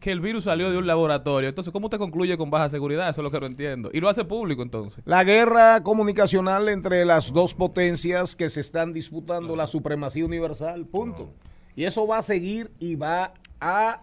que 0.00 0.10
el 0.10 0.20
virus 0.20 0.44
salió 0.44 0.70
de 0.70 0.78
un 0.78 0.86
laboratorio. 0.86 1.48
Entonces, 1.48 1.72
¿cómo 1.72 1.86
usted 1.86 1.98
concluye 1.98 2.36
con 2.38 2.50
baja 2.50 2.68
seguridad? 2.68 3.08
Eso 3.10 3.20
es 3.20 3.22
lo 3.24 3.30
que 3.30 3.38
no 3.40 3.46
entiendo. 3.46 3.90
Y 3.92 4.00
lo 4.00 4.08
hace 4.08 4.24
público 4.24 4.62
entonces. 4.62 5.04
La 5.04 5.22
guerra 5.24 5.82
comunicacional 5.82 6.68
entre 6.70 7.04
las 7.04 7.32
dos 7.32 7.54
potencias 7.54 8.34
que 8.34 8.48
se 8.48 8.60
están 8.60 8.92
disputando 8.94 9.54
la 9.56 9.66
supremacía 9.66 10.24
universal, 10.24 10.86
punto. 10.86 11.32
Y 11.76 11.84
eso 11.84 12.06
va 12.06 12.18
a 12.18 12.22
seguir 12.22 12.70
y 12.80 12.96
va 12.96 13.34
a 13.60 14.02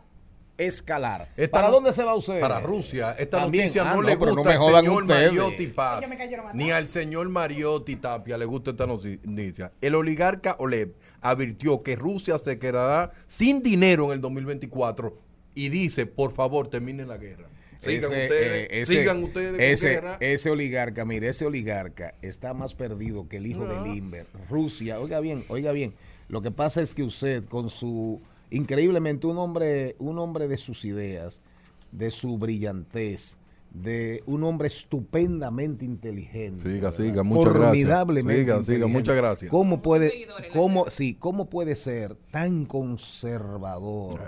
escalar. 0.58 1.28
Esta 1.38 1.52
¿Para 1.52 1.68
no- 1.68 1.74
dónde 1.76 1.94
se 1.94 2.04
va 2.04 2.16
usted? 2.16 2.40
Para 2.40 2.60
Rusia. 2.60 3.12
Esta 3.12 3.40
También. 3.42 3.66
noticia 3.66 3.84
Ah, 3.84 3.96
no, 3.96 4.02
no, 4.02 4.08
le 4.08 4.16
gusta 4.16 4.44
me 4.44 4.52
al 4.54 4.58
señor 4.60 5.02
ustedes. 5.04 5.34
Mariotti 5.34 5.68
Paz, 5.68 6.06
ni 6.54 6.72
al 6.72 6.88
señor 6.88 7.30
Mariotti 7.30 7.96
Tapia 7.98 8.38
le 8.38 8.46
gusta 8.46 8.72
esta 8.72 8.88
noticia. 8.88 9.72
El 9.82 9.96
oligarca 9.96 10.56
Olev 10.60 10.94
advirtió 11.22 11.84
que 11.84 11.96
Rusia 11.96 12.40
se 12.40 12.58
quedará 12.58 13.12
sin 13.28 13.62
dinero 13.62 14.06
en 14.08 14.12
el 14.14 14.22
2024 14.22 15.27
y 15.66 15.70
dice, 15.70 16.06
por 16.06 16.32
favor, 16.32 16.68
terminen 16.70 17.08
la 17.08 17.18
guerra. 17.18 17.48
Sigan 17.78 18.12
Ese, 18.12 18.24
ustedes, 18.24 18.48
eh, 18.48 18.68
ese- 18.82 18.94
sigan 19.00 19.24
ustedes 19.24 19.60
ese, 19.60 19.90
guerra. 19.92 20.18
ese 20.20 20.50
oligarca, 20.50 21.06
mire, 21.06 21.28
ese 21.30 21.46
oligarca 21.46 22.16
está 22.24 22.54
más 22.56 22.74
perdido 22.74 23.28
que 23.28 23.38
el 23.38 23.46
hijo 23.46 23.66
No. 23.66 23.84
de 23.84 23.90
Limber. 23.94 24.26
Rusia, 24.50 25.00
oiga 25.00 25.20
bien, 25.20 25.44
oiga 25.48 25.72
bien. 25.72 25.94
Lo 26.28 26.42
que 26.42 26.50
pasa 26.52 26.82
es 26.82 26.96
que 26.96 27.04
usted, 27.04 27.44
con 27.46 27.70
su 27.70 28.20
increíblemente 28.50 29.28
un 29.28 29.38
hombre, 29.38 29.96
un 30.00 30.18
hombre 30.20 30.48
de 30.48 30.58
sus 30.58 30.86
ideas, 30.86 31.42
de 31.92 32.10
su 32.12 32.38
brillantez, 32.40 33.38
de 33.72 34.24
un 34.26 34.44
hombre 34.44 34.68
estupendamente 34.68 35.86
inteligente. 35.86 36.64
Siga, 36.64 36.74
¿verdad? 36.90 36.92
siga, 36.94 37.24
muchas 37.24 37.54
gracias. 37.54 37.68
Formidablemente 37.70 38.42
Siga, 38.42 38.64
siga, 38.64 38.88
muchas 38.88 39.16
gracias. 39.16 39.52
¿Cómo 39.52 39.82
puede, 39.82 40.12
cómo, 40.52 40.90
sí, 40.90 41.14
cómo 41.16 41.50
puede 41.50 41.76
ser 41.76 42.16
tan 42.32 42.66
conservador, 42.66 44.20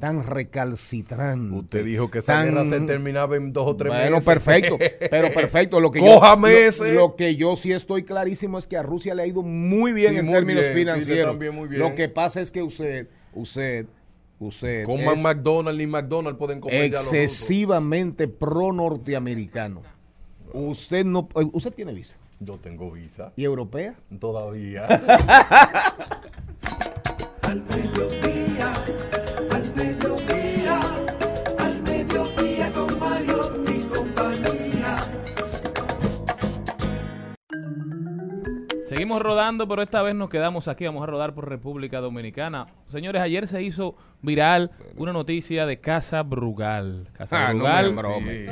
tan 0.00 0.24
recalcitrante? 0.26 1.54
Usted 1.56 1.84
dijo 1.84 2.10
que 2.10 2.18
esa 2.18 2.34
tan- 2.34 2.46
guerra 2.46 2.64
se 2.66 2.80
terminaba 2.80 3.36
en 3.36 3.52
dos 3.52 3.66
o 3.68 3.76
tres 3.76 3.90
bueno, 3.92 4.16
meses. 4.16 4.24
perfecto, 4.24 4.78
pero 5.10 5.28
perfecto. 5.34 5.80
Lo 5.80 5.90
que 5.90 6.00
yo, 6.00 6.20
lo- 6.20 6.46
ese. 6.48 6.94
Lo, 6.94 7.16
que 7.16 7.36
yo 7.36 7.56
sí 7.56 7.72
estoy 7.72 8.04
clarísimo 8.04 8.58
es 8.58 8.66
que 8.66 8.76
a 8.76 8.82
Rusia 8.82 9.14
le 9.14 9.22
ha 9.22 9.26
ido 9.26 9.42
muy 9.42 9.92
bien 9.92 10.12
Sí, 10.12 10.18
en 10.18 10.24
muy 10.26 10.34
términos 10.34 10.62
bien, 10.62 10.72
sí, 10.74 10.78
financieros. 10.80 11.30
también 11.32 11.54
muy 11.54 11.68
bien. 11.68 11.80
Lo 11.82 11.94
que 11.94 12.08
pasa 12.08 12.40
es 12.40 12.50
que 12.50 12.62
usted, 12.62 13.08
usted, 13.34 13.86
usted 14.46 14.84
Coman 14.84 15.16
es 15.16 15.22
McDonald's 15.22 15.78
ni 15.78 15.86
McDonald's 15.86 16.38
pueden 16.38 16.60
comer 16.60 16.84
excesivamente 16.84 18.28
pro 18.28 18.72
norteamericano. 18.72 19.82
Usted 20.52 21.04
no, 21.04 21.28
eh, 21.34 21.46
usted 21.52 21.72
tiene 21.74 21.92
visa 21.92 22.16
Yo 22.40 22.58
tengo 22.58 22.90
visa. 22.90 23.32
y 23.36 23.44
europea. 23.44 23.96
Todavía. 24.20 24.86
Al 27.42 27.62
mediodía, 27.62 28.33
Seguimos 38.94 39.22
rodando, 39.22 39.66
pero 39.66 39.82
esta 39.82 40.02
vez 40.02 40.14
nos 40.14 40.28
quedamos 40.30 40.68
aquí. 40.68 40.84
Vamos 40.84 41.02
a 41.02 41.06
rodar 41.06 41.34
por 41.34 41.48
República 41.48 42.00
Dominicana. 42.00 42.66
Señores, 42.86 43.22
ayer 43.22 43.48
se 43.48 43.60
hizo 43.62 43.96
viral 44.22 44.70
una 44.96 45.12
noticia 45.12 45.66
de 45.66 45.80
Casa 45.80 46.22
Brugal. 46.22 47.08
Casa 47.12 47.48
Ah, 47.48 47.52
Brugal 47.52 47.96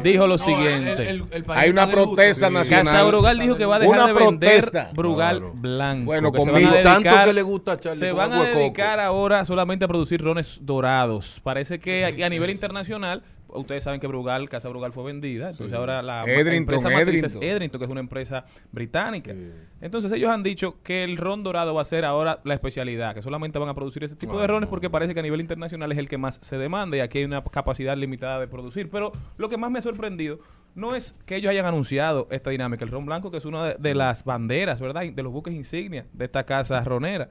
dijo 0.03 0.27
lo 0.27 0.39
No, 0.39 0.45
siguiente. 0.45 0.93
el- 0.95 1.23
el- 1.23 1.25
el 1.33 1.45
país 1.45 1.63
Hay 1.63 1.71
una 1.71 1.89
protesta 1.89 2.49
Sí. 2.49 2.55
nacional. 2.55 2.85
Casa 2.87 3.05
Brugal 3.05 3.39
dijo 3.39 3.55
que 3.57 3.65
va 3.67 3.77
a 3.77 3.79
dejar 3.79 3.95
Una 3.97 4.07
de 4.09 4.13
vender 4.15 4.51
protesta. 4.51 4.91
Brugal 4.95 5.39
Claro. 5.39 5.53
blanco. 5.55 6.05
Bueno, 6.07 6.29
a 6.29 6.83
Tanto 6.83 7.25
que 7.25 7.33
le 7.33 7.43
gusta 7.43 7.73
a 7.73 7.77
Charlie 7.77 7.99
Se 8.01 8.09
con 8.09 8.17
van 8.19 8.33
a 8.33 8.43
dedicar 8.45 8.99
ahora 8.99 9.45
solamente 9.45 9.85
a 9.85 9.89
producir 9.89 10.21
rones 10.21 10.59
dorados. 10.63 11.41
Parece 11.43 11.79
que 11.79 12.05
aquí 12.05 12.23
a 12.25 12.29
nivel 12.29 12.51
internacional 12.51 13.23
ustedes 13.53 13.85
saben 13.85 14.01
que 14.01 14.07
Brugal, 14.07 14.49
Casa 14.49 14.69
Brugal 14.69 14.93
fue 14.93 15.05
vendida, 15.05 15.51
entonces 15.51 15.77
ahora 15.77 16.03
la 16.03 16.25
Edrington, 16.25 16.55
empresa 16.55 16.91
matriz 16.91 17.23
es 17.23 17.35
Edrington. 17.35 17.43
Edrington, 17.43 17.79
que 17.79 17.85
es 17.85 17.91
una 17.91 18.01
empresa 18.01 18.45
británica. 18.71 19.35
Entonces 19.81 20.13
ellos 20.13 20.31
han 20.31 20.43
dicho 20.43 20.83
que 20.83 21.05
el 21.05 21.17
ron 21.17 21.43
dorado 21.43 21.75
va 21.75 21.83
a 21.83 21.85
ser 21.85 22.05
ahora 22.05 22.39
la 22.45 22.55
especialidad, 22.55 23.15
que 23.15 23.23
solamente 23.23 23.59
van 23.59 23.69
a 23.69 23.75
producir 23.75 24.05
ese 24.05 24.17
tipo 24.17 24.41
de 24.41 24.47
rones 24.47 24.69
porque 24.69 24.91
parece 24.91 25.15
que 25.15 25.21
a 25.21 25.23
nivel 25.23 25.41
internacional 25.41 25.91
es 25.93 25.99
el 25.99 26.09
que 26.09 26.19
más 26.19 26.39
se 26.43 26.59
demanda 26.59 26.97
y 26.97 27.01
aquí 27.01 27.19
hay 27.19 27.25
una 27.25 27.43
capacidad 27.45 27.97
limitada 27.97 28.41
de 28.41 28.49
producir. 28.49 28.91
Pero 28.91 29.13
lo 29.37 29.49
que 29.49 29.57
más 29.57 29.71
me 29.71 29.79
ha 29.79 29.83
sorprendido 29.83 30.39
no 30.75 30.95
es 30.95 31.15
que 31.27 31.37
ellos 31.37 31.51
hayan 31.51 31.67
anunciado 31.67 32.29
esta 32.31 32.51
dinámica. 32.51 32.85
El 32.85 32.91
ron 32.91 33.07
blanco, 33.07 33.31
que 33.31 33.37
es 33.37 33.45
una 33.45 33.67
de, 33.67 33.75
de 33.79 33.95
las 33.95 34.25
banderas, 34.25 34.81
¿verdad? 34.81 35.05
De 35.05 35.23
los 35.23 35.33
buques 35.33 35.53
insignia 35.55 36.07
de 36.13 36.25
esta 36.25 36.45
casa 36.45 36.83
ronera. 36.83 37.31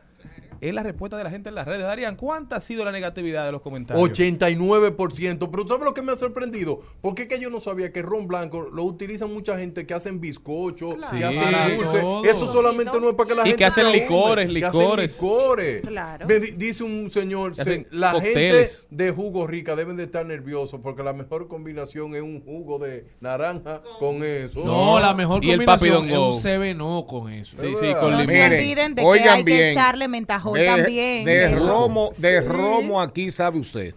Es 0.61 0.73
la 0.75 0.83
respuesta 0.83 1.17
de 1.17 1.23
la 1.23 1.31
gente 1.31 1.49
en 1.49 1.55
las 1.55 1.65
redes. 1.67 1.81
Darían, 1.83 2.15
¿cuánta 2.15 2.57
ha 2.57 2.59
sido 2.59 2.85
la 2.85 2.91
negatividad 2.91 3.45
de 3.45 3.51
los 3.51 3.61
comentarios? 3.61 4.07
89%. 4.09 5.49
Pero 5.51 5.67
¿sabes 5.67 5.83
lo 5.83 5.93
que 5.93 6.01
me 6.03 6.11
ha 6.11 6.15
sorprendido? 6.15 6.79
Porque 7.01 7.23
es 7.23 7.27
que 7.27 7.39
yo 7.39 7.49
no 7.49 7.59
sabía 7.59 7.91
que 7.91 8.01
ron 8.01 8.27
blanco 8.27 8.61
lo 8.71 8.83
utilizan 8.83 9.33
mucha 9.33 9.57
gente 9.57 9.85
que 9.87 9.93
hacen 9.93 10.19
bizcocho, 10.21 10.89
Claro. 10.95 11.11
que 11.11 11.17
Sí, 11.17 11.23
hacen 11.23 11.43
para 11.51 11.75
dulce. 11.75 11.99
todo. 12.01 12.23
Eso 12.25 12.47
solamente 12.47 12.99
no 13.01 13.09
es 13.09 13.15
para 13.15 13.27
que 13.29 13.35
la 13.35 13.41
Y 13.41 13.45
gente 13.45 13.57
que 13.57 13.65
hacen 13.65 13.91
licores, 13.91 14.49
que 14.51 14.65
hacen 14.65 14.81
licores. 14.81 15.13
licores. 15.15 15.81
Claro. 15.81 16.27
Me 16.27 16.39
di- 16.39 16.51
dice 16.51 16.83
un 16.83 17.09
señor, 17.11 17.55
se- 17.55 17.87
la 17.89 18.11
cócteles. 18.13 18.85
gente 18.89 19.03
de 19.03 19.11
jugo 19.11 19.47
rica 19.47 19.75
deben 19.75 19.97
de 19.97 20.03
estar 20.03 20.25
nerviosos 20.25 20.79
porque 20.83 21.01
la 21.03 21.13
mejor 21.13 21.47
combinación 21.47 22.13
es 22.15 22.21
un 22.21 22.41
jugo 22.43 22.77
de 22.77 23.07
naranja 23.19 23.81
con 23.99 24.23
eso. 24.23 24.63
No, 24.63 24.99
la 24.99 25.13
mejor 25.15 25.43
Y 25.43 25.51
el 25.51 25.65
Papi 25.65 25.89
combinación 25.89 26.07
Don 26.09 26.29
es 26.29 26.35
un 26.35 26.41
CB 26.41 26.73
no 26.75 27.05
con 27.07 27.31
eso. 27.31 27.57
Sí, 27.57 27.73
sí, 27.79 27.93
con 27.99 28.11
No 28.11 28.19
limón. 28.21 28.27
se 28.27 28.45
olviden 28.45 28.95
de 28.95 29.01
que 29.01 29.19
hay 29.29 29.43
que 29.43 29.69
echarle 29.69 30.07
de, 30.53 30.65
también. 30.65 31.25
De 31.25 31.53
Eso. 31.53 31.67
romo, 31.67 32.11
de 32.17 32.41
romo 32.41 33.01
aquí 33.01 33.31
sabe 33.31 33.59
usted. 33.59 33.93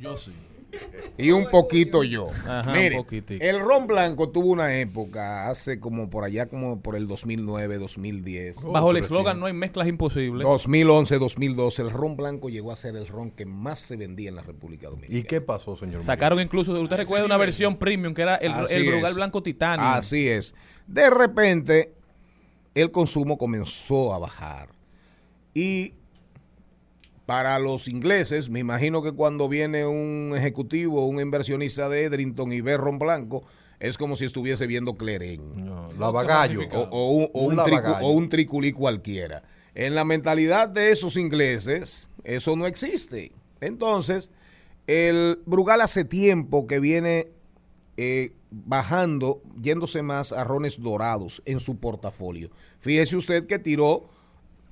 Yo 0.00 0.16
sí. 0.16 0.32
Y 1.16 1.30
un 1.30 1.48
poquito 1.50 2.02
yo. 2.02 2.28
Ajá, 2.46 2.70
un 2.70 2.72
Mire, 2.72 3.04
el 3.40 3.60
ron 3.60 3.86
blanco 3.86 4.30
tuvo 4.30 4.48
una 4.48 4.76
época 4.80 5.48
hace 5.48 5.78
como 5.78 6.10
por 6.10 6.24
allá, 6.24 6.46
como 6.46 6.80
por 6.80 6.96
el 6.96 7.06
2009, 7.06 7.78
2010. 7.78 8.64
Bajo 8.64 8.90
el 8.90 8.96
eslogan 8.96 9.38
no 9.38 9.46
hay 9.46 9.52
mezclas 9.52 9.86
imposibles. 9.86 10.44
2011, 10.46 11.18
2012, 11.18 11.82
el 11.82 11.90
ron 11.90 12.16
blanco 12.16 12.48
llegó 12.48 12.72
a 12.72 12.76
ser 12.76 12.96
el 12.96 13.06
ron 13.06 13.30
que 13.30 13.46
más 13.46 13.78
se 13.78 13.96
vendía 13.96 14.28
en 14.28 14.36
la 14.36 14.42
República 14.42 14.88
Dominicana. 14.88 15.18
¿Y 15.18 15.22
qué 15.22 15.40
pasó, 15.40 15.76
señor? 15.76 16.02
Sacaron 16.02 16.40
incluso, 16.40 16.72
usted 16.80 16.96
recuerda 16.96 17.24
una 17.24 17.36
versión 17.36 17.76
premium 17.76 18.12
que 18.12 18.22
era 18.22 18.34
el, 18.36 18.52
Así 18.52 18.74
el 18.74 18.86
Brugal 18.86 19.10
es. 19.10 19.16
Blanco 19.16 19.42
Titanium. 19.42 19.88
Así 19.88 20.28
es. 20.28 20.54
De 20.86 21.10
repente, 21.10 21.92
el 22.74 22.90
consumo 22.90 23.38
comenzó 23.38 24.12
a 24.12 24.18
bajar. 24.18 24.73
Y 25.54 25.94
para 27.26 27.58
los 27.58 27.88
ingleses, 27.88 28.50
me 28.50 28.60
imagino 28.60 29.02
que 29.02 29.12
cuando 29.12 29.48
viene 29.48 29.86
un 29.86 30.34
ejecutivo, 30.36 31.06
un 31.06 31.20
inversionista 31.20 31.88
de 31.88 32.04
Edrington 32.04 32.52
y 32.52 32.60
ve 32.60 32.76
ron 32.76 32.98
blanco, 32.98 33.44
es 33.80 33.96
como 33.96 34.14
si 34.16 34.24
estuviese 34.26 34.66
viendo 34.66 34.94
Cleren. 34.94 35.40
lavagallo. 35.98 36.60
O, 36.72 36.80
o 36.90 37.10
un, 37.12 37.28
o 37.32 37.40
Un 37.44 37.58
un 37.58 37.64
tricu- 37.64 37.70
lavagallo. 37.82 38.06
o 38.06 38.10
un 38.12 38.28
triculí 38.28 38.72
cualquiera. 38.72 39.42
En 39.74 39.94
la 39.94 40.04
mentalidad 40.04 40.68
de 40.68 40.90
esos 40.90 41.16
ingleses, 41.16 42.08
eso 42.24 42.56
no 42.56 42.66
existe. 42.66 43.32
Entonces, 43.60 44.30
el 44.86 45.40
Brugal 45.46 45.80
hace 45.80 46.04
tiempo 46.04 46.66
que 46.66 46.78
viene 46.78 47.28
eh, 47.96 48.32
bajando, 48.50 49.42
yéndose 49.60 50.02
más 50.02 50.32
a 50.32 50.44
rones 50.44 50.80
dorados 50.80 51.42
en 51.46 51.58
su 51.58 51.78
portafolio. 51.78 52.50
Fíjese 52.80 53.16
usted 53.16 53.46
que 53.46 53.58
tiró 53.58 54.08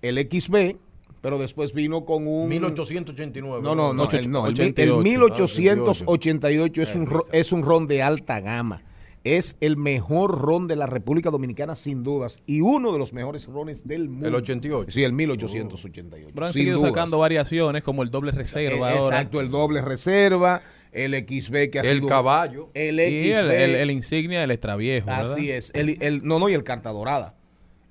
el 0.03 0.19
XB, 0.19 0.77
pero 1.21 1.39
después 1.39 1.73
vino 1.73 2.05
con 2.05 2.27
un... 2.27 2.49
1889. 2.49 3.63
No, 3.63 3.75
no, 3.75 3.93
no, 3.95 4.09
el, 4.11 4.31
no, 4.31 4.47
el, 4.47 4.53
88. 4.55 4.83
el 4.99 5.03
1888 5.05 6.83
es 6.83 6.95
un, 6.95 7.07
ro- 7.07 7.25
es 7.33 7.53
un 7.53 7.63
ron 7.63 7.87
de 7.87 8.03
alta 8.03 8.41
gama. 8.41 8.83
Es 9.25 9.57
el 9.61 9.77
mejor 9.77 10.41
ron 10.41 10.67
de 10.67 10.75
la 10.75 10.87
República 10.87 11.31
Dominicana, 11.31 11.77
sin 11.77 12.03
dudas, 12.03 12.39
y 12.45 12.61
uno 12.61 12.93
de 12.93 12.99
los 12.99 13.13
mejores 13.13 13.47
rones 13.47 13.87
del 13.87 14.09
mundo. 14.09 14.27
El 14.27 14.35
88. 14.35 14.91
Sí, 14.91 15.05
el 15.05 15.13
1888. 15.13 16.31
Pero 16.35 16.47
han 16.47 16.53
sin 16.53 16.63
seguido 16.63 16.79
dudas. 16.79 16.91
sacando 16.93 17.19
variaciones 17.21 17.85
como 17.85 18.03
el 18.03 18.11
doble 18.11 18.33
reserva 18.33 18.93
Eh, 18.93 18.99
ahora. 18.99 19.17
Exacto, 19.19 19.41
el 19.41 19.49
doble 19.53 19.81
reserva, 19.81 20.61
el 20.91 21.15
XB 21.15 21.71
que 21.71 21.79
ha 21.79 21.83
El 21.83 21.99
sido- 21.99 22.09
caballo. 22.09 22.71
El 22.75 22.99
Y 22.99 23.33
XB. 23.33 23.39
el, 23.39 23.51
el- 23.53 23.75
el 23.77 23.91
insignia, 23.93 24.43
el 24.43 24.51
extraviejo. 24.51 25.07
¿verdad? 25.07 25.33
Así 25.35 25.53
es. 25.53 25.71
El, 25.77 26.03
el- 26.03 26.25
no, 26.25 26.41
no, 26.41 26.49
y 26.49 26.55
el 26.55 26.65
carta 26.65 26.91
dorada. 26.91 27.37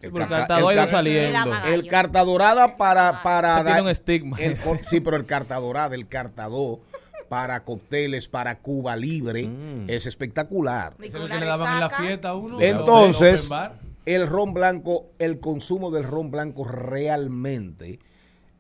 El 0.03 0.09
el 0.09 0.17
carta- 0.17 0.37
carta 0.37 0.55
ha 0.55 0.59
ido 0.59 0.69
car- 0.73 0.87
saliendo. 0.89 1.51
El 1.73 1.87
carta 1.87 2.23
dorada 2.23 2.77
para. 2.77 3.21
para 3.23 3.55
Ese 3.55 3.63
tiene 3.65 3.81
un 3.81 3.89
estigma. 3.89 4.37
el 4.39 4.57
sí, 4.57 4.99
pero 4.99 5.17
el 5.17 5.25
carta 5.25 5.55
dorada, 5.59 5.95
el 5.95 6.07
cartador 6.07 6.79
para 7.29 7.63
cócteles, 7.63 8.27
para 8.27 8.59
Cuba 8.59 8.95
Libre, 8.97 9.43
Mm. 9.47 9.89
es 9.89 10.05
espectacular. 10.05 10.93
Ese 10.99 11.07
es 11.07 11.23
el 11.23 11.29
que 11.29 11.39
le 11.39 11.45
daban 11.45 11.73
en 11.75 11.79
la 11.79 11.89
fiesta 11.89 12.29
a 12.29 12.35
uno. 12.35 12.57
Entonces, 12.59 13.49
el 14.05 14.27
ron 14.27 14.53
blanco, 14.53 15.05
el 15.19 15.39
consumo 15.39 15.91
del 15.91 16.03
ron 16.03 16.29
blanco 16.31 16.65
realmente, 16.65 17.99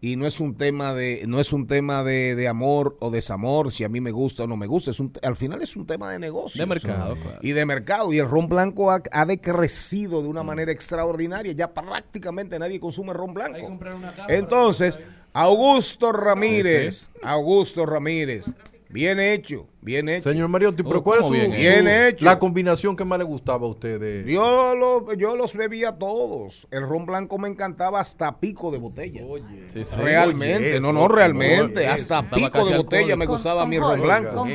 y 0.03 0.15
no 0.15 0.25
es 0.25 0.39
un 0.39 0.55
tema 0.55 0.95
de, 0.95 1.23
no 1.27 1.39
es 1.39 1.53
un 1.53 1.67
tema 1.67 2.03
de, 2.03 2.35
de 2.35 2.47
amor 2.47 2.97
o 2.99 3.11
desamor, 3.11 3.71
si 3.71 3.83
a 3.83 3.89
mí 3.89 4.01
me 4.01 4.09
gusta 4.09 4.43
o 4.43 4.47
no 4.47 4.57
me 4.57 4.65
gusta, 4.65 4.89
es 4.89 4.99
un, 4.99 5.13
al 5.21 5.35
final 5.35 5.61
es 5.61 5.75
un 5.75 5.85
tema 5.85 6.11
de 6.11 6.17
negocio. 6.17 6.59
De 6.59 6.65
mercado, 6.65 7.15
claro. 7.15 7.37
Y 7.43 7.51
de 7.51 7.65
mercado. 7.67 8.11
Y 8.11 8.17
el 8.17 8.27
ron 8.27 8.49
blanco 8.49 8.89
ha, 8.89 9.03
ha 9.11 9.25
decrecido 9.27 10.23
de 10.23 10.27
una 10.27 10.41
manera 10.41 10.71
extraordinaria. 10.71 11.51
Ya 11.51 11.71
prácticamente 11.71 12.57
nadie 12.57 12.79
consume 12.79 13.13
ron 13.13 13.35
blanco. 13.35 13.79
Entonces, 14.27 14.99
Augusto 15.33 16.11
Ramírez, 16.11 17.11
Augusto 17.21 17.85
Ramírez, 17.85 18.51
bien 18.91 19.19
hecho, 19.19 19.67
bien 19.81 20.09
hecho. 20.09 20.29
Señor 20.29 20.47
Mariotti, 20.49 20.83
pero 20.83 20.99
Oh, 20.99 21.03
¿cuál 21.03 21.19
es 21.19 21.23
¿cómo 21.23 21.33
su, 21.35 21.39
bien 21.39 21.51
su- 21.51 21.57
hecho? 21.57 21.69
Bien 21.83 21.87
hecho. 22.07 22.25
la 22.25 22.39
combinación 22.39 22.95
que 22.95 23.05
más 23.05 23.17
le 23.19 23.25
gustaba 23.25 23.65
a 23.65 23.69
usted 23.69 23.99
de 23.99 24.31
Yo, 24.31 24.75
lo- 24.75 25.13
yo 25.13 25.35
los 25.35 25.53
bebía 25.55 25.93
todos. 25.97 26.67
El 26.71 26.83
ron 26.87 27.05
blanco 27.05 27.37
me 27.37 27.47
encantaba 27.47 27.99
hasta 27.99 28.39
pico 28.39 28.71
de 28.71 28.77
botella. 28.77 29.21
Sí, 29.69 29.83
sí. 29.85 29.95
Realmente, 29.95 30.71
Oye, 30.71 30.79
no, 30.79 30.93
no, 30.93 31.07
realmente. 31.07 31.79
oye, 31.79 31.87
hasta 31.87 32.29
pico 32.29 32.65
de 32.65 32.77
botella 32.77 33.15
me 33.15 33.25
Con- 33.25 33.35
gustaba 33.35 33.61
con 33.61 33.69
mi 33.69 33.79
ron 33.79 34.01
blanco. 34.01 34.45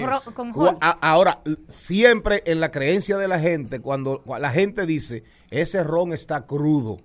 Con, 0.55 0.79
Ahora, 0.81 1.41
siempre 1.69 2.43
en 2.47 2.61
la 2.61 2.71
creencia 2.71 3.17
de 3.17 3.29
la 3.29 3.39
gente, 3.39 3.81
cuando 3.81 4.23
cua- 4.25 4.39
la 4.39 4.51
gente 4.51 4.87
dice, 4.87 5.25
ese 5.51 5.83
ron 5.85 6.13
está 6.13 6.47
crudo. 6.47 6.99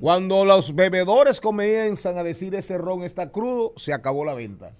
Cuando 0.00 0.44
los 0.44 0.76
bebedores 0.76 1.40
comienzan 1.40 2.16
a 2.16 2.22
decir 2.22 2.54
ese 2.54 2.78
ron 2.78 3.02
está 3.02 3.30
crudo, 3.32 3.72
se 3.76 3.92
acabó 3.92 4.24
la 4.24 4.34
venta. 4.34 4.70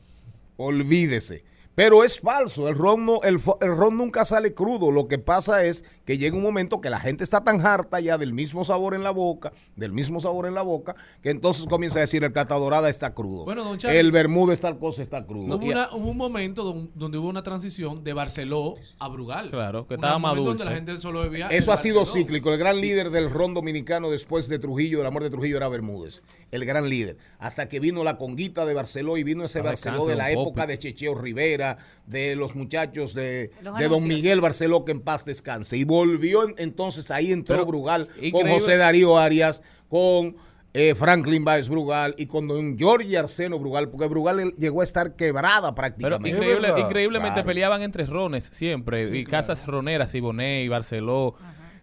Olvídese. 0.56 1.42
Pero 1.78 2.02
es 2.02 2.18
falso, 2.18 2.68
el 2.68 2.74
ron, 2.74 3.06
no, 3.06 3.22
el, 3.22 3.38
fo- 3.38 3.56
el 3.60 3.68
ron 3.76 3.96
nunca 3.96 4.24
sale 4.24 4.52
crudo. 4.52 4.90
Lo 4.90 5.06
que 5.06 5.18
pasa 5.18 5.64
es 5.64 5.84
que 6.04 6.18
llega 6.18 6.36
un 6.36 6.42
momento 6.42 6.80
que 6.80 6.90
la 6.90 6.98
gente 6.98 7.22
está 7.22 7.44
tan 7.44 7.64
harta 7.64 8.00
ya 8.00 8.18
del 8.18 8.32
mismo 8.32 8.64
sabor 8.64 8.94
en 8.94 9.04
la 9.04 9.12
boca, 9.12 9.52
del 9.76 9.92
mismo 9.92 10.18
sabor 10.20 10.46
en 10.46 10.54
la 10.54 10.62
boca, 10.62 10.96
que 11.22 11.30
entonces 11.30 11.66
comienza 11.68 12.00
a 12.00 12.02
decir 12.02 12.24
el 12.24 12.32
plata 12.32 12.56
dorada 12.56 12.88
está 12.90 13.14
crudo. 13.14 13.44
Bueno, 13.44 13.62
don 13.62 13.78
Charlie. 13.78 13.96
el 13.96 14.10
bermúdez 14.10 14.60
tal 14.60 14.76
cosa 14.80 15.02
está 15.02 15.24
crudo. 15.24 15.54
Hubo, 15.54 15.66
una- 15.66 15.88
hubo 15.94 16.10
un 16.10 16.16
momento 16.16 16.64
don- 16.64 16.90
donde 16.96 17.16
hubo 17.18 17.28
una 17.28 17.44
transición 17.44 18.02
de 18.02 18.12
Barceló 18.12 18.74
a 18.98 19.06
Brugal. 19.08 19.48
Claro, 19.50 19.86
que 19.86 19.94
estaba 19.94 20.18
más 20.18 20.32
momento 20.32 20.48
donde 20.48 20.64
dulce. 20.64 20.70
la 20.70 20.76
gente 20.76 20.98
solo 21.00 21.22
bebía 21.22 21.46
Eso 21.46 21.70
el 21.70 21.74
ha 21.74 21.76
sido 21.76 22.04
cíclico. 22.06 22.52
El 22.52 22.58
gran 22.58 22.80
líder 22.80 23.10
del 23.10 23.30
ron 23.30 23.54
dominicano 23.54 24.10
después 24.10 24.48
de 24.48 24.58
Trujillo, 24.58 24.98
de 24.98 25.04
la 25.04 25.12
muerte 25.12 25.26
de 25.26 25.30
Trujillo, 25.36 25.58
era 25.58 25.68
Bermúdez. 25.68 26.24
El 26.50 26.64
gran 26.64 26.88
líder. 26.88 27.18
Hasta 27.38 27.68
que 27.68 27.78
vino 27.78 28.02
la 28.02 28.18
conguita 28.18 28.66
de 28.66 28.74
Barceló 28.74 29.16
y 29.16 29.22
vino 29.22 29.44
ese 29.44 29.60
Barceló 29.60 30.06
de 30.06 30.16
la 30.16 30.32
época 30.32 30.66
de 30.66 30.76
Checheo 30.76 31.14
Rivera, 31.14 31.67
de 32.06 32.34
los 32.36 32.54
muchachos 32.56 33.12
de, 33.14 33.50
Los 33.62 33.78
de 33.78 33.88
Don. 33.88 34.06
Miguel 34.08 34.40
Barceló, 34.40 34.84
que 34.84 34.92
en 34.92 35.00
paz 35.00 35.24
descanse. 35.24 35.76
Y 35.76 35.84
volvió 35.84 36.48
en- 36.48 36.54
entonces, 36.56 37.10
ahí 37.10 37.32
entró 37.32 37.56
Pero, 37.56 37.66
Brugal 37.66 38.08
con. 38.32 38.48
José 38.48 38.76
Darío 38.76 39.18
Arias, 39.18 39.62
con 39.88 40.36
eh, 40.74 40.94
Franklin 40.94 41.44
Baez 41.44 41.68
Brugal 41.68 42.14
y 42.18 42.26
con 42.26 42.46
don 42.46 42.78
Jorge 42.78 43.16
Arseno 43.18 43.58
Brugal, 43.58 43.88
porque 43.88 44.06
Brugal 44.06 44.54
llegó 44.58 44.82
a 44.82 44.84
estar 44.84 45.16
quebrada 45.16 45.74
Pero 45.74 45.74
prácticamente. 45.74 46.28
increíble, 46.30 46.68
increíblemente 46.80 47.34
Claro. 47.34 47.46
peleaban 47.46 47.82
entre 47.82 48.04
rones 48.06 48.44
siempre. 48.44 49.08
y 49.18 49.24
casas 49.24 49.66
roneras, 49.66 50.10
Siboney, 50.10 50.68
Barceló. 50.68 51.34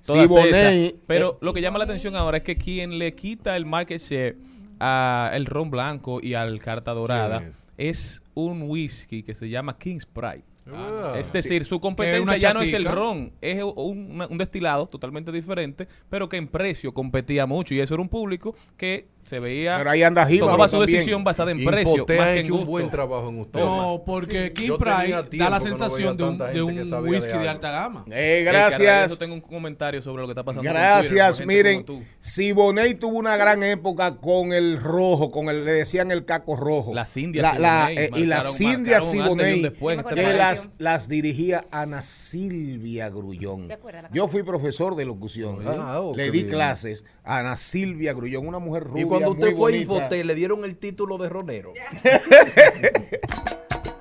Todas 0.06 0.28
Siboney, 0.30 0.86
esas. 0.86 1.00
Pero 1.08 1.32
eh, 1.34 1.38
lo 1.42 1.54
que 1.54 1.62
llama 1.62 1.80
la 1.80 1.86
atención 1.86 2.16
ahora 2.16 2.38
es 2.38 2.44
que 2.44 2.58
quien 2.58 3.00
le 3.00 3.16
quita 3.16 3.56
el 3.58 3.66
market 3.66 4.00
share 4.00 4.38
a 4.80 5.32
el 5.34 5.46
ron 5.46 5.72
blanco 5.72 6.20
y 6.22 6.34
al 6.34 6.62
carta 6.62 6.94
dorada 6.94 7.40
¿Quién 7.40 7.54
es 7.78 8.24
un 8.34 8.64
whisky 8.64 9.24
que 9.24 9.34
se 9.34 9.50
llama 9.50 9.78
King's 9.78 10.06
Pride. 10.06 10.44
Ah. 10.68 11.14
Es 11.18 11.32
decir, 11.32 11.64
su 11.64 11.80
competencia 11.80 12.38
ya 12.38 12.54
no 12.54 12.62
es 12.62 12.74
el 12.74 12.86
ron, 12.86 13.32
es 13.40 13.62
un, 13.64 14.26
un 14.28 14.38
destilado 14.38 14.88
totalmente 14.88 15.32
diferente, 15.32 15.88
pero 16.10 16.28
que 16.28 16.38
en 16.38 16.48
precio 16.48 16.92
competía 16.92 17.46
mucho 17.46 17.76
y 17.76 17.80
eso 17.80 17.94
era 17.94 18.02
un 18.02 18.10
público 18.10 18.56
que 18.76 19.08
se 19.26 19.40
veía. 19.40 19.78
Pero 19.78 19.90
ahí 19.90 20.04
anda 20.04 20.26
Jíbaro 20.26 20.52
Tomaba 20.52 20.68
su 20.68 20.78
también. 20.78 20.98
decisión 20.98 21.24
basada 21.24 21.52
en 21.52 21.66
precio. 21.66 22.06
Más 22.08 22.20
ha 22.20 22.24
que 22.26 22.32
en 22.34 22.38
hecho 22.46 22.54
un 22.54 22.60
gusto. 22.60 22.72
buen 22.72 22.90
trabajo 22.90 23.30
en 23.30 23.40
usted. 23.40 23.60
No, 23.60 24.04
porque 24.06 24.54
King 24.54 24.68
Yo 24.68 24.78
Pride 24.78 25.12
da 25.38 25.50
la 25.50 25.58
que 25.60 25.66
no 25.70 25.76
sensación 25.76 25.98
veía 25.98 26.14
de 26.14 26.24
un, 26.24 26.38
tanta 26.38 26.46
de 26.48 26.54
gente 26.54 26.74
que 26.76 26.82
un 26.84 26.90
sabía 26.90 27.12
de 27.12 27.18
whisky 27.18 27.32
de, 27.32 27.38
algo. 27.40 27.50
alta 27.50 27.72
gama. 27.72 28.06
Eh, 28.12 28.12
Eh, 28.12 28.44
que 28.44 28.50
a 28.50 28.54
raíz 28.54 28.78
de 28.78 28.84
gracias. 28.86 29.06
Eso 29.12 29.18
tengo 29.18 29.34
un 29.34 29.42
comentario 29.42 30.02
sobre 30.02 30.22
lo 30.22 30.28
que 30.28 30.32
está 30.32 30.44
pasando. 30.44 30.64
con 30.64 30.74
Gracias, 30.74 31.10
Twitter, 31.10 31.26
con 31.28 31.36
gente 31.36 31.56
miren, 31.56 31.84
como 31.84 32.00
tú. 32.00 32.06
Siboney 32.20 32.94
tuvo 32.96 33.18
una 33.18 33.36
gran 33.38 33.64
época 33.64 34.16
con 34.18 34.54
el 34.54 34.80
rojo, 34.80 35.32
con 35.32 35.50
el, 35.50 35.66
le 35.66 35.72
decían 35.74 36.12
el 36.12 36.26
caco 36.26 36.56
rojo. 36.56 36.94
Las 36.94 37.18
indias 37.18 37.42
La- 37.54 37.60
la- 37.60 37.88
Siboney 37.88 38.06
eh, 38.06 38.10
y 38.16 38.26
las 38.26 38.46
marcaron- 38.60 38.74
indias 38.80 39.04
marcaron 39.04 39.04
un 39.04 39.06
antes 39.06 39.16
y 39.16 39.18
un 39.18 39.40
Siboney, 39.40 39.62
después 39.64 39.94
en 39.96 40.00
este 40.06 40.16
que 40.16 40.22
país. 40.24 40.38
las, 40.38 40.72
las 40.78 41.10
dirigía 41.10 41.66
Ana 41.72 42.02
Silvia 42.04 43.10
Grullón. 43.10 43.68
Yo 44.14 44.28
fui 44.28 44.44
profesor 44.44 44.96
de 44.96 45.06
locución. 45.06 45.60
Ah, 45.66 46.00
oh, 46.02 46.14
le 46.16 46.26
qué 46.26 46.32
di 46.32 46.40
bien. 46.44 46.50
clases 46.50 47.04
a 47.24 47.38
Ana 47.40 47.58
Silvia 47.58 48.14
Grullón, 48.14 48.48
una 48.48 48.60
mujer 48.60 48.84
rubia, 48.84 49.04
Y 49.04 49.06
cuando 49.16 49.32
usted 49.32 49.48
muy 49.48 49.56
fue 49.56 49.72
bonita. 49.72 49.94
Infote, 49.96 50.24
le 50.24 50.36
dieron 50.36 50.66
el 50.66 50.78
título 50.78 51.18
de 51.18 51.30
ronero. 51.30 51.74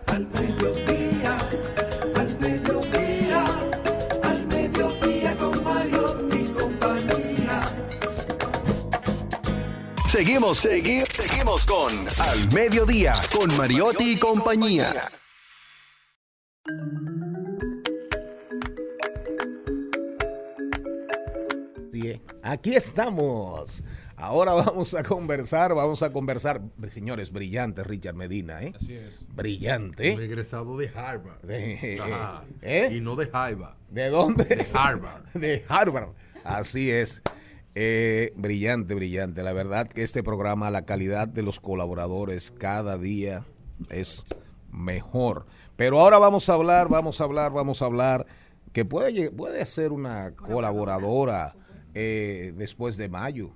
Al 0.06 0.26
mediodía, 0.28 1.36
al 2.14 2.38
mediodía, 2.38 3.44
al 4.22 4.46
mediodía 4.46 5.36
con 5.38 5.64
Mario 5.64 6.28
y 6.32 6.44
compañía. 6.52 7.62
Seguimos, 10.06 10.64
segui- 10.64 11.04
seguimos 11.10 11.66
con 11.66 11.90
Al 12.20 12.52
Mediodía, 12.52 13.14
con 13.36 13.56
Mariotti 13.56 14.12
y 14.12 14.16
compañía. 14.18 15.10
Bien, 21.92 22.20
Aquí 22.42 22.74
estamos. 22.74 23.84
Ahora 24.16 24.52
vamos 24.52 24.94
a 24.94 25.02
conversar, 25.02 25.74
vamos 25.74 26.02
a 26.02 26.10
conversar. 26.12 26.62
Señores, 26.88 27.32
brillante 27.32 27.82
Richard 27.82 28.14
Medina, 28.14 28.62
¿eh? 28.62 28.72
Así 28.76 28.94
es. 28.94 29.26
Brillante. 29.34 30.14
Un 30.14 30.22
egresado 30.22 30.76
de 30.76 30.88
Harvard. 30.88 31.40
De- 31.42 31.98
Ajá. 32.00 32.44
¿Eh? 32.62 32.90
Y 32.92 33.00
no 33.00 33.16
de 33.16 33.28
Harvard. 33.32 33.74
¿De 33.90 34.08
dónde? 34.10 34.44
De 34.44 34.66
Harvard. 34.72 35.24
De 35.34 35.64
Harvard. 35.68 36.10
Así 36.44 36.90
es. 36.90 37.22
Eh, 37.74 38.32
brillante, 38.36 38.94
brillante. 38.94 39.42
La 39.42 39.52
verdad 39.52 39.88
que 39.88 40.02
este 40.02 40.22
programa, 40.22 40.70
la 40.70 40.82
calidad 40.84 41.26
de 41.26 41.42
los 41.42 41.58
colaboradores 41.58 42.52
cada 42.52 42.98
día 42.98 43.44
es 43.90 44.24
mejor. 44.70 45.46
Pero 45.76 45.98
ahora 46.00 46.18
vamos 46.18 46.48
a 46.48 46.54
hablar, 46.54 46.88
vamos 46.88 47.20
a 47.20 47.24
hablar, 47.24 47.52
vamos 47.52 47.82
a 47.82 47.86
hablar 47.86 48.26
que 48.72 48.84
puede, 48.84 49.30
puede 49.32 49.66
ser 49.66 49.90
una 49.90 50.30
colaboradora 50.36 51.56
eh, 51.94 52.52
después 52.56 52.96
de 52.96 53.08
mayo. 53.08 53.50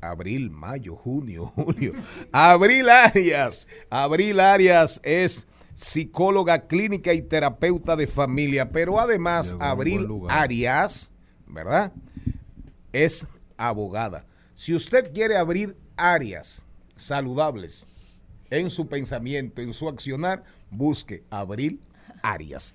Abril, 0.00 0.50
mayo, 0.50 0.94
junio, 0.94 1.46
julio. 1.54 1.92
Abril 2.32 2.88
Arias. 2.88 3.66
Abril 3.90 4.40
Arias 4.40 5.00
es 5.02 5.46
psicóloga 5.74 6.66
clínica 6.66 7.12
y 7.12 7.22
terapeuta 7.22 7.96
de 7.96 8.06
familia, 8.06 8.70
pero 8.70 8.98
además 8.98 9.52
Llegó 9.52 9.64
Abril. 9.64 10.08
Arias, 10.28 11.10
¿verdad? 11.46 11.92
Es 12.92 13.26
abogada. 13.56 14.24
Si 14.54 14.74
usted 14.74 15.12
quiere 15.12 15.36
abrir 15.36 15.76
áreas 15.96 16.64
saludables 16.96 17.86
en 18.50 18.70
su 18.70 18.88
pensamiento, 18.88 19.60
en 19.60 19.74
su 19.74 19.88
accionar, 19.88 20.44
busque 20.70 21.24
Abril 21.30 21.80
Arias. 22.22 22.74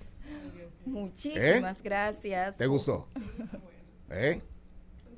Muchísimas 0.84 1.82
gracias. 1.82 2.56
¿Te 2.56 2.66
gustó? 2.66 3.08
¿Eh? 4.10 4.40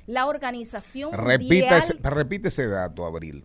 la 0.07 0.27
Organización 0.27 1.11
Mundial, 1.11 1.83
repite 2.01 2.47
ese 2.49 2.69
dato, 2.69 3.05
Abril. 3.07 3.45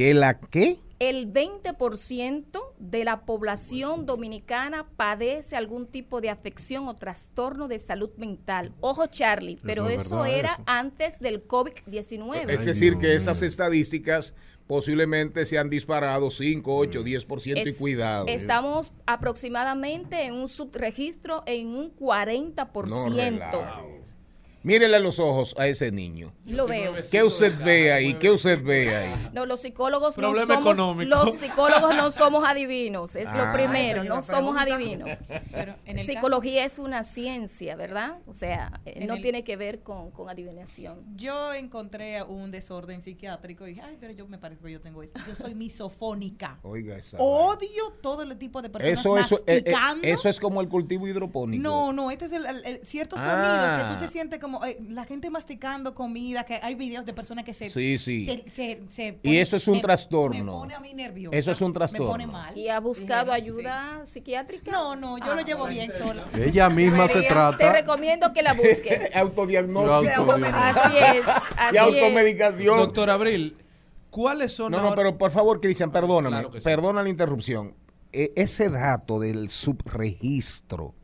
¿Que 0.00 0.14
la 0.14 0.40
qué? 0.40 0.78
el 0.98 1.30
20% 1.32 2.58
de 2.78 3.04
la 3.04 3.22
población 3.26 4.04
dominicana 4.06 4.86
padece 4.96 5.56
algún 5.56 5.86
tipo 5.86 6.20
de 6.22 6.28
afección 6.30 6.88
o 6.88 6.94
trastorno 6.96 7.68
de 7.68 7.78
salud 7.78 8.10
mental. 8.16 8.72
Ojo, 8.80 9.06
Charlie, 9.08 9.58
pero 9.62 9.88
es 9.90 10.06
eso, 10.06 10.20
verdad, 10.20 10.38
era 10.38 10.52
eso. 10.52 10.62
antes 10.66 11.18
del 11.18 11.46
COVID-19. 11.46 12.50
Es 12.50 12.66
decir, 12.66 12.96
que 12.98 13.14
esas 13.14 13.42
estadísticas 13.42 14.34
posiblemente 14.66 15.44
se 15.46 15.58
han 15.58 15.68
disparado 15.68 16.30
5, 16.30 16.76
8, 16.76 17.02
10% 17.02 17.66
y 17.66 17.70
Es- 17.70 17.78
cuidado. 17.78 18.26
Estamos 18.26 18.92
aproximadamente 19.06 20.24
en 20.24 20.34
un 20.34 20.48
subregistro 20.48 21.42
en 21.46 21.68
un 21.68 21.90
40%. 21.96 23.50
No. 23.50 23.99
Mírele 24.62 24.96
a 24.96 25.00
los 25.00 25.18
ojos 25.18 25.54
a 25.58 25.66
ese 25.66 25.90
niño. 25.90 26.32
Lo 26.46 26.66
veo. 26.66 26.94
¿Qué 27.10 27.22
usted 27.22 27.54
ve 27.64 27.92
ahí? 27.92 28.14
¿Qué 28.14 28.30
usted 28.30 28.62
ve 28.62 28.94
ahí? 28.94 29.30
No, 29.32 29.46
los 29.46 29.60
psicólogos 29.60 30.16
no 30.18 30.20
Problema 30.32 30.46
somos 30.56 30.62
económico. 30.76 31.08
los 31.08 31.34
psicólogos 31.36 31.94
no 31.96 32.10
somos 32.10 32.44
adivinos, 32.46 33.16
es 33.16 33.28
Ah. 33.30 33.46
lo 33.46 33.52
primero, 33.54 33.96
Eso 34.02 34.04
iba 34.04 34.14
no 34.16 34.20
somos 34.20 34.56
adivinos. 34.58 35.18
Pero 35.50 35.74
en 35.86 35.98
el 35.98 36.04
Psicología 36.04 36.64
es 36.64 36.78
una 36.78 37.04
ciencia, 37.04 37.74
¿verdad? 37.76 38.18
O 38.26 38.34
sea, 38.34 38.80
eh, 38.84 39.06
no 39.06 39.14
el- 39.14 39.22
tiene 39.22 39.44
que 39.44 39.56
ver 39.56 39.80
con, 39.80 40.10
con 40.10 40.28
adivinación. 40.28 41.00
Yo 41.16 41.54
encontré 41.54 42.22
un 42.22 42.50
desorden 42.50 43.00
psiquiátrico 43.00 43.66
y 43.66 43.70
dije, 43.70 43.82
ay, 43.82 43.96
pero 43.98 44.12
yo 44.12 44.26
me 44.28 44.36
parece 44.38 44.62
que 44.62 44.72
yo 44.72 44.80
tengo 44.82 45.02
esto. 45.02 45.18
Yo 45.26 45.34
soy 45.36 45.54
misofónica. 45.54 46.58
Oiga, 46.62 46.96
esa 46.98 47.16
Odio 47.18 47.94
todo 48.02 48.22
el 48.22 48.36
tipo 48.36 48.60
de 48.60 48.68
personas 48.68 48.98
Eso, 48.98 49.16
eso, 49.16 49.36
eh, 49.46 49.62
eh, 49.64 49.72
masticando. 49.72 50.06
eso 50.06 50.28
es 50.28 50.38
como 50.38 50.60
el 50.60 50.68
cultivo 50.68 51.06
hidropónico. 51.06 51.62
No, 51.62 51.92
no, 51.92 52.10
este 52.10 52.26
es 52.26 52.32
el, 52.32 52.44
el- 52.46 52.64
el- 52.66 52.86
ciertos 52.86 53.18
Ah. 53.22 53.78
sonidos 53.78 53.82
que 53.88 53.94
tú 53.94 54.04
te 54.06 54.12
sientes 54.12 54.38
como 54.38 54.49
eh, 54.64 54.78
la 54.88 55.04
gente 55.04 55.30
masticando 55.30 55.94
comida, 55.94 56.44
que 56.44 56.58
hay 56.62 56.74
videos 56.74 57.06
de 57.06 57.12
personas 57.12 57.44
que 57.44 57.52
se 57.52 57.68
Sí, 57.70 57.98
sí. 57.98 58.24
se- 58.26 58.50
se- 58.50 58.82
se 58.88 59.18
Y 59.22 59.36
eso 59.38 59.56
es 59.56 59.68
un 59.68 59.74
me- 59.76 59.80
trastorno. 59.80 60.44
Me 60.44 60.50
pone 60.50 60.74
a 60.74 60.80
mí 60.80 60.92
nerviosa. 60.94 61.36
Eso 61.36 61.50
es 61.52 61.60
un 61.60 61.68
Me 61.68 61.74
trastorno. 61.74 62.06
pone 62.08 62.26
mal. 62.26 62.56
¿Y 62.56 62.68
ha 62.68 62.80
buscado 62.80 63.32
ayuda 63.32 64.04
psiquiátrica? 64.04 64.70
No, 64.70 64.96
no, 64.96 65.18
yo 65.18 65.34
lo 65.34 65.42
llevo 65.42 65.66
bien 65.66 65.92
sola. 65.92 66.26
Ella 66.34 66.68
misma 66.70 67.08
se 67.08 67.22
Te 67.22 67.28
trata. 67.28 67.72
recomiendo 67.72 68.32
que 68.32 68.42
la 68.42 68.52
busque. 68.54 69.10
Autodiagnóstico. 69.14 70.32
Así 70.32 70.96
es, 71.16 71.26
así 71.56 71.74
y 71.74 71.76
es. 71.76 71.82
automedicación. 71.82 72.78
Doctor 72.78 73.10
Abril, 73.10 73.56
¿cuáles 74.10 74.52
son 74.52 74.72
No, 74.72 74.80
no, 74.82 74.94
pero 74.94 75.16
por 75.16 75.30
favor, 75.30 75.60
Cristian, 75.60 75.90
perdóname. 75.92 76.36
Claro 76.36 76.50
que 76.50 76.60
sí. 76.60 76.64
Perdona 76.64 77.02
la 77.02 77.08
interrupción. 77.08 77.74
E- 78.12 78.32
ese 78.34 78.68
dato 78.70 79.20
del 79.20 79.48
subregistro, 79.48 80.94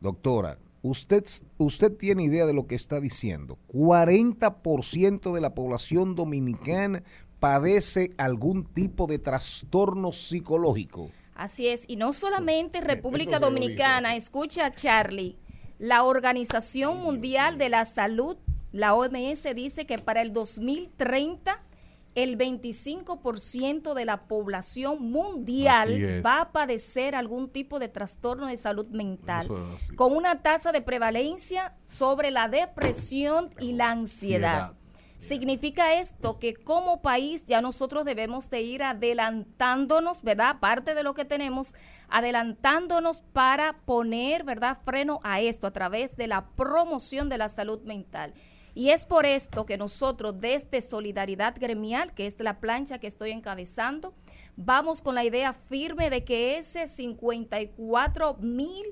doctora, 0.00 0.58
usted, 0.82 1.24
usted 1.58 1.96
tiene 1.96 2.24
idea 2.24 2.46
de 2.46 2.52
lo 2.52 2.66
que 2.66 2.74
está 2.74 3.00
diciendo. 3.00 3.58
40% 3.68 5.32
de 5.32 5.40
la 5.40 5.54
población 5.54 6.14
dominicana 6.14 7.02
padece 7.40 8.12
algún 8.18 8.64
tipo 8.64 9.06
de 9.06 9.18
trastorno 9.18 10.12
psicológico. 10.12 11.10
Así 11.34 11.68
es, 11.68 11.84
y 11.86 11.96
no 11.96 12.12
solamente 12.12 12.80
República 12.80 13.38
Dominicana, 13.38 14.16
escucha 14.16 14.74
Charlie, 14.74 15.36
la 15.78 16.02
Organización 16.02 17.00
Mundial 17.00 17.58
de 17.58 17.68
la 17.68 17.84
Salud, 17.84 18.36
la 18.72 18.94
OMS, 18.94 19.54
dice 19.54 19.86
que 19.86 19.98
para 19.98 20.20
el 20.20 20.32
2030 20.32 21.62
el 22.22 22.36
25% 22.36 23.94
de 23.94 24.04
la 24.04 24.22
población 24.22 25.10
mundial 25.10 26.22
va 26.24 26.40
a 26.40 26.52
padecer 26.52 27.14
algún 27.14 27.48
tipo 27.48 27.78
de 27.78 27.88
trastorno 27.88 28.46
de 28.46 28.56
salud 28.56 28.86
mental, 28.88 29.46
es 29.76 29.92
con 29.92 30.16
una 30.16 30.42
tasa 30.42 30.72
de 30.72 30.82
prevalencia 30.82 31.74
sobre 31.84 32.30
la 32.30 32.48
depresión 32.48 33.54
y 33.60 33.72
la 33.72 33.90
ansiedad. 33.90 34.72
Significa 35.18 35.94
esto 35.94 36.38
que 36.38 36.54
como 36.54 37.02
país 37.02 37.44
ya 37.44 37.60
nosotros 37.60 38.04
debemos 38.04 38.50
de 38.50 38.62
ir 38.62 38.84
adelantándonos, 38.84 40.22
¿verdad? 40.22 40.50
Aparte 40.50 40.94
de 40.94 41.02
lo 41.02 41.14
que 41.14 41.24
tenemos, 41.24 41.74
adelantándonos 42.08 43.22
para 43.32 43.78
poner, 43.84 44.44
¿verdad? 44.44 44.78
Freno 44.80 45.18
a 45.24 45.40
esto 45.40 45.66
a 45.66 45.72
través 45.72 46.16
de 46.16 46.28
la 46.28 46.46
promoción 46.50 47.28
de 47.28 47.38
la 47.38 47.48
salud 47.48 47.82
mental. 47.82 48.32
Y 48.74 48.90
es 48.90 49.04
por 49.04 49.26
esto 49.26 49.66
que 49.66 49.76
nosotros 49.76 50.40
desde 50.40 50.80
Solidaridad 50.80 51.54
Gremial, 51.58 52.12
que 52.14 52.26
es 52.26 52.38
la 52.40 52.60
plancha 52.60 52.98
que 52.98 53.06
estoy 53.06 53.30
encabezando, 53.30 54.14
vamos 54.56 55.00
con 55.00 55.14
la 55.14 55.24
idea 55.24 55.52
firme 55.52 56.10
de 56.10 56.24
que 56.24 56.58
ese 56.58 56.86
54 56.86 58.36
mil, 58.40 58.86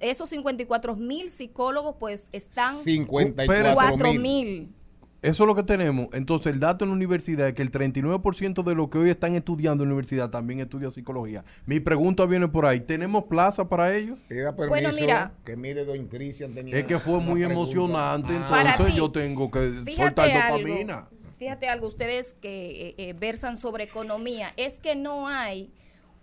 esos 0.00 0.28
54 0.28 0.96
mil 0.96 1.30
psicólogos 1.30 1.96
pues 1.98 2.28
están 2.32 2.74
54.000. 2.74 3.74
4 3.74 4.12
mil. 4.14 4.74
Eso 5.22 5.42
es 5.42 5.46
lo 5.46 5.54
que 5.54 5.62
tenemos. 5.62 6.08
Entonces, 6.12 6.52
el 6.52 6.60
dato 6.60 6.84
en 6.84 6.90
la 6.90 6.96
universidad 6.96 7.46
es 7.48 7.54
que 7.54 7.60
el 7.62 7.70
39% 7.70 8.62
de 8.62 8.74
los 8.74 8.88
que 8.88 8.98
hoy 8.98 9.10
están 9.10 9.34
estudiando 9.34 9.82
en 9.84 9.90
la 9.90 9.94
universidad 9.94 10.30
también 10.30 10.60
estudia 10.60 10.90
psicología. 10.90 11.44
Mi 11.66 11.78
pregunta 11.78 12.24
viene 12.24 12.48
por 12.48 12.64
ahí. 12.64 12.80
¿Tenemos 12.80 13.24
plaza 13.24 13.68
para 13.68 13.94
ellos? 13.94 14.18
Permiso 14.28 14.68
Bueno, 14.68 14.90
mira. 14.98 15.34
que 15.44 15.56
mire 15.56 15.84
don 15.84 16.06
Cristian 16.06 16.54
tenía 16.54 16.78
Es 16.78 16.86
que 16.86 16.98
fue 16.98 17.20
muy 17.20 17.40
pregunta. 17.40 17.52
emocionante, 17.52 18.32
Ah. 18.34 18.62
Entonces 18.70 18.94
ti, 18.94 18.98
yo 18.98 19.10
tengo 19.10 19.50
que 19.50 19.92
soltar 19.92 20.30
algo, 20.30 20.58
dopamina. 20.58 21.08
Fíjate 21.38 21.68
algo, 21.68 21.86
ustedes 21.86 22.34
que 22.34 22.88
eh, 22.88 22.94
eh, 22.96 23.12
versan 23.18 23.56
sobre 23.56 23.84
economía, 23.84 24.52
es 24.56 24.74
que 24.80 24.94
no 24.96 25.28
hay 25.28 25.70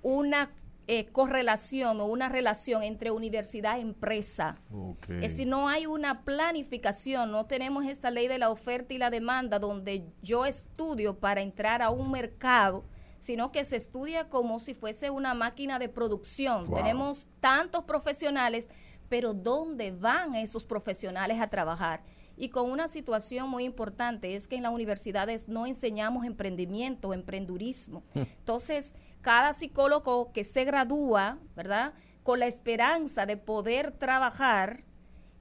una 0.02 0.50
eh, 0.90 1.06
correlación 1.08 2.00
o 2.00 2.06
una 2.06 2.30
relación 2.30 2.82
entre 2.82 3.12
universidad 3.12 3.78
e 3.78 3.82
empresa. 3.82 4.62
Es 5.10 5.34
decir, 5.34 5.46
no 5.46 5.68
hay 5.68 5.86
una 5.86 6.24
planificación, 6.24 7.30
no 7.30 7.46
tenemos 7.46 7.86
esta 7.86 8.10
ley 8.10 8.30
de 8.30 8.38
la 8.38 8.50
oferta 8.50 8.94
y 8.94 8.98
la 8.98 9.10
demanda 9.10 9.60
donde 9.60 10.06
yo 10.22 10.46
estudio 10.46 11.20
para 11.20 11.42
entrar 11.42 11.82
a 11.82 11.90
un 11.90 12.10
mercado, 12.10 12.86
sino 13.20 13.52
que 13.52 13.66
se 13.66 13.76
estudia 13.76 14.30
como 14.30 14.60
si 14.60 14.74
fuese 14.74 15.10
una 15.10 15.34
máquina 15.34 15.78
de 15.78 15.90
producción. 15.90 16.66
Wow. 16.66 16.78
Tenemos 16.78 17.28
tantos 17.42 17.84
profesionales, 17.84 18.70
pero 19.10 19.34
¿dónde 19.34 19.92
van 19.92 20.36
esos 20.36 20.64
profesionales 20.64 21.42
a 21.42 21.50
trabajar? 21.50 22.02
Y 22.38 22.50
con 22.50 22.70
una 22.70 22.88
situación 22.88 23.50
muy 23.50 23.66
importante 23.66 24.36
es 24.36 24.48
que 24.48 24.56
en 24.56 24.64
las 24.64 24.72
universidades 24.72 25.50
no 25.50 25.66
enseñamos 25.66 26.24
emprendimiento, 26.24 27.14
emprendurismo. 27.14 28.04
Entonces, 28.14 28.96
cada 29.28 29.52
psicólogo 29.52 30.32
que 30.32 30.46
se 30.46 30.64
gradúa, 30.64 31.38
¿verdad? 31.54 31.94
Con 32.24 32.40
la 32.40 32.46
esperanza 32.46 33.26
de 33.26 33.36
poder 33.36 33.92
trabajar, 33.92 34.86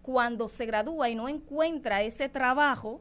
cuando 0.03 0.49
se 0.49 0.67
gradúa 0.67 1.09
y 1.09 1.15
no 1.15 1.29
encuentra 1.29 2.03
ese 2.03 2.29
trabajo, 2.29 3.01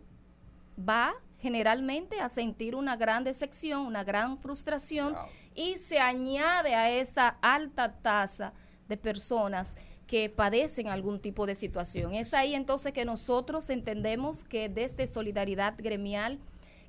va 0.78 1.16
generalmente 1.40 2.20
a 2.20 2.30
sentir 2.30 2.76
una 2.76 2.98
gran 2.98 3.24
decepción, 3.24 3.88
una 3.88 4.04
gran 4.04 4.38
frustración 4.38 5.16
y 5.56 5.78
se 5.78 5.98
añade 6.00 6.76
a 6.76 6.92
esa 6.92 7.30
alta 7.42 7.92
tasa 7.92 8.54
de 8.88 8.96
personas 8.96 9.78
que 10.06 10.30
padecen 10.30 10.90
algún 10.90 11.20
tipo 11.20 11.48
de 11.48 11.56
situación. 11.56 12.14
Es 12.14 12.36
ahí 12.36 12.54
entonces 12.54 12.94
que 12.94 13.06
nosotros 13.06 13.72
entendemos 13.72 14.44
que 14.44 14.70
desde 14.70 15.08
Solidaridad 15.08 15.74
Gremial 15.80 16.38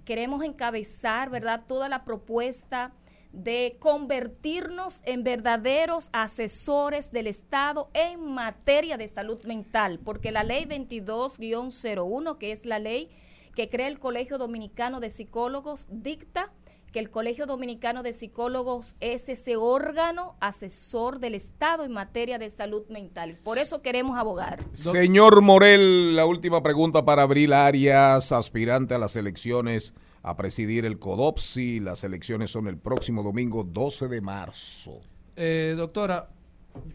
queremos 0.05 0.42
encabezar, 0.42 1.30
¿verdad?, 1.30 1.62
toda 1.66 1.88
la 1.88 2.05
propuesta 2.05 2.92
de 3.37 3.76
convertirnos 3.78 5.01
en 5.05 5.22
verdaderos 5.22 6.09
asesores 6.12 7.12
del 7.12 7.26
Estado 7.26 7.91
en 7.93 8.32
materia 8.32 8.97
de 8.97 9.07
salud 9.07 9.45
mental, 9.45 10.01
porque 10.03 10.32
la 10.32 10.43
ley 10.43 10.64
22-01, 10.64 12.39
que 12.39 12.51
es 12.51 12.64
la 12.64 12.78
ley 12.78 13.11
que 13.55 13.68
crea 13.68 13.89
el 13.89 13.99
Colegio 13.99 14.39
Dominicano 14.39 15.01
de 15.01 15.11
Psicólogos, 15.11 15.87
dicta 15.91 16.51
que 16.93 16.99
el 16.99 17.11
Colegio 17.11 17.45
Dominicano 17.45 18.03
de 18.03 18.14
Psicólogos 18.14 18.97
es 19.01 19.28
ese 19.28 19.57
órgano 19.57 20.37
asesor 20.41 21.18
del 21.18 21.34
Estado 21.34 21.84
en 21.84 21.93
materia 21.93 22.39
de 22.39 22.49
salud 22.49 22.87
mental. 22.89 23.39
Por 23.45 23.59
eso 23.59 23.82
queremos 23.82 24.16
abogar. 24.16 24.64
Señor 24.72 25.43
Morel, 25.43 26.16
la 26.16 26.24
última 26.24 26.62
pregunta 26.62 27.05
para 27.05 27.22
Abril 27.22 27.53
Arias, 27.53 28.32
aspirante 28.32 28.95
a 28.95 28.99
las 28.99 29.14
elecciones 29.16 29.93
a 30.27 30.37
presidir 30.37 30.85
el 30.85 30.99
CODOPSI. 30.99 31.79
Las 31.79 32.03
elecciones 32.03 32.51
son 32.51 32.66
el 32.66 32.77
próximo 32.77 33.22
domingo 33.22 33.62
12 33.62 34.09
de 34.09 34.20
marzo. 34.20 35.01
Eh, 35.37 35.74
doctora, 35.77 36.31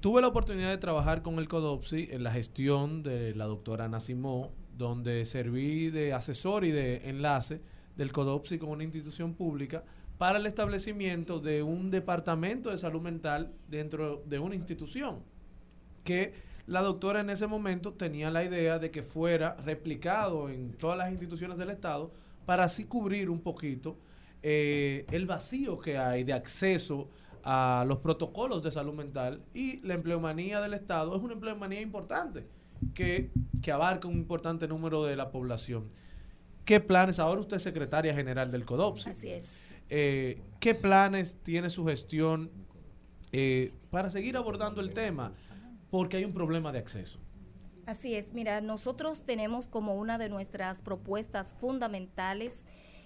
tuve 0.02 0.22
la 0.22 0.28
oportunidad 0.28 0.70
de 0.70 0.78
trabajar 0.78 1.22
con 1.22 1.40
el 1.40 1.48
CODOPSI 1.48 2.10
en 2.12 2.24
la 2.24 2.32
gestión 2.32 3.04
de 3.04 3.34
la 3.34 3.46
doctora 3.46 3.88
Nacimó, 3.88 4.52
donde 4.78 5.24
serví 5.26 5.90
de 5.90 6.12
asesor 6.12 6.66
y 6.66 6.72
de 6.72 7.10
enlace 7.10 7.62
del 7.96 8.12
CODOPSI 8.12 8.60
con 8.60 8.68
una 8.68 8.84
institución 8.84 9.34
pública 9.34 9.86
para 10.18 10.38
el 10.38 10.46
establecimiento 10.46 11.40
de 11.40 11.64
un 11.64 11.90
departamento 11.90 12.70
de 12.70 12.78
salud 12.78 13.02
mental 13.02 13.54
dentro 13.70 14.24
de 14.26 14.40
una 14.40 14.56
institución 14.56 15.24
que 16.04 16.34
la 16.68 16.82
doctora 16.82 17.22
en 17.22 17.30
ese 17.30 17.48
momento 17.48 17.94
tenía 17.94 18.30
la 18.30 18.44
idea 18.44 18.78
de 18.78 18.92
que 18.92 19.04
fuera 19.04 19.56
replicado 19.66 20.50
en 20.50 20.74
todas 20.74 20.98
las 20.98 21.12
instituciones 21.12 21.58
del 21.58 21.70
Estado 21.70 22.12
para 22.46 22.66
así 22.66 22.86
cubrir 22.86 23.30
un 23.30 23.42
poquito 23.42 23.98
eh, 24.44 25.06
el 25.12 25.26
vacío 25.26 25.80
que 25.80 25.98
hay 25.98 26.24
de 26.24 26.34
acceso 26.34 27.10
a 27.44 27.86
los 27.88 28.00
protocolos 28.00 28.64
de 28.64 28.72
salud 28.72 28.94
mental 28.94 29.42
y 29.54 29.80
la 29.82 29.96
empleomanía 29.96 30.62
del 30.62 30.74
Estado 30.74 31.16
es 31.16 31.22
una 31.22 31.34
empleomanía 31.34 31.82
importante 31.82 32.44
que, 32.94 33.32
que 33.62 33.72
abarca 33.72 34.08
un 34.08 34.16
importante 34.16 34.68
número 34.68 35.04
de 35.04 35.16
la 35.16 35.32
población. 35.32 35.88
¿Qué 36.66 36.80
planes? 36.80 37.20
Ahora 37.20 37.42
usted 37.42 37.58
es 37.58 37.64
secretaria 37.64 38.14
general 38.14 38.52
del 38.52 38.66
CODOPSI. 38.66 39.10
Así 39.10 39.30
es. 39.30 39.62
Eh, 39.90 40.40
¿Qué 40.60 40.76
planes 40.76 41.38
tiene 41.44 41.70
su 41.70 41.86
gestión 41.86 42.50
eh, 43.32 43.74
para 43.90 44.10
seguir 44.10 44.38
abordando 44.38 44.82
el 44.82 44.94
tema? 44.94 45.34
Porque 45.90 46.18
hay 46.18 46.26
un 46.26 46.34
problema 46.34 46.72
de 46.72 46.80
acceso. 46.80 47.20
Así 47.86 48.16
es, 48.16 48.34
mira, 48.34 48.62
nosotros 48.62 49.24
tenemos 49.26 49.68
como 49.68 49.96
una 49.96 50.18
de 50.18 50.30
nuestras 50.30 50.80
propuestas 50.80 51.56
fundamentales 51.58 52.64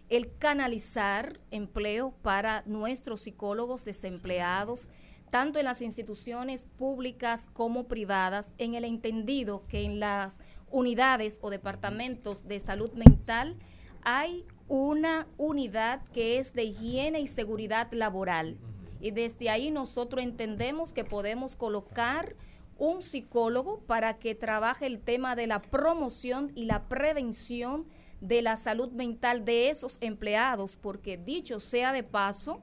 el 0.10 0.38
canalizar 0.38 1.40
empleo 1.50 2.14
para 2.22 2.62
nuestros 2.66 3.22
psicólogos 3.22 3.86
desempleados, 3.86 4.90
tanto 5.32 5.58
en 5.58 5.66
las 5.66 5.82
instituciones 5.82 6.68
públicas 6.78 7.48
como 7.54 7.88
privadas, 7.88 8.54
en 8.58 8.76
el 8.76 8.84
entendido 8.86 9.66
que 9.68 9.84
en 9.84 10.00
las 10.00 10.42
unidades 10.70 11.40
o 11.42 11.50
departamentos 11.50 12.48
de 12.48 12.60
salud 12.60 12.92
mental 12.94 13.56
hay 14.04 14.46
una 14.68 15.28
unidad 15.38 16.04
que 16.10 16.38
es 16.38 16.54
de 16.54 16.66
higiene 16.66 17.20
y 17.22 17.28
seguridad 17.28 17.92
laboral. 17.92 18.58
Y 19.00 19.12
desde 19.12 19.50
ahí 19.50 19.72
nosotros 19.72 20.24
entendemos 20.24 20.94
que 20.94 21.04
podemos 21.04 21.56
colocar 21.56 22.36
un 22.78 23.02
psicólogo 23.02 23.80
para 23.82 24.18
que 24.18 24.36
trabaje 24.36 24.86
el 24.86 25.00
tema 25.00 25.36
de 25.36 25.48
la 25.48 25.62
promoción 25.62 26.52
y 26.56 26.66
la 26.66 26.88
prevención 26.88 27.86
de 28.22 28.42
la 28.42 28.56
salud 28.56 28.92
mental 28.92 29.46
de 29.46 29.70
esos 29.70 29.98
empleados, 30.02 30.78
porque 30.78 31.18
dicho 31.18 31.60
sea 31.60 31.94
de 31.94 32.04
paso, 32.04 32.62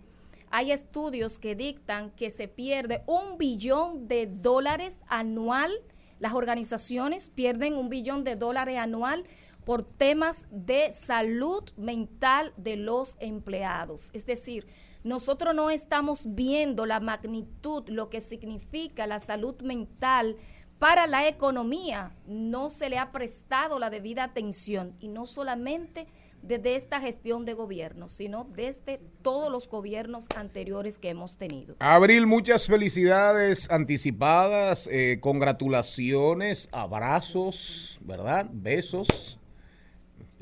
hay 0.50 0.70
estudios 0.70 1.38
que 1.38 1.56
dictan 1.56 2.10
que 2.10 2.30
se 2.30 2.46
pierde 2.46 3.02
un 3.06 3.38
billón 3.38 4.06
de 4.06 4.26
dólares 4.26 4.98
anual, 5.08 5.72
las 6.18 6.34
organizaciones 6.34 7.30
pierden 7.30 7.74
un 7.74 7.88
billón 7.88 8.22
de 8.22 8.36
dólares 8.36 8.76
anual 8.78 9.24
por 9.64 9.82
temas 9.82 10.46
de 10.50 10.92
salud 10.92 11.64
mental 11.76 12.52
de 12.56 12.76
los 12.76 13.16
empleados. 13.20 14.10
Es 14.12 14.26
decir, 14.26 14.66
nosotros 15.04 15.54
no 15.54 15.70
estamos 15.70 16.34
viendo 16.34 16.86
la 16.86 17.00
magnitud, 17.00 17.88
lo 17.88 18.08
que 18.08 18.20
significa 18.20 19.06
la 19.06 19.18
salud 19.18 19.60
mental 19.62 20.36
para 20.78 21.06
la 21.06 21.26
economía. 21.26 22.12
No 22.26 22.70
se 22.70 22.88
le 22.88 22.98
ha 22.98 23.12
prestado 23.12 23.78
la 23.78 23.90
debida 23.90 24.24
atención 24.24 24.96
y 25.00 25.08
no 25.08 25.26
solamente 25.26 26.06
desde 26.42 26.74
esta 26.74 27.00
gestión 27.00 27.44
de 27.44 27.54
gobierno, 27.54 28.08
sino 28.08 28.44
desde 28.44 29.00
todos 29.22 29.50
los 29.50 29.68
gobiernos 29.68 30.26
anteriores 30.36 30.98
que 30.98 31.10
hemos 31.10 31.38
tenido. 31.38 31.76
Abril, 31.78 32.26
muchas 32.26 32.66
felicidades 32.66 33.70
anticipadas, 33.70 34.88
eh, 34.90 35.18
congratulaciones, 35.20 36.68
abrazos, 36.72 37.98
¿verdad? 38.02 38.48
Besos. 38.52 39.38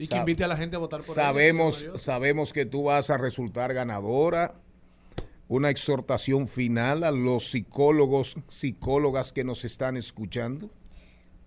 Y 0.01 0.09
que 0.09 0.17
invite 0.17 0.45
a 0.45 0.49
la 0.49 0.57
gente 0.57 0.77
a 0.77 0.79
votar 0.79 1.03
por 1.03 1.15
sabemos, 1.15 1.85
sabemos 1.97 2.55
que 2.55 2.65
tú 2.65 2.85
vas 2.85 3.11
a 3.11 3.19
resultar 3.19 3.75
ganadora. 3.75 4.55
una 5.47 5.69
exhortación 5.69 6.47
final 6.49 7.03
a 7.03 7.11
los 7.11 7.51
psicólogos, 7.51 8.37
psicólogas 8.47 9.33
que 9.33 9.45
nos 9.45 9.65
están 9.65 9.97
escuchando? 9.97 10.71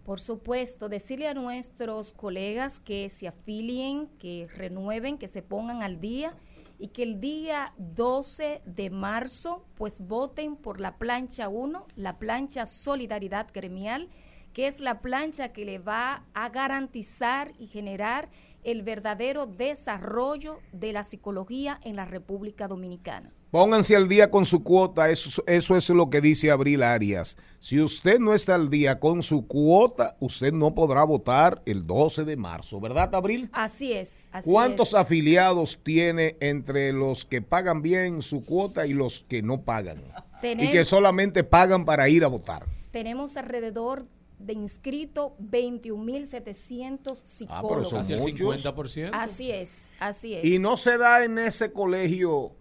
Por 0.04 0.20
supuesto, 0.20 0.90
decirle 0.90 1.30
a 1.30 1.34
nuestros 1.34 2.14
colegas 2.14 2.80
que 2.80 3.10
se 3.10 3.30
afilien, 3.30 4.08
que 4.20 4.48
renueven, 4.56 5.18
que 5.18 5.30
se 5.30 5.42
pongan 5.42 5.82
al 5.82 6.02
día 6.02 6.36
y 6.78 6.90
que 6.90 7.04
el 7.04 7.22
día 7.22 7.74
12 7.78 8.62
de 8.66 8.90
marzo 8.90 9.66
pues 9.76 10.02
voten 10.02 10.58
por 10.58 10.82
la 10.82 10.98
plancha 10.98 11.48
1, 11.48 11.88
la 11.96 12.20
plancha 12.20 12.66
Solidaridad 12.66 13.48
Gremial, 13.54 14.10
que 14.54 14.68
es 14.68 14.80
la 14.80 15.02
plancha 15.02 15.50
que 15.52 15.66
le 15.66 15.80
va 15.80 16.24
a 16.34 16.50
garantizar 16.50 17.52
y 17.60 17.68
generar 17.68 18.30
el 18.64 18.82
verdadero 18.84 19.46
desarrollo 19.48 20.60
de 20.72 20.94
la 20.94 21.04
psicología 21.04 21.80
en 21.84 21.96
la 21.96 22.06
República 22.06 22.68
Dominicana. 22.68 23.34
Pónganse 23.52 23.96
al 23.96 24.08
día 24.08 24.32
con 24.32 24.46
su 24.48 24.64
cuota, 24.64 25.12
eso, 25.12 25.44
eso 25.46 25.76
es 25.78 25.88
lo 25.90 26.10
que 26.10 26.22
dice 26.22 26.50
Abril 26.50 26.82
Arias. 26.82 27.38
Si 27.60 27.80
usted 27.80 28.20
no 28.20 28.34
está 28.34 28.56
al 28.56 28.72
día 28.72 29.00
con 29.00 29.22
su 29.22 29.46
cuota, 29.46 30.16
usted 30.20 30.52
no 30.54 30.74
podrá 30.74 31.04
votar 31.04 31.62
el 31.68 31.86
12 31.86 32.24
de 32.24 32.36
marzo, 32.36 32.80
¿verdad, 32.80 33.14
Abril? 33.14 33.50
Así 33.54 33.94
es. 33.94 34.28
Así 34.32 34.50
¿Cuántos 34.50 34.90
es. 34.90 34.94
afiliados 34.96 35.82
tiene 35.84 36.36
entre 36.40 36.94
los 36.94 37.26
que 37.26 37.44
pagan 37.44 37.84
bien 37.84 38.24
su 38.24 38.44
cuota 38.44 38.88
y 38.88 38.94
los 38.94 39.24
que 39.30 39.44
no 39.44 39.62
pagan? 39.62 40.02
Y 40.42 40.46
Tenem- 40.48 40.72
que 40.72 40.84
solamente 40.84 41.44
pagan 41.44 41.86
para 41.86 42.10
ir 42.10 42.24
a 42.24 42.30
votar. 42.30 42.66
Tenemos 42.90 43.38
alrededor 43.38 44.08
de 44.46 44.54
inscritos 44.54 45.32
21.700 45.40 47.48
Ah, 47.50 47.62
pero 47.68 47.84
psicólogos. 47.84 47.90
son 47.90 48.00
Casi 48.00 48.14
el 48.14 48.20
muchos. 48.20 48.64
50%. 48.64 49.10
Así 49.14 49.52
es, 49.52 49.94
así 50.00 50.36
es. 50.36 50.46
Y 50.46 50.60
no 50.60 50.78
se 50.78 50.98
da 50.98 51.24
en 51.24 51.38
ese 51.40 51.72
colegio 51.72 52.56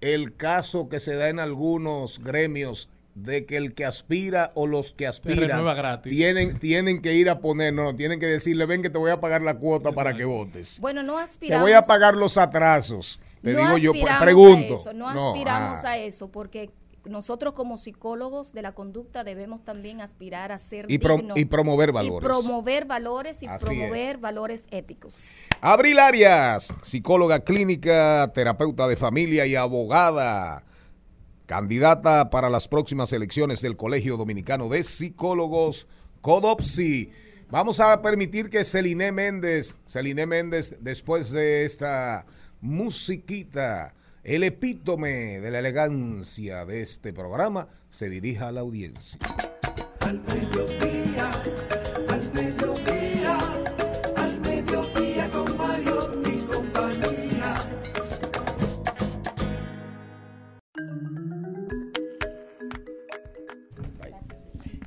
el 0.00 0.36
caso 0.36 0.88
que 0.88 1.00
se 1.00 1.14
da 1.14 1.28
en 1.28 1.40
algunos 1.40 2.22
gremios 2.22 2.88
de 3.14 3.46
que 3.46 3.56
el 3.56 3.72
que 3.74 3.86
aspira 3.86 4.52
o 4.54 4.66
los 4.66 4.92
que 4.92 5.06
aspiran 5.06 6.02
tienen, 6.02 6.58
tienen 6.58 7.00
que 7.00 7.14
ir 7.14 7.30
a 7.30 7.40
poner, 7.40 7.72
no, 7.72 7.94
tienen 7.94 8.20
que 8.20 8.26
decirle, 8.26 8.66
ven 8.66 8.82
que 8.82 8.90
te 8.90 8.98
voy 8.98 9.10
a 9.10 9.20
pagar 9.20 9.40
la 9.40 9.58
cuota 9.58 9.92
para 9.92 10.14
que 10.14 10.26
votes. 10.26 10.78
Bueno, 10.80 11.02
no 11.02 11.16
Te 11.16 11.22
aspiramos. 11.22 11.62
voy 11.62 11.72
a 11.72 11.80
pagar 11.80 12.14
los 12.14 12.36
atrasos. 12.36 13.18
Te 13.40 13.54
no 13.54 13.60
digo 13.60 13.78
yo, 13.78 13.92
pues, 13.92 14.12
pregunto. 14.20 14.74
A 14.74 14.76
eso, 14.76 14.92
no, 14.92 15.14
No, 15.14 15.28
aspiramos 15.32 15.84
ah. 15.84 15.92
a 15.92 15.98
eso, 15.98 16.30
porque 16.30 16.70
nosotros 17.08 17.54
como 17.54 17.76
psicólogos 17.76 18.52
de 18.52 18.62
la 18.62 18.72
conducta 18.72 19.24
debemos 19.24 19.64
también 19.64 20.00
aspirar 20.00 20.52
a 20.52 20.58
ser 20.58 20.86
Y 20.88 20.98
pro- 20.98 21.16
dignos 21.16 21.38
y 21.38 21.44
promover 21.44 21.88
Y 21.88 21.92
valores. 21.92 22.28
promover 22.28 22.84
valores 22.84 23.42
y 23.42 23.46
Así 23.46 23.64
promover 23.64 24.18
valores 24.18 24.64
éticos. 24.70 25.28
Abril 25.60 25.98
Arias, 25.98 26.72
psicóloga 26.82 27.40
clínica, 27.40 28.30
terapeuta 28.34 28.86
de 28.88 28.96
familia 28.96 29.46
y 29.46 29.56
abogada, 29.56 30.64
candidata 31.46 32.30
para 32.30 32.50
las 32.50 32.68
próximas 32.68 33.12
elecciones 33.12 33.62
del 33.62 33.76
Colegio 33.76 34.16
Dominicano 34.16 34.68
de 34.68 34.82
Psicólogos, 34.82 35.86
CODOPSI. 36.20 37.10
Vamos 37.50 37.78
a 37.78 38.02
permitir 38.02 38.50
que 38.50 38.64
Celine 38.64 39.12
Méndez, 39.12 39.78
Celine 39.86 40.26
Méndez, 40.26 40.76
después 40.80 41.30
de 41.30 41.64
esta 41.64 42.26
musiquita, 42.60 43.94
el 44.26 44.42
epítome 44.42 45.40
de 45.40 45.52
la 45.52 45.60
elegancia 45.60 46.66
de 46.66 46.82
este 46.82 47.12
programa, 47.12 47.68
se 47.88 48.08
dirija 48.08 48.48
a 48.48 48.52
la 48.52 48.62
audiencia. 48.62 49.20
Al 50.00 50.20
mediodía, 50.24 51.30
al 52.08 52.32
mediodía, 52.32 53.38
al 54.16 54.40
mediodía 54.40 55.30
con 55.30 55.56
Mario 55.56 56.22
y 56.26 56.38
compañía. 56.44 57.54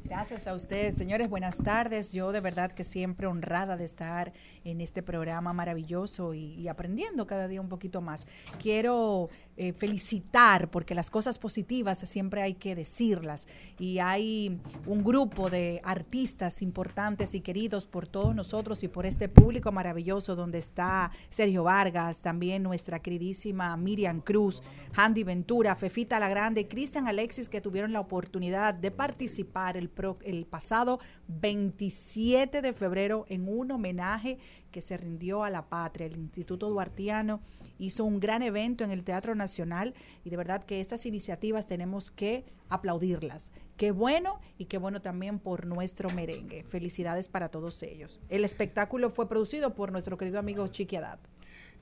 Gracias 0.03 0.47
a 0.47 0.53
usted, 0.53 0.95
señores. 0.95 1.29
Buenas 1.29 1.59
tardes. 1.59 2.11
Yo 2.11 2.33
de 2.33 2.41
verdad 2.41 2.73
que 2.73 2.83
siempre 2.83 3.25
honrada 3.25 3.77
de 3.77 3.85
estar 3.85 4.33
en 4.69 4.81
este 4.81 5.03
programa 5.03 5.53
maravilloso 5.53 6.33
y, 6.33 6.67
aprendiendo 6.67 7.25
cada 7.27 7.47
día 7.47 7.61
un 7.61 7.69
poquito 7.69 8.01
más. 8.01 8.27
Quiero 8.61 9.29
eh, 9.57 9.73
felicitar 9.73 10.69
porque 10.71 10.95
las 10.95 11.09
cosas 11.11 11.37
positivas 11.39 11.99
siempre 11.99 12.41
hay 12.41 12.53
que 12.53 12.75
decirlas 12.75 13.47
y 13.77 13.99
hay 13.99 14.59
un 14.85 15.03
grupo 15.03 15.49
de 15.49 15.81
artistas 15.83 16.61
importantes 16.61 17.35
y 17.35 17.41
queridos 17.41 17.85
por 17.85 18.07
todos 18.07 18.33
nosotros 18.35 18.83
y 18.83 18.87
por 18.87 19.05
este 19.05 19.27
público 19.29 19.71
maravilloso 19.71 20.35
donde 20.35 20.59
está 20.59 21.11
Sergio 21.29 21.63
Vargas, 21.63 22.21
también 22.21 22.63
nuestra 22.63 22.99
queridísima 22.99 23.75
Miriam 23.77 24.21
Cruz, 24.21 24.61
Handy 24.95 25.23
Ventura, 25.23 25.75
Fefita 25.75 26.19
La 26.19 26.29
Grande, 26.29 26.67
Cristian 26.67 27.07
Alexis 27.07 27.49
que 27.49 27.61
tuvieron 27.61 27.91
la 27.93 27.99
oportunidad 27.99 28.73
de 28.73 28.91
participar 28.91 29.75
el, 29.77 29.89
pro- 29.89 30.19
el 30.23 30.45
pasado 30.45 30.99
27 31.27 32.61
de 32.61 32.73
febrero 32.73 33.25
en 33.29 33.47
un 33.47 33.71
homenaje 33.71 34.37
que 34.69 34.81
se 34.81 34.97
rindió 34.97 35.43
a 35.43 35.49
la 35.49 35.67
patria. 35.67 36.07
El 36.07 36.17
Instituto 36.17 36.69
Duartiano 36.69 37.41
hizo 37.77 38.05
un 38.05 38.19
gran 38.19 38.41
evento 38.41 38.83
en 38.83 38.91
el 38.91 39.03
Teatro 39.03 39.35
Nacional 39.35 39.93
y 40.23 40.29
de 40.29 40.37
verdad 40.37 40.63
que 40.63 40.79
estas 40.79 41.05
iniciativas 41.05 41.67
tenemos 41.67 42.11
que 42.11 42.45
aplaudirlas. 42.69 43.51
Qué 43.77 43.91
bueno 43.91 44.39
y 44.57 44.65
qué 44.65 44.77
bueno 44.77 45.01
también 45.01 45.39
por 45.39 45.65
nuestro 45.65 46.09
merengue. 46.09 46.63
Felicidades 46.63 47.29
para 47.29 47.49
todos 47.49 47.81
ellos. 47.83 48.19
El 48.29 48.43
espectáculo 48.43 49.09
fue 49.09 49.27
producido 49.27 49.73
por 49.73 49.91
nuestro 49.91 50.17
querido 50.17 50.39
amigo 50.39 50.67
Chiqui 50.67 50.97
Haddad. 50.97 51.19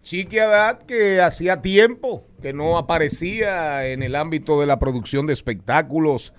Chiqui 0.03 0.39
Haddad, 0.39 0.83
que 0.83 1.21
hacía 1.21 1.61
tiempo 1.61 2.25
que 2.41 2.53
no 2.53 2.77
aparecía 2.77 3.87
en 3.87 4.03
el 4.03 4.15
ámbito 4.15 4.59
de 4.59 4.67
la 4.67 4.79
producción 4.79 5.25
de 5.25 5.33
espectáculos. 5.33 6.33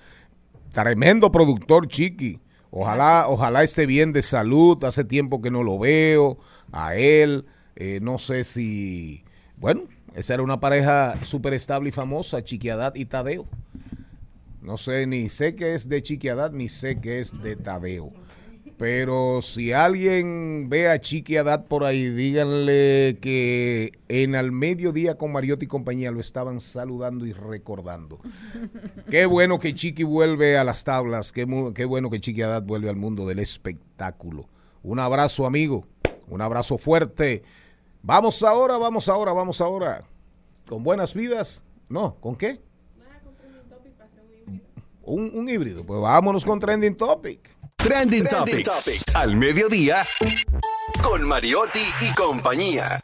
Tremendo 0.73 1.31
productor, 1.31 1.89
Chiqui. 1.89 2.41
Ojalá, 2.71 3.27
ojalá 3.29 3.63
esté 3.63 3.87
bien 3.87 4.13
de 4.13 4.23
salud. 4.23 4.83
Hace 4.85 5.05
tiempo 5.05 5.41
que 5.41 5.51
no 5.51 5.63
lo 5.63 5.79
veo. 5.79 6.39
A 6.73 6.95
él. 6.95 7.47
Eh, 7.77 8.01
no 8.03 8.19
sé 8.19 8.45
si. 8.45 9.25
Bueno, 9.57 9.85
esa 10.15 10.35
era 10.35 10.43
una 10.43 10.59
pareja 10.59 11.15
súper 11.25 11.55
estable 11.55 11.91
y 11.91 11.93
famosa, 11.93 12.43
Chiqui 12.43 12.71
Haddad 12.71 12.97
y 12.97 13.05
Tadeo. 13.05 13.47
No 14.63 14.77
sé, 14.77 15.07
ni 15.07 15.29
sé 15.31 15.55
que 15.55 15.75
es 15.75 15.89
de 15.89 16.03
Chiqui 16.03 16.29
Haddad, 16.29 16.51
ni 16.51 16.69
sé 16.69 16.97
que 16.97 17.21
es 17.21 17.41
de 17.41 17.55
Tadeo. 17.57 18.13
Pero 18.79 19.43
si 19.43 19.73
alguien 19.73 20.69
ve 20.69 20.89
a 20.89 21.01
Chiqui 21.01 21.37
Haddad 21.37 21.65
por 21.65 21.83
ahí, 21.83 22.11
díganle 22.11 23.19
que 23.21 23.99
en 24.07 24.37
al 24.37 24.53
mediodía 24.53 25.19
con 25.19 25.33
Mariotti 25.33 25.65
y 25.65 25.69
compañía 25.69 26.13
lo 26.13 26.21
estaban 26.21 26.61
saludando 26.61 27.27
y 27.27 27.33
recordando. 27.33 28.21
Qué 29.11 29.27
bueno 29.27 29.59
que 29.59 29.75
Chiqui 29.75 30.05
vuelve 30.05 30.57
a 30.57 30.63
las 30.63 30.85
tablas, 30.85 31.33
qué, 31.33 31.45
bueno 31.45 32.09
que 32.09 32.21
Chiqui 32.21 32.41
Haddad 32.43 32.63
vuelve 32.63 32.89
al 32.89 32.95
mundo 32.95 33.27
del 33.27 33.41
espectáculo. 33.41 34.49
Un 34.85 35.01
abrazo, 35.01 35.45
amigo, 35.45 35.85
un 36.29 36.41
abrazo 36.41 36.79
fuerte. 36.79 37.43
Vamos 38.03 38.45
ahora, 38.45 38.79
vamos 38.79 39.09
ahora, 39.09 39.33
vamos 39.33 39.61
ahora. 39.61 40.05
¿Con 40.69 40.85
buenas 40.85 41.15
vidas? 41.15 41.65
No, 41.89 42.15
¿con 42.21 42.37
qué? 42.37 42.61
Un, 45.03 45.33
un 45.35 45.49
híbrido. 45.49 45.85
Pues 45.85 46.01
vámonos 46.01 46.45
con 46.45 46.61
Trending 46.61 46.97
Topic. 46.97 47.58
Trending, 47.79 48.27
Topics. 48.27 49.15
Al 49.15 49.37
mediodía. 49.37 50.03
Con 51.03 51.23
Mariotti 51.23 51.81
y 52.01 52.13
compañía. 52.13 53.01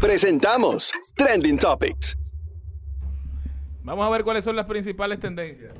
Presentamos 0.00 0.92
Trending 1.16 1.58
Topics. 1.58 2.16
Vamos 3.82 4.06
a 4.06 4.10
ver 4.10 4.22
cuáles 4.22 4.44
son 4.44 4.54
las 4.54 4.66
principales 4.66 5.18
tendencias. 5.18 5.72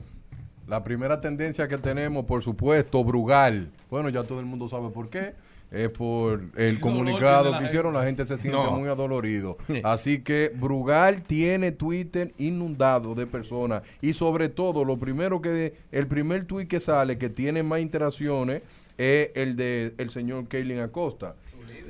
La 0.67 0.83
primera 0.83 1.21
tendencia 1.21 1.69
que 1.69 1.79
tenemos, 1.79 2.25
por 2.25 2.43
supuesto, 2.43 3.05
Brugal. 3.05 3.71
Bueno, 3.91 4.09
ya 4.09 4.25
todo 4.25 4.41
el 4.41 4.47
mundo 4.47 4.69
sabe 4.69 4.89
por 4.91 5.11
qué. 5.11 5.35
Es 5.73 5.89
por 5.89 6.43
el 6.57 6.79
comunicado 6.81 7.59
que 7.59 7.65
hicieron, 7.65 7.95
la 7.95 8.05
gente 8.05 8.27
se 8.27 8.37
siente 8.37 8.59
No. 8.59 8.77
muy 8.77 8.89
adolorido. 8.91 9.57
Así 9.83 10.21
que 10.21 10.53
Brugal 10.55 11.23
tiene 11.23 11.73
Twitter 11.73 12.35
inundado 12.39 13.15
de 13.15 13.27
personas. 13.27 13.83
Y 14.03 14.13
sobre 14.13 14.51
todo, 14.51 14.85
lo 14.85 14.99
primero 14.99 15.41
que, 15.41 15.75
el 15.91 16.07
primer 16.07 16.45
tweet 16.45 16.67
que 16.67 16.79
sale, 16.79 17.17
que 17.17 17.31
tiene 17.31 17.63
más 17.63 17.81
interacciones, 17.81 18.63
es 18.99 19.31
el 19.35 19.57
de 19.57 19.95
el 19.97 20.11
señor 20.11 20.47
Kaylin 20.47 20.81
Acosta. 20.81 21.37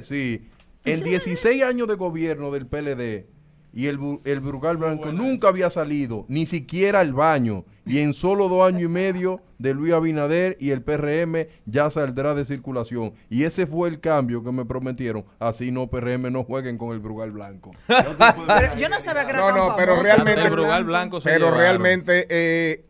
Sí, 0.02 0.42
en 0.84 1.02
16 1.02 1.62
años 1.64 1.88
de 1.88 1.94
gobierno 1.94 2.50
del 2.52 2.66
PLD 2.66 3.26
y 3.74 3.86
el, 3.86 3.98
el 4.24 4.40
Brugal 4.40 4.76
Blanco 4.76 5.12
nunca 5.12 5.48
había 5.48 5.70
salido 5.70 6.24
ni 6.28 6.46
siquiera 6.46 7.00
al 7.00 7.12
baño 7.14 7.64
y 7.86 7.98
en 7.98 8.14
solo 8.14 8.48
dos 8.48 8.66
años 8.66 8.82
y 8.82 8.88
medio 8.88 9.40
de 9.58 9.74
Luis 9.74 9.92
Abinader 9.92 10.56
y 10.60 10.70
el 10.70 10.82
PRM 10.82 11.46
ya 11.66 11.90
saldrá 11.90 12.34
de 12.34 12.44
circulación 12.44 13.14
y 13.30 13.44
ese 13.44 13.66
fue 13.66 13.88
el 13.88 13.98
cambio 14.00 14.44
que 14.44 14.52
me 14.52 14.64
prometieron 14.64 15.24
así 15.38 15.70
no 15.70 15.88
PRM 15.88 16.30
no 16.32 16.44
jueguen 16.44 16.76
con 16.78 16.92
el 16.92 17.00
Brugal 17.00 17.30
Blanco 17.30 17.70
Pero 17.88 18.76
yo 18.76 18.88
no 18.88 19.00
sabía 19.00 19.24
que 19.24 19.30
era 19.30 19.40
No, 19.40 19.46
tan 19.48 19.56
no, 19.56 19.76
pero 19.76 20.02
realmente. 20.02 20.42
El 20.42 20.50
Brugal 20.50 20.84
Blanco 20.84 21.20
se 21.20 21.30
Pero 21.30 21.46
llevaron. 21.46 21.58
realmente, 21.60 22.26
eh, 22.28 22.84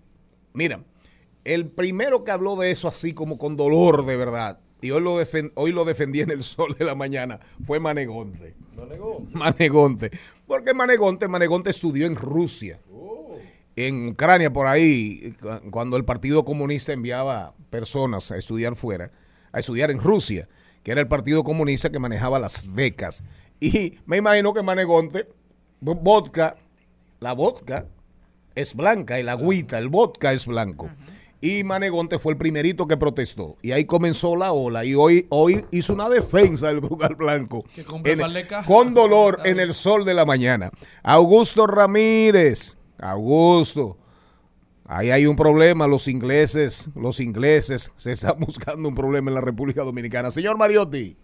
mira, 0.52 0.80
el 1.44 1.66
primero 1.66 2.24
que 2.24 2.30
habló 2.30 2.56
de 2.56 2.70
eso 2.70 2.88
así 2.88 3.14
como 3.14 3.38
con 3.38 3.56
dolor 3.56 4.04
de 4.06 4.16
verdad, 4.16 4.59
y 4.80 4.90
hoy 4.90 5.00
lo, 5.02 5.16
hoy 5.54 5.72
lo 5.72 5.84
defendí 5.84 6.20
en 6.20 6.30
el 6.30 6.42
sol 6.42 6.74
de 6.78 6.84
la 6.84 6.94
mañana, 6.94 7.38
fue 7.64 7.78
Manegonte. 7.80 8.54
Manegonte. 9.32 10.11
Porque 10.47 10.74
Manegonte, 10.74 11.28
Manegonte 11.28 11.70
estudió 11.70 12.07
en 12.07 12.16
Rusia. 12.16 12.81
en 13.74 14.09
Ucrania 14.09 14.53
por 14.53 14.66
ahí, 14.66 15.35
cu- 15.40 15.70
cuando 15.70 15.97
el 15.97 16.05
Partido 16.05 16.44
Comunista 16.44 16.93
enviaba 16.93 17.55
personas 17.70 18.31
a 18.31 18.36
estudiar 18.36 18.77
fuera, 18.77 19.11
a 19.51 19.61
estudiar 19.61 19.90
en 19.90 19.99
Rusia, 19.99 20.47
que 20.82 20.93
era 20.93 21.01
el 21.01 21.09
Partido 21.09 21.43
Comunista 21.43 21.90
que 21.90 21.99
manejaba 21.99 22.39
las 22.39 22.70
becas. 22.73 23.24
Y 23.61 23.94
me 24.05 24.19
imagino 24.19 24.53
que 24.53 24.62
Manegonte, 24.62 25.27
vo- 25.81 25.99
vodka, 26.03 26.57
la 27.20 27.32
vodka 27.32 27.86
es 28.55 28.74
blanca, 28.74 29.19
el 29.19 29.28
agüita, 29.31 29.78
el 29.78 29.89
vodka 29.89 30.32
es 30.35 30.47
blanco. 30.47 30.90
Y 31.43 31.64
Manegonte 31.64 32.19
fue 32.20 32.32
el 32.32 32.39
primerito 32.39 32.86
que 32.86 32.97
protestó. 32.97 33.56
Y 33.62 33.73
ahí 33.73 33.85
comenzó 33.85 34.36
la 34.36 34.52
ola. 34.52 34.85
Y 34.85 34.94
hoy, 34.94 35.27
hoy 35.28 35.64
hizo 35.73 35.93
una 35.93 36.09
defensa 36.09 36.69
del 36.69 36.78
Brugal 36.81 37.16
Blanco. 37.16 37.64
En- 38.12 38.20
con 38.64 38.94
dolor 38.94 39.40
en 39.44 39.59
el 39.60 39.74
sol 39.74 40.05
de 40.05 40.14
la 40.14 40.24
mañana. 40.24 40.70
Augusto 41.02 41.66
Ramírez. 41.66 42.78
Augusto. 42.98 43.98
Ahí 44.86 45.10
hay 45.10 45.27
un 45.27 45.35
problema. 45.35 45.89
Los 45.89 46.06
ingleses, 46.06 46.90
los 46.94 47.19
ingleses 47.19 47.93
se 47.97 48.12
están 48.12 48.39
buscando 48.40 48.89
un 48.89 48.94
problema 48.94 49.31
en 49.31 49.35
la 49.35 49.40
República 49.40 49.82
Dominicana. 49.82 50.31
Señor 50.31 50.56
Mariotti. 50.59 51.16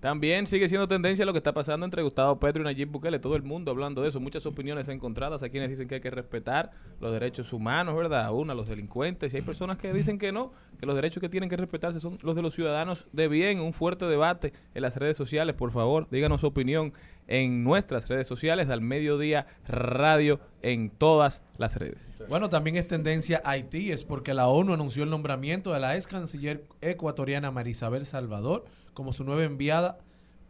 También 0.00 0.46
sigue 0.46 0.66
siendo 0.66 0.88
tendencia 0.88 1.26
lo 1.26 1.32
que 1.32 1.38
está 1.38 1.52
pasando 1.52 1.84
entre 1.84 2.02
Gustavo 2.02 2.40
Petro 2.40 2.62
y 2.62 2.64
Nayib 2.64 2.88
Bukele, 2.88 3.18
todo 3.18 3.36
el 3.36 3.42
mundo 3.42 3.70
hablando 3.70 4.00
de 4.00 4.08
eso, 4.08 4.18
muchas 4.18 4.46
opiniones 4.46 4.88
encontradas, 4.88 5.42
hay 5.42 5.50
quienes 5.50 5.68
dicen 5.68 5.88
que 5.88 5.96
hay 5.96 6.00
que 6.00 6.10
respetar 6.10 6.70
los 7.00 7.12
derechos 7.12 7.52
humanos, 7.52 7.94
¿verdad? 7.94 8.32
Una, 8.32 8.54
los 8.54 8.66
delincuentes, 8.66 9.34
y 9.34 9.36
hay 9.36 9.42
personas 9.42 9.76
que 9.76 9.92
dicen 9.92 10.18
que 10.18 10.32
no, 10.32 10.52
que 10.78 10.86
los 10.86 10.94
derechos 10.94 11.20
que 11.20 11.28
tienen 11.28 11.50
que 11.50 11.56
respetarse 11.58 12.00
son 12.00 12.18
los 12.22 12.34
de 12.34 12.40
los 12.40 12.54
ciudadanos 12.54 13.08
de 13.12 13.28
bien, 13.28 13.60
un 13.60 13.74
fuerte 13.74 14.06
debate 14.06 14.54
en 14.74 14.82
las 14.82 14.96
redes 14.96 15.18
sociales, 15.18 15.54
por 15.54 15.70
favor, 15.70 16.08
díganos 16.10 16.40
su 16.40 16.46
opinión 16.46 16.94
en 17.26 17.62
nuestras 17.62 18.08
redes 18.08 18.26
sociales, 18.26 18.70
al 18.70 18.80
mediodía 18.80 19.46
radio 19.68 20.40
en 20.62 20.90
todas 20.90 21.44
las 21.58 21.76
redes. 21.76 22.10
Bueno, 22.28 22.48
también 22.48 22.76
es 22.76 22.88
tendencia 22.88 23.40
Haití, 23.44 23.92
es 23.92 24.04
porque 24.04 24.34
la 24.34 24.48
ONU 24.48 24.72
anunció 24.72 25.04
el 25.04 25.10
nombramiento 25.10 25.72
de 25.72 25.80
la 25.80 25.94
ex 25.94 26.06
canciller 26.06 26.64
ecuatoriana 26.80 27.50
Marisabel 27.50 28.06
Salvador 28.06 28.64
como 28.94 29.12
su 29.12 29.24
nueva 29.24 29.44
enviada 29.44 29.98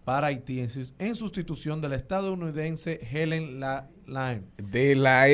para 0.05 0.29
Haití 0.29 0.61
en, 0.61 0.71
sus- 0.71 0.95
en 0.99 1.15
sustitución 1.15 1.81
de 1.81 1.89
la 1.91 1.97
estadounidense 1.97 2.99
Helen 3.13 3.61
La 3.61 3.89
Lime. 4.07 4.43
De 4.57 4.95
la 4.97 5.29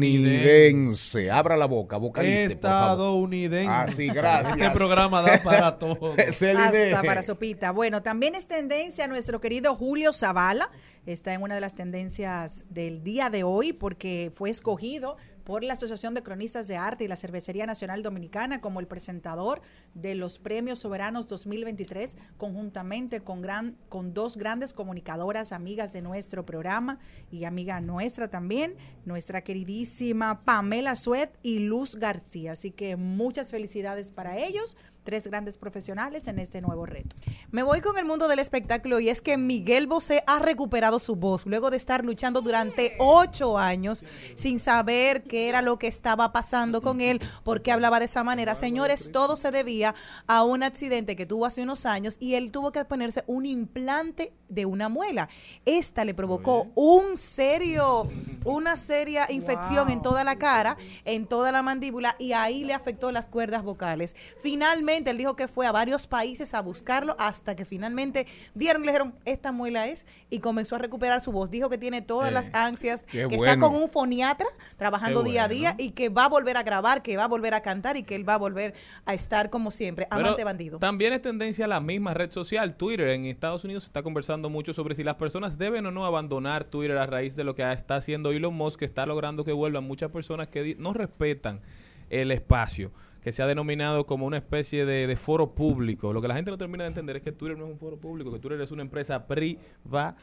estadounidense. 0.00 1.30
Abra 1.30 1.56
la 1.56 1.66
boca, 1.66 1.96
vocalice, 1.96 2.54
por 2.56 2.70
favor. 2.70 2.90
Estadounidense. 2.92 3.68
Ah, 3.72 3.86
sí, 3.88 4.08
gracias. 4.08 4.56
Este 4.56 4.70
programa 4.70 5.22
da 5.22 5.42
para 5.42 5.78
todo. 5.80 6.14
Hasta 6.16 7.02
para 7.02 7.22
sopita. 7.22 7.70
Bueno, 7.72 8.02
también 8.02 8.34
es 8.34 8.46
tendencia 8.46 9.06
nuestro 9.08 9.40
querido 9.40 9.74
Julio 9.74 10.12
Zavala. 10.12 10.70
Está 11.06 11.32
en 11.34 11.42
una 11.42 11.54
de 11.54 11.60
las 11.60 11.74
tendencias 11.74 12.66
del 12.68 13.02
día 13.02 13.30
de 13.30 13.42
hoy 13.42 13.72
porque 13.72 14.30
fue 14.34 14.50
escogido 14.50 15.16
por 15.50 15.64
la 15.64 15.72
Asociación 15.72 16.14
de 16.14 16.22
Cronistas 16.22 16.68
de 16.68 16.76
Arte 16.76 17.02
y 17.02 17.08
la 17.08 17.16
Cervecería 17.16 17.66
Nacional 17.66 18.04
Dominicana 18.04 18.60
como 18.60 18.78
el 18.78 18.86
presentador 18.86 19.62
de 19.94 20.14
los 20.14 20.38
Premios 20.38 20.78
Soberanos 20.78 21.26
2023, 21.26 22.16
conjuntamente 22.36 23.22
con, 23.22 23.42
gran, 23.42 23.76
con 23.88 24.14
dos 24.14 24.36
grandes 24.36 24.72
comunicadoras, 24.72 25.50
amigas 25.50 25.92
de 25.92 26.02
nuestro 26.02 26.46
programa 26.46 27.00
y 27.32 27.46
amiga 27.46 27.80
nuestra 27.80 28.30
también, 28.30 28.76
nuestra 29.04 29.42
queridísima 29.42 30.44
Pamela 30.44 30.94
Suet 30.94 31.36
y 31.42 31.58
Luz 31.58 31.96
García. 31.96 32.52
Así 32.52 32.70
que 32.70 32.94
muchas 32.94 33.50
felicidades 33.50 34.12
para 34.12 34.38
ellos, 34.38 34.76
tres 35.02 35.26
grandes 35.26 35.58
profesionales 35.58 36.28
en 36.28 36.38
este 36.38 36.60
nuevo 36.60 36.86
reto. 36.86 37.16
Me 37.50 37.62
voy 37.62 37.80
con 37.80 37.98
el 37.98 38.04
mundo 38.04 38.28
del 38.28 38.38
espectáculo 38.38 39.00
y 39.00 39.08
es 39.08 39.20
que 39.20 39.36
Miguel 39.36 39.86
Bosé 39.86 40.22
ha 40.26 40.38
recuperado 40.38 40.98
su 40.98 41.16
voz 41.16 41.46
luego 41.46 41.70
de 41.70 41.76
estar 41.76 42.04
luchando 42.04 42.42
durante 42.42 42.92
ocho 42.98 43.58
años 43.58 44.04
sin 44.34 44.58
saber 44.58 45.22
qué 45.22 45.48
era 45.48 45.62
lo 45.62 45.78
que 45.78 45.86
estaba 45.86 46.32
pasando 46.32 46.82
con 46.82 47.00
él, 47.00 47.20
por 47.44 47.62
qué 47.62 47.72
hablaba 47.72 47.98
de 47.98 48.04
esa 48.04 48.24
manera. 48.24 48.54
Señores, 48.54 49.10
todo 49.12 49.36
se 49.36 49.50
debía 49.50 49.94
a 50.26 50.44
un 50.44 50.62
accidente 50.62 51.16
que 51.16 51.26
tuvo 51.26 51.46
hace 51.46 51.62
unos 51.62 51.86
años 51.86 52.16
y 52.20 52.34
él 52.34 52.52
tuvo 52.52 52.72
que 52.72 52.84
ponerse 52.84 53.24
un 53.26 53.46
implante 53.46 54.32
de 54.48 54.66
una 54.66 54.88
muela. 54.88 55.28
Esta 55.64 56.04
le 56.04 56.14
provocó 56.14 56.68
un 56.74 57.16
serio, 57.16 58.08
una 58.44 58.76
seria 58.76 59.30
infección 59.30 59.90
en 59.90 60.02
toda 60.02 60.24
la 60.24 60.36
cara, 60.36 60.76
en 61.04 61.26
toda 61.26 61.52
la 61.52 61.62
mandíbula 61.62 62.16
y 62.18 62.32
ahí 62.32 62.64
le 62.64 62.74
afectó 62.74 63.12
las 63.12 63.28
cuerdas 63.28 63.62
vocales. 63.62 64.16
Finalmente, 64.42 64.89
él 64.96 65.16
dijo 65.18 65.36
que 65.36 65.48
fue 65.48 65.66
a 65.66 65.72
varios 65.72 66.06
países 66.06 66.54
a 66.54 66.62
buscarlo 66.62 67.16
hasta 67.18 67.56
que 67.56 67.64
finalmente 67.64 68.26
dieron, 68.54 68.82
le 68.82 68.88
dijeron, 68.88 69.14
esta 69.24 69.52
muela 69.52 69.86
es 69.88 70.06
y 70.30 70.40
comenzó 70.40 70.76
a 70.76 70.78
recuperar 70.78 71.20
su 71.20 71.32
voz. 71.32 71.50
Dijo 71.50 71.68
que 71.68 71.78
tiene 71.78 72.02
todas 72.02 72.30
Eh, 72.30 72.32
las 72.32 72.50
ansias, 72.54 73.02
que 73.02 73.26
bueno. 73.26 73.44
está 73.44 73.58
con 73.58 73.74
un 73.74 73.88
foniatra 73.88 74.46
trabajando 74.76 75.22
día 75.22 75.44
a 75.44 75.48
día 75.48 75.74
y 75.78 75.90
que 75.90 76.08
va 76.08 76.24
a 76.24 76.28
volver 76.28 76.56
a 76.56 76.62
grabar, 76.62 77.02
que 77.02 77.16
va 77.16 77.24
a 77.24 77.28
volver 77.28 77.54
a 77.54 77.60
cantar 77.62 77.96
y 77.96 78.02
que 78.02 78.14
él 78.14 78.28
va 78.28 78.34
a 78.34 78.38
volver 78.38 78.74
a 79.06 79.14
estar 79.14 79.50
como 79.50 79.70
siempre, 79.70 80.06
Pero 80.10 80.20
amante 80.22 80.44
bandido. 80.44 80.78
También 80.78 81.12
es 81.12 81.22
tendencia 81.22 81.66
la 81.66 81.80
misma 81.80 82.14
red 82.14 82.30
social, 82.30 82.76
Twitter. 82.76 83.08
En 83.08 83.26
Estados 83.26 83.64
Unidos 83.64 83.84
se 83.84 83.88
está 83.88 84.02
conversando 84.02 84.50
mucho 84.50 84.72
sobre 84.72 84.94
si 84.94 85.04
las 85.04 85.16
personas 85.16 85.58
deben 85.58 85.86
o 85.86 85.90
no 85.90 86.04
abandonar 86.06 86.64
Twitter 86.64 86.96
a 86.98 87.06
raíz 87.06 87.36
de 87.36 87.44
lo 87.44 87.54
que 87.54 87.70
está 87.72 87.96
haciendo 87.96 88.30
Elon 88.32 88.54
Musk, 88.54 88.80
que 88.80 88.84
está 88.84 89.06
logrando 89.06 89.44
que 89.44 89.52
vuelvan 89.52 89.84
muchas 89.84 90.10
personas 90.10 90.48
que 90.48 90.74
no 90.78 90.92
respetan 90.92 91.60
el 92.08 92.30
espacio, 92.32 92.90
que 93.22 93.32
se 93.32 93.42
ha 93.42 93.46
denominado 93.46 94.06
como 94.06 94.26
una 94.26 94.38
especie 94.38 94.84
de, 94.86 95.06
de 95.06 95.16
foro 95.16 95.48
público. 95.48 96.12
Lo 96.12 96.22
que 96.22 96.28
la 96.28 96.34
gente 96.34 96.50
no 96.50 96.56
termina 96.58 96.84
de 96.84 96.88
entender 96.88 97.16
es 97.16 97.22
que 97.22 97.32
Twitter 97.32 97.58
no 97.58 97.66
es 97.66 97.72
un 97.72 97.78
foro 97.78 97.98
público, 97.98 98.32
que 98.32 98.38
Twitter 98.38 98.60
es 98.60 98.70
una 98.70 98.82
empresa 98.82 99.26
privada. 99.26 100.16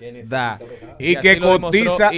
Y, 1.00 1.16
así 1.16 1.22
que 1.22 1.36
lo 1.40 1.54
demostró 1.54 1.84
cotiza 1.84 2.10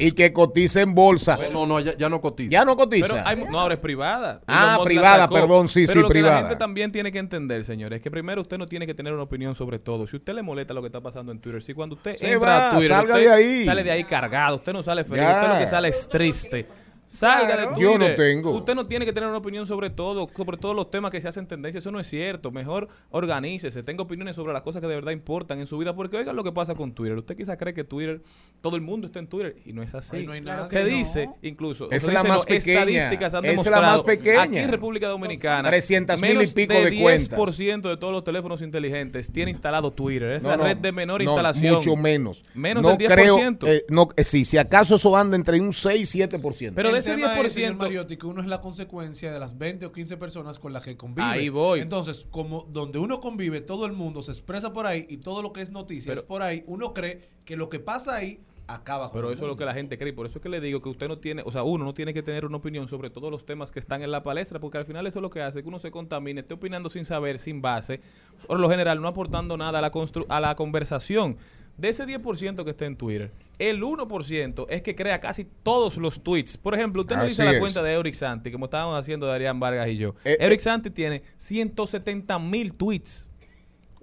y 0.00 0.12
que 0.12 0.32
cotiza 0.32 0.80
en 0.80 0.94
bolsa. 0.94 1.38
No, 1.52 1.66
no, 1.66 1.80
ya, 1.80 1.96
ya 1.96 2.08
no 2.08 2.20
cotiza. 2.20 2.50
Ya 2.50 2.64
no 2.64 2.76
cotiza. 2.76 3.08
Pero 3.08 3.22
hay, 3.26 3.36
no, 3.50 3.60
ahora 3.60 3.74
es 3.74 3.80
privada. 3.80 4.40
Ah, 4.46 4.78
privada, 4.84 5.28
perdón, 5.28 5.68
sí, 5.68 5.82
Pero 5.86 5.92
sí, 5.92 5.98
lo 6.00 6.08
que 6.08 6.12
privada. 6.14 6.34
la 6.34 6.40
gente 6.42 6.56
también 6.56 6.90
tiene 6.90 7.12
que 7.12 7.18
entender, 7.18 7.64
señores, 7.64 7.96
es 7.98 8.02
que 8.02 8.10
primero 8.10 8.40
usted 8.40 8.58
no 8.58 8.66
tiene 8.66 8.86
que 8.86 8.94
tener 8.94 9.12
una 9.12 9.22
opinión 9.24 9.54
sobre 9.54 9.78
todo. 9.78 10.06
Si 10.06 10.16
usted 10.16 10.34
le 10.34 10.42
molesta 10.42 10.72
lo 10.74 10.80
que 10.80 10.86
está 10.88 11.00
pasando 11.00 11.32
en 11.32 11.38
Twitter, 11.40 11.62
si 11.62 11.74
cuando 11.74 11.96
usted 11.96 12.14
Se 12.16 12.32
entra 12.32 12.48
va, 12.58 12.68
a 12.68 12.72
Twitter, 12.72 12.88
salga 12.88 13.14
usted 13.14 13.26
de 13.26 13.32
ahí. 13.32 13.64
sale 13.64 13.84
de 13.84 13.90
ahí 13.90 14.04
cargado, 14.04 14.56
usted 14.56 14.72
no 14.72 14.82
sale 14.82 15.04
feliz, 15.04 15.22
Ya. 15.22 15.34
usted 15.40 15.52
lo 15.52 15.58
que 15.58 15.66
sale 15.66 15.88
es 15.88 16.08
triste. 16.08 16.66
Salga 17.06 17.46
Claro. 17.46 17.60
de 17.60 17.66
Twitter. 17.74 17.82
Yo 17.92 17.98
no 17.98 18.14
tengo. 18.16 18.50
Usted 18.52 18.74
no 18.74 18.84
tiene 18.84 19.04
que 19.04 19.12
tener 19.12 19.28
una 19.28 19.38
opinión 19.38 19.66
sobre 19.66 19.90
todo, 19.90 20.28
sobre 20.34 20.56
todos 20.56 20.74
los 20.74 20.90
temas 20.90 21.10
que 21.10 21.20
se 21.20 21.28
hacen 21.28 21.46
tendencia. 21.46 21.78
Eso 21.78 21.90
no 21.92 22.00
es 22.00 22.06
cierto. 22.08 22.50
Mejor 22.50 22.88
organícese, 23.10 23.82
tenga 23.82 24.02
opiniones 24.02 24.36
sobre 24.36 24.52
las 24.52 24.62
cosas 24.62 24.80
que 24.80 24.88
de 24.88 24.94
verdad 24.96 25.12
importan 25.12 25.58
en 25.60 25.66
su 25.66 25.78
vida. 25.78 25.94
Porque 25.94 26.16
oigan 26.16 26.34
lo 26.36 26.42
que 26.44 26.52
pasa 26.52 26.74
con 26.74 26.92
Twitter. 26.94 27.16
Usted 27.18 27.36
quizás 27.36 27.56
cree 27.56 27.74
que 27.74 27.84
Twitter, 27.84 28.22
todo 28.60 28.76
el 28.76 28.82
mundo 28.82 29.06
está 29.06 29.18
en 29.18 29.28
Twitter 29.28 29.56
y 29.64 29.72
no 29.72 29.82
es 29.82 29.94
así. 29.94 30.16
Ay, 30.16 30.26
no 30.26 30.32
hay 30.32 30.40
nada 30.40 30.68
se 30.68 30.76
que 30.78 30.82
no. 30.82 30.96
dice, 30.96 31.30
incluso, 31.42 31.90
Es 31.90 32.02
se 32.04 32.12
la 32.12 32.22
más 32.24 32.44
pequeña. 32.44 32.80
estadísticas 32.82 33.34
han 33.34 33.44
Es 33.44 33.48
la 33.48 33.50
demostrado 33.52 33.82
más 33.92 34.02
pequeña. 34.02 34.42
aquí 34.42 34.58
en 34.58 34.70
República 34.70 35.08
Dominicana 35.08 35.68
300 35.68 36.20
mil 36.20 36.42
y 36.42 36.46
pico 36.48 36.74
de 36.74 36.90
de 36.90 37.00
cuentas. 37.00 37.30
10% 37.38 37.88
de 37.88 37.96
todos 37.96 38.12
los 38.12 38.24
teléfonos 38.24 38.62
inteligentes 38.62 39.30
tiene 39.32 39.50
instalado 39.50 39.92
Twitter. 39.92 40.32
Es 40.32 40.42
No, 40.42 40.50
la 40.50 40.56
no, 40.56 40.64
red 40.64 40.76
de 40.78 40.92
menor 40.92 41.22
no, 41.22 41.30
instalación. 41.30 41.74
Mucho 41.76 41.96
menos. 41.96 42.42
Menos 42.54 42.82
no 42.82 42.96
del 42.96 42.98
10%. 42.98 43.58
Creo, 43.58 43.72
eh, 43.72 43.84
no, 43.88 44.08
eh, 44.16 44.24
sí, 44.24 44.44
si 44.44 44.58
acaso 44.58 44.96
eso 44.96 45.16
anda 45.16 45.36
entre 45.36 45.60
un 45.60 45.72
6 45.72 46.14
y 46.14 46.18
7%. 46.18 46.72
Pero 46.74 46.93
de 46.94 47.00
ese 47.00 47.14
tema 47.16 47.34
es, 47.40 47.46
10%, 47.46 47.50
señor 47.50 47.76
Mariotti, 47.76 48.16
que 48.16 48.26
uno 48.26 48.40
es 48.40 48.46
la 48.46 48.60
consecuencia 48.60 49.32
de 49.32 49.38
las 49.38 49.58
20 49.58 49.86
o 49.86 49.92
15 49.92 50.16
personas 50.16 50.58
con 50.58 50.72
las 50.72 50.84
que 50.84 50.96
convive. 50.96 51.26
Ahí 51.26 51.48
voy. 51.48 51.80
Entonces, 51.80 52.26
como 52.30 52.66
donde 52.70 52.98
uno 52.98 53.20
convive, 53.20 53.60
todo 53.60 53.86
el 53.86 53.92
mundo 53.92 54.22
se 54.22 54.32
expresa 54.32 54.72
por 54.72 54.86
ahí 54.86 55.06
y 55.08 55.18
todo 55.18 55.42
lo 55.42 55.52
que 55.52 55.60
es 55.60 55.70
noticia 55.70 56.12
es 56.12 56.22
por 56.22 56.42
ahí, 56.42 56.62
uno 56.66 56.94
cree 56.94 57.28
que 57.44 57.56
lo 57.56 57.68
que 57.68 57.78
pasa 57.80 58.16
ahí 58.16 58.40
acaba 58.66 59.10
con 59.10 59.20
Pero 59.20 59.30
eso 59.30 59.44
es 59.44 59.48
lo 59.48 59.56
que 59.56 59.66
la 59.66 59.74
gente 59.74 59.98
cree. 59.98 60.14
Por 60.14 60.24
eso 60.24 60.38
es 60.38 60.42
que 60.42 60.48
le 60.48 60.58
digo 60.58 60.80
que 60.80 60.88
usted 60.88 61.06
no 61.06 61.18
tiene, 61.18 61.42
o 61.44 61.52
sea, 61.52 61.62
uno 61.64 61.84
no 61.84 61.92
tiene 61.92 62.14
que 62.14 62.22
tener 62.22 62.46
una 62.46 62.56
opinión 62.56 62.88
sobre 62.88 63.10
todos 63.10 63.30
los 63.30 63.44
temas 63.44 63.70
que 63.70 63.78
están 63.78 64.02
en 64.02 64.10
la 64.10 64.22
palestra, 64.22 64.58
porque 64.58 64.78
al 64.78 64.86
final 64.86 65.06
eso 65.06 65.18
es 65.18 65.22
lo 65.22 65.28
que 65.28 65.42
hace 65.42 65.62
que 65.62 65.68
uno 65.68 65.78
se 65.78 65.90
contamine, 65.90 66.40
esté 66.40 66.54
opinando 66.54 66.88
sin 66.88 67.04
saber, 67.04 67.38
sin 67.38 67.60
base, 67.60 68.00
por 68.46 68.58
lo 68.58 68.70
general 68.70 69.02
no 69.02 69.08
aportando 69.08 69.58
nada 69.58 69.80
a 69.80 69.82
la, 69.82 69.92
constru- 69.92 70.24
a 70.30 70.40
la 70.40 70.54
conversación. 70.56 71.36
De 71.76 71.88
ese 71.90 72.06
10% 72.06 72.64
que 72.64 72.70
está 72.70 72.86
en 72.86 72.96
Twitter, 72.96 73.32
el 73.58 73.82
1% 73.82 74.66
es 74.68 74.82
que 74.82 74.94
crea 74.94 75.20
casi 75.20 75.46
todos 75.62 75.96
los 75.96 76.22
tweets. 76.22 76.56
Por 76.58 76.74
ejemplo, 76.74 77.02
usted 77.02 77.14
Así 77.16 77.20
analiza 77.20 77.44
la 77.44 77.52
es. 77.52 77.58
cuenta 77.60 77.82
de 77.82 77.92
Eric 77.92 78.14
Santi, 78.14 78.50
como 78.50 78.64
estábamos 78.66 78.98
haciendo 78.98 79.26
Darían 79.26 79.60
Vargas 79.60 79.88
y 79.88 79.96
yo. 79.96 80.14
Eh, 80.24 80.36
Eric 80.40 80.60
eh. 80.60 80.62
Santi 80.62 80.90
tiene 80.90 81.22
170 81.36 82.38
mil 82.38 82.74
tweets. 82.74 83.28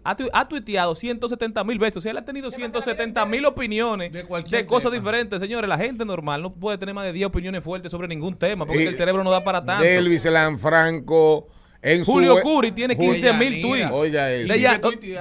Ha, 0.04 0.16
tu- 0.16 0.30
ha 0.34 0.48
tuiteado 0.50 0.96
170 0.96 1.64
mil 1.64 1.78
veces. 1.78 1.98
O 1.98 2.02
sea, 2.02 2.12
él 2.12 2.18
ha 2.18 2.26
tenido 2.26 2.50
170 2.50 3.24
mil 3.28 3.46
opiniones 3.46 4.12
de, 4.12 4.24
cualquier 4.24 4.66
cosas 4.66 4.90
tema. 4.92 5.00
diferentes. 5.00 5.40
Señores, 5.40 5.70
la 5.70 5.78
gente 5.78 6.04
normal 6.06 6.42
no 6.42 6.54
puede 6.54 6.78
tener 6.80 6.96
más 6.96 7.06
de 7.06 7.14
10 7.14 7.28
opiniones 7.28 7.64
fuertes 7.64 7.92
sobre 7.92 8.08
ningún 8.08 8.36
tema 8.36 8.66
porque 8.66 8.88
el 8.88 8.96
cerebro 8.96 9.24
no 9.24 9.30
da 9.30 9.44
para 9.44 9.64
tanto. 9.64 9.84
Elvis 9.84 10.26
Lanfranco. 10.26 11.48
En 11.84 12.06
su 12.06 12.12
Julio 12.14 12.36
we- 12.36 12.42
Curi 12.42 12.72
tiene 12.72 12.96
Julio- 12.96 13.12
15 13.14 13.34
mil 13.34 13.62
tweets. 13.62 13.92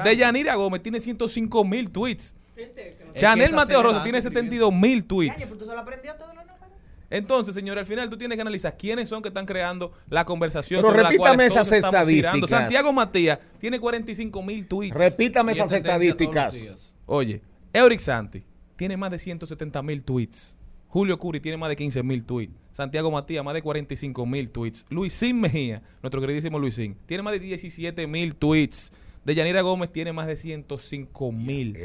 De 0.05 0.17
Yanira 0.17 0.55
Gómez 0.55 0.83
tiene 0.83 1.01
105 1.01 1.65
mil 1.65 1.91
tweets. 1.91 2.37
Que 2.69 2.97
Chanel 3.15 3.55
Mateo 3.55 3.83
Rosa 3.83 4.03
tiene 4.03 4.19
escribiendo. 4.19 4.57
72 4.57 4.75
mil 4.75 5.05
tweets. 5.05 5.45
pero 5.45 5.59
tú 5.59 5.67
solo 5.67 5.81
aprendió 5.81 6.15
todo 6.15 6.29
lo 6.29 6.35
números. 6.35 6.57
Entonces, 7.11 7.55
señores, 7.55 7.81
al 7.83 7.87
final 7.87 8.09
tú 8.09 8.17
tienes 8.17 8.37
que 8.37 8.43
analizar 8.43 8.77
quiénes 8.77 9.09
son 9.09 9.21
que 9.21 9.29
están 9.29 9.45
creando 9.45 9.93
la 10.09 10.25
conversación. 10.25 10.81
Pero 10.81 10.89
sobre 10.91 11.03
la 11.03 11.09
repítame 11.09 11.37
cual 11.37 11.47
esas 11.47 11.69
girando. 11.69 11.87
estadísticas. 11.89 12.51
Santiago 12.51 12.93
Matías 12.93 13.39
tiene 13.59 13.81
45 13.81 14.43
mil 14.43 14.67
tweets. 14.67 14.97
Repítame 14.97 15.53
esas 15.53 15.73
estadísticas. 15.73 16.95
Oye, 17.07 17.43
Euric 17.73 17.99
Santi 18.01 18.45
tiene 18.77 18.97
más 18.97 19.11
de 19.11 19.19
170 19.19 19.83
mil 19.83 20.05
tweets. 20.05 20.57
Julio 20.87 21.19
Curi 21.19 21.39
tiene 21.41 21.57
más 21.57 21.69
de 21.69 21.77
15 21.77 22.03
mil 22.03 22.25
tweets. 22.25 22.53
Santiago 22.73 23.11
Matías, 23.11 23.45
más 23.45 23.55
de 23.55 23.63
45 23.63 24.27
mil 24.27 24.51
tweets. 24.51 24.87
Luisín 24.89 25.41
Mejía, 25.41 25.83
nuestro 26.03 26.21
queridísimo 26.21 26.59
Luisín, 26.59 26.97
tiene 27.07 27.23
más 27.23 27.33
de 27.33 27.41
17 27.41 28.07
mil 28.07 28.35
tweets. 28.35 28.93
Deyanira 29.31 29.61
Gómez 29.63 29.93
tiene 29.93 30.13
más 30.13 30.27
de 30.27 30.35
105 30.35 31.31
mil 31.31 31.79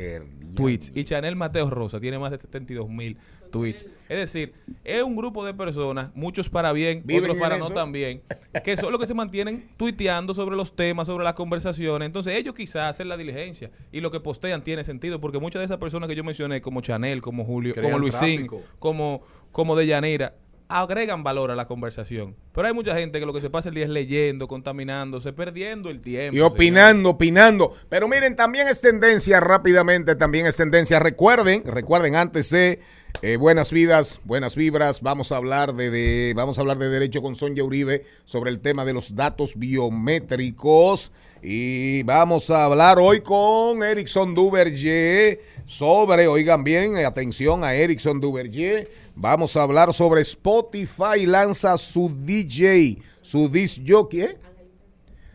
tweets. 0.55 0.91
Y 0.95 1.03
Chanel 1.03 1.35
Mateo 1.35 1.69
Rosa 1.69 1.99
tiene 1.99 2.17
más 2.17 2.31
de 2.31 2.39
72 2.39 2.89
mil 2.89 3.17
tweets. 3.51 3.87
Es 4.09 4.17
decir, 4.17 4.53
es 4.83 5.03
un 5.03 5.15
grupo 5.15 5.45
de 5.45 5.53
personas, 5.53 6.09
muchos 6.15 6.49
para 6.49 6.71
bien, 6.73 7.03
¿Viven 7.05 7.25
otros 7.25 7.37
para 7.37 7.59
no 7.59 7.69
tan 7.69 7.91
bien, 7.91 8.23
que 8.63 8.75
son 8.75 8.91
los 8.91 8.99
que 8.99 9.05
se 9.05 9.13
mantienen 9.13 9.69
tuiteando 9.77 10.33
sobre 10.33 10.55
los 10.55 10.75
temas, 10.75 11.05
sobre 11.05 11.23
las 11.23 11.35
conversaciones. 11.35 12.07
Entonces 12.07 12.33
ellos 12.33 12.55
quizás 12.55 12.89
hacen 12.89 13.09
la 13.09 13.15
diligencia 13.15 13.69
y 13.91 13.99
lo 14.01 14.09
que 14.09 14.19
postean 14.19 14.63
tiene 14.63 14.83
sentido, 14.83 15.21
porque 15.21 15.37
muchas 15.37 15.59
de 15.59 15.65
esas 15.65 15.77
personas 15.77 16.09
que 16.09 16.15
yo 16.15 16.23
mencioné, 16.23 16.61
como 16.61 16.81
Chanel, 16.81 17.21
como 17.21 17.45
Julio, 17.45 17.75
Crean 17.75 17.91
como 17.91 17.99
Luisín, 17.99 18.47
tráfico. 18.47 18.63
como, 18.79 19.21
como 19.51 19.75
Deyanira, 19.75 20.33
agregan 20.67 21.23
valor 21.23 21.51
a 21.51 21.55
la 21.55 21.67
conversación. 21.67 22.35
Pero 22.53 22.67
hay 22.67 22.73
mucha 22.73 22.95
gente 22.95 23.19
que 23.19 23.25
lo 23.25 23.33
que 23.33 23.41
se 23.41 23.49
pasa 23.49 23.69
el 23.69 23.75
día 23.75 23.83
es 23.83 23.89
leyendo, 23.89 24.47
contaminándose, 24.47 25.33
perdiendo 25.33 25.89
el 25.89 26.01
tiempo. 26.01 26.35
Y 26.35 26.41
opinando, 26.41 27.09
opinando. 27.11 27.71
Pero 27.89 28.07
miren, 28.07 28.35
también 28.35 28.67
es 28.67 28.81
tendencia 28.81 29.39
rápidamente, 29.39 30.15
también 30.15 30.45
es 30.47 30.55
tendencia. 30.55 30.99
Recuerden, 30.99 31.63
recuerden 31.65 32.15
antes 32.15 32.49
de 32.49 32.79
eh, 33.21 33.37
Buenas 33.37 33.71
Vidas, 33.71 34.21
Buenas 34.23 34.55
Vibras, 34.55 35.01
vamos 35.01 35.31
a 35.31 35.37
hablar 35.37 35.73
de, 35.75 35.89
de- 35.89 36.33
vamos 36.35 36.57
a 36.57 36.61
hablar 36.61 36.77
de 36.77 36.89
derecho 36.89 37.21
con 37.21 37.35
Sonia 37.35 37.63
Uribe 37.63 38.03
sobre 38.25 38.51
el 38.51 38.59
tema 38.59 38.85
de 38.85 38.93
los 38.93 39.15
datos 39.15 39.53
biométricos. 39.55 41.11
Y 41.47 42.01
vamos 42.03 42.49
a 42.49 42.65
hablar 42.65 42.97
hoy 42.99 43.21
con 43.21 43.83
Erickson 43.83 44.33
Duverger 44.33 45.39
sobre, 45.65 46.27
oigan 46.27 46.63
bien, 46.63 46.97
eh, 46.97 47.05
atención 47.05 47.63
a 47.63 47.73
Erickson 47.73 48.19
Duverger. 48.19 48.89
Vamos 49.15 49.55
a 49.57 49.63
hablar 49.63 49.93
sobre 49.93 50.21
Spotify 50.21 51.25
lanza 51.25 51.77
su 51.77 52.09
DJ, 52.09 52.99
su 53.21 53.49
disc 53.49 53.81
jockey, 53.87 54.21
¿eh? 54.21 54.37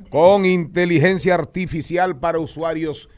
con 0.08 0.44
inteligencia 0.44 1.34
artificial 1.34 2.18
para 2.18 2.38
usuarios 2.38 3.08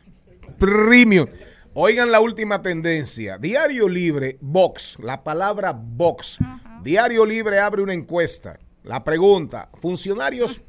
premium. 0.58 1.26
Oigan 1.74 2.10
la 2.10 2.20
última 2.20 2.60
tendencia. 2.60 3.38
Diario 3.38 3.88
Libre, 3.88 4.38
Vox, 4.40 4.96
la 4.98 5.24
palabra 5.24 5.72
Vox. 5.72 6.38
Diario 6.82 7.24
Libre 7.24 7.58
abre 7.58 7.82
una 7.82 7.94
encuesta. 7.94 8.58
La 8.82 9.04
pregunta, 9.04 9.70
funcionarios, 9.74 10.60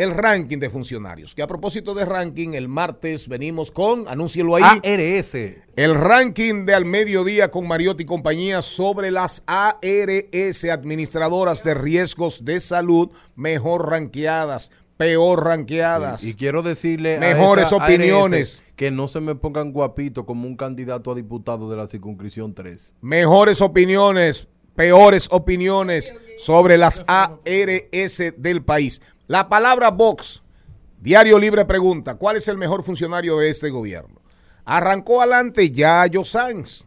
el 0.00 0.16
ranking 0.16 0.58
de 0.58 0.70
funcionarios. 0.70 1.34
Que 1.34 1.42
a 1.42 1.46
propósito 1.46 1.94
de 1.94 2.06
ranking, 2.06 2.54
el 2.54 2.68
martes 2.68 3.28
venimos 3.28 3.70
con, 3.70 4.08
anúncielo 4.08 4.56
ahí. 4.56 4.62
ARS. 4.62 5.34
El 5.76 5.94
ranking 5.94 6.64
de 6.64 6.74
al 6.74 6.86
mediodía 6.86 7.50
con 7.50 7.68
Mariotti 7.68 8.04
y 8.04 8.06
compañía 8.06 8.62
sobre 8.62 9.10
las 9.10 9.42
ARS, 9.46 10.64
administradoras 10.64 11.62
de 11.64 11.74
riesgos 11.74 12.46
de 12.46 12.60
salud, 12.60 13.10
mejor 13.36 13.90
ranqueadas, 13.90 14.72
peor 14.96 15.44
ranqueadas. 15.44 16.24
Y 16.24 16.34
quiero 16.34 16.62
decirle 16.62 17.18
a 17.18 17.20
Mejores 17.20 17.70
ARS 17.70 17.72
opiniones. 17.74 18.62
que 18.76 18.90
no 18.90 19.06
se 19.06 19.20
me 19.20 19.34
pongan 19.34 19.70
guapito 19.70 20.24
como 20.24 20.46
un 20.46 20.56
candidato 20.56 21.12
a 21.12 21.14
diputado 21.14 21.70
de 21.70 21.76
la 21.76 21.86
circunscripción 21.86 22.54
3. 22.54 22.96
mejores 23.02 23.60
opiniones, 23.60 24.48
peores 24.74 25.28
opiniones 25.30 26.14
sobre 26.38 26.78
las 26.78 27.04
ARS 27.06 28.22
del 28.38 28.64
país. 28.64 29.02
La 29.30 29.48
palabra 29.48 29.92
Vox, 29.92 30.42
Diario 31.00 31.38
Libre 31.38 31.64
pregunta, 31.64 32.16
¿cuál 32.16 32.34
es 32.34 32.48
el 32.48 32.58
mejor 32.58 32.82
funcionario 32.82 33.38
de 33.38 33.48
este 33.48 33.70
gobierno? 33.70 34.20
Arrancó 34.64 35.22
adelante 35.22 35.70
Yayo 35.70 36.24
Sanz. 36.24 36.84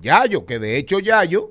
Yayo, 0.00 0.46
que 0.46 0.60
de 0.60 0.76
hecho 0.76 1.00
Yayo 1.00 1.50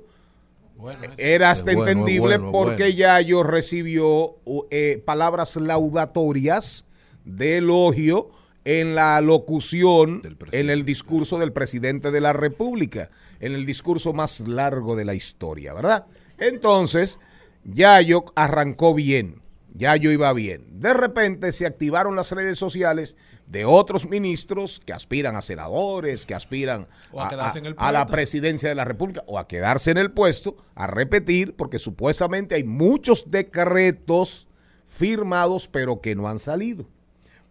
era 1.18 1.52
hasta 1.52 1.74
bueno, 1.74 1.92
entendible 1.92 2.38
bueno, 2.38 2.54
porque 2.54 2.84
bueno. 2.84 2.98
Yayo 2.98 3.44
recibió 3.44 4.38
eh, 4.72 5.04
palabras 5.06 5.58
laudatorias 5.58 6.86
de 7.26 7.58
elogio 7.58 8.30
en 8.64 8.96
la 8.96 9.20
locución, 9.20 10.22
en 10.54 10.70
el 10.70 10.86
discurso 10.86 11.38
del 11.38 11.52
presidente 11.52 12.12
de 12.12 12.22
la 12.22 12.32
República, 12.32 13.10
en 13.42 13.56
el 13.56 13.66
discurso 13.66 14.14
más 14.14 14.40
largo 14.48 14.96
de 14.96 15.04
la 15.04 15.16
historia, 15.16 15.74
¿verdad? 15.74 16.06
Entonces, 16.38 17.20
Yayo 17.66 18.24
arrancó 18.36 18.94
bien, 18.94 19.39
Yayo 19.74 20.12
iba 20.12 20.32
bien. 20.34 20.66
De 20.80 20.94
repente 20.94 21.52
se 21.52 21.66
activaron 21.66 22.16
las 22.16 22.32
redes 22.32 22.58
sociales 22.58 23.18
de 23.48 23.66
otros 23.66 24.10
ministros 24.10 24.82
que 24.86 24.94
aspiran 24.94 25.36
a 25.36 25.42
senadores, 25.42 26.26
que 26.26 26.36
aspiran 26.36 26.88
a 27.78 27.92
la 27.92 28.06
presidencia 28.06 28.70
de 28.70 28.76
la 28.76 28.86
República 28.86 29.24
o 29.28 29.40
a 29.40 29.48
quedarse 29.48 29.92
en 29.92 29.98
el 29.98 30.12
puesto, 30.12 30.58
a 30.76 30.88
repetir, 30.88 31.56
porque 31.56 31.80
supuestamente 31.80 32.56
hay 32.56 32.64
muchos 32.64 33.30
decretos 33.30 34.48
firmados 34.86 35.68
pero 35.68 36.02
que 36.02 36.16
no 36.16 36.28
han 36.28 36.40
salido. 36.40 36.88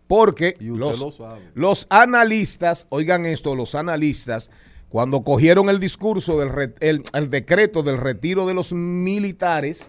Porque 0.06 0.54
los, 0.58 1.00
lo 1.00 1.36
los 1.54 1.86
analistas, 1.90 2.86
oigan 2.88 3.26
esto, 3.26 3.54
los 3.54 3.74
analistas, 3.74 4.50
cuando 4.88 5.22
cogieron 5.22 5.68
el 5.68 5.80
discurso 5.80 6.38
del 6.40 6.48
re- 6.48 6.74
el, 6.80 7.02
el 7.12 7.30
decreto 7.30 7.82
del 7.82 7.98
retiro 7.98 8.46
de 8.46 8.54
los 8.54 8.72
militares, 8.72 9.88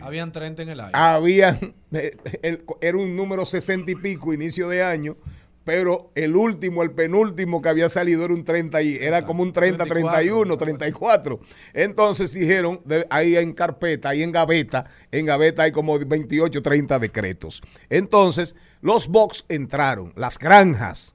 Habían 0.00 0.32
30 0.32 0.62
en 0.62 0.68
el 0.70 0.80
aire. 0.80 0.92
habían, 0.94 1.74
eh, 1.92 2.10
el- 2.42 2.64
era 2.80 2.98
un 2.98 3.14
número 3.14 3.46
60 3.46 3.90
y 3.90 3.94
pico, 3.94 4.32
inicio 4.32 4.68
de 4.68 4.82
año, 4.82 5.16
pero 5.64 6.10
el 6.14 6.36
último, 6.36 6.82
el 6.84 6.92
penúltimo 6.92 7.60
que 7.60 7.68
había 7.68 7.88
salido 7.88 8.24
era 8.24 8.32
un 8.34 8.44
30 8.44 8.82
y 8.82 8.96
era 8.96 9.26
como 9.26 9.42
un 9.42 9.52
30, 9.52 9.84
31, 9.84 10.56
34. 10.56 11.40
Entonces 11.74 12.32
dijeron, 12.32 12.80
de- 12.84 13.06
ahí 13.10 13.36
en 13.36 13.52
carpeta, 13.52 14.10
ahí 14.10 14.22
en 14.22 14.30
gaveta, 14.32 14.86
en 15.10 15.26
gaveta 15.26 15.64
hay 15.64 15.72
como 15.72 15.98
28, 15.98 16.62
30 16.62 16.98
decretos. 17.00 17.62
Entonces, 17.90 18.54
los 18.80 19.08
box 19.08 19.44
entraron, 19.48 20.12
las 20.16 20.38
granjas 20.38 21.14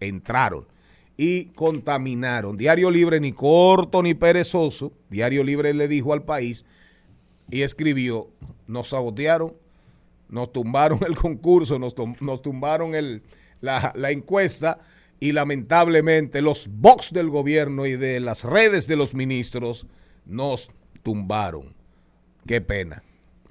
entraron 0.00 0.66
y 1.16 1.46
contaminaron. 1.46 2.56
Diario 2.56 2.90
Libre, 2.90 3.20
ni 3.20 3.32
corto 3.32 4.02
ni 4.02 4.14
perezoso, 4.14 4.92
Diario 5.10 5.44
Libre 5.44 5.74
le 5.74 5.88
dijo 5.88 6.12
al 6.12 6.24
país 6.24 6.64
y 7.50 7.62
escribió, 7.62 8.30
nos 8.66 8.88
sabotearon, 8.88 9.54
nos 10.28 10.52
tumbaron 10.52 11.00
el 11.06 11.16
concurso, 11.16 11.78
nos, 11.78 11.94
nos 12.20 12.42
tumbaron 12.42 12.94
el, 12.94 13.22
la, 13.60 13.92
la 13.94 14.10
encuesta 14.10 14.80
y 15.20 15.32
lamentablemente 15.32 16.42
los 16.42 16.68
box 16.68 17.12
del 17.12 17.30
gobierno 17.30 17.86
y 17.86 17.96
de 17.96 18.20
las 18.20 18.44
redes 18.44 18.86
de 18.88 18.96
los 18.96 19.14
ministros 19.14 19.86
nos 20.26 20.70
tumbaron. 21.02 21.74
Qué 22.46 22.60
pena, 22.60 23.02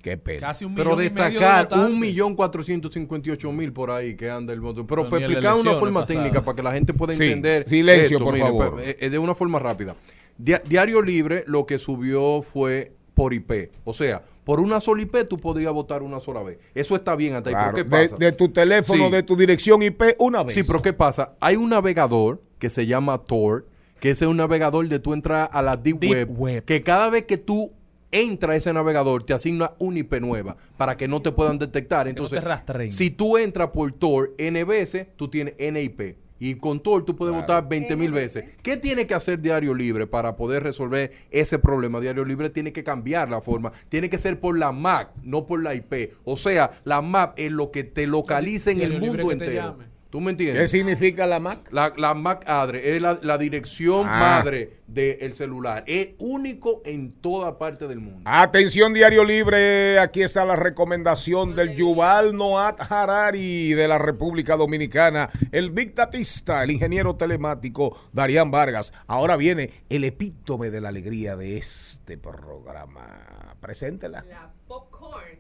qué 0.04 0.18
pena. 0.18 0.42
Casi 0.42 0.66
un 0.66 0.76
Pero 0.76 0.96
de 0.96 1.06
destacar 1.10 1.68
un 1.80 2.00
millón 2.00 2.36
cuatrocientos 2.36 2.94
cincuenta 2.94 3.30
y 3.30 3.32
ocho 3.32 3.52
mil 3.52 3.74
por 3.74 3.90
ahí 3.90 4.16
que 4.16 4.30
anda 4.30 4.54
el 4.54 4.60
voto. 4.62 4.86
Pero 4.86 5.10
Pero 5.10 5.26
explicar 5.26 5.56
de 5.56 5.62
una 5.62 5.74
forma 5.80 6.02
pasada. 6.02 6.20
técnica 6.20 6.42
para 6.44 6.56
que 6.56 6.62
la 6.64 6.72
gente 6.74 6.94
pueda 6.94 7.14
Sí, 7.14 7.24
entender. 7.24 7.68
silencio, 7.68 8.18
esto, 8.18 8.26
por 8.26 8.34
mire, 8.36 8.46
favor. 8.46 8.82
eh, 8.86 9.10
de 9.10 9.18
una 9.18 9.34
forma 9.34 9.58
rápida. 9.58 9.96
Dia- 10.38 10.62
Diario 10.68 11.02
Libre 11.02 11.44
lo 11.48 11.66
que 11.66 11.80
subió 11.80 12.42
fue 12.44 12.92
por 13.14 13.34
IP. 13.34 13.72
O 13.86 13.94
sea, 13.94 14.24
por 14.44 14.60
una 14.60 14.82
sola 14.82 15.04
IP 15.04 15.24
tú 15.30 15.38
podías 15.38 15.72
votar 15.72 16.02
una 16.04 16.20
sola 16.20 16.42
vez. 16.44 16.58
Eso 16.76 16.96
está 16.96 17.16
bien 17.16 17.36
hasta 17.36 17.50
ahí. 17.52 17.56
Claro, 17.56 17.72
pero 17.76 17.90
¿qué 17.90 17.98
de, 17.98 18.04
pasa? 18.10 18.18
de 18.18 18.32
tu 18.34 18.50
teléfono, 18.50 19.06
Sí. 19.06 19.12
de 19.12 19.24
tu 19.24 19.36
dirección 19.36 19.82
IP, 19.84 20.16
una 20.20 20.44
vez. 20.44 20.54
Sí, 20.56 20.64
pero 20.64 20.82
¿qué 20.82 20.92
pasa? 20.94 21.36
Hay 21.40 21.56
un 21.56 21.70
navegador 21.70 22.42
que 22.60 22.70
se 22.70 22.86
llama 22.88 23.20
Tor, 23.20 23.68
que 24.00 24.10
ese 24.10 24.26
es 24.26 24.30
un 24.32 24.38
navegador 24.38 24.88
de 24.90 25.00
tú 25.00 25.14
entras 25.14 25.48
a 25.52 25.62
la 25.62 25.78
Deep, 25.78 26.28
web, 26.30 26.66
que 26.66 26.82
cada 26.82 27.10
vez 27.10 27.24
que 27.24 27.38
tú 27.38 27.72
entras 28.14 28.54
a 28.54 28.56
ese 28.56 28.74
navegador 28.74 29.24
te 29.24 29.34
asigna 29.34 29.74
una 29.80 30.00
IP 30.00 30.22
nueva 30.22 30.56
para 30.78 30.96
que 30.96 31.08
no 31.08 31.22
te 31.22 31.32
puedan 31.32 31.60
detectar. 31.60 32.08
Entonces, 32.08 32.42
si 32.90 33.10
tú 33.10 33.38
entras 33.38 33.70
por 33.70 33.92
Tor 33.92 34.34
N 34.38 34.64
veces, 34.64 35.08
tú 35.18 35.28
tienes 35.28 35.56
NIP. 35.60 36.18
Y 36.40 36.56
con 36.56 36.82
Tor 36.82 37.06
tú 37.06 37.16
puedes 37.16 37.34
votar 37.34 37.70
20 37.70 37.96
mil 37.96 38.12
veces. 38.12 38.58
¿Qué 38.62 38.76
tiene 38.76 39.08
que 39.08 39.14
hacer 39.14 39.42
Diario 39.42 39.74
Libre 39.74 40.08
para 40.08 40.36
poder 40.36 40.62
resolver 40.62 41.12
ese 41.32 41.58
problema? 41.58 42.02
Diario 42.02 42.26
Libre 42.26 42.50
tiene 42.50 42.74
que 42.74 42.84
cambiar 42.84 43.30
la 43.30 43.42
forma. 43.42 43.72
Tiene 43.88 44.10
que 44.10 44.18
ser 44.18 44.42
por 44.42 44.58
la 44.58 44.74
MAC, 44.74 45.10
no 45.24 45.46
por 45.46 45.64
la 45.64 45.74
IP. 45.74 46.12
O 46.26 46.36
sea, 46.36 46.72
la 46.84 47.02
MAC 47.02 47.34
es 47.38 47.52
lo 47.52 47.72
que 47.72 47.86
te 47.86 48.08
localiza 48.08 48.72
en 48.72 48.82
el 48.82 48.90
Diario 49.00 49.08
mundo 49.08 49.32
entero. 49.32 49.78
¿Tú 50.14 50.22
me 50.22 50.30
entiendes? 50.30 50.62
¿Qué 50.62 50.68
significa 50.68 51.26
la 51.26 51.40
MAC? 51.40 51.74
La, 51.74 51.92
la 51.98 52.14
MAC 52.14 52.48
ADRE 52.48 52.96
es 52.96 53.02
la, 53.02 53.18
la 53.24 53.40
dirección 53.40 54.06
Ah. 54.08 54.20
madre 54.20 54.78
del 54.86 55.34
celular. 55.34 55.84
Es 55.88 56.10
único 56.20 56.84
en 56.86 57.14
toda 57.14 57.58
parte 57.58 57.88
del 57.88 58.00
mundo. 58.00 58.22
Atención 58.26 58.94
Diario 58.94 59.24
Libre, 59.24 59.98
aquí 59.98 60.22
está 60.22 60.46
la 60.46 60.56
recomendación 60.56 61.56
del 61.56 61.76
Yuval 61.76 62.36
Noat 62.36 62.80
Harari 62.92 63.74
de 63.74 63.88
la 63.88 63.98
República 63.98 64.56
Dominicana, 64.56 65.32
el 65.52 65.72
Big 65.72 65.96
Datista, 65.96 66.62
el 66.64 66.70
ingeniero 66.70 67.16
telemático 67.16 67.98
Darían 68.12 68.52
Vargas. 68.52 68.94
Ahora 69.08 69.36
viene 69.36 69.72
el 69.90 70.04
epítome 70.04 70.70
de 70.70 70.80
la 70.80 70.90
alegría 70.90 71.36
de 71.36 71.58
este 71.58 72.20
programa. 72.20 73.56
Preséntela. 73.60 74.24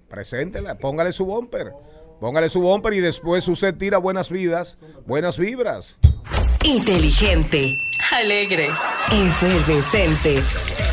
Preséntela, 0.09 0.79
póngale 0.79 1.11
su 1.11 1.25
bumper. 1.27 1.73
Póngale 2.23 2.47
su 2.47 2.61
bumper 2.61 2.93
y 2.93 3.01
después 3.01 3.45
usted 3.49 3.75
tira 3.75 3.97
buenas 3.97 4.29
vidas, 4.29 4.77
buenas 5.05 5.37
vibras. 5.37 5.99
Inteligente, 6.63 7.75
alegre, 8.13 8.69
efervescente, 9.11 10.41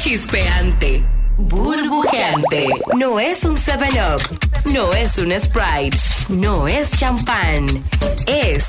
chispeante, 0.00 1.04
burbujeante. 1.38 2.66
No 2.96 3.20
es 3.20 3.44
un 3.44 3.54
7-Up, 3.54 4.40
no 4.72 4.92
es 4.92 5.18
un 5.18 5.30
Sprite, 5.38 6.00
no 6.30 6.66
es 6.66 6.98
champán. 6.98 7.84
Es 8.26 8.66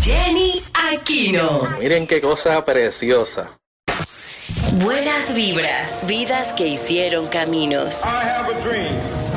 Jenny 0.00 0.62
Aquino. 0.90 1.68
Miren 1.78 2.06
qué 2.06 2.22
cosa 2.22 2.64
preciosa. 2.64 3.50
Buenas 4.82 5.34
vibras, 5.34 6.06
vidas 6.08 6.54
que 6.54 6.68
hicieron 6.68 7.26
caminos. 7.26 8.06
I 8.06 8.24
have 8.24 8.48
a 8.48 8.58
dream 8.64 9.27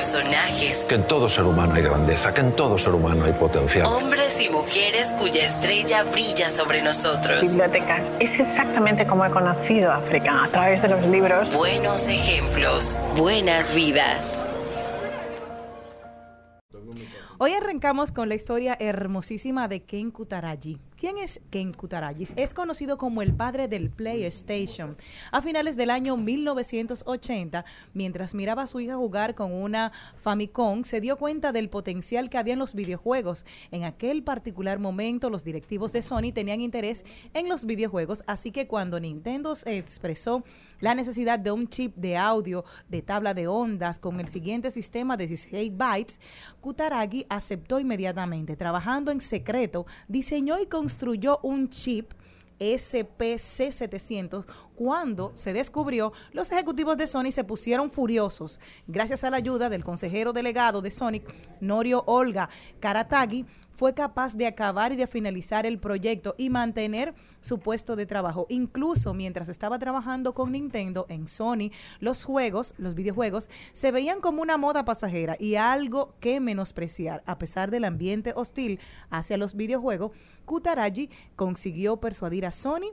Personajes, 0.00 0.84
Que 0.90 0.96
en 0.96 1.08
todo 1.08 1.26
ser 1.26 1.44
humano 1.44 1.72
hay 1.74 1.82
grandeza, 1.82 2.34
que 2.34 2.42
en 2.42 2.52
todo 2.54 2.76
ser 2.76 2.92
humano 2.92 3.24
hay 3.24 3.32
potencial. 3.32 3.86
hombres 3.86 4.38
y 4.42 4.50
mujeres 4.50 5.14
cuya 5.18 5.46
estrella 5.46 6.02
brilla 6.02 6.50
sobre 6.50 6.82
nosotros. 6.82 7.40
bibliotecas. 7.40 8.12
Es 8.20 8.38
exactamente 8.38 9.06
como 9.06 9.24
he 9.24 9.30
conocido 9.30 9.90
África, 9.90 10.44
a 10.44 10.48
través 10.48 10.82
de 10.82 10.88
los 10.88 11.02
libros. 11.06 11.54
Buenos 11.54 12.08
ejemplos, 12.08 12.98
buenas 13.16 13.74
vidas. 13.74 14.46
Hoy 17.38 17.52
arrancamos 17.52 18.12
con 18.12 18.28
la 18.28 18.34
historia 18.34 18.76
hermosísima 18.78 19.66
de 19.66 19.82
Ken 19.82 20.10
Kutaraji. 20.10 20.78
¿Quién 20.98 21.18
es 21.18 21.42
Ken 21.50 21.74
Kutaraji? 21.74 22.26
Es 22.36 22.54
conocido 22.54 22.96
como 22.96 23.20
el 23.20 23.34
padre 23.34 23.68
del 23.68 23.90
PlayStation. 23.90 24.96
A 25.30 25.42
finales 25.42 25.76
del 25.76 25.90
año 25.90 26.16
1980, 26.16 27.66
mientras 27.92 28.34
miraba 28.34 28.62
a 28.62 28.66
su 28.66 28.80
hija 28.80 28.96
jugar 28.96 29.34
con 29.34 29.52
una 29.52 29.92
Famicom, 30.16 30.84
se 30.84 31.02
dio 31.02 31.18
cuenta 31.18 31.52
del 31.52 31.68
potencial 31.68 32.30
que 32.30 32.38
había 32.38 32.54
en 32.54 32.60
los 32.60 32.72
videojuegos. 32.74 33.44
En 33.72 33.84
aquel 33.84 34.22
particular 34.22 34.78
momento, 34.78 35.28
los 35.28 35.44
directivos 35.44 35.92
de 35.92 36.00
Sony 36.00 36.32
tenían 36.32 36.62
interés 36.62 37.04
en 37.34 37.50
los 37.50 37.66
videojuegos, 37.66 38.24
así 38.26 38.50
que 38.50 38.66
cuando 38.66 38.98
Nintendo 38.98 39.54
se 39.54 39.76
expresó 39.76 40.44
la 40.80 40.94
necesidad 40.94 41.38
de 41.38 41.50
un 41.50 41.68
chip 41.68 41.94
de 41.96 42.16
audio 42.16 42.64
de 42.88 43.02
tabla 43.02 43.34
de 43.34 43.48
ondas 43.48 43.98
con 43.98 44.18
el 44.18 44.28
siguiente 44.28 44.70
sistema 44.70 45.18
de 45.18 45.26
16 45.26 45.76
bytes, 45.76 46.20
Kutaragi 46.62 47.26
aceptó 47.28 47.80
inmediatamente. 47.80 48.56
Trabajando 48.56 49.10
en 49.10 49.20
secreto, 49.20 49.84
diseñó 50.08 50.58
y 50.58 50.64
construyó 50.86 51.40
un 51.42 51.68
chip 51.68 52.12
SPC700 52.60 54.44
cuando 54.76 55.32
se 55.34 55.52
descubrió, 55.52 56.12
los 56.32 56.52
ejecutivos 56.52 56.96
de 56.96 57.06
Sony 57.06 57.32
se 57.32 57.42
pusieron 57.42 57.90
furiosos. 57.90 58.60
Gracias 58.86 59.24
a 59.24 59.30
la 59.30 59.38
ayuda 59.38 59.68
del 59.68 59.82
consejero 59.82 60.32
delegado 60.32 60.82
de 60.82 60.90
Sony, 60.92 61.22
Norio 61.60 62.04
Olga 62.06 62.48
Karatagi, 62.78 63.46
fue 63.76 63.92
capaz 63.92 64.36
de 64.36 64.46
acabar 64.46 64.92
y 64.92 64.96
de 64.96 65.06
finalizar 65.06 65.66
el 65.66 65.78
proyecto 65.78 66.34
y 66.38 66.48
mantener 66.48 67.14
su 67.42 67.58
puesto 67.58 67.94
de 67.94 68.06
trabajo. 68.06 68.46
Incluso 68.48 69.12
mientras 69.12 69.48
estaba 69.48 69.78
trabajando 69.78 70.34
con 70.34 70.52
Nintendo 70.52 71.04
en 71.10 71.28
Sony, 71.28 71.70
los 72.00 72.24
juegos, 72.24 72.74
los 72.78 72.94
videojuegos, 72.94 73.50
se 73.74 73.92
veían 73.92 74.20
como 74.20 74.40
una 74.40 74.56
moda 74.56 74.84
pasajera 74.84 75.36
y 75.38 75.56
algo 75.56 76.14
que 76.20 76.40
menospreciar. 76.40 77.22
A 77.26 77.38
pesar 77.38 77.70
del 77.70 77.84
ambiente 77.84 78.32
hostil 78.34 78.80
hacia 79.10 79.36
los 79.36 79.54
videojuegos, 79.54 80.12
Kutaraji 80.46 81.10
consiguió 81.36 81.98
persuadir 81.98 82.46
a 82.46 82.52
Sony 82.52 82.92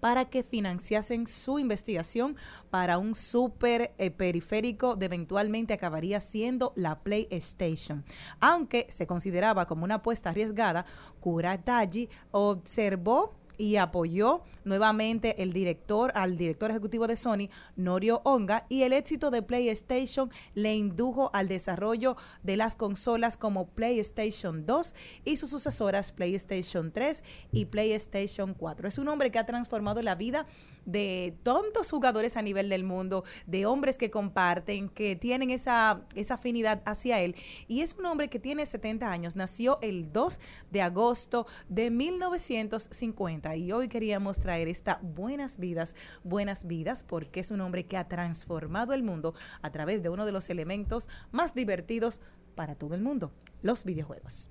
para 0.00 0.26
que 0.26 0.42
financiasen 0.42 1.26
su 1.26 1.58
investigación 1.58 2.36
para 2.70 2.98
un 2.98 3.14
super 3.14 3.94
eh, 3.98 4.10
periférico 4.10 4.96
de 4.96 5.06
eventualmente 5.06 5.74
acabaría 5.74 6.20
siendo 6.20 6.72
la 6.76 7.00
PlayStation. 7.00 8.04
Aunque 8.40 8.86
se 8.90 9.06
consideraba 9.06 9.66
como 9.66 9.84
una 9.84 9.96
apuesta 9.96 10.30
arriesgada, 10.30 10.86
Kurataji 11.20 12.08
observó 12.30 13.34
y 13.58 13.76
apoyó 13.76 14.42
nuevamente 14.64 15.42
el 15.42 15.52
director 15.52 16.12
al 16.14 16.36
director 16.36 16.70
ejecutivo 16.70 17.06
de 17.06 17.16
Sony, 17.16 17.48
Norio 17.76 18.20
Onga, 18.24 18.66
y 18.68 18.82
el 18.82 18.92
éxito 18.92 19.30
de 19.30 19.42
PlayStation 19.42 20.30
le 20.54 20.74
indujo 20.74 21.30
al 21.32 21.48
desarrollo 21.48 22.16
de 22.42 22.56
las 22.56 22.76
consolas 22.76 23.36
como 23.36 23.66
PlayStation 23.68 24.66
2 24.66 24.94
y 25.24 25.36
sus 25.36 25.50
sucesoras 25.50 26.12
PlayStation 26.12 26.92
3 26.92 27.24
y 27.52 27.66
PlayStation 27.66 28.54
4. 28.54 28.88
Es 28.88 28.98
un 28.98 29.08
hombre 29.08 29.30
que 29.30 29.38
ha 29.38 29.46
transformado 29.46 30.02
la 30.02 30.14
vida 30.14 30.46
de 30.86 31.36
tantos 31.42 31.90
jugadores 31.90 32.36
a 32.36 32.42
nivel 32.42 32.68
del 32.68 32.84
mundo, 32.84 33.24
de 33.46 33.66
hombres 33.66 33.98
que 33.98 34.10
comparten, 34.10 34.88
que 34.88 35.16
tienen 35.16 35.50
esa, 35.50 36.00
esa 36.14 36.34
afinidad 36.34 36.82
hacia 36.86 37.20
él. 37.20 37.36
Y 37.68 37.82
es 37.82 37.94
un 37.98 38.06
hombre 38.06 38.28
que 38.28 38.38
tiene 38.38 38.64
70 38.64 39.10
años, 39.10 39.36
nació 39.36 39.78
el 39.82 40.12
2 40.12 40.40
de 40.70 40.82
agosto 40.82 41.46
de 41.68 41.90
1950 41.90 43.56
y 43.56 43.72
hoy 43.72 43.88
queríamos 43.88 44.38
traer 44.38 44.68
esta 44.68 45.00
buenas 45.02 45.58
vidas, 45.58 45.94
buenas 46.24 46.66
vidas, 46.66 47.04
porque 47.04 47.40
es 47.40 47.50
un 47.50 47.60
hombre 47.60 47.84
que 47.84 47.96
ha 47.96 48.08
transformado 48.08 48.94
el 48.94 49.02
mundo 49.02 49.34
a 49.62 49.70
través 49.70 50.02
de 50.02 50.08
uno 50.08 50.24
de 50.24 50.32
los 50.32 50.48
elementos 50.50 51.08
más 51.32 51.54
divertidos 51.54 52.20
para 52.54 52.74
todo 52.74 52.94
el 52.94 53.02
mundo, 53.02 53.32
los 53.62 53.84
videojuegos. 53.84 54.48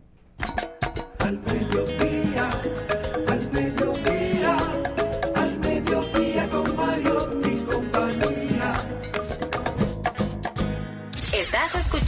Al 1.20 1.40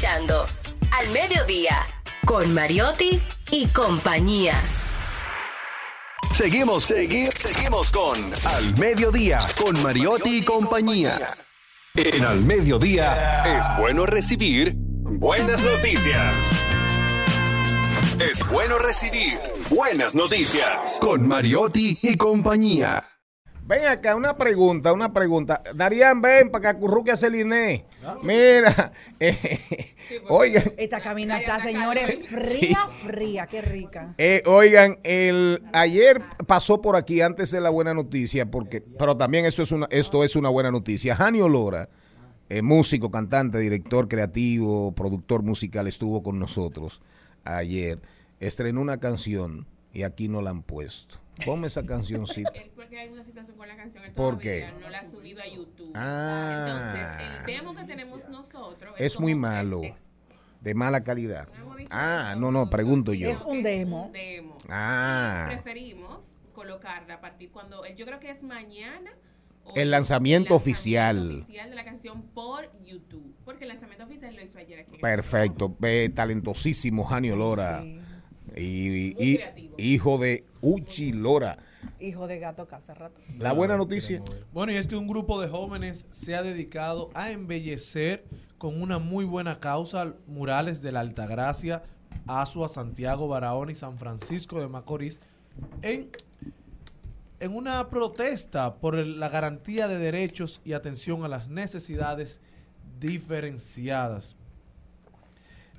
Al 0.05 1.09
Mediodía 1.11 1.79
con 2.23 2.53
Mariotti 2.53 3.19
y 3.49 3.65
compañía. 3.65 4.53
Seguimos, 6.35 6.83
seguimos, 6.83 7.33
seguimos 7.33 7.89
con 7.89 8.15
Al 8.45 8.77
Mediodía, 8.77 9.39
con 9.59 9.81
Mariotti 9.81 10.37
y 10.37 10.45
compañía. 10.45 11.35
En 11.95 12.23
Al 12.23 12.41
Mediodía 12.41 13.43
es 13.57 13.81
bueno 13.81 14.05
recibir 14.05 14.73
buenas 14.75 15.63
noticias. 15.63 16.35
Es 18.19 18.47
bueno 18.49 18.77
recibir 18.77 19.39
buenas 19.67 20.13
noticias 20.13 20.99
con 21.01 21.27
Mariotti 21.27 21.97
y 22.03 22.17
compañía. 22.17 23.16
Ven 23.67 23.85
acá, 23.85 24.15
una 24.15 24.37
pregunta, 24.37 24.93
una 24.93 25.11
pregunta. 25.11 25.61
Darían, 25.75 26.21
ven 26.21 26.49
para 26.49 26.61
que 26.61 26.67
acurruque 26.77 27.11
a 27.11 27.17
Celine. 27.17 27.85
Mira, 28.23 28.93
eh, 29.19 29.93
oigan, 30.29 30.71
Esta 30.77 31.01
caminata, 31.01 31.59
señores, 31.59 32.17
fría, 32.29 32.87
fría, 33.05 33.47
qué 33.47 33.61
rica. 33.61 34.13
eh, 34.17 34.41
oigan, 34.45 34.99
el 35.03 35.61
ayer 35.73 36.21
pasó 36.47 36.79
por 36.79 36.95
aquí 36.95 37.19
antes 37.19 37.51
de 37.51 37.59
la 37.59 37.69
buena 37.69 37.93
noticia, 37.93 38.49
porque, 38.49 38.79
pero 38.79 39.17
también 39.17 39.43
esto 39.43 39.63
es 39.63 39.73
una, 39.73 39.87
esto 39.89 40.23
es 40.23 40.37
una 40.37 40.47
buena 40.47 40.71
noticia. 40.71 41.13
Janio 41.17 41.49
Lora, 41.49 41.89
eh, 42.47 42.61
músico, 42.61 43.11
cantante, 43.11 43.57
director 43.59 44.07
creativo, 44.07 44.93
productor 44.93 45.43
musical, 45.43 45.87
estuvo 45.87 46.23
con 46.23 46.39
nosotros 46.39 47.01
ayer. 47.43 47.99
Estrenó 48.39 48.79
una 48.79 48.97
canción 49.01 49.67
y 49.91 50.03
aquí 50.03 50.29
no 50.29 50.41
la 50.41 50.51
han 50.51 50.63
puesto. 50.63 51.17
Ponme 51.45 51.67
esa 51.67 51.85
cancioncita. 51.85 52.51
Porque 52.87 52.99
hay 53.01 53.09
una 53.09 53.25
situación 53.25 53.57
con 53.57 53.67
la 53.67 53.75
canción. 53.75 54.05
él 54.05 54.13
¿Por 54.13 54.39
todavía 54.39 54.71
qué? 54.73 54.79
No 54.79 54.89
la 54.89 54.99
ha 54.99 55.05
subido 55.05 55.41
a 55.41 55.45
YouTube. 55.45 55.91
Ah. 55.93 57.17
Entonces, 57.17 57.27
el 57.27 57.45
demo 57.57 57.75
que 57.75 57.83
tenemos 57.83 58.29
nosotros 58.29 58.95
Es 58.97 59.19
muy 59.19 59.35
malo, 59.35 59.81
de 60.61 60.73
mala 60.73 61.03
calidad. 61.03 61.49
Ah, 61.91 62.35
no, 62.37 62.49
no, 62.49 62.69
pregunto 62.69 63.13
yo. 63.13 63.29
Es 63.29 63.41
un 63.41 63.61
demo. 63.61 64.05
un 64.05 64.13
demo. 64.13 64.57
Ah. 64.69 65.47
Preferimos 65.49 66.31
colocarla 66.53 67.15
a 67.15 67.19
partir 67.19 67.51
cuando. 67.51 67.85
Yo 67.93 68.05
creo 68.05 68.21
que 68.21 68.29
es 68.29 68.41
mañana. 68.41 69.11
o 69.65 69.73
El 69.75 69.91
lanzamiento 69.91 70.55
oficial. 70.55 71.41
oficial 71.41 71.69
de 71.69 71.75
la 71.75 71.83
canción 71.83 72.21
por 72.29 72.71
YouTube. 72.85 73.35
Porque 73.43 73.65
el 73.65 73.67
lanzamiento 73.67 74.05
oficial 74.05 74.33
lo 74.33 74.41
hizo 74.41 74.59
ayer 74.59 74.79
aquí. 74.79 74.97
Perfecto, 74.97 75.75
eh, 75.83 76.09
talentosísimo 76.15 77.03
Janio 77.03 77.35
Lora. 77.35 77.83
Y, 78.59 79.15
y- 79.23 79.39
hijo 79.77 80.17
de 80.17 80.45
Uchi 80.61 81.11
Lora. 81.13 81.57
Hijo 81.99 82.27
de 82.27 82.39
gato 82.39 82.67
casa 82.67 82.93
rato. 82.93 83.19
La 83.37 83.51
buena 83.53 83.77
noticia. 83.77 84.21
Bueno, 84.53 84.71
y 84.71 84.75
es 84.75 84.87
que 84.87 84.95
un 84.95 85.07
grupo 85.07 85.39
de 85.41 85.47
jóvenes 85.47 86.07
se 86.11 86.35
ha 86.35 86.43
dedicado 86.43 87.09
a 87.13 87.31
embellecer 87.31 88.25
con 88.57 88.81
una 88.81 88.99
muy 88.99 89.25
buena 89.25 89.59
causa 89.59 90.15
murales 90.27 90.81
de 90.81 90.91
la 90.91 90.99
Altagracia, 91.01 91.83
Asua, 92.27 92.69
Santiago, 92.69 93.27
Barahona 93.27 93.71
y 93.71 93.75
San 93.75 93.97
Francisco 93.97 94.59
de 94.59 94.67
Macorís 94.67 95.21
en, 95.81 96.09
en 97.39 97.55
una 97.55 97.89
protesta 97.89 98.75
por 98.75 98.95
el- 98.95 99.19
la 99.19 99.29
garantía 99.29 99.87
de 99.87 99.97
derechos 99.97 100.61
y 100.65 100.73
atención 100.73 101.23
a 101.23 101.27
las 101.27 101.47
necesidades 101.49 102.41
diferenciadas. 102.99 104.35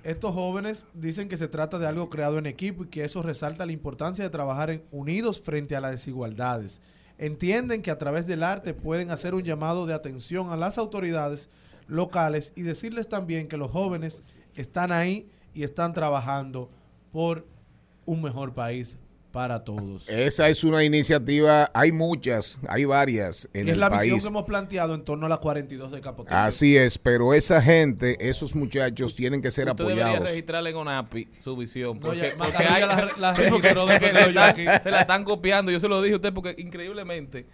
Estos 0.04 0.32
jóvenes 0.34 0.86
dicen 0.94 1.28
que 1.28 1.36
se 1.36 1.48
trata 1.48 1.78
de 1.78 1.86
algo 1.86 2.08
creado 2.08 2.38
en 2.38 2.46
equipo 2.46 2.84
y 2.84 2.88
que 2.88 3.04
eso 3.04 3.22
resalta 3.22 3.66
la 3.66 3.72
importancia 3.72 4.24
de 4.24 4.30
trabajar 4.30 4.70
en- 4.70 4.82
unidos 4.90 5.40
frente 5.40 5.76
a 5.76 5.80
las 5.80 5.90
desigualdades. 5.90 6.80
Entienden 7.18 7.82
que 7.82 7.90
a 7.90 7.98
través 7.98 8.26
del 8.26 8.44
arte 8.44 8.74
pueden 8.74 9.10
hacer 9.10 9.34
un 9.34 9.42
llamado 9.42 9.86
de 9.86 9.94
atención 9.94 10.50
a 10.52 10.56
las 10.56 10.78
autoridades, 10.78 11.48
locales 11.88 12.52
y 12.54 12.62
decirles 12.62 13.08
también 13.08 13.48
que 13.48 13.56
los 13.56 13.70
jóvenes 13.72 14.22
están 14.56 14.92
ahí 14.92 15.28
y 15.52 15.64
están 15.64 15.92
trabajando 15.94 16.70
por 17.12 17.44
un 18.06 18.22
mejor 18.22 18.54
país 18.54 18.96
para 19.38 19.62
todos. 19.62 20.08
Esa 20.08 20.48
es 20.48 20.64
una 20.64 20.82
iniciativa, 20.82 21.70
hay 21.72 21.92
muchas, 21.92 22.58
hay 22.68 22.84
varias 22.86 23.48
en 23.52 23.68
Y 23.68 23.70
es 23.70 23.74
el 23.74 23.80
la 23.80 23.88
visión 23.88 24.18
que 24.18 24.26
hemos 24.26 24.42
planteado 24.42 24.96
en 24.96 25.02
torno 25.04 25.26
a 25.26 25.28
las 25.28 25.38
42 25.38 25.92
de 25.92 26.00
Capotillo. 26.00 26.36
Así 26.36 26.76
es, 26.76 26.98
pero 26.98 27.32
esa 27.32 27.62
gente, 27.62 28.16
esos 28.18 28.56
muchachos 28.56 29.14
tienen 29.14 29.40
que 29.40 29.52
ser 29.52 29.68
Usted 29.68 29.84
debería 29.84 30.06
apoyados. 30.06 30.28
registrarle 30.30 30.70
en 30.70 30.76
ONAPI 30.76 31.28
su 31.38 31.56
visión. 31.56 31.94
No, 31.94 32.00
Porque, 32.00 32.34
ya, 32.36 32.74
hay- 32.74 32.80
la- 32.84 33.10
la 33.16 33.34
sí, 33.36 33.42
están- 33.44 34.82
se 34.82 34.90
la 34.90 35.00
están 35.02 35.22
copiando. 35.22 35.70
Yo 35.70 35.78
se 35.78 35.86
lo 35.86 36.02
dije 36.02 36.14
a 36.14 36.16
usted 36.16 36.32
porque 36.34 36.56
increíblemente, 36.58 37.46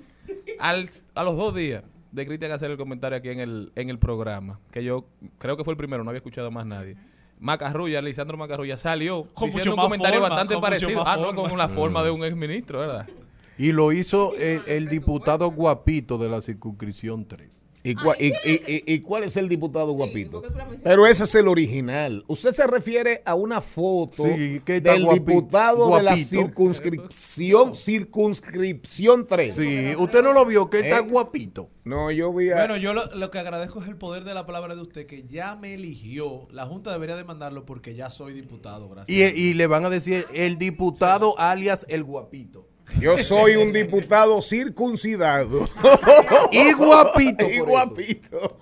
al, 0.59 0.89
a 1.15 1.23
los 1.23 1.37
dos 1.37 1.55
días 1.55 1.83
de 2.13 2.27
Cristian 2.27 2.51
hacer 2.53 2.71
el 2.71 2.79
comentario 2.79 3.19
aquí 3.19 3.29
en 3.29 3.41
el, 3.41 3.73
en 3.77 3.91
el 3.91 3.99
programa, 3.99 4.59
que 4.73 4.83
yo 4.83 5.05
creo 5.37 5.59
que 5.59 5.65
fue 5.65 5.73
el 5.75 5.77
primero, 5.77 6.03
no 6.03 6.09
había 6.09 6.21
escuchado 6.21 6.51
más 6.51 6.65
nadie. 6.65 6.97
Macarrulla, 7.41 8.01
Lisandro 8.01 8.37
Macarrulla 8.37 8.77
salió 8.77 9.25
Con 9.35 9.49
diciendo 9.49 9.75
un 9.75 9.81
comentario 9.81 10.21
forma, 10.21 10.35
bastante 10.35 10.61
parecido. 10.61 11.07
Ah, 11.07 11.17
no, 11.17 11.35
con 11.35 11.59
la 11.59 11.69
forma 11.69 12.03
de 12.03 12.11
un 12.11 12.25
exministro, 12.25 12.81
¿verdad? 12.81 13.09
Y 13.59 13.73
lo 13.73 13.93
hizo 13.93 14.35
el, 14.37 14.63
el 14.67 14.89
diputado 14.89 15.51
guapito 15.51 16.19
de 16.19 16.29
la 16.29 16.41
circunscripción 16.41 17.27
3. 17.27 17.64
¿Y, 17.87 17.95
cua- 17.97 18.17
y- 18.19 18.29
y- 18.51 18.63
y- 18.67 18.95
y 18.95 19.01
cuál 19.01 19.25
es 19.25 19.37
el 19.37 19.47
diputado 19.47 19.93
guapito? 19.93 20.43
Pero 20.83 21.07
ese 21.07 21.25
es 21.25 21.35
el 21.35 21.49
original. 21.49 22.25
Usted 22.29 22.53
se 22.53 22.67
refiere 22.67 23.21
a 23.27 23.35
una 23.35 23.61
foto 23.61 24.25
Sí, 24.25 24.59
del 24.65 25.05
guapi- 25.05 25.13
diputado 25.25 25.95
de 25.95 26.03
la 26.03 26.17
circunscripción, 26.17 27.75
circunscripción 27.75 29.27
3. 29.27 29.55
Sí, 29.55 29.93
usted 29.99 30.23
no 30.23 30.33
lo 30.33 30.47
vio, 30.47 30.71
que 30.71 30.81
está 30.81 30.99
¿Eh? 30.99 31.03
guapito. 31.09 31.69
No, 31.85 32.11
yo 32.11 32.33
vi 32.33 32.51
a... 32.51 32.55
Bueno, 32.55 32.77
yo 32.79 32.95
lo, 32.95 33.05
lo 33.15 33.31
que 33.31 33.39
agradezco 33.39 33.83
es 33.83 33.89
el 33.89 33.97
poder 33.97 34.25
de 34.25 34.33
la 34.33 34.47
palabra 34.47 34.75
de 34.75 34.81
usted, 34.81 35.07
que 35.07 35.25
ya 35.29 35.55
me 35.57 35.75
eligió. 35.75 36.49
La 36.51 36.65
Junta 36.67 36.91
debería 36.93 37.17
demandarlo 37.17 37.67
porque 37.67 37.95
ya 37.95 38.09
soy 38.09 38.33
diputado, 38.33 38.89
gracias. 38.89 39.35
Y, 39.37 39.51
y 39.51 39.55
le 39.55 39.67
van 39.67 39.85
a 39.85 39.91
decir 39.91 40.25
el 40.33 40.57
diputado 40.57 41.39
alias 41.39 41.85
el 41.91 42.03
guapito. 42.05 42.67
Yo 43.01 43.17
soy 43.19 43.57
un 43.57 43.73
diputado 43.73 44.41
circuncidado. 44.43 45.69
Y 46.53 46.73
guapito. 46.73 47.49
Y 47.51 47.59
guapito. 47.59 48.59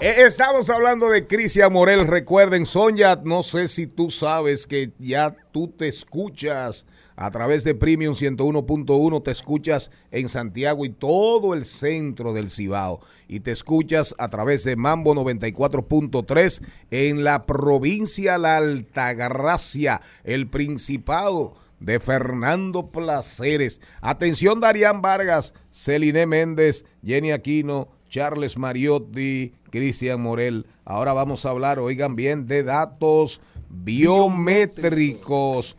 Eh, 0.00 0.14
Estamos 0.26 0.70
hablando 0.70 1.08
de 1.08 1.26
Cristian 1.26 1.72
Morel. 1.72 2.06
Recuerden, 2.06 2.66
Sonia, 2.66 3.20
no 3.24 3.42
sé 3.42 3.68
si 3.68 3.86
tú 3.86 4.10
sabes 4.10 4.66
que 4.66 4.92
ya 4.98 5.36
tú 5.52 5.68
te 5.68 5.88
escuchas 5.88 6.86
a 7.16 7.30
través 7.30 7.64
de 7.64 7.74
Premium 7.74 8.14
101.1, 8.14 9.22
te 9.22 9.30
escuchas 9.30 9.90
en 10.10 10.28
Santiago 10.28 10.84
y 10.84 10.90
todo 10.90 11.54
el 11.54 11.64
centro 11.66 12.32
del 12.32 12.50
Cibao. 12.50 13.00
Y 13.28 13.40
te 13.40 13.50
escuchas 13.50 14.14
a 14.18 14.28
través 14.28 14.64
de 14.64 14.76
Mambo 14.76 15.14
94.3 15.14 16.62
en 16.90 17.24
la 17.24 17.46
provincia 17.46 18.38
La 18.38 18.56
Altagracia, 18.56 20.00
el 20.24 20.48
Principado 20.48 21.54
de 21.82 22.00
Fernando 22.00 22.90
Placeres. 22.90 23.82
Atención, 24.00 24.60
Darían 24.60 25.02
Vargas, 25.02 25.52
Celine 25.70 26.26
Méndez, 26.26 26.86
Jenny 27.04 27.32
Aquino, 27.32 27.88
Charles 28.08 28.56
Mariotti, 28.56 29.52
Cristian 29.70 30.20
Morel. 30.20 30.66
Ahora 30.84 31.12
vamos 31.12 31.44
a 31.44 31.50
hablar, 31.50 31.78
oigan 31.78 32.16
bien, 32.16 32.46
de 32.46 32.62
datos 32.62 33.42
biométricos. 33.68 35.76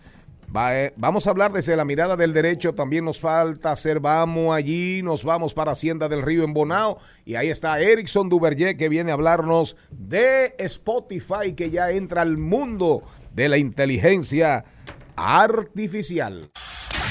Eh, 0.55 0.93
vamos 0.97 1.25
a 1.25 1.31
hablar 1.31 1.51
desde 1.51 1.75
la 1.75 1.85
mirada 1.85 2.15
del 2.15 2.33
derecho. 2.33 2.75
También 2.75 3.05
nos 3.05 3.19
falta 3.19 3.71
hacer 3.71 3.99
vamos 3.99 4.55
allí. 4.55 5.01
Nos 5.01 5.23
vamos 5.23 5.55
para 5.55 5.71
Hacienda 5.71 6.07
del 6.09 6.21
Río 6.21 6.43
en 6.43 6.53
Bonao. 6.53 6.99
Y 7.25 7.35
ahí 7.35 7.49
está 7.49 7.79
Erickson 7.79 8.29
Duverger 8.29 8.77
que 8.77 8.89
viene 8.89 9.09
a 9.11 9.15
hablarnos 9.15 9.75
de 9.91 10.53
Spotify 10.59 11.53
que 11.55 11.71
ya 11.71 11.89
entra 11.89 12.21
al 12.21 12.37
mundo 12.37 13.01
de 13.33 13.49
la 13.49 13.57
inteligencia 13.57 14.63
artificial. 15.15 16.51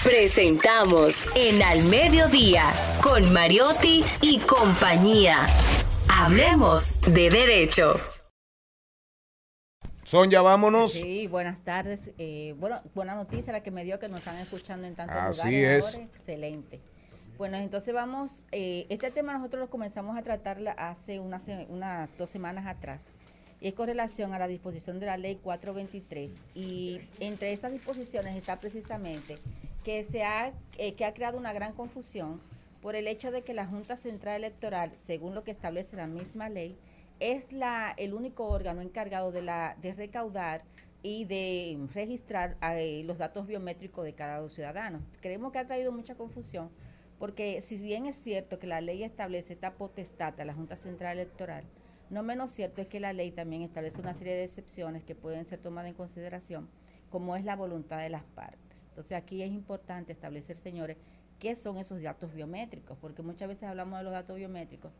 Presentamos 0.05 1.27
en 1.35 1.63
Al 1.63 1.85
Mediodía 1.85 2.73
con 3.03 3.33
Mariotti 3.33 4.05
y 4.21 4.39
compañía. 4.41 5.47
Hablemos 6.09 7.01
de 7.03 7.31
derecho. 7.31 8.01
Sonia, 10.05 10.43
vámonos. 10.43 10.93
Sí, 10.93 11.27
buenas 11.27 11.63
tardes. 11.63 12.11
Eh, 12.19 12.55
bueno, 12.59 12.81
buena 12.95 13.15
noticia 13.15 13.53
la 13.53 13.63
que 13.63 13.71
me 13.71 13.85
dio 13.85 13.99
que 13.99 14.09
nos 14.09 14.19
están 14.19 14.37
escuchando 14.39 14.87
en 14.87 14.95
tantos 14.95 15.17
Así 15.17 15.57
lugares 15.57 15.87
es. 15.87 15.95
ahora. 15.95 16.07
Excelente. 16.07 16.81
Bueno, 17.39 17.57
entonces 17.57 17.95
vamos, 17.95 18.45
eh, 18.53 18.87
este 18.91 19.11
tema 19.11 19.33
nosotros 19.33 19.61
lo 19.61 19.71
comenzamos 19.71 20.17
a 20.17 20.23
tratar 20.23 20.59
hace 20.77 21.19
unas 21.19 21.45
unas 21.69 22.11
dos 22.19 22.29
semanas 22.31 22.67
atrás. 22.67 23.17
Y 23.63 23.69
es 23.69 23.75
con 23.75 23.87
relación 23.87 24.35
a 24.35 24.41
la 24.41 24.49
disposición 24.49 24.99
de 24.99 25.07
la 25.07 25.17
ley 25.17 25.37
423. 25.37 26.41
Y 26.57 27.01
entre 27.21 27.53
esas 27.53 27.71
disposiciones 27.71 28.35
está 28.35 28.59
precisamente 28.59 29.39
que 29.85 30.03
se 30.03 30.25
ha, 30.25 30.53
eh, 30.79 30.95
que 30.95 31.05
ha 31.05 31.15
creado 31.15 31.39
una 31.39 31.53
gran 31.53 31.73
confusión 31.73 32.41
por 32.81 32.97
el 32.97 33.07
hecho 33.07 33.31
de 33.31 33.43
que 33.43 33.55
la 33.55 33.65
Junta 33.65 33.95
Central 33.95 34.35
Electoral, 34.39 34.91
según 35.01 35.37
lo 35.37 35.45
que 35.45 35.53
establece 35.53 35.95
la 35.95 36.09
misma 36.09 36.49
ley, 36.49 36.77
es 37.21 37.53
la, 37.53 37.95
el 37.99 38.15
único 38.15 38.49
órgano 38.49 38.83
encargado 38.83 39.31
de, 39.31 39.43
la, 39.43 39.77
de 39.81 39.95
recaudar 39.95 40.65
y 41.05 41.25
de 41.27 41.79
registrar 41.95 42.57
eh, 42.75 43.05
los 43.05 43.19
datos 43.19 43.47
biométricos 43.47 44.05
de 44.05 44.13
cada 44.13 44.49
ciudadano. 44.49 45.07
Creemos 45.21 45.53
que 45.53 45.61
ha 45.61 45.67
traído 45.69 45.93
mucha 45.93 46.17
confusión 46.17 46.69
porque 47.21 47.61
si 47.61 47.77
bien 47.77 48.07
es 48.07 48.17
cierto 48.17 48.59
que 48.59 48.67
la 48.67 48.81
ley 48.81 49.05
establece 49.05 49.53
esta 49.53 49.75
potestad 49.75 50.41
a 50.41 50.45
la 50.45 50.55
Junta 50.55 50.75
Central 50.75 51.21
Electoral, 51.21 51.63
no 52.13 52.23
menos 52.23 52.51
cierto 52.51 52.83
es 52.83 52.89
que 52.89 53.01
la 53.01 53.15
ley 53.15 53.31
también 53.31 53.63
establece 53.63 53.99
una 53.99 54.13
serie 54.13 54.35
de 54.35 54.45
excepciones 54.45 55.03
que 55.03 55.15
pueden 55.15 55.47
ser 55.47 55.61
tomadas 55.61 55.89
en 55.89 55.97
consideración, 55.97 56.69
como 57.09 57.37
es 57.37 57.45
la 57.47 57.57
voluntad 57.57 57.97
de 57.97 58.11
las 58.11 58.23
partes. 58.23 58.85
Entonces 58.91 59.13
aquí 59.13 59.43
es 59.43 59.49
importante 59.49 60.13
establecer, 60.13 60.59
señores, 60.59 60.99
qué 61.39 61.55
son 61.55 61.79
esos 61.79 62.03
datos 62.03 62.35
biométricos, 62.35 62.99
porque 63.01 63.23
muchas 63.23 63.49
veces 63.49 63.63
hablamos 63.63 63.99
de 63.99 64.05
los 64.05 64.13
datos 64.13 64.37
biométricos 64.37 64.93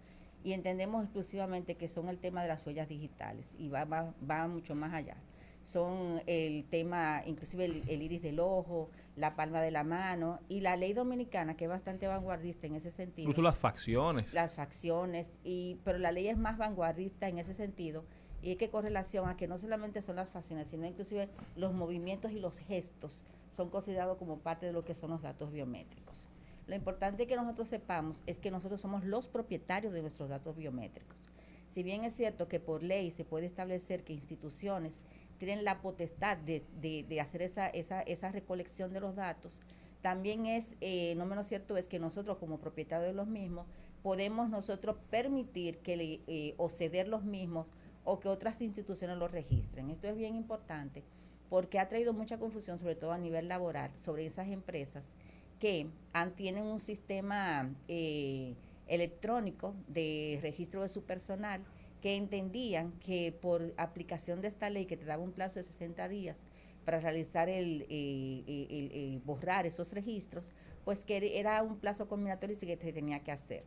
y 0.43 0.55
entendemos 0.55 1.03
exclusivamente 1.05 1.75
que 1.75 1.87
son 1.87 2.09
el 2.09 2.17
tema 2.17 2.41
de 2.41 2.49
las 2.49 2.67
huellas 2.67 2.89
digitales 2.89 3.57
y 3.59 3.69
va, 3.69 3.85
va, 3.85 4.49
mucho 4.49 4.75
más 4.75 4.95
allá. 4.95 5.19
Son 5.63 6.21
el 6.27 6.65
tema, 6.65 7.23
inclusive 7.27 7.65
el, 7.67 7.85
el 7.89 8.03
iris 8.03 8.23
del 8.23 8.41
ojo, 8.41 8.91
la 9.17 9.37
palma 9.37 9.61
de 9.61 9.71
la 9.71 9.85
mano 9.85 10.41
y 10.49 10.61
la 10.61 10.77
ley 10.77 10.93
dominicana, 10.93 11.57
que 11.57 11.65
es 11.65 11.71
bastante 11.71 12.07
vanguardista 12.07 12.67
en 12.67 12.75
ese 12.75 12.91
sentido. 12.91 13.29
Incluso 13.29 13.43
las 13.43 13.57
facciones. 13.57 14.33
Las 14.33 14.55
facciones, 14.55 15.33
y, 15.45 15.79
pero 15.85 15.99
la 15.99 16.13
ley 16.13 16.29
es 16.29 16.39
más 16.39 16.59
vanguardista 16.59 17.29
en 17.29 17.39
ese 17.39 17.55
sentido 17.55 18.05
y 18.43 18.51
es 18.51 18.57
que 18.57 18.71
con 18.71 18.83
relación 18.83 19.29
a 19.29 19.37
que 19.37 19.47
no 19.47 19.57
solamente 19.57 20.03
son 20.03 20.17
las 20.17 20.31
facciones, 20.31 20.69
sino 20.69 20.85
inclusive 20.85 21.29
los 21.55 21.73
movimientos 21.73 22.33
y 22.33 22.41
los 22.41 22.59
gestos 22.59 23.25
son 23.51 23.71
considerados 23.71 24.19
como 24.19 24.39
parte 24.39 24.67
de 24.67 24.73
lo 24.73 24.85
que 24.85 24.95
son 24.95 25.11
los 25.11 25.23
datos 25.23 25.53
biométricos. 25.53 26.29
Lo 26.67 26.75
importante 26.75 27.27
que 27.27 27.37
nosotros 27.37 27.69
sepamos 27.69 28.23
es 28.27 28.39
que 28.39 28.51
nosotros 28.51 28.81
somos 28.81 29.05
los 29.05 29.29
propietarios 29.29 29.93
de 29.93 30.03
nuestros 30.03 30.29
datos 30.29 30.57
biométricos. 30.57 31.31
Si 31.71 31.83
bien 31.83 32.05
es 32.05 32.15
cierto 32.15 32.49
que 32.49 32.61
por 32.61 32.83
ley 32.83 33.11
se 33.11 33.25
puede 33.25 33.47
establecer 33.47 34.05
que 34.05 34.13
instituciones 34.13 35.03
tienen 35.45 35.65
la 35.65 35.83
potestad 35.83 36.37
de, 36.37 36.63
de- 36.81 37.21
hacer 37.21 37.43
esa, 37.43 37.67
esa, 37.69 38.01
esa 38.03 38.31
recolección 38.31 38.93
de 38.93 39.01
los 39.01 39.17
datos, 39.17 39.61
también 40.01 40.47
es, 40.47 40.77
eh, 40.81 41.15
no 41.17 41.27
menos 41.27 41.49
cierto 41.49 41.77
es 41.77 41.89
que 41.89 41.99
nosotros 41.99 42.39
como 42.39 42.59
propietarios 42.61 43.09
de 43.09 43.13
los 43.17 43.27
mismos 43.27 43.67
podemos 44.05 44.49
nosotros 44.49 44.97
permitir 45.11 45.79
que 45.79 45.97
le, 45.97 46.21
eh, 46.29 46.55
o 46.59 46.69
ceder 46.69 47.09
los 47.09 47.25
mismos 47.25 47.67
o 48.05 48.21
que 48.21 48.29
otras 48.29 48.63
instituciones 48.63 49.17
los 49.19 49.33
registren. 49.33 49.91
Esto 49.91 50.07
es 50.07 50.17
bien 50.17 50.37
importante 50.37 51.03
porque 51.51 51.81
ha 51.81 51.89
traído 51.89 52.13
mucha 52.13 52.39
confusión, 52.39 52.79
sobre 52.79 52.95
todo 52.95 53.11
a 53.11 53.19
nivel 53.19 53.49
laboral, 53.49 53.91
sobre 54.01 54.25
esas 54.27 54.47
empresas 54.49 55.17
que 55.59 55.89
han- 56.13 56.37
tienen 56.37 56.67
un 56.67 56.79
sistema 56.79 57.69
eh, 57.89 58.55
electrónico 58.87 59.75
de 59.89 60.39
registro 60.41 60.83
de 60.83 60.89
su 60.89 61.03
personal 61.03 61.63
que 62.03 62.17
entendían 62.17 62.93
que 62.99 63.33
por 63.33 63.73
aplicación 63.79 64.43
de 64.43 64.49
esta 64.49 64.69
ley 64.69 64.85
que 64.87 64.97
te 64.99 65.07
daba 65.07 65.23
un 65.23 65.33
plazo 65.33 65.61
de 65.61 65.63
60 65.63 66.09
días 66.09 66.49
para 66.85 66.99
realizar 66.99 67.49
el, 67.49 67.87
eh, 67.89 68.43
el- 68.49 68.93
el 68.93 69.21
borrar 69.21 69.67
esos 69.67 69.93
registros, 69.93 70.53
pues 70.85 71.05
que 71.05 71.39
era 71.39 71.63
un 71.63 71.79
plazo 71.79 72.09
combinatorio 72.09 72.57
y 72.61 72.67
que 72.67 72.77
se 72.77 72.93
tenía 72.93 73.21
que 73.21 73.31
hacer. 73.31 73.63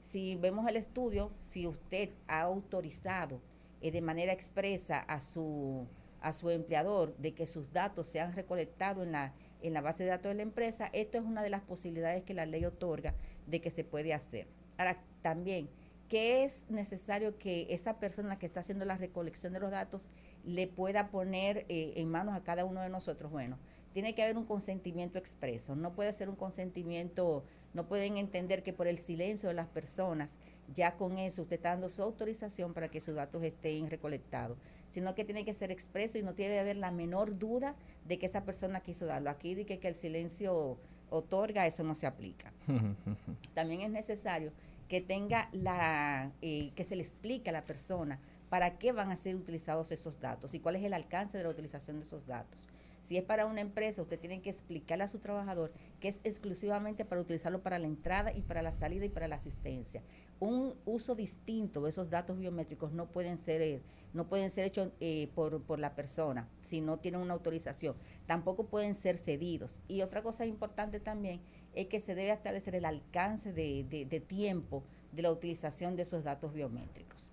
Si 0.00 0.36
vemos 0.36 0.66
el 0.68 0.76
estudio, 0.76 1.32
si 1.40 1.66
usted 1.66 2.10
ha 2.28 2.42
autorizado 2.42 3.40
eh, 3.82 3.90
de 3.90 4.00
manera 4.02 4.32
expresa 4.32 4.98
a 5.00 5.20
su, 5.20 5.86
a 6.20 6.32
su 6.32 6.48
empleador 6.50 7.16
de 7.16 7.32
que 7.34 7.46
sus 7.46 7.72
datos 7.72 8.06
sean 8.06 8.32
recolectados 8.34 9.04
en 9.04 9.12
la, 9.12 9.34
en 9.62 9.72
la 9.74 9.80
base 9.80 10.04
de 10.04 10.10
datos 10.10 10.30
de 10.30 10.36
la 10.36 10.42
empresa, 10.42 10.90
esto 10.92 11.18
es 11.18 11.24
una 11.24 11.42
de 11.42 11.50
las 11.50 11.62
posibilidades 11.62 12.22
que 12.22 12.34
la 12.34 12.46
ley 12.46 12.64
otorga 12.64 13.14
de 13.46 13.60
que 13.60 13.70
se 13.70 13.82
puede 13.82 14.14
hacer. 14.14 14.46
Ahora, 14.78 15.02
también, 15.22 15.68
¿qué 16.10 16.44
es 16.44 16.64
necesario 16.68 17.38
que 17.38 17.68
esa 17.70 17.98
persona 17.98 18.38
que 18.38 18.44
está 18.44 18.60
haciendo 18.60 18.84
la 18.84 18.98
recolección 18.98 19.54
de 19.54 19.60
los 19.60 19.70
datos 19.70 20.10
le 20.44 20.66
pueda 20.66 21.08
poner 21.08 21.64
eh, 21.70 21.94
en 21.96 22.10
manos 22.10 22.36
a 22.36 22.44
cada 22.44 22.66
uno 22.66 22.82
de 22.82 22.90
nosotros? 22.90 23.30
Bueno, 23.30 23.56
tiene 23.94 24.14
que 24.14 24.22
haber 24.22 24.36
un 24.36 24.44
consentimiento 24.44 25.18
expreso, 25.18 25.74
no 25.74 25.94
puede 25.94 26.12
ser 26.12 26.28
un 26.28 26.36
consentimiento 26.36 27.44
no 27.72 27.86
pueden 27.86 28.16
entender 28.16 28.62
que 28.62 28.72
por 28.72 28.88
el 28.88 28.98
silencio 28.98 29.48
de 29.48 29.54
las 29.54 29.68
personas, 29.68 30.38
ya 30.74 30.96
con 30.96 31.18
eso 31.18 31.42
usted 31.42 31.56
está 31.56 31.70
dando 31.70 31.88
su 31.88 32.02
autorización 32.02 32.74
para 32.74 32.88
que 32.88 33.00
sus 33.00 33.14
datos 33.14 33.44
estén 33.44 33.88
recolectados, 33.90 34.58
sino 34.88 35.14
que 35.14 35.24
tiene 35.24 35.44
que 35.44 35.54
ser 35.54 35.70
expreso 35.70 36.18
y 36.18 36.22
no 36.22 36.34
tiene 36.34 36.54
que 36.54 36.60
haber 36.60 36.76
la 36.76 36.90
menor 36.90 37.38
duda 37.38 37.76
de 38.06 38.18
que 38.18 38.26
esa 38.26 38.44
persona 38.44 38.80
quiso 38.80 39.06
darlo. 39.06 39.30
Aquí 39.30 39.54
de 39.54 39.66
que, 39.66 39.78
que 39.78 39.88
el 39.88 39.94
silencio 39.94 40.78
otorga, 41.10 41.66
eso 41.66 41.84
no 41.84 41.94
se 41.94 42.06
aplica. 42.06 42.52
También 43.54 43.82
es 43.82 43.90
necesario 43.90 44.52
que 44.90 45.00
tenga 45.00 45.48
la, 45.52 46.32
eh, 46.42 46.72
que 46.74 46.82
se 46.82 46.96
le 46.96 47.02
explique 47.02 47.48
a 47.48 47.52
la 47.52 47.64
persona 47.64 48.20
para 48.48 48.76
qué 48.76 48.90
van 48.90 49.12
a 49.12 49.16
ser 49.16 49.36
utilizados 49.36 49.92
esos 49.92 50.18
datos 50.18 50.52
y 50.52 50.58
cuál 50.58 50.74
es 50.74 50.82
el 50.82 50.92
alcance 50.92 51.38
de 51.38 51.44
la 51.44 51.50
utilización 51.50 52.00
de 52.00 52.04
esos 52.04 52.26
datos. 52.26 52.68
Si 53.00 53.16
es 53.16 53.22
para 53.22 53.46
una 53.46 53.60
empresa, 53.60 54.02
usted 54.02 54.18
tiene 54.18 54.42
que 54.42 54.50
explicarle 54.50 55.04
a 55.04 55.08
su 55.08 55.20
trabajador 55.20 55.72
que 56.00 56.08
es 56.08 56.20
exclusivamente 56.24 57.04
para 57.04 57.20
utilizarlo 57.20 57.62
para 57.62 57.78
la 57.78 57.86
entrada 57.86 58.32
y 58.34 58.42
para 58.42 58.62
la 58.62 58.72
salida 58.72 59.04
y 59.04 59.08
para 59.08 59.28
la 59.28 59.36
asistencia. 59.36 60.02
Un 60.40 60.74
uso 60.84 61.14
distinto 61.14 61.82
de 61.82 61.90
esos 61.90 62.10
datos 62.10 62.36
biométricos 62.36 62.90
no 62.90 63.12
pueden 63.12 63.38
ser 63.38 63.62
eh, 63.62 63.82
no 64.12 64.28
pueden 64.28 64.50
ser 64.50 64.64
hechos 64.64 64.90
eh, 64.98 65.30
por, 65.36 65.62
por 65.62 65.78
la 65.78 65.94
persona 65.94 66.48
si 66.62 66.80
no 66.80 66.98
tienen 66.98 67.20
una 67.20 67.34
autorización. 67.34 67.94
Tampoco 68.26 68.66
pueden 68.66 68.96
ser 68.96 69.16
cedidos. 69.16 69.80
Y 69.86 70.02
otra 70.02 70.20
cosa 70.20 70.46
importante 70.46 70.98
también 70.98 71.40
es 71.74 71.86
que 71.86 72.00
se 72.00 72.14
debe 72.14 72.32
establecer 72.32 72.74
el 72.74 72.84
alcance 72.84 73.52
de, 73.52 73.84
de- 73.84 74.20
tiempo 74.20 74.82
de 75.12 75.22
la 75.22 75.30
utilización 75.32 75.96
de 75.96 76.02
esos 76.02 76.24
datos 76.24 76.52
biométricos. 76.52 77.30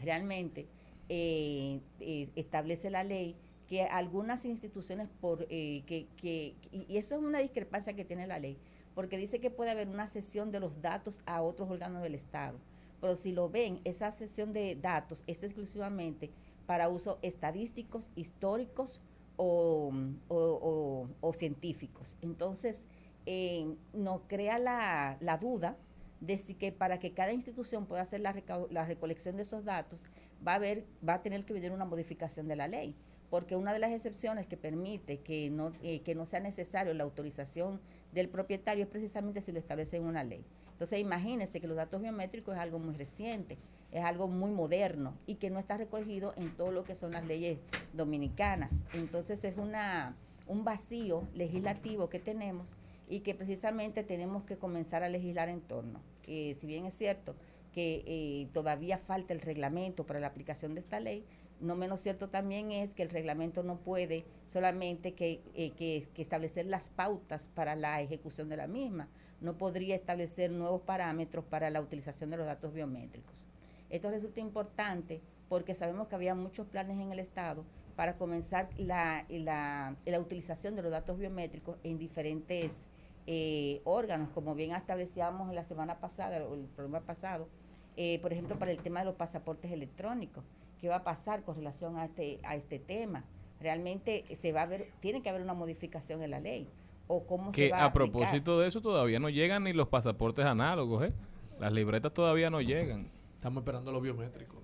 Realmente 0.00 0.66
eh, 1.08 1.80
eh, 2.00 2.28
establece 2.36 2.90
la 2.90 3.04
ley 3.04 3.34
que 3.66 3.82
algunas 3.82 4.44
instituciones 4.44 5.08
por 5.20 5.46
eh, 5.50 5.82
que, 5.86 6.06
que 6.16 6.54
y 6.72 6.96
eso 6.96 7.14
es 7.16 7.20
una 7.20 7.40
discrepancia 7.40 7.92
que 7.94 8.04
tiene 8.04 8.26
la 8.26 8.38
ley 8.38 8.56
porque 8.94 9.18
dice 9.18 9.40
que 9.40 9.50
puede 9.50 9.70
haber 9.70 9.88
una 9.88 10.06
cesión 10.08 10.50
de 10.50 10.60
los 10.60 10.80
datos 10.82 11.20
a 11.26 11.42
otros 11.42 11.70
órganos 11.70 12.02
del 12.02 12.14
Estado. 12.16 12.58
Pero 13.00 13.14
si 13.14 13.30
lo 13.32 13.48
ven 13.48 13.80
esa 13.84 14.10
cesión 14.10 14.52
de 14.52 14.74
datos 14.74 15.22
es 15.28 15.42
exclusivamente 15.44 16.30
para 16.66 16.88
usos 16.88 17.18
estadísticos 17.22 18.10
históricos 18.16 19.00
o, 19.36 19.92
o- 20.28 20.36
o- 20.36 21.08
o 21.20 21.32
científicos. 21.32 22.16
Entonces 22.22 22.86
eh, 23.30 23.76
nos 23.92 24.22
crea 24.26 24.58
la, 24.58 25.38
duda 25.38 25.76
de 26.18 26.38
si 26.38 26.54
que 26.54 26.72
para 26.72 26.98
que 26.98 27.12
cada 27.12 27.30
institución 27.30 27.84
pueda 27.84 28.00
hacer 28.00 28.22
la, 28.22 28.32
recolección 28.32 29.36
de 29.36 29.42
esos 29.42 29.66
datos, 29.66 30.00
va 30.46 30.52
a 30.52 30.54
haber, 30.54 30.86
va 31.06 31.14
a 31.14 31.22
tener 31.22 31.44
que 31.44 31.52
venir 31.52 31.72
una 31.72 31.84
modificación 31.84 32.48
de 32.48 32.56
la 32.56 32.68
ley. 32.68 32.96
Porque 33.28 33.54
una 33.54 33.74
de 33.74 33.80
las 33.80 33.92
excepciones 33.92 34.46
que 34.46 34.56
permite 34.56 35.18
que 35.20 35.50
no, 35.50 35.72
eh, 35.82 36.00
que 36.00 36.14
no 36.14 36.24
sea 36.24 36.40
necesario 36.40 36.94
la 36.94 37.04
autorización 37.04 37.82
del 38.12 38.30
propietario 38.30 38.84
es 38.84 38.88
precisamente 38.88 39.42
si 39.42 39.52
lo 39.52 39.58
establece 39.58 39.98
en 39.98 40.06
una 40.06 40.24
ley. 40.24 40.42
Entonces 40.72 40.98
imagínense 40.98 41.60
que 41.60 41.68
los 41.68 41.76
datos 41.76 42.00
biométricos 42.00 42.54
es 42.54 42.60
algo 42.62 42.78
muy 42.78 42.94
reciente, 42.94 43.58
es 43.92 44.04
algo 44.04 44.26
muy 44.26 44.52
moderno 44.52 45.18
y 45.26 45.34
que 45.34 45.50
no 45.50 45.58
está 45.58 45.76
recogido 45.76 46.32
en 46.38 46.56
todo 46.56 46.72
lo 46.72 46.84
que 46.84 46.94
son 46.94 47.12
las 47.12 47.26
leyes 47.26 47.58
dominicanas. 47.92 48.86
Entonces 48.94 49.44
es 49.44 49.56
un 49.58 50.64
vacío 50.64 51.28
legislativo 51.34 52.08
que 52.08 52.20
tenemos 52.20 52.74
y 53.08 53.20
que 53.20 53.34
precisamente 53.34 54.02
tenemos 54.04 54.44
que 54.44 54.58
comenzar 54.58 55.02
a 55.02 55.08
legislar 55.08 55.48
en 55.48 55.60
torno. 55.60 56.00
Eh, 56.26 56.54
si 56.54 56.66
bien 56.66 56.84
es 56.86 56.94
cierto 56.94 57.34
que 57.72 58.02
eh, 58.06 58.48
todavía 58.52 58.98
falta 58.98 59.32
el 59.34 59.40
reglamento 59.40 60.04
para 60.06 60.20
la 60.20 60.26
aplicación 60.26 60.74
de 60.74 60.80
esta 60.80 61.00
ley, 61.00 61.24
no 61.60 61.74
menos 61.74 62.00
cierto 62.00 62.28
también 62.28 62.70
es 62.70 62.94
que 62.94 63.02
el 63.02 63.10
reglamento 63.10 63.62
no 63.62 63.78
puede 63.80 64.24
solamente 64.46 65.14
que, 65.14 65.40
eh, 65.54 65.70
que- 65.70 66.06
que 66.14 66.22
establecer 66.22 66.66
las 66.66 66.88
pautas 66.90 67.48
para 67.54 67.74
la 67.76 68.00
ejecución 68.00 68.48
de 68.48 68.56
la 68.56 68.66
misma, 68.68 69.08
no 69.40 69.56
podría 69.58 69.94
establecer 69.94 70.50
nuevos 70.50 70.82
parámetros 70.82 71.44
para 71.44 71.70
la 71.70 71.80
utilización 71.80 72.30
de 72.30 72.36
los 72.36 72.46
datos 72.46 72.72
biométricos. 72.72 73.46
Esto 73.90 74.10
resulta 74.10 74.40
importante 74.40 75.20
porque 75.48 75.74
sabemos 75.74 76.08
que 76.08 76.14
había 76.14 76.34
muchos 76.34 76.66
planes 76.66 76.98
en 76.98 77.10
el 77.12 77.18
Estado 77.18 77.64
para 77.96 78.16
comenzar 78.16 78.68
la, 78.76 79.24
la- 79.28 79.96
la 80.04 80.20
utilización 80.20 80.76
de 80.76 80.82
los 80.82 80.92
datos 80.92 81.18
biométricos 81.18 81.76
en 81.82 81.98
diferentes 81.98 82.82
eh, 83.30 83.82
órganos, 83.84 84.30
como 84.30 84.54
bien 84.54 84.74
establecíamos 84.74 85.54
la 85.54 85.62
semana 85.62 86.00
pasada, 86.00 86.42
o 86.46 86.54
el 86.54 86.64
programa 86.64 87.04
pasado, 87.04 87.46
eh, 87.94 88.18
por 88.20 88.32
ejemplo, 88.32 88.58
para 88.58 88.70
el 88.70 88.78
tema 88.78 89.00
de 89.00 89.04
los 89.04 89.16
pasaportes 89.16 89.70
electrónicos. 89.70 90.44
¿Qué 90.80 90.88
va 90.88 90.96
a 90.96 91.04
pasar 91.04 91.44
con 91.44 91.54
relación 91.54 91.98
a 91.98 92.06
este, 92.06 92.40
a 92.42 92.56
este 92.56 92.78
tema? 92.78 93.26
Realmente 93.60 94.24
se 94.34 94.50
va 94.54 94.62
a 94.62 94.66
ver, 94.66 94.90
tiene 95.00 95.20
que 95.20 95.28
haber 95.28 95.42
una 95.42 95.52
modificación 95.52 96.22
en 96.22 96.30
la 96.30 96.40
ley. 96.40 96.70
O 97.06 97.26
cómo 97.26 97.52
se 97.52 97.56
Que 97.56 97.70
va 97.70 97.84
a 97.84 97.92
propósito 97.92 98.60
de 98.60 98.68
eso 98.68 98.80
todavía 98.80 99.20
no 99.20 99.28
llegan 99.28 99.64
ni 99.64 99.74
los 99.74 99.88
pasaportes 99.88 100.46
análogos, 100.46 101.04
¿eh? 101.04 101.12
Las 101.60 101.70
libretas 101.70 102.14
todavía 102.14 102.48
no 102.48 102.62
llegan. 102.62 103.10
Estamos 103.36 103.60
esperando 103.60 103.92
los 103.92 104.00
biométricos. 104.00 104.62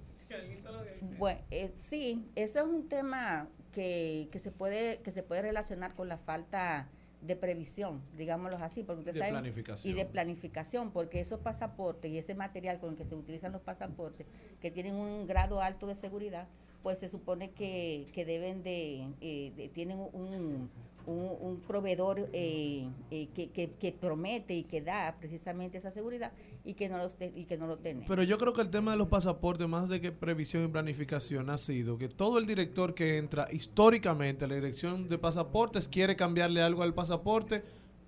Bueno, 1.18 1.40
eh, 1.50 1.70
sí, 1.74 2.30
eso 2.34 2.60
es 2.60 2.64
un 2.64 2.88
tema 2.88 3.46
que, 3.72 4.30
que 4.32 4.38
se 4.38 4.50
puede 4.52 5.00
que 5.02 5.10
se 5.10 5.22
puede 5.22 5.42
relacionar 5.42 5.94
con 5.94 6.08
la 6.08 6.16
falta 6.16 6.88
de 7.26 7.36
previsión, 7.36 8.02
digámoslo 8.16 8.56
así, 8.58 8.82
porque 8.82 9.00
ustedes 9.00 9.14
De 9.14 9.20
saben 9.20 9.34
planificación. 9.34 9.90
y 9.92 9.96
de 9.96 10.04
planificación, 10.04 10.90
porque 10.92 11.20
esos 11.20 11.40
pasaportes 11.40 12.10
y 12.10 12.18
ese 12.18 12.34
material 12.34 12.78
con 12.80 12.90
el 12.90 12.96
que 12.96 13.04
se 13.04 13.14
utilizan 13.14 13.52
los 13.52 13.62
pasaportes, 13.62 14.26
que 14.60 14.70
tienen 14.70 14.94
un 14.94 15.26
grado 15.26 15.60
alto 15.62 15.86
de 15.86 15.94
seguridad, 15.94 16.46
pues 16.82 16.98
se 16.98 17.08
supone 17.08 17.50
que, 17.52 18.06
que 18.12 18.26
deben 18.26 18.62
de, 18.62 19.08
eh, 19.22 19.52
de- 19.56 19.68
tienen 19.70 19.98
un, 20.12 20.70
un, 21.06 21.36
un 21.40 21.60
proveedor 21.60 22.28
eh, 22.32 22.88
eh, 23.10 23.28
que, 23.34 23.50
que, 23.50 23.70
que 23.72 23.92
promete 23.92 24.54
y 24.54 24.64
que 24.64 24.80
da 24.80 25.16
precisamente 25.18 25.78
esa 25.78 25.90
seguridad 25.90 26.32
y 26.64 26.74
que 26.74 26.88
no 26.88 26.96
los 26.98 27.16
te- 27.16 27.32
y 27.34 27.44
que 27.44 27.56
no 27.58 27.66
lo 27.66 27.78
tenemos. 27.78 28.06
Pero 28.08 28.22
yo 28.22 28.38
creo 28.38 28.52
que 28.52 28.62
el 28.62 28.70
tema 28.70 28.92
de 28.92 28.96
los 28.98 29.08
pasaportes, 29.08 29.68
más 29.68 29.88
de 29.88 30.00
que 30.00 30.12
previsión 30.12 30.64
y 30.64 30.68
planificación, 30.68 31.50
ha 31.50 31.58
sido 31.58 31.98
que 31.98 32.08
todo 32.08 32.38
el 32.38 32.46
director 32.46 32.94
que 32.94 33.18
entra 33.18 33.48
históricamente 33.52 34.44
a 34.44 34.48
la 34.48 34.54
dirección 34.54 35.08
de 35.08 35.18
pasaportes 35.18 35.88
quiere 35.88 36.16
cambiarle 36.16 36.62
algo 36.62 36.82
al 36.82 36.94
pasaporte 36.94 37.62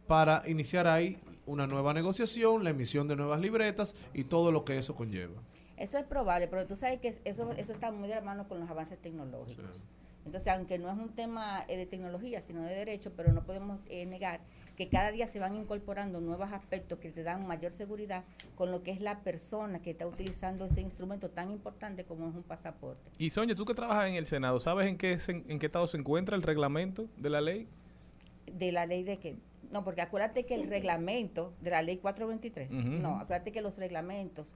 para 0.06 0.42
iniciar 0.46 0.86
ahí 0.86 1.18
una 1.46 1.66
nueva 1.66 1.92
negociación, 1.94 2.64
la 2.64 2.70
emisión 2.70 3.06
de 3.08 3.16
nuevas 3.16 3.40
libretas 3.40 3.94
y 4.14 4.24
todo 4.24 4.50
lo 4.52 4.64
que 4.64 4.78
eso 4.78 4.94
conlleva. 4.94 5.40
Eso 5.76 5.98
es 5.98 6.04
probable, 6.04 6.48
pero 6.48 6.66
tú 6.66 6.74
sabes 6.74 7.00
que 7.00 7.08
eso, 7.24 7.50
eso 7.52 7.72
está 7.72 7.92
muy 7.92 8.08
de 8.08 8.14
la 8.14 8.20
mano 8.22 8.48
con 8.48 8.58
los 8.58 8.70
avances 8.70 8.98
tecnológicos. 9.00 9.86
Entonces, 10.26 10.52
aunque 10.52 10.78
no 10.78 10.90
es 10.90 10.98
un 10.98 11.10
tema 11.14 11.64
eh, 11.68 11.76
de 11.76 11.86
tecnología, 11.86 12.42
sino 12.42 12.62
de 12.62 12.74
derecho, 12.74 13.12
pero 13.16 13.32
no 13.32 13.44
podemos 13.44 13.80
eh, 13.88 14.04
negar 14.06 14.40
que 14.76 14.88
cada 14.90 15.10
día 15.10 15.26
se 15.26 15.38
van 15.38 15.54
incorporando 15.56 16.20
nuevos 16.20 16.52
aspectos 16.52 16.98
que 16.98 17.10
te 17.10 17.22
dan 17.22 17.46
mayor 17.46 17.72
seguridad 17.72 18.24
con 18.56 18.70
lo 18.72 18.82
que 18.82 18.90
es 18.90 19.00
la 19.00 19.20
persona 19.20 19.80
que 19.80 19.92
está 19.92 20.06
utilizando 20.06 20.66
ese 20.66 20.82
instrumento 20.82 21.30
tan 21.30 21.50
importante 21.50 22.04
como 22.04 22.28
es 22.28 22.34
un 22.34 22.42
pasaporte. 22.42 23.08
Y 23.16 23.30
Sonia, 23.30 23.54
tú 23.54 23.64
que 23.64 23.72
trabajas 23.72 24.08
en 24.08 24.14
el 24.16 24.26
Senado, 24.26 24.58
¿sabes 24.60 24.86
en 24.88 24.98
qué, 24.98 25.18
se- 25.18 25.44
en 25.48 25.58
qué 25.58 25.66
estado 25.66 25.86
se 25.86 25.96
encuentra 25.96 26.36
el 26.36 26.42
reglamento 26.42 27.08
de 27.16 27.30
la 27.30 27.40
ley? 27.40 27.68
De 28.52 28.72
la 28.72 28.84
ley 28.84 29.02
de 29.04 29.18
que... 29.18 29.36
No, 29.70 29.82
porque 29.82 30.00
acuérdate 30.02 30.44
que 30.44 30.54
el 30.54 30.68
reglamento 30.68 31.52
de 31.60 31.70
la 31.70 31.82
ley 31.82 31.96
423, 31.98 32.70
Ujú. 32.70 32.80
no, 33.02 33.18
acuérdate 33.20 33.50
que 33.52 33.62
los 33.62 33.78
reglamentos 33.78 34.54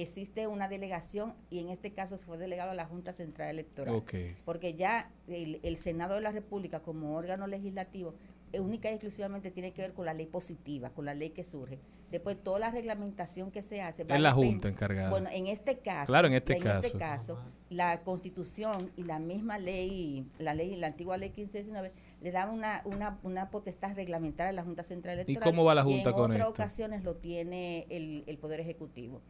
existe 0.00 0.46
una 0.46 0.68
delegación 0.68 1.34
y 1.50 1.58
en 1.58 1.68
este 1.68 1.92
caso 1.92 2.16
se 2.16 2.24
fue 2.24 2.38
delegado 2.38 2.70
a 2.70 2.74
la 2.74 2.86
Junta 2.86 3.12
Central 3.12 3.50
Electoral. 3.50 4.02
Porque 4.44 4.72
ya 4.74 5.10
el, 5.28 5.60
el 5.62 5.76
Senado 5.76 6.14
de 6.14 6.22
la 6.22 6.32
República 6.32 6.80
como 6.80 7.14
órgano 7.14 7.46
legislativo 7.46 8.14
eh, 8.52 8.60
única 8.60 8.88
y 8.90 8.94
exclusivamente 8.94 9.50
tiene 9.50 9.72
que 9.72 9.82
ver 9.82 9.92
con 9.92 10.06
la 10.06 10.14
ley 10.14 10.26
positiva, 10.26 10.90
con 10.90 11.04
la 11.04 11.14
ley 11.14 11.30
que 11.30 11.44
surge. 11.44 11.78
Después 12.10 12.36
toda 12.42 12.58
la 12.58 12.70
reglamentación 12.70 13.50
que 13.50 13.62
se 13.62 13.80
hace. 13.80 14.04
Es 14.06 14.20
la 14.20 14.32
Junta 14.32 14.68
encargada. 14.68 15.08
Bueno, 15.08 15.30
en 15.32 15.46
este 15.46 15.78
caso. 15.78 16.12
Claro, 16.12 16.28
en 16.28 16.34
este 16.34 16.56
en 16.56 16.62
caso. 16.62 16.86
este 16.86 16.98
caso, 16.98 17.38
la 17.70 18.02
Constitución 18.02 18.90
y 18.96 19.04
la 19.04 19.18
misma 19.18 19.58
ley, 19.58 20.26
la 20.38 20.52
ley, 20.54 20.76
la 20.76 20.88
antigua 20.88 21.16
ley 21.16 21.30
1519, 21.30 21.92
le 22.20 22.30
dan 22.30 22.50
una, 22.50 22.82
una, 22.84 23.18
una 23.22 23.50
potestad 23.50 23.94
reglamentaria 23.94 24.50
a 24.50 24.52
la 24.52 24.62
Junta 24.62 24.82
Central 24.82 25.16
¿Y 25.18 25.22
Electoral. 25.22 25.50
cómo 25.50 25.64
va 25.64 25.74
la 25.74 25.80
y 25.82 25.84
Junta 25.84 26.10
en 26.10 26.14
con 26.14 26.22
otras 26.24 26.38
esto? 26.38 26.50
ocasiones 26.50 27.02
lo 27.04 27.16
tiene 27.16 27.86
el, 27.88 28.24
el 28.26 28.36
Poder 28.36 28.60
Ejecutivo. 28.60 29.22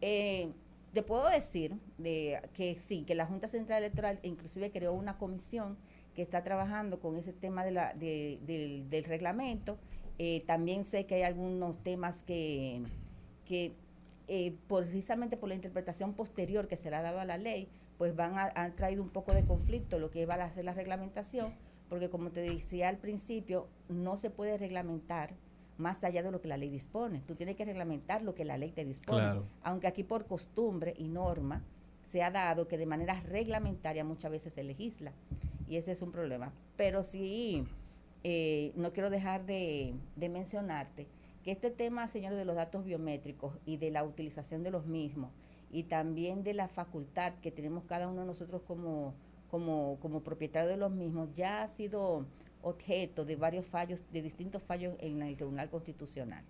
Eh, 0.00 0.52
te 0.92 1.02
puedo 1.02 1.28
decir 1.28 1.76
de, 1.98 2.40
que 2.54 2.74
sí, 2.74 3.02
que 3.04 3.14
la 3.14 3.26
Junta 3.26 3.48
Central 3.48 3.82
Electoral 3.82 4.20
inclusive 4.22 4.70
creó 4.70 4.92
una 4.92 5.18
comisión 5.18 5.76
que 6.14 6.22
está 6.22 6.42
trabajando 6.42 6.98
con 7.00 7.16
ese 7.16 7.32
tema 7.32 7.64
de 7.64 7.70
la, 7.72 7.94
de- 7.94 8.38
del, 8.46 8.88
del 8.88 9.04
reglamento. 9.04 9.78
Eh, 10.18 10.42
también 10.46 10.84
sé 10.84 11.06
que 11.06 11.16
hay 11.16 11.22
algunos 11.22 11.80
temas 11.82 12.22
que, 12.22 12.82
que 13.44 13.74
eh, 14.26 14.56
precisamente 14.68 15.36
por 15.36 15.48
la 15.48 15.54
interpretación 15.54 16.14
posterior 16.14 16.66
que 16.68 16.76
se 16.76 16.90
le 16.90 16.96
ha 16.96 17.02
dado 17.02 17.20
a 17.20 17.24
la 17.24 17.36
ley, 17.38 17.68
pues 17.98 18.16
van 18.16 18.36
a, 18.38 18.46
han 18.54 18.74
traído 18.74 19.02
un 19.02 19.10
poco 19.10 19.32
de 19.32 19.44
conflicto 19.44 19.98
lo 19.98 20.10
que 20.10 20.26
va 20.26 20.34
a 20.34 20.44
hacer 20.44 20.64
la 20.64 20.72
reglamentación, 20.72 21.52
porque 21.88 22.10
como 22.10 22.30
te 22.30 22.40
decía 22.40 22.88
al 22.88 22.98
principio, 22.98 23.68
no 23.88 24.16
se 24.16 24.30
puede 24.30 24.58
reglamentar 24.58 25.34
más 25.78 26.04
allá 26.04 26.22
de 26.22 26.30
lo 26.30 26.40
que 26.40 26.48
la 26.48 26.56
ley 26.56 26.68
dispone. 26.68 27.22
Tú 27.26 27.34
tienes 27.34 27.56
que 27.56 27.64
reglamentar 27.64 28.22
lo 28.22 28.34
que 28.34 28.44
la 28.44 28.58
ley 28.58 28.70
te 28.70 28.84
dispone. 28.84 29.20
Claro. 29.20 29.46
Aunque 29.62 29.86
aquí 29.86 30.04
por 30.04 30.26
costumbre 30.26 30.94
y 30.98 31.08
norma 31.08 31.62
se 32.02 32.22
ha 32.22 32.30
dado 32.30 32.68
que 32.68 32.78
de 32.78 32.86
manera 32.86 33.18
reglamentaria 33.20 34.04
muchas 34.04 34.30
veces 34.30 34.52
se 34.52 34.64
legisla. 34.64 35.12
Y 35.66 35.76
ese 35.76 35.92
es 35.92 36.02
un 36.02 36.12
problema. 36.12 36.52
Pero 36.76 37.02
sí, 37.02 37.66
eh, 38.24 38.72
no 38.76 38.92
quiero 38.92 39.10
dejar 39.10 39.46
de, 39.46 39.94
de 40.16 40.28
mencionarte 40.28 41.06
que 41.06 41.18
que 41.48 41.52
este 41.52 41.70
tema, 41.70 42.08
señores, 42.08 42.36
de 42.36 42.44
los 42.44 42.56
datos 42.56 42.84
biométricos 42.84 43.54
y 43.64 43.78
de 43.78 43.90
la 43.90 44.04
utilización 44.04 44.62
de 44.62 44.70
los 44.70 44.84
mismos 44.84 45.30
y 45.70 45.84
también 45.84 46.42
de 46.42 46.52
la 46.52 46.68
facultad 46.68 47.32
que 47.40 47.50
tenemos 47.50 47.84
cada 47.84 48.08
uno 48.08 48.20
de 48.20 48.26
nosotros 48.26 48.60
como, 48.66 49.14
como, 49.50 49.98
como 50.00 50.22
propietario 50.22 50.68
de 50.68 50.76
los 50.76 50.90
mismos, 50.90 51.30
ya 51.34 51.62
ha 51.62 51.68
sido 51.68 52.26
objeto 52.62 53.24
de 53.24 53.36
varios 53.36 53.66
fallos, 53.66 54.04
de 54.12 54.22
distintos 54.22 54.62
fallos 54.62 54.96
en 55.00 55.22
el 55.22 55.36
Tribunal 55.36 55.70
Constitucional. 55.70 56.44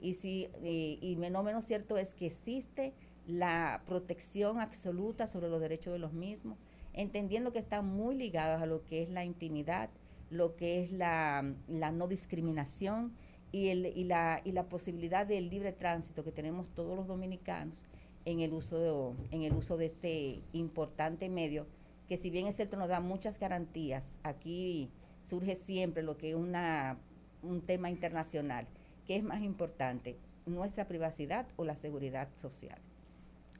Y, 0.00 0.14
si, 0.14 0.48
y 0.62 1.16
no 1.30 1.42
menos 1.42 1.64
cierto 1.64 1.96
es 1.96 2.14
que 2.14 2.26
existe 2.26 2.92
la 3.26 3.82
protección 3.86 4.58
absoluta 4.60 5.26
sobre 5.26 5.48
los 5.48 5.60
derechos 5.60 5.92
de 5.92 5.98
los 5.98 6.12
mismos, 6.12 6.58
entendiendo 6.92 7.52
que 7.52 7.58
están 7.58 7.86
muy 7.86 8.14
ligados 8.14 8.60
a 8.60 8.66
lo 8.66 8.84
que 8.84 9.02
es 9.02 9.10
la 9.10 9.24
intimidad, 9.24 9.90
lo 10.30 10.56
que 10.56 10.82
es 10.82 10.92
la, 10.92 11.54
la 11.68 11.92
no 11.92 12.08
discriminación 12.08 13.12
y, 13.52 13.68
el, 13.68 13.86
y, 13.86 14.04
la, 14.04 14.40
y 14.44 14.52
la 14.52 14.68
posibilidad 14.68 15.26
del 15.26 15.50
libre 15.50 15.72
tránsito 15.72 16.24
que 16.24 16.32
tenemos 16.32 16.70
todos 16.70 16.96
los 16.96 17.06
dominicanos 17.06 17.84
en 18.24 18.40
el 18.40 18.52
uso 18.52 18.78
de, 18.78 19.16
en 19.30 19.42
el 19.42 19.52
uso 19.52 19.76
de 19.76 19.86
este 19.86 20.42
importante 20.52 21.28
medio, 21.28 21.66
que 22.08 22.16
si 22.16 22.30
bien 22.30 22.46
es 22.46 22.56
cierto 22.56 22.76
nos 22.76 22.88
da 22.88 23.00
muchas 23.00 23.38
garantías, 23.38 24.18
aquí 24.22 24.90
surge 25.22 25.56
siempre 25.56 26.02
lo 26.02 26.16
que 26.16 26.30
es 26.30 26.36
una, 26.36 26.98
un 27.42 27.60
tema 27.62 27.90
internacional, 27.90 28.66
que 29.06 29.16
es 29.16 29.22
más 29.22 29.42
importante, 29.42 30.16
nuestra 30.46 30.86
privacidad 30.86 31.46
o 31.56 31.64
la 31.64 31.76
seguridad 31.76 32.28
social. 32.34 32.80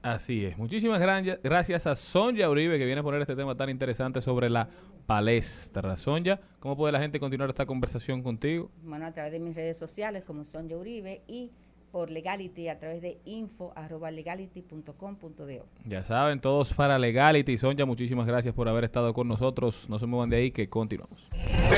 Así 0.03 0.45
es. 0.45 0.59
Muchísimas 0.59 1.01
gracias 1.01 1.87
a 1.87 1.95
Sonja 1.95 2.51
Uribe 2.51 2.77
que 2.77 2.85
viene 2.85 3.01
a 3.01 3.05
poner 3.05 3.21
este 3.21 3.37
tema 3.37 3.57
tan 3.57 3.71
interesante 3.71 4.21
sobre 4.21 4.51
la 4.51 4.69
palestra. 5.07 5.97
Sonja, 5.97 6.41
¿cómo 6.59 6.77
puede 6.77 6.93
la 6.93 6.99
gente 6.99 7.21
continuar 7.21 7.51
esta 7.51 7.67
conversación 7.67 8.21
contigo? 8.21 8.69
Bueno, 8.83 9.07
a 9.07 9.13
través 9.13 9.31
de 9.31 9.39
mis 9.39 9.55
redes 9.55 9.77
sociales 9.77 10.25
como 10.25 10.45
Sonja 10.45 10.77
Uribe 10.77 11.23
y 11.29 11.53
por 11.93 12.11
Legality 12.11 12.69
a 12.69 12.81
través 12.81 13.03
de 13.03 13.21
info 13.27 13.73
arroba 13.77 14.11
legality.com.do. 14.11 15.67
Ya 15.85 16.03
saben, 16.03 16.41
todos 16.41 16.73
para 16.73 16.99
Legality. 16.99 17.59
Sonja, 17.59 17.85
muchísimas 17.85 18.27
gracias 18.27 18.55
por 18.55 18.69
haber 18.69 18.85
estado 18.85 19.13
con 19.13 19.29
nosotros. 19.29 19.89
No 19.91 19.99
se 19.99 20.07
muevan 20.07 20.31
de 20.31 20.39
ahí 20.39 20.51
que 20.51 20.69
continuamos. 20.69 21.29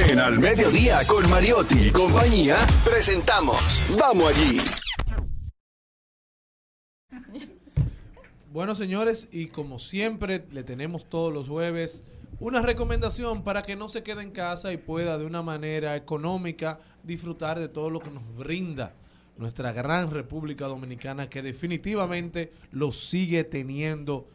En 0.09 0.21
Al 0.21 0.39
Mediodía 0.39 1.01
con 1.09 1.29
Mariotti 1.29 1.89
y 1.89 1.91
compañía, 1.91 2.57
presentamos 2.85 3.59
Vamos 3.99 4.29
Allí. 4.29 4.59
Bueno, 8.53 8.77
señores, 8.77 9.29
y 9.33 9.49
como 9.49 9.81
siempre, 9.81 10.47
le 10.53 10.63
tenemos 10.63 11.09
todos 11.09 11.33
los 11.33 11.49
jueves 11.49 12.05
una 12.39 12.63
recomendación 12.63 13.43
para 13.43 13.63
que 13.63 13.75
no 13.75 13.89
se 13.89 14.05
quede 14.05 14.23
en 14.23 14.31
casa 14.31 14.73
y 14.73 14.77
pueda 14.77 15.19
de 15.19 15.25
una 15.25 15.43
manera 15.43 15.97
económica 15.97 16.79
disfrutar 17.03 17.59
de 17.59 17.69
todo 17.69 17.91
lo 17.91 18.01
que 18.01 18.11
nos 18.11 18.37
brinda 18.37 18.95
nuestra 19.37 19.73
gran 19.73 20.11
República 20.11 20.67
Dominicana, 20.67 21.29
que 21.29 21.43
definitivamente 21.43 22.53
lo 22.71 22.93
sigue 22.93 23.45
teniendo 23.45 24.29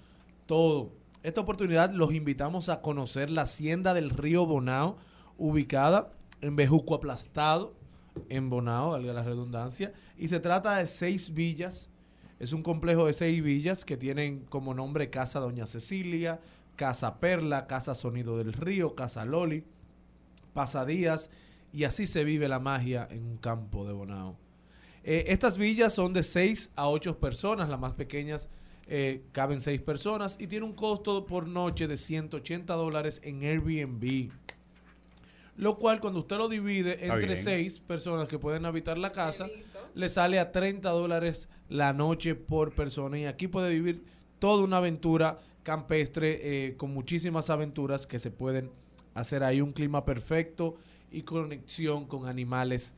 todo. 0.45 0.91
Esta 1.23 1.41
oportunidad 1.41 1.93
los 1.93 2.13
invitamos 2.13 2.69
a 2.69 2.81
conocer 2.81 3.29
la 3.29 3.43
hacienda 3.43 3.93
del 3.93 4.09
río 4.09 4.45
Bonao, 4.45 4.97
ubicada 5.37 6.11
en 6.41 6.55
Bejuco 6.55 6.95
Aplastado, 6.95 7.73
en 8.29 8.49
Bonao, 8.49 8.91
valga 8.91 9.13
la 9.13 9.23
redundancia, 9.23 9.93
y 10.17 10.27
se 10.27 10.39
trata 10.39 10.77
de 10.77 10.87
seis 10.87 11.33
villas 11.33 11.89
es 12.39 12.53
un 12.53 12.63
complejo 12.63 13.05
de 13.05 13.13
seis 13.13 13.43
villas 13.43 13.83
que 13.83 13.97
tienen 13.97 14.45
como 14.45 14.73
nombre 14.73 15.09
Casa 15.09 15.41
Doña 15.41 15.67
Cecilia, 15.67 16.39
Casa 16.77 17.19
Perla, 17.19 17.67
Casa 17.67 17.95
Sonido 17.95 18.37
del 18.37 18.53
Río, 18.53 18.95
Casa 18.95 19.25
Loli, 19.25 19.65
Pasadías, 20.53 21.31
y 21.73 21.83
así 21.83 22.07
se 22.07 22.23
vive 22.23 22.47
la 22.47 22.59
magia 22.59 23.07
en 23.11 23.25
un 23.25 23.37
campo 23.37 23.85
de 23.85 23.91
Bonao. 23.91 24.37
Eh, 25.03 25.25
estas 25.27 25.57
villas 25.57 25.93
son 25.93 26.13
de 26.13 26.23
6 26.23 26.73
a 26.75 26.89
8 26.89 27.19
personas, 27.19 27.69
las 27.69 27.79
más 27.79 27.93
pequeñas 27.93 28.49
eh, 28.87 29.23
caben 29.31 29.61
6 29.61 29.81
personas 29.81 30.37
y 30.39 30.47
tiene 30.47 30.65
un 30.65 30.73
costo 30.73 31.25
por 31.25 31.47
noche 31.47 31.87
de 31.87 31.95
180 31.95 32.73
dólares 32.73 33.21
en 33.23 33.43
Airbnb. 33.43 34.31
Lo 35.57 35.77
cual 35.77 35.99
cuando 35.99 36.21
usted 36.21 36.37
lo 36.37 36.47
divide 36.47 37.05
entre 37.05 37.33
bien. 37.33 37.37
6 37.37 37.79
personas 37.81 38.27
que 38.27 38.39
pueden 38.39 38.65
habitar 38.65 38.97
la 38.97 39.11
casa, 39.11 39.47
le 39.93 40.09
sale 40.09 40.39
a 40.39 40.51
30 40.51 40.89
dólares 40.89 41.49
la 41.67 41.93
noche 41.93 42.35
por 42.35 42.73
persona 42.73 43.19
y 43.19 43.25
aquí 43.25 43.47
puede 43.47 43.69
vivir 43.69 44.03
toda 44.39 44.63
una 44.63 44.77
aventura 44.77 45.39
campestre 45.63 46.39
eh, 46.41 46.77
con 46.77 46.93
muchísimas 46.93 47.49
aventuras 47.49 48.07
que 48.07 48.19
se 48.19 48.31
pueden 48.31 48.71
hacer 49.13 49.43
ahí 49.43 49.61
un 49.61 49.71
clima 49.71 50.05
perfecto 50.05 50.77
y 51.11 51.23
conexión 51.23 52.05
con 52.05 52.27
animales 52.27 52.95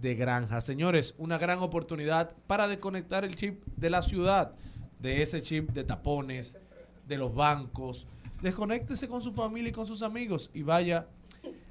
de 0.00 0.14
granja. 0.14 0.60
Señores, 0.60 1.14
una 1.18 1.38
gran 1.38 1.58
oportunidad 1.58 2.34
para 2.46 2.68
desconectar 2.68 3.24
el 3.24 3.34
chip 3.34 3.64
de 3.76 3.90
la 3.90 4.02
ciudad, 4.02 4.54
de 4.98 5.22
ese 5.22 5.42
chip 5.42 5.70
de 5.70 5.84
tapones, 5.84 6.58
de 7.06 7.18
los 7.18 7.34
bancos. 7.34 8.06
Desconéctese 8.42 9.08
con 9.08 9.22
su 9.22 9.32
familia 9.32 9.70
y 9.70 9.72
con 9.72 9.86
sus 9.86 10.02
amigos 10.02 10.50
y 10.54 10.62
vaya 10.62 11.08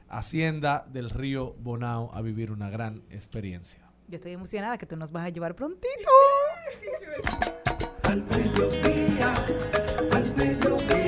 a 0.07 0.19
Hacienda 0.19 0.85
del 0.91 1.09
Río 1.09 1.55
Bonao 1.59 2.11
a 2.13 2.21
vivir 2.21 2.51
una 2.51 2.69
gran 2.69 3.03
experiencia. 3.09 3.81
Yo 4.07 4.15
estoy 4.15 4.31
emocionada 4.33 4.77
que 4.77 4.85
tú 4.85 4.95
nos 4.95 5.11
vas 5.11 5.25
a 5.25 5.29
llevar 5.29 5.55
prontito. 5.55 6.09
Al 8.03 8.23
mediodía, 8.23 9.33
al 10.11 10.35
mediodía, 10.35 10.98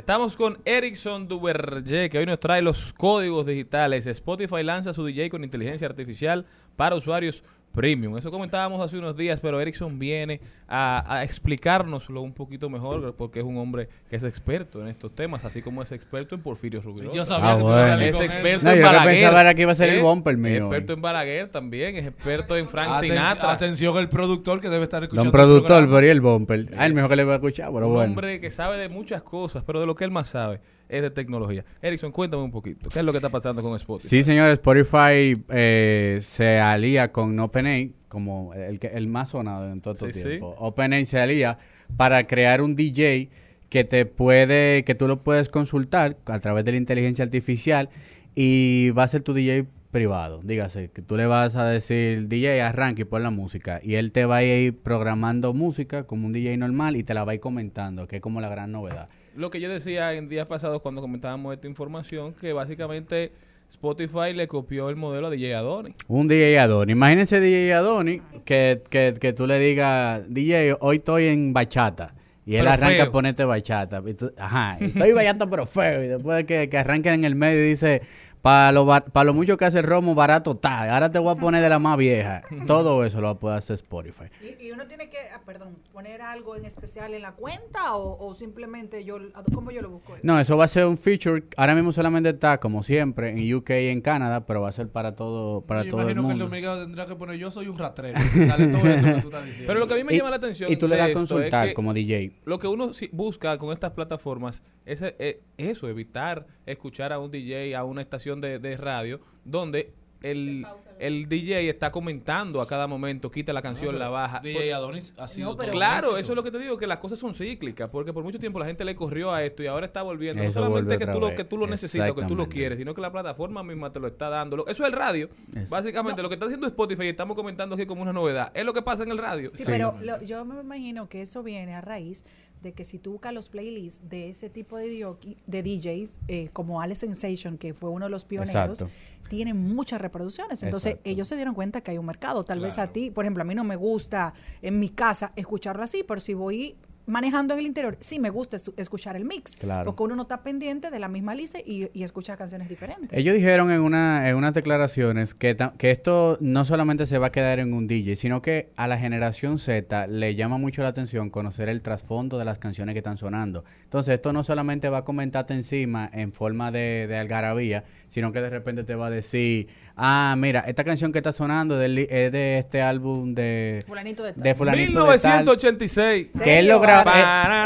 Estamos 0.00 0.34
con 0.34 0.58
Erickson 0.64 1.28
Duverger, 1.28 2.08
que 2.08 2.16
hoy 2.16 2.24
nos 2.24 2.40
trae 2.40 2.62
los 2.62 2.94
códigos 2.94 3.44
digitales. 3.44 4.06
Spotify 4.06 4.62
lanza 4.62 4.94
su 4.94 5.04
DJ 5.04 5.28
con 5.28 5.44
inteligencia 5.44 5.86
artificial 5.86 6.46
para 6.74 6.96
usuarios 6.96 7.44
premium. 7.80 8.16
Eso 8.18 8.30
comentábamos 8.30 8.80
hace 8.80 8.98
unos 8.98 9.16
días, 9.16 9.40
pero 9.40 9.60
Erickson 9.60 9.98
viene 9.98 10.40
a, 10.68 11.04
a 11.16 11.24
explicárnoslo 11.24 12.20
un 12.22 12.32
poquito 12.32 12.68
mejor, 12.70 13.14
porque 13.16 13.40
es 13.40 13.44
un 13.44 13.56
hombre 13.58 13.88
que 14.08 14.16
es 14.16 14.22
experto 14.24 14.80
en 14.82 14.88
estos 14.88 15.14
temas, 15.14 15.44
así 15.44 15.62
como 15.62 15.82
es 15.82 15.92
experto 15.92 16.34
en 16.34 16.42
Porfirio 16.42 16.80
Rubirosa. 16.80 17.16
Yo 17.16 17.24
sabía 17.24 17.52
Ah, 17.52 17.96
que 17.98 18.04
a 18.04 18.08
es 18.08 18.20
experto. 18.20 18.64
No, 18.64 18.70
en 18.72 18.78
yo 18.78 18.82
Balaguer. 18.84 19.56
que 19.56 19.62
iba 19.62 19.72
a 19.72 19.74
ser 19.74 19.88
el 19.90 20.02
bumper 20.02 20.36
mío 20.36 20.52
Es 20.54 20.60
hoy. 20.60 20.66
experto 20.68 20.92
en 20.92 21.02
Balaguer 21.02 21.48
también, 21.48 21.96
es 21.96 22.06
experto 22.06 22.56
en 22.56 22.68
Frank 22.68 22.90
Aten- 22.90 23.00
Sinatra. 23.00 23.52
Atención 23.52 23.96
el 23.98 24.08
productor 24.08 24.60
que 24.60 24.68
debe 24.68 24.84
estar 24.84 25.02
escuchando. 25.02 25.30
Don 25.30 25.40
el 25.40 25.46
productor, 25.46 25.88
pero 25.90 26.06
y 26.06 26.10
el 26.10 26.20
bumper. 26.20 26.66
Ah, 26.76 26.86
el 26.86 26.94
mejor 26.94 27.10
que 27.10 27.16
le 27.16 27.24
voy 27.24 27.32
a 27.32 27.36
escuchar, 27.36 27.70
pero 27.72 27.86
un 27.88 27.94
bueno. 27.94 28.10
hombre 28.10 28.40
que 28.40 28.50
sabe 28.50 28.78
de 28.78 28.88
muchas 28.88 29.22
cosas, 29.22 29.62
pero 29.66 29.80
de 29.80 29.86
lo 29.86 29.94
que 29.94 30.04
él 30.04 30.10
más 30.10 30.28
sabe 30.28 30.60
es 30.90 31.02
de 31.02 31.10
tecnología. 31.10 31.64
Erickson, 31.80 32.12
cuéntame 32.12 32.42
un 32.42 32.50
poquito. 32.50 32.88
¿Qué 32.92 32.98
es 32.98 33.04
lo 33.04 33.12
que 33.12 33.18
está 33.18 33.28
pasando 33.30 33.62
con 33.62 33.74
Spotify? 33.76 34.08
Sí, 34.08 34.22
señor, 34.22 34.50
Spotify 34.50 35.40
eh, 35.48 36.18
se 36.22 36.58
alía 36.58 37.12
con 37.12 37.38
OpenAI, 37.38 37.92
como 38.08 38.52
el, 38.54 38.78
que, 38.78 38.88
el 38.88 39.06
más 39.06 39.30
sonado 39.30 39.70
en 39.70 39.80
todo 39.80 39.94
este 39.94 40.12
Sí, 40.12 40.20
sí. 40.20 40.28
tiempo. 40.28 40.54
OpenAI 40.58 41.04
se 41.04 41.20
alía 41.20 41.58
para 41.96 42.26
crear 42.26 42.60
un 42.62 42.74
DJ 42.76 43.30
que 43.68 43.84
te 43.84 44.04
puede, 44.04 44.84
que 44.84 44.94
tú 44.94 45.06
lo 45.06 45.22
puedes 45.22 45.48
consultar 45.48 46.16
a 46.26 46.38
través 46.40 46.64
de 46.64 46.72
la 46.72 46.78
inteligencia 46.78 47.24
artificial 47.24 47.88
y 48.34 48.90
va 48.90 49.04
a 49.04 49.08
ser 49.08 49.22
tu 49.22 49.32
DJ 49.32 49.66
privado. 49.90 50.40
Dígase, 50.42 50.90
que 50.90 51.02
tú 51.02 51.16
le 51.16 51.26
vas 51.26 51.56
a 51.56 51.66
decir 51.66 52.28
DJ 52.28 52.62
arranque 52.62 53.02
y 53.02 53.04
pon 53.04 53.22
la 53.22 53.30
música 53.30 53.80
y 53.82 53.94
él 53.94 54.12
te 54.12 54.24
va 54.24 54.36
a 54.38 54.44
ir 54.44 54.76
programando 54.76 55.52
música 55.52 56.04
como 56.04 56.26
un 56.26 56.32
DJ 56.32 56.56
normal 56.56 56.96
y 56.96 57.02
te 57.04 57.14
la 57.14 57.24
va 57.24 57.32
a 57.32 57.34
ir 57.36 57.40
comentando, 57.40 58.06
que 58.06 58.16
es 58.16 58.22
como 58.22 58.40
la 58.40 58.48
gran 58.48 58.72
novedad. 58.72 59.08
Lo 59.36 59.50
que 59.50 59.60
yo 59.60 59.68
decía 59.68 60.12
en 60.14 60.28
días 60.28 60.46
pasados 60.46 60.80
cuando 60.82 61.00
comentábamos 61.00 61.54
esta 61.54 61.68
información, 61.68 62.34
que 62.34 62.52
básicamente 62.52 63.32
Spotify 63.68 64.32
le 64.34 64.48
copió 64.48 64.88
el 64.90 64.96
modelo 64.96 65.28
a 65.28 65.30
DJ 65.30 65.54
Adoni. 65.54 65.92
Un 66.08 66.26
DJ 66.26 66.58
Adoni. 66.58 66.92
Imagínense 66.92 67.40
DJ 67.40 67.72
Adoni 67.74 68.20
que, 68.44 68.82
que, 68.90 69.14
que 69.20 69.32
tú 69.32 69.46
le 69.46 69.58
digas, 69.60 70.22
DJ, 70.28 70.76
hoy 70.80 70.96
estoy 70.96 71.26
en 71.26 71.52
bachata. 71.52 72.14
Y 72.44 72.56
él 72.56 72.62
Pero 72.62 72.70
arranca 72.72 72.96
feo. 72.96 73.04
a 73.04 73.12
ponerte 73.12 73.44
bachata. 73.44 74.02
Y 74.04 74.14
tú- 74.14 74.32
ajá, 74.36 74.76
estoy 74.80 75.12
bachata 75.12 75.48
pero 75.48 75.66
feo. 75.66 76.02
Y 76.02 76.08
después 76.08 76.44
que, 76.46 76.68
que 76.68 76.78
arranca 76.78 77.14
en 77.14 77.24
el 77.24 77.36
medio 77.36 77.64
y 77.64 77.68
dice, 77.68 78.02
para 78.42 78.72
lo, 78.72 78.86
pa 78.86 79.24
lo 79.24 79.34
mucho 79.34 79.56
que 79.56 79.64
hace 79.66 79.78
el 79.80 79.84
romo, 79.84 80.14
barato 80.14 80.52
está. 80.52 80.92
Ahora 80.94 81.10
te 81.10 81.18
voy 81.18 81.32
a 81.32 81.38
poner 81.38 81.62
de 81.62 81.68
la 81.68 81.78
más 81.78 81.96
vieja. 81.98 82.42
Todo 82.66 83.04
eso 83.04 83.20
lo 83.20 83.38
puede 83.38 83.56
hacer 83.56 83.74
Spotify. 83.74 84.24
Y, 84.42 84.66
y 84.68 84.72
uno 84.72 84.86
tiene 84.86 85.08
que, 85.08 85.18
ah, 85.34 85.40
perdón, 85.44 85.76
poner 85.92 86.22
algo 86.22 86.56
en 86.56 86.64
especial 86.64 87.12
en 87.14 87.22
la 87.22 87.32
cuenta 87.32 87.96
o, 87.96 88.16
o 88.26 88.34
simplemente 88.34 89.04
yo, 89.04 89.18
¿cómo 89.54 89.70
yo 89.70 89.82
lo 89.82 89.90
busco? 89.90 90.14
eso? 90.16 90.20
No, 90.24 90.38
eso 90.40 90.56
va 90.56 90.64
a 90.64 90.68
ser 90.68 90.86
un 90.86 90.96
feature. 90.96 91.44
Ahora 91.56 91.74
mismo 91.74 91.92
solamente 91.92 92.30
está, 92.30 92.58
como 92.58 92.82
siempre, 92.82 93.30
en 93.30 93.54
UK 93.54 93.70
y 93.70 93.88
en 93.88 94.00
Canadá, 94.00 94.46
pero 94.46 94.62
va 94.62 94.68
a 94.68 94.72
ser 94.72 94.88
para 94.88 95.14
todo, 95.14 95.60
para 95.62 95.84
Yo 95.84 95.90
todo 95.90 96.00
el 96.02 96.10
imagino 96.12 96.22
que 96.22 96.32
el 96.32 96.38
mundo. 96.38 96.44
dominicano 96.46 96.80
tendrá 96.82 97.06
que 97.06 97.14
poner 97.16 97.36
yo 97.36 97.50
soy 97.50 97.68
un 97.68 97.76
rastrero. 97.78 98.18
que 98.18 98.46
Sale 98.46 98.66
todo 98.68 98.86
eso 98.88 99.06
que 99.06 99.12
tú 99.20 99.28
estás 99.28 99.44
diciendo. 99.44 99.66
Pero 99.66 99.80
lo 99.80 99.86
que 99.86 99.94
a 99.94 99.96
mí 99.96 100.04
me 100.04 100.14
Y- 100.14 100.18
llama 100.18 100.30
la 100.30 100.36
atención 100.36 100.72
y 100.72 100.76
tú 100.76 100.88
le 100.88 100.96
das 100.96 101.06
a 101.06 101.10
es 101.10 101.14
consultar 101.16 101.68
que 101.68 101.74
como 101.74 101.92
DJ. 101.94 102.32
Lo 102.44 102.58
que 102.58 102.66
uno 102.68 102.90
busca 103.12 103.58
con 103.58 103.72
estas 103.72 103.90
plataformas 103.92 104.62
es 104.86 105.02
eh, 105.02 105.42
eso, 105.56 105.88
evitar 105.88 106.46
escuchar 106.72 107.12
a 107.12 107.18
un 107.18 107.30
DJ, 107.30 107.74
a 107.76 107.84
una 107.84 108.00
estación 108.02 108.40
de, 108.40 108.58
de 108.58 108.76
radio, 108.76 109.20
donde 109.44 109.92
el, 110.22 110.66
el 110.98 111.30
DJ 111.30 111.70
está 111.70 111.90
comentando 111.90 112.60
a 112.60 112.68
cada 112.68 112.86
momento, 112.86 113.30
quita 113.30 113.54
la 113.54 113.62
canción, 113.62 113.94
No, 113.94 113.98
la 114.00 114.10
baja. 114.10 114.40
DJ 114.40 114.74
Adonis 114.74 115.14
ha 115.16 115.26
sido 115.26 115.48
No, 115.52 115.56
pero 115.56 115.68
todo 115.68 115.78
claro, 115.78 116.18
eso 116.18 116.32
es 116.32 116.36
lo 116.36 116.42
que 116.42 116.50
te 116.50 116.58
digo, 116.58 116.76
que 116.76 116.86
las 116.86 116.98
cosas 116.98 117.18
son 117.18 117.32
cíclicas, 117.32 117.88
porque 117.88 118.12
por 118.12 118.22
mucho 118.22 118.38
tiempo 118.38 118.58
la 118.58 118.66
gente 118.66 118.84
le 118.84 118.94
corrió 118.94 119.32
a 119.32 119.42
esto 119.42 119.62
y 119.62 119.66
ahora 119.66 119.86
está 119.86 120.02
volviendo. 120.02 120.42
Eso 120.42 120.60
no 120.60 120.66
solamente 120.66 120.98
que 120.98 121.06
tú, 121.06 121.18
lo, 121.20 121.34
que 121.34 121.44
tú 121.44 121.56
lo 121.56 121.66
necesitas 121.66 122.10
o 122.10 122.14
que 122.14 122.26
tú 122.26 122.36
lo 122.36 122.50
quieres, 122.50 122.76
sino 122.78 122.92
que 122.94 123.00
la 123.00 123.10
plataforma 123.10 123.62
misma 123.62 123.90
te 123.92 123.98
lo 123.98 124.08
está 124.08 124.28
dando. 124.28 124.66
Eso 124.66 124.82
es 124.82 124.88
el 124.88 124.92
radio. 124.92 125.30
Básicamente, 125.70 126.20
lo 126.20 126.28
que 126.28 126.34
está 126.34 126.44
haciendo 126.44 126.66
Spotify 126.66 127.04
y 127.04 127.08
estamos 127.08 127.34
comentando 127.34 127.74
aquí 127.74 127.86
como 127.86 128.02
una 128.02 128.12
novedad, 128.12 128.52
es 128.54 128.64
lo 128.66 128.74
que 128.74 128.82
pasa 128.82 129.02
en 129.04 129.10
el 129.12 129.16
radio. 129.16 129.50
Sí, 129.54 129.62
pero 129.64 129.94
lo- 130.02 130.22
yo 130.22 130.44
me 130.44 130.60
imagino 130.60 131.08
que 131.08 131.22
eso 131.22 131.42
viene 131.42 131.74
a 131.74 131.80
raíz 131.80 132.26
de 132.62 132.72
que 132.72 132.84
si 132.84 132.98
tú 132.98 133.12
buscas 133.12 133.32
los 133.32 133.48
playlists 133.48 134.08
de 134.08 134.28
ese 134.28 134.50
tipo 134.50 134.76
de, 134.76 135.06
de 135.46 135.62
DJs, 135.62 136.20
eh, 136.28 136.50
como 136.52 136.80
Ale 136.80 136.94
Sensation, 136.94 137.58
que 137.58 137.74
fue 137.74 137.90
uno 137.90 138.06
de 138.06 138.10
los 138.10 138.24
pioneros, 138.24 138.80
Exacto. 138.80 138.90
tienen 139.28 139.56
muchas 139.56 140.00
reproducciones. 140.00 140.62
Entonces, 140.62 140.92
Exacto. 140.92 141.10
ellos 141.10 141.28
se 141.28 141.36
dieron 141.36 141.54
cuenta 141.54 141.80
que 141.80 141.92
hay 141.92 141.98
un 141.98 142.06
mercado. 142.06 142.44
Tal 142.44 142.60
vez 142.60 142.78
a 142.78 142.88
ti, 142.92 143.10
por 143.10 143.24
ejemplo, 143.24 143.42
a 143.42 143.44
mí 143.44 143.54
no 143.54 143.64
me 143.64 143.76
gusta 143.76 144.34
en 144.62 144.78
mi 144.78 144.88
casa 144.88 145.32
escucharlo 145.36 145.82
así, 145.82 146.04
pero 146.06 146.20
si 146.20 146.34
voy 146.34 146.76
manejando 147.06 147.54
en 147.54 147.60
el 147.60 147.66
interior, 147.66 147.96
sí 148.00 148.18
me 148.20 148.30
gusta 148.30 148.56
es- 148.56 148.70
escuchar 148.76 149.16
el 149.16 149.24
mix. 149.24 149.56
Claro. 149.56 149.84
Porque 149.86 150.02
uno 150.04 150.16
no 150.16 150.22
está 150.22 150.42
pendiente 150.42 150.90
de 150.90 150.98
la 150.98 151.08
misma 151.08 151.34
lista 151.34 151.58
y, 151.64 151.90
y 151.92 152.02
escucha 152.02 152.36
canciones 152.36 152.68
diferentes. 152.68 153.08
Ellos 153.12 153.34
dijeron 153.34 153.70
en, 153.70 153.80
una, 153.80 154.28
en 154.28 154.36
unas 154.36 154.54
declaraciones 154.54 155.34
que, 155.34 155.56
que 155.78 155.90
esto 155.90 156.38
no 156.40 156.64
solamente 156.64 157.06
se 157.06 157.18
va 157.18 157.28
a 157.28 157.32
quedar 157.32 157.58
en 157.58 157.72
un 157.72 157.86
DJ, 157.86 158.16
sino 158.16 158.42
que 158.42 158.70
a 158.76 158.86
la 158.86 158.98
generación 158.98 159.58
Z 159.58 160.06
le 160.06 160.34
llama 160.34 160.58
mucho 160.58 160.82
la 160.82 160.88
atención 160.88 161.30
conocer 161.30 161.68
el 161.68 161.82
trasfondo 161.82 162.38
de 162.38 162.44
las 162.44 162.58
canciones 162.58 162.92
que 162.94 162.98
están 162.98 163.16
sonando. 163.16 163.64
Entonces, 163.84 164.14
esto 164.14 164.32
no 164.32 164.44
solamente 164.44 164.88
va 164.88 164.98
a 164.98 165.04
comentarte 165.04 165.54
encima 165.54 166.08
en 166.12 166.32
forma 166.32 166.70
de, 166.70 167.06
de 167.08 167.16
algarabía, 167.18 167.84
sino 168.10 168.32
que 168.32 168.42
de 168.42 168.50
repente 168.50 168.82
te 168.82 168.94
va 168.96 169.06
a 169.06 169.10
decir, 169.10 169.68
ah, 169.96 170.34
mira, 170.36 170.60
esta 170.66 170.82
canción 170.82 171.12
que 171.12 171.18
está 171.20 171.32
sonando 171.32 171.80
es 171.80 172.32
de 172.32 172.58
este 172.58 172.82
álbum 172.82 173.34
de... 173.34 173.84
Fulanito 173.86 174.24
de 174.24 174.32
tal. 174.32 174.42
de 174.42 174.54
fulanito 174.56 175.04
de 175.06 175.18
tal, 175.18 175.30
1986. 175.44 176.28
que 176.42 176.58
él 176.58 176.66
lo, 176.68 176.82
él, 176.84 176.90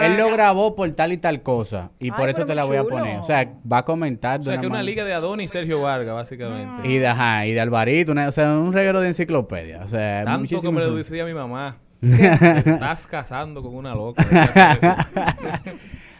él 0.02 0.16
lo 0.18 0.30
grabó 0.30 0.74
por 0.76 0.90
tal 0.92 1.12
y 1.12 1.16
tal 1.16 1.42
cosa. 1.42 1.90
Y 1.98 2.10
por 2.10 2.28
eso 2.28 2.44
te 2.44 2.54
la 2.54 2.64
voy 2.66 2.76
a 2.76 2.84
poner. 2.84 3.18
O 3.18 3.22
sea, 3.22 3.50
va 3.70 3.78
a 3.78 3.84
comentar 3.86 4.40
O 4.40 4.42
de 4.42 4.44
sea, 4.44 4.52
una 4.52 4.60
que 4.60 4.66
una 4.66 4.74
manera- 4.76 4.90
liga 4.90 5.04
de 5.04 5.14
Adonis 5.14 5.46
y 5.46 5.48
Sergio 5.48 5.80
Vargas, 5.80 6.14
básicamente. 6.14 6.86
y 6.88 6.98
de, 6.98 7.06
ajá, 7.06 7.46
y 7.46 7.52
de 7.54 7.60
Alvarito, 7.60 8.12
una- 8.12 8.28
o 8.28 8.32
sea, 8.32 8.52
un 8.52 8.72
reguero 8.72 9.00
de 9.00 9.08
enciclopedia. 9.08 9.80
O 9.82 9.88
sea, 9.88 10.24
Tanto 10.24 10.70
me 10.72 10.80
lo 10.82 10.94
decía 10.94 11.24
mi 11.24 11.32
mamá. 11.34 11.78
Te 12.00 12.26
estás 12.70 13.06
casando 13.06 13.62
con 13.62 13.74
una 13.74 13.94
loca. 13.94 14.22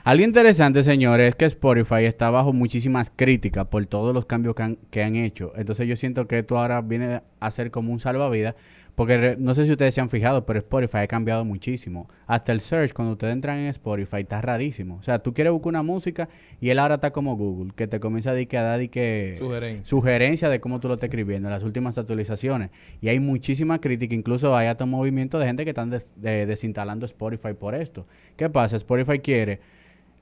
Algo 0.06 0.22
interesante, 0.22 0.82
señores, 0.82 1.31
es 1.31 1.35
que 1.35 1.47
Spotify 1.47 2.05
está 2.05 2.28
bajo 2.28 2.52
muchísimas 2.52 3.09
críticas 3.09 3.66
por 3.68 3.86
todos 3.86 4.12
los 4.12 4.26
cambios 4.26 4.55
que 4.55 4.62
han, 4.62 4.76
que 4.90 5.02
han 5.02 5.16
hecho. 5.16 5.52
Entonces 5.56 5.89
yo 5.89 5.97
siento 5.97 6.28
que 6.28 6.40
esto 6.40 6.59
ahora 6.59 6.82
viene 6.82 7.22
a 7.40 7.51
ser 7.51 7.70
como 7.70 7.90
un 7.90 8.01
salvavidas, 8.01 8.55
porque 8.97 9.35
no 9.39 9.55
sé 9.55 9.64
si 9.64 9.70
ustedes 9.72 9.94
se 9.94 10.02
han 10.02 10.10
fijado, 10.10 10.44
pero 10.44 10.59
Spotify 10.59 10.98
ha 10.98 11.06
cambiado 11.06 11.47
muchísimo. 11.47 12.06
Hasta 12.26 12.52
el 12.52 12.60
search, 12.60 12.93
cuando 12.93 13.12
ustedes 13.12 13.32
entran 13.32 13.59
en 13.60 13.68
Spotify, 13.68 14.18
está 14.18 14.43
rarísimo. 14.43 14.97
O 14.97 15.02
sea, 15.02 15.20
tú 15.20 15.32
quieres 15.32 15.55
buscar 15.55 15.70
una 15.70 15.82
música 15.82 16.28
y 16.60 16.68
él 16.68 16.78
ahora 16.81 16.97
está 16.97 17.10
como 17.10 17.35
Google, 17.39 17.72
que 17.74 17.86
te 17.86 17.98
comienza 17.98 18.32
a, 18.32 18.35
dar 18.35 18.78
di 18.78 18.89
que 18.89 19.36
Sugerencia. 19.39 19.85
sugerencia 19.85 20.48
de 20.51 20.60
cómo 20.60 20.81
tú 20.81 20.89
lo 20.89 20.94
estás 20.94 21.09
escribiendo 21.09 21.48
en 21.48 21.55
las 21.55 21.62
últimas 21.62 21.97
actualizaciones. 21.97 22.68
Y 23.01 23.09
hay 23.09 23.20
muchísima 23.20 23.81
crítica, 23.81 24.14
incluso 24.14 24.55
hay 24.55 24.66
hasta 24.66 24.85
un 24.85 24.90
movimiento 24.90 25.39
de 25.39 25.47
gente 25.47 25.64
que 25.64 25.70
están 25.70 25.89
des- 25.89 26.12
de- 26.16 26.44
desinstalando 26.44 27.06
Spotify 27.06 27.55
por 27.59 27.74
esto. 27.74 28.06
¿Qué 28.36 28.51
pasa? 28.51 28.76
Spotify 28.76 29.18
quiere, 29.18 29.60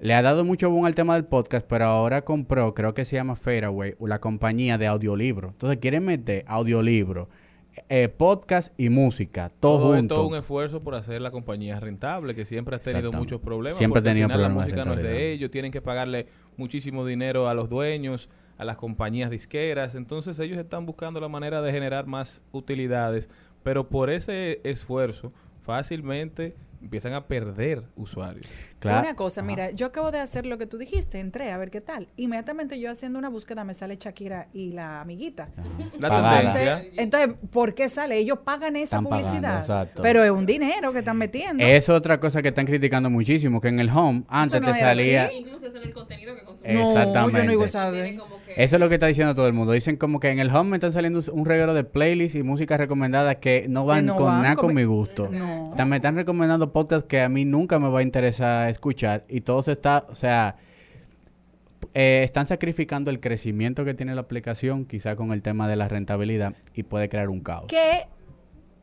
le 0.03 0.15
ha 0.15 0.23
dado 0.23 0.45
mucho 0.45 0.69
boom 0.69 0.85
al 0.85 0.97
tema 0.97 1.15
del 1.15 1.25
podcast, 1.25 1.65
pero 1.65 1.85
ahora 1.85 2.23
compró, 2.23 2.75
creo 2.75 2.93
que 2.93 3.05
se 3.05 3.15
llama 3.15 3.37
Fairway, 3.37 3.95
la 4.01 4.21
compañía 4.21 4.77
de 4.77 4.89
audiolibro. 4.89 5.51
Entonces 5.51 5.79
quieren 5.79 6.05
meter 6.05 6.45
audiolibro, 6.49 7.29
eh, 7.89 8.09
podcast 8.09 8.75
y 8.77 8.89
música, 8.89 9.53
todo, 9.61 9.79
Todo 9.79 9.95
junto. 9.95 10.15
todo 10.17 10.27
un 10.27 10.35
esfuerzo 10.35 10.83
por 10.83 10.97
hacer 10.97 11.21
la 11.21 11.31
compañía 11.31 11.79
rentable, 11.79 12.35
que 12.35 12.45
siempre 12.45 12.75
ha 12.75 12.81
tenido 12.81 13.13
muchos 13.13 13.41
problemas. 13.41 13.79
Siempre 13.79 13.99
ha 13.99 14.01
al 14.01 14.05
tenido 14.05 14.27
final 14.27 14.43
la 14.43 14.49
problemas 14.49 14.67
de 14.67 14.73
música 14.73 14.91
no 14.91 14.97
es 14.97 15.05
de 15.05 15.33
ellos, 15.35 15.51
tienen 15.53 15.71
que 15.71 15.81
pagarle 15.81 16.27
muchísimo 16.57 17.07
dinero 17.07 17.49
a 17.49 17.55
los 17.55 17.69
dueños, 17.69 18.29
a 18.59 18.65
las 18.65 18.77
compañías 18.79 19.31
disqueras. 19.31 19.95
Entonces 19.95 20.37
ellos 20.41 20.59
están 20.59 20.85
buscando 20.85 21.21
la 21.21 21.29
manera 21.29 21.63
de 21.63 21.71
generar 21.71 22.09
más 22.09 22.43
utilidades, 22.51 23.31
pero 23.63 23.89
por 23.89 24.11
ese 24.11 24.61
esfuerzo 24.65 25.33
fácilmente 25.61 26.57
empiezan 26.83 27.13
a 27.13 27.29
perder 27.29 27.85
usuarios. 27.95 28.49
Una 28.89 29.15
cosa, 29.15 29.43
mira, 29.43 29.71
yo 29.71 29.87
acabo 29.87 30.11
de 30.11 30.19
hacer 30.21 30.47
lo 30.47 30.59
que 30.59 30.67
tú 30.67 30.79
dijiste, 30.79 31.19
entré 31.21 31.51
a 31.53 31.57
ver 31.59 31.71
qué 31.71 31.81
tal. 31.81 32.09
Inmediatamente 32.17 32.79
yo 32.81 32.91
haciendo 32.91 33.19
una 33.19 33.29
búsqueda 33.29 33.65
me 33.65 33.75
sale 33.75 33.97
Shakira 33.97 34.49
y 34.53 34.73
la 34.73 35.01
amiguita. 35.01 35.49
La 35.99 36.11
tendencia. 36.11 36.79
Entonces, 36.81 36.99
entonces, 36.99 37.49
¿por 37.51 37.75
qué 37.75 37.89
sale? 37.89 38.17
Ellos 38.19 38.39
pagan 38.45 38.77
esa 38.77 38.97
Están 38.99 39.05
pagando, 39.05 39.29
publicidad. 39.29 39.61
exacto. 39.61 40.03
pero 40.03 40.25
es 40.25 40.31
un 40.31 40.47
dinero 40.47 40.93
que 40.93 41.01
están 41.01 41.17
metiendo. 41.19 41.63
Es 41.65 41.89
otra 41.89 42.19
cosa 42.21 42.43
que 42.43 42.49
están 42.49 42.67
criticando 42.67 43.11
muchísimo, 43.11 43.61
que 43.61 43.69
en 43.69 43.79
el 43.79 43.91
home 43.91 44.25
antes 44.29 44.61
no 44.61 44.73
te 44.73 44.79
era 44.79 44.91
así. 44.91 44.99
salía... 45.01 45.33
Incluso 45.33 45.67
es 45.67 45.75
en 45.75 45.83
el 45.83 45.93
contenido 45.93 46.35
que 46.35 46.43
consumimos. 46.45 46.91
Exactamente. 46.91 47.39
No, 47.47 47.53
yo 47.53 48.17
no 48.17 48.25
Eso 48.57 48.77
es 48.77 48.81
lo 48.81 48.89
que 48.89 48.95
está 48.95 49.07
diciendo 49.07 49.35
todo 49.35 49.47
el 49.47 49.53
mundo. 49.53 49.73
Dicen 49.73 49.97
como 49.97 50.21
que 50.21 50.31
en 50.31 50.39
el 50.39 50.51
home 50.55 50.71
me 50.71 50.77
están 50.77 50.93
saliendo 50.93 51.21
un 51.33 51.45
reguero 51.45 51.75
de 51.75 51.85
playlists 51.85 52.37
y 52.37 52.43
música 52.43 52.77
recomendada 52.77 53.37
que 53.37 53.67
no 53.69 53.87
van 53.87 54.07
no 54.07 54.17
con 54.17 54.27
van 54.27 54.43
nada 54.43 54.57
con 54.57 54.69
mi- 54.75 54.83
mi 54.83 54.85
gusto. 54.85 55.29
No. 55.31 55.73
Me 55.87 55.97
están 55.97 56.17
recomendando 56.17 56.73
podcasts 56.73 57.07
que 57.09 57.21
a 57.21 57.29
mí 57.29 57.45
nunca 57.45 57.79
me 57.79 57.89
va 57.89 58.01
a 58.01 58.03
interesar 58.03 58.72
escuchar 58.73 59.25
y 59.29 59.41
todo 59.43 59.63
se 59.63 59.73
está, 59.73 60.07
o 60.11 60.15
sea, 60.17 60.57
eh, 61.95 62.23
están 62.25 62.47
sacrificando 62.47 63.11
el 63.11 63.21
crecimiento 63.21 63.85
que 63.85 63.95
tiene 63.95 64.15
la 64.15 64.23
aplicación, 64.23 64.85
quizá 64.87 65.17
con 65.17 65.33
el 65.33 65.43
tema 65.43 65.69
de 65.69 65.77
la 65.77 65.89
rentabilidad 65.89 66.55
y 66.75 66.83
puede 66.85 67.09
crear 67.09 67.29
un 67.29 67.41
caos. 67.41 67.67
Que 67.69 68.07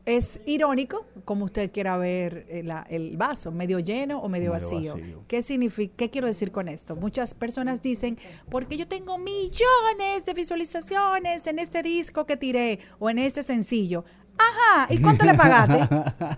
es 0.06 0.40
irónico, 0.46 1.06
como 1.24 1.44
usted 1.44 1.70
quiera 1.70 1.96
ver 1.96 2.46
eh, 2.48 2.62
la- 2.64 2.86
el 2.88 3.16
vaso, 3.16 3.52
medio 3.52 3.78
lleno 3.80 4.18
o 4.20 4.28
medio, 4.28 4.52
Medio 4.52 4.52
vacío. 4.52 4.94
vacío. 4.94 5.24
¿Qué 5.28 5.42
significa? 5.42 5.94
¿Qué 5.96 6.10
quiero 6.10 6.26
decir 6.26 6.50
con 6.52 6.68
esto? 6.68 6.96
Muchas 6.96 7.34
personas 7.34 7.82
dicen, 7.82 8.16
porque 8.50 8.76
yo 8.76 8.86
tengo 8.88 9.18
millones 9.18 10.24
de 10.24 10.32
visualizaciones 10.34 11.46
en 11.46 11.58
este 11.58 11.82
disco 11.82 12.26
que 12.26 12.36
tiré 12.36 12.78
o 12.98 13.10
en 13.10 13.18
este 13.18 13.42
sencillo. 13.42 14.04
Ajá, 14.40 14.86
¿y 14.90 14.98
cuánto 14.98 15.24
le 15.26 15.34
pagaste? 15.34 15.88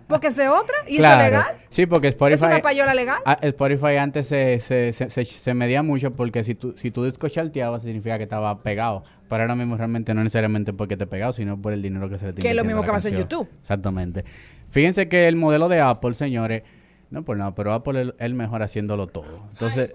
Porque 0.09 0.31
se 0.31 0.49
otra 0.49 0.75
y 0.89 0.97
Claro. 0.97 1.21
eso 1.21 1.25
es 1.25 1.31
legal. 1.33 1.57
Sí, 1.69 1.87
porque 1.87 2.09
Spotify... 2.09 2.35
¿Es 2.35 2.43
una 2.43 2.61
payola 2.61 2.93
legal? 2.95 3.19
Ah, 3.25 3.39
Spotify 3.43 3.97
antes 3.97 4.27
se, 4.27 4.59
se, 4.61 4.93
se, 4.93 5.09
se- 5.11 5.25
se 5.25 5.55
medía 5.55 5.83
mucho 5.83 6.11
porque 6.13 6.45
si 6.45 6.55
tu, 6.55 6.77
si 6.77 6.91
tu 6.91 7.05
disco 7.05 7.29
charteaba 7.29 7.79
significa 7.81 8.17
que 8.19 8.25
estaba 8.25 8.63
pegado. 8.63 9.05
Pero 9.29 9.43
ahora 9.45 9.55
mismo 9.55 9.77
realmente 9.77 10.13
no 10.13 10.23
necesariamente 10.23 10.73
porque 10.75 10.97
te 10.99 11.07
pegado, 11.07 11.33
sino 11.33 11.57
por 11.61 11.73
el 11.73 11.81
dinero 11.81 12.11
que 12.11 12.19
se 12.19 12.27
le 12.27 12.33
tiene 12.33 12.43
Que 12.43 12.51
es 12.51 12.57
lo 12.57 12.65
mismo 12.65 12.83
que 12.83 12.91
pasa 12.91 13.09
en. 13.09 13.17
YouTube. 13.17 13.49
Exactamente. 13.61 14.25
Fíjense 14.69 15.09
que 15.09 15.29
el 15.29 15.37
modelo 15.37 15.69
de 15.69 15.81
Apple, 15.81 16.13
señores, 16.15 16.63
no 17.13 17.23
por 17.25 17.37
nada, 17.37 17.55
pero 17.55 17.73
Apple 17.73 18.01
es 18.03 18.15
el 18.19 18.35
mejor 18.35 18.63
haciéndolo 18.63 19.07
todo. 19.07 19.41
Entonces, 19.53 19.93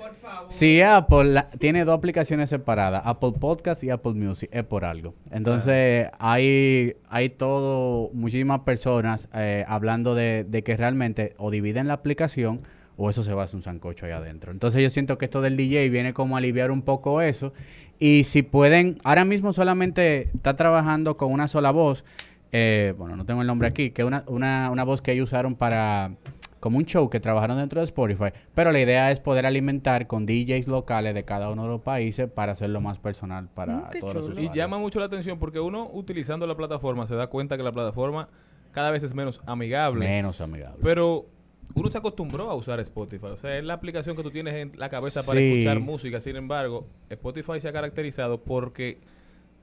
si 0.49 0.81
Apple 0.81 1.25
la- 1.25 1.47
tiene 1.59 1.83
dos 1.83 1.97
aplicaciones 1.97 2.49
separadas, 2.49 3.01
Apple 3.05 3.33
Podcast 3.39 3.83
y 3.83 3.89
Apple 3.89 4.13
Music, 4.13 4.49
es 4.53 4.63
por 4.63 4.85
algo. 4.85 5.13
Entonces, 5.31 6.09
hay, 6.19 6.95
hay 7.09 7.29
todo, 7.29 8.09
muchísimas 8.13 8.59
personas 8.61 9.27
eh, 9.33 9.65
hablando 9.67 10.15
de, 10.15 10.45
de 10.47 10.63
que 10.63 10.77
realmente 10.77 11.33
o 11.37 11.51
dividen 11.51 11.87
la 11.87 11.95
aplicación 11.95 12.61
o 12.99 13.09
eso 13.09 13.21
se 13.23 13.33
va 13.33 13.41
a 13.41 13.45
hacer 13.45 13.57
un 13.57 13.61
sancocho 13.61 14.05
ahí 14.05 14.11
adentro. 14.11 14.51
Entonces 14.51 14.81
yo 14.81 14.89
siento 14.89 15.17
que 15.19 15.25
esto 15.25 15.41
del 15.41 15.55
DJ 15.57 15.89
viene 15.89 16.13
como 16.13 16.35
a 16.35 16.39
aliviar 16.39 16.71
un 16.71 16.81
poco 16.81 17.21
eso. 17.21 17.53
Y 17.99 18.23
si 18.23 18.41
pueden, 18.41 18.97
ahora 19.03 19.23
mismo 19.25 19.53
solamente 19.53 20.29
está 20.35 20.55
trabajando 20.55 21.15
con 21.17 21.31
una 21.31 21.47
sola 21.47 21.69
voz, 21.71 22.03
eh, 22.51 22.95
bueno, 22.97 23.15
no 23.15 23.25
tengo 23.25 23.41
el 23.41 23.47
nombre 23.47 23.67
aquí, 23.67 23.91
que 23.91 24.01
es 24.01 24.07
una, 24.07 24.23
una, 24.27 24.69
una 24.71 24.83
voz 24.83 25.01
que 25.01 25.11
ellos 25.11 25.29
usaron 25.29 25.53
para 25.55 26.11
como 26.59 26.77
un 26.77 26.85
show 26.85 27.09
que 27.09 27.19
trabajaron 27.19 27.57
dentro 27.57 27.79
de 27.81 27.85
Spotify, 27.85 28.29
pero 28.53 28.71
la 28.71 28.79
idea 28.81 29.11
es 29.11 29.19
poder 29.19 29.45
alimentar 29.45 30.07
con 30.07 30.25
DJs 30.25 30.67
locales 30.67 31.13
de 31.13 31.23
cada 31.23 31.49
uno 31.49 31.63
de 31.63 31.69
los 31.69 31.81
países 31.81 32.29
para 32.29 32.51
hacerlo 32.53 32.81
más 32.81 32.99
personal 32.99 33.49
para 33.49 33.89
todos 33.99 34.15
los 34.15 34.39
Y 34.39 34.49
llama 34.53 34.77
mucho 34.77 34.99
la 34.99 35.05
atención 35.05 35.39
porque 35.39 35.59
uno 35.59 35.89
utilizando 35.93 36.47
la 36.47 36.55
plataforma 36.55 37.05
se 37.07 37.15
da 37.15 37.27
cuenta 37.27 37.57
que 37.57 37.63
la 37.63 37.71
plataforma 37.71 38.29
cada 38.71 38.91
vez 38.91 39.03
es 39.03 39.13
menos 39.15 39.41
amigable. 39.45 40.05
Menos 40.07 40.39
amigable. 40.41 40.79
Pero 40.83 41.25
uno 41.75 41.91
se 41.91 41.97
acostumbró 41.97 42.49
a 42.49 42.55
usar 42.55 42.79
Spotify. 42.79 43.25
O 43.27 43.37
sea, 43.37 43.57
es 43.57 43.63
la 43.63 43.73
aplicación 43.73 44.15
que 44.15 44.23
tú 44.23 44.31
tienes 44.31 44.55
en 44.55 44.71
la 44.77 44.89
cabeza 44.89 45.23
para 45.23 45.39
Sí. 45.39 45.47
escuchar 45.51 45.79
música. 45.79 46.19
Sin 46.19 46.35
embargo, 46.35 46.87
Spotify 47.09 47.59
se 47.59 47.67
ha 47.67 47.73
caracterizado 47.73 48.41
porque 48.41 48.99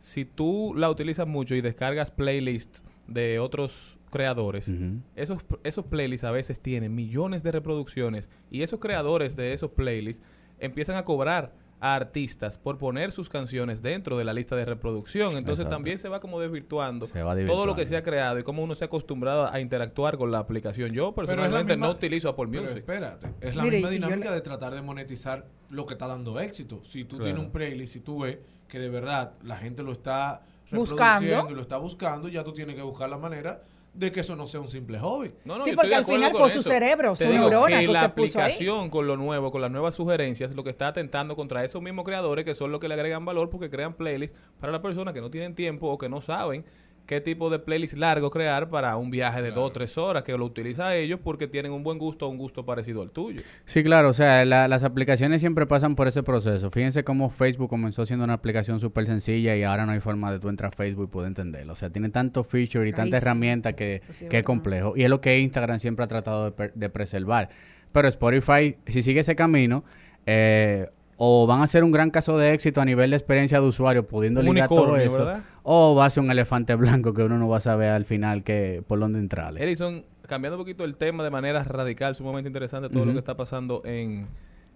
si 0.04 0.26
tú 0.26 0.74
la 0.76 0.90
utilizas 0.90 1.26
mucho 1.26 1.54
y 1.54 1.62
descargas 1.62 2.10
playlists 2.10 2.84
de 3.08 3.38
otros 3.38 3.96
creadores, 4.10 4.70
esos, 5.16 5.38
esos 5.64 5.86
playlists 5.86 6.24
a 6.24 6.30
veces 6.30 6.60
tienen 6.60 6.94
millones 6.94 7.42
de 7.42 7.50
reproducciones 7.50 8.28
y 8.50 8.60
esos 8.60 8.80
creadores 8.80 9.34
de 9.34 9.54
esos 9.54 9.70
playlists 9.70 10.22
empiezan 10.58 10.96
a 10.96 11.04
cobrar 11.04 11.54
a 11.84 11.94
artistas 11.96 12.56
por 12.56 12.78
poner 12.78 13.12
sus 13.12 13.28
canciones 13.28 13.82
dentro 13.82 14.16
de 14.16 14.24
la 14.24 14.32
lista 14.32 14.56
de 14.56 14.64
reproducción. 14.64 15.36
Entonces 15.36 15.64
Exacto. 15.64 15.74
también 15.76 15.98
se 15.98 16.08
va 16.08 16.18
como 16.18 16.40
desvirtuando 16.40 17.04
Se 17.04 17.22
va 17.22 17.36
todo 17.44 17.66
lo 17.66 17.74
que 17.74 17.84
se 17.84 17.96
ha 17.96 18.02
creado 18.02 18.38
y 18.38 18.42
cómo 18.42 18.62
uno 18.62 18.74
se 18.74 18.84
ha 18.84 18.86
acostumbrado 18.86 19.46
a 19.52 19.60
interactuar 19.60 20.16
con 20.16 20.30
la 20.30 20.38
aplicación. 20.38 20.92
Yo 20.92 21.14
Pero 21.14 21.26
personalmente 21.26 21.74
misma- 21.74 21.86
no 21.88 21.92
utilizo 21.92 22.30
Apple 22.30 22.46
pero 22.50 22.62
Music. 22.62 22.78
espérate, 22.78 23.28
es 23.42 23.54
la 23.54 23.64
Mire, 23.64 23.76
misma 23.76 23.90
dinámica 23.90 24.32
de 24.32 24.40
tratar 24.40 24.74
de 24.74 24.80
monetizar 24.80 25.46
lo 25.70 25.84
que 25.84 25.92
está 25.94 26.06
dando 26.06 26.40
éxito. 26.40 26.80
Si 26.84 27.04
tú 27.04 27.16
Claro. 27.16 27.24
tienes 27.24 27.42
un 27.42 27.50
playlist 27.52 27.96
y 27.96 28.00
tú 28.00 28.20
ves 28.20 28.38
que 28.68 28.78
de 28.78 28.88
verdad 28.88 29.34
la 29.42 29.56
gente 29.58 29.82
lo 29.82 29.92
está 29.92 30.40
Buscando. 30.70 31.02
reproduciendo 31.20 31.50
y 31.52 31.54
lo 31.54 31.60
está 31.62 31.76
buscando, 31.76 32.28
ya 32.28 32.42
tú 32.44 32.52
tienes 32.52 32.76
que 32.76 32.82
buscar 32.82 33.10
la 33.10 33.18
manera 33.18 33.62
de 33.94 34.10
que 34.10 34.20
eso 34.20 34.34
no 34.34 34.46
sea 34.48 34.60
un 34.60 34.66
simple 34.68 34.98
hobby. 34.98 35.30
No, 35.44 35.56
no, 35.56 35.64
Sí, 35.64 35.72
porque 35.74 35.94
al 35.94 36.04
final 36.04 36.32
fue 36.32 36.50
su 36.50 36.58
eso. 36.58 36.68
cerebro, 36.68 37.14
Te 37.14 37.24
su 37.26 37.30
digo 37.30 37.48
neurona 37.48 37.78
que 37.80 37.86
que 37.86 37.92
la 37.92 38.00
usted 38.00 38.14
puso 38.14 38.38
ahí. 38.40 38.44
aplicación 38.52 38.90
con 38.90 39.06
lo 39.06 39.16
nuevo, 39.16 39.52
con 39.52 39.60
las 39.60 39.70
nuevas 39.70 39.94
sugerencias, 39.94 40.52
lo 40.54 40.64
que 40.64 40.70
está 40.70 40.88
atentando 40.88 41.36
contra 41.36 41.62
esos 41.62 41.80
mismos 41.80 42.04
creadores 42.04 42.44
que 42.44 42.54
son 42.54 42.72
los 42.72 42.80
que 42.80 42.88
le 42.88 42.94
agregan 42.94 43.24
valor 43.24 43.50
porque 43.50 43.70
crean 43.70 43.94
playlists 43.94 44.36
para 44.58 44.72
las 44.72 44.80
personas 44.80 45.14
que 45.14 45.20
no 45.20 45.30
tienen 45.30 45.54
tiempo 45.54 45.88
o 45.88 45.96
que 45.96 46.08
no 46.08 46.20
saben 46.20 46.64
qué 47.06 47.20
tipo 47.20 47.50
de 47.50 47.58
playlist 47.58 47.94
largo 47.98 48.30
crear 48.30 48.68
para 48.70 48.96
un 48.96 49.10
viaje 49.10 49.42
de 49.42 49.50
dos 49.50 49.68
o 49.68 49.72
tres 49.72 49.98
horas 49.98 50.22
que 50.22 50.36
lo 50.36 50.44
utiliza 50.44 50.94
ellos 50.96 51.20
porque 51.22 51.46
tienen 51.46 51.72
un 51.72 51.82
buen 51.82 51.98
gusto 51.98 52.26
o 52.26 52.30
un 52.30 52.38
gusto 52.38 52.64
parecido 52.64 53.02
al 53.02 53.10
tuyo. 53.10 53.42
Sí, 53.64 53.82
claro, 53.84 54.08
o 54.08 54.12
sea, 54.12 54.44
la- 54.44 54.68
las 54.68 54.84
aplicaciones 54.84 55.40
siempre 55.40 55.66
pasan 55.66 55.94
por 55.94 56.08
ese 56.08 56.22
proceso. 56.22 56.70
Fíjense 56.70 57.04
cómo 57.04 57.28
Facebook 57.30 57.68
comenzó 57.68 58.06
siendo 58.06 58.24
una 58.24 58.34
aplicación 58.34 58.80
súper 58.80 59.06
sencilla 59.06 59.54
y 59.56 59.62
ahora 59.62 59.84
no 59.86 59.92
hay 59.92 60.00
forma 60.00 60.32
de 60.32 60.38
tú 60.38 60.48
entrar 60.48 60.72
a 60.72 60.74
Facebook 60.76 61.04
y 61.04 61.12
poder 61.12 61.28
entenderlo. 61.28 61.72
O 61.74 61.76
sea, 61.76 61.90
tiene 61.90 62.08
tanto 62.08 62.42
feature 62.44 62.84
y 62.86 62.88
Ay, 62.88 62.92
tanta 62.94 63.18
sí. 63.18 63.22
herramienta 63.22 63.74
que, 63.74 64.00
sí 64.10 64.26
que 64.28 64.38
es 64.38 64.44
complejo. 64.44 64.94
Y 64.96 65.02
es 65.04 65.10
lo 65.10 65.20
que 65.20 65.38
Instagram 65.38 65.78
siempre 65.80 66.04
ha 66.04 66.08
tratado 66.08 66.50
de, 66.50 66.72
de 66.74 66.88
preservar. 66.88 67.48
Pero 67.92 68.08
Spotify, 68.08 68.76
si 68.86 69.02
sigue 69.02 69.20
ese 69.20 69.36
camino, 69.36 69.84
eh, 70.26 70.88
o 71.16 71.46
van 71.46 71.62
a 71.62 71.66
ser 71.66 71.84
un 71.84 71.92
gran 71.92 72.10
caso 72.10 72.36
de 72.38 72.52
éxito 72.52 72.80
a 72.80 72.84
nivel 72.84 73.10
de 73.10 73.16
experiencia 73.16 73.60
de 73.60 73.66
usuario, 73.66 74.04
pudiendo 74.04 74.40
Un 74.40 74.46
ligar 74.46 74.68
todo 74.68 74.96
eso, 74.96 75.18
¿verdad? 75.18 75.42
o 75.62 75.94
va 75.94 76.06
a 76.06 76.10
ser 76.10 76.22
un 76.22 76.30
elefante 76.30 76.74
blanco 76.76 77.14
que 77.14 77.22
uno 77.22 77.38
no 77.38 77.48
va 77.48 77.58
a 77.58 77.60
saber 77.60 77.90
al 77.90 78.04
final 78.04 78.44
que 78.44 78.82
por 78.86 78.98
dónde 78.98 79.18
entrarle. 79.18 79.62
Erickson, 79.62 80.04
cambiando 80.26 80.56
un 80.56 80.62
poquito 80.62 80.84
el 80.84 80.96
tema 80.96 81.24
de 81.24 81.30
manera 81.30 81.62
radical, 81.64 82.14
sumamente 82.14 82.48
interesante 82.48 82.88
todo 82.88 83.04
lo 83.04 83.12
que 83.12 83.18
está 83.18 83.36
pasando 83.36 83.82
en, 83.84 84.26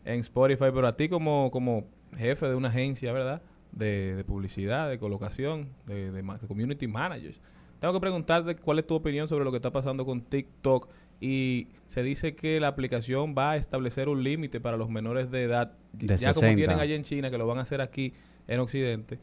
en 0.04 0.20
Spotify, 0.20 0.66
pero 0.72 0.86
a 0.86 0.96
ti 0.96 1.08
como, 1.08 1.50
como 1.50 1.84
jefe 2.16 2.48
de 2.48 2.54
una 2.54 2.68
agencia, 2.68 3.12
¿verdad? 3.12 3.42
De, 3.72 4.16
de 4.16 4.24
publicidad, 4.24 4.88
de 4.88 4.98
colocación, 4.98 5.68
de, 5.86 6.10
de 6.10 6.24
community 6.46 6.86
managers. 6.86 7.40
Tengo 7.80 7.94
que 7.94 8.00
preguntarte 8.00 8.56
cuál 8.56 8.80
es 8.80 8.86
tu 8.86 8.94
opinión 8.94 9.28
sobre 9.28 9.44
lo 9.44 9.50
que 9.50 9.56
está 9.56 9.70
pasando 9.70 10.04
con 10.04 10.20
TikTok 10.20 10.88
y 11.20 11.68
se 11.86 12.02
dice 12.02 12.34
que 12.34 12.60
la 12.60 12.68
aplicación 12.68 13.34
va 13.36 13.52
a 13.52 13.56
establecer 13.56 14.08
un 14.08 14.22
límite 14.22 14.60
para 14.60 14.76
los 14.76 14.88
menores 14.90 15.30
de 15.30 15.44
edad, 15.44 15.72
De 15.92 16.16
ya 16.16 16.32
como 16.32 16.40
60. 16.42 16.56
tienen 16.56 16.78
allá 16.80 16.94
en 16.94 17.02
China, 17.02 17.30
que 17.30 17.38
lo 17.38 17.46
van 17.46 17.58
a 17.58 17.62
hacer 17.62 17.80
aquí 17.80 18.12
en 18.46 18.60
Occidente, 18.60 19.18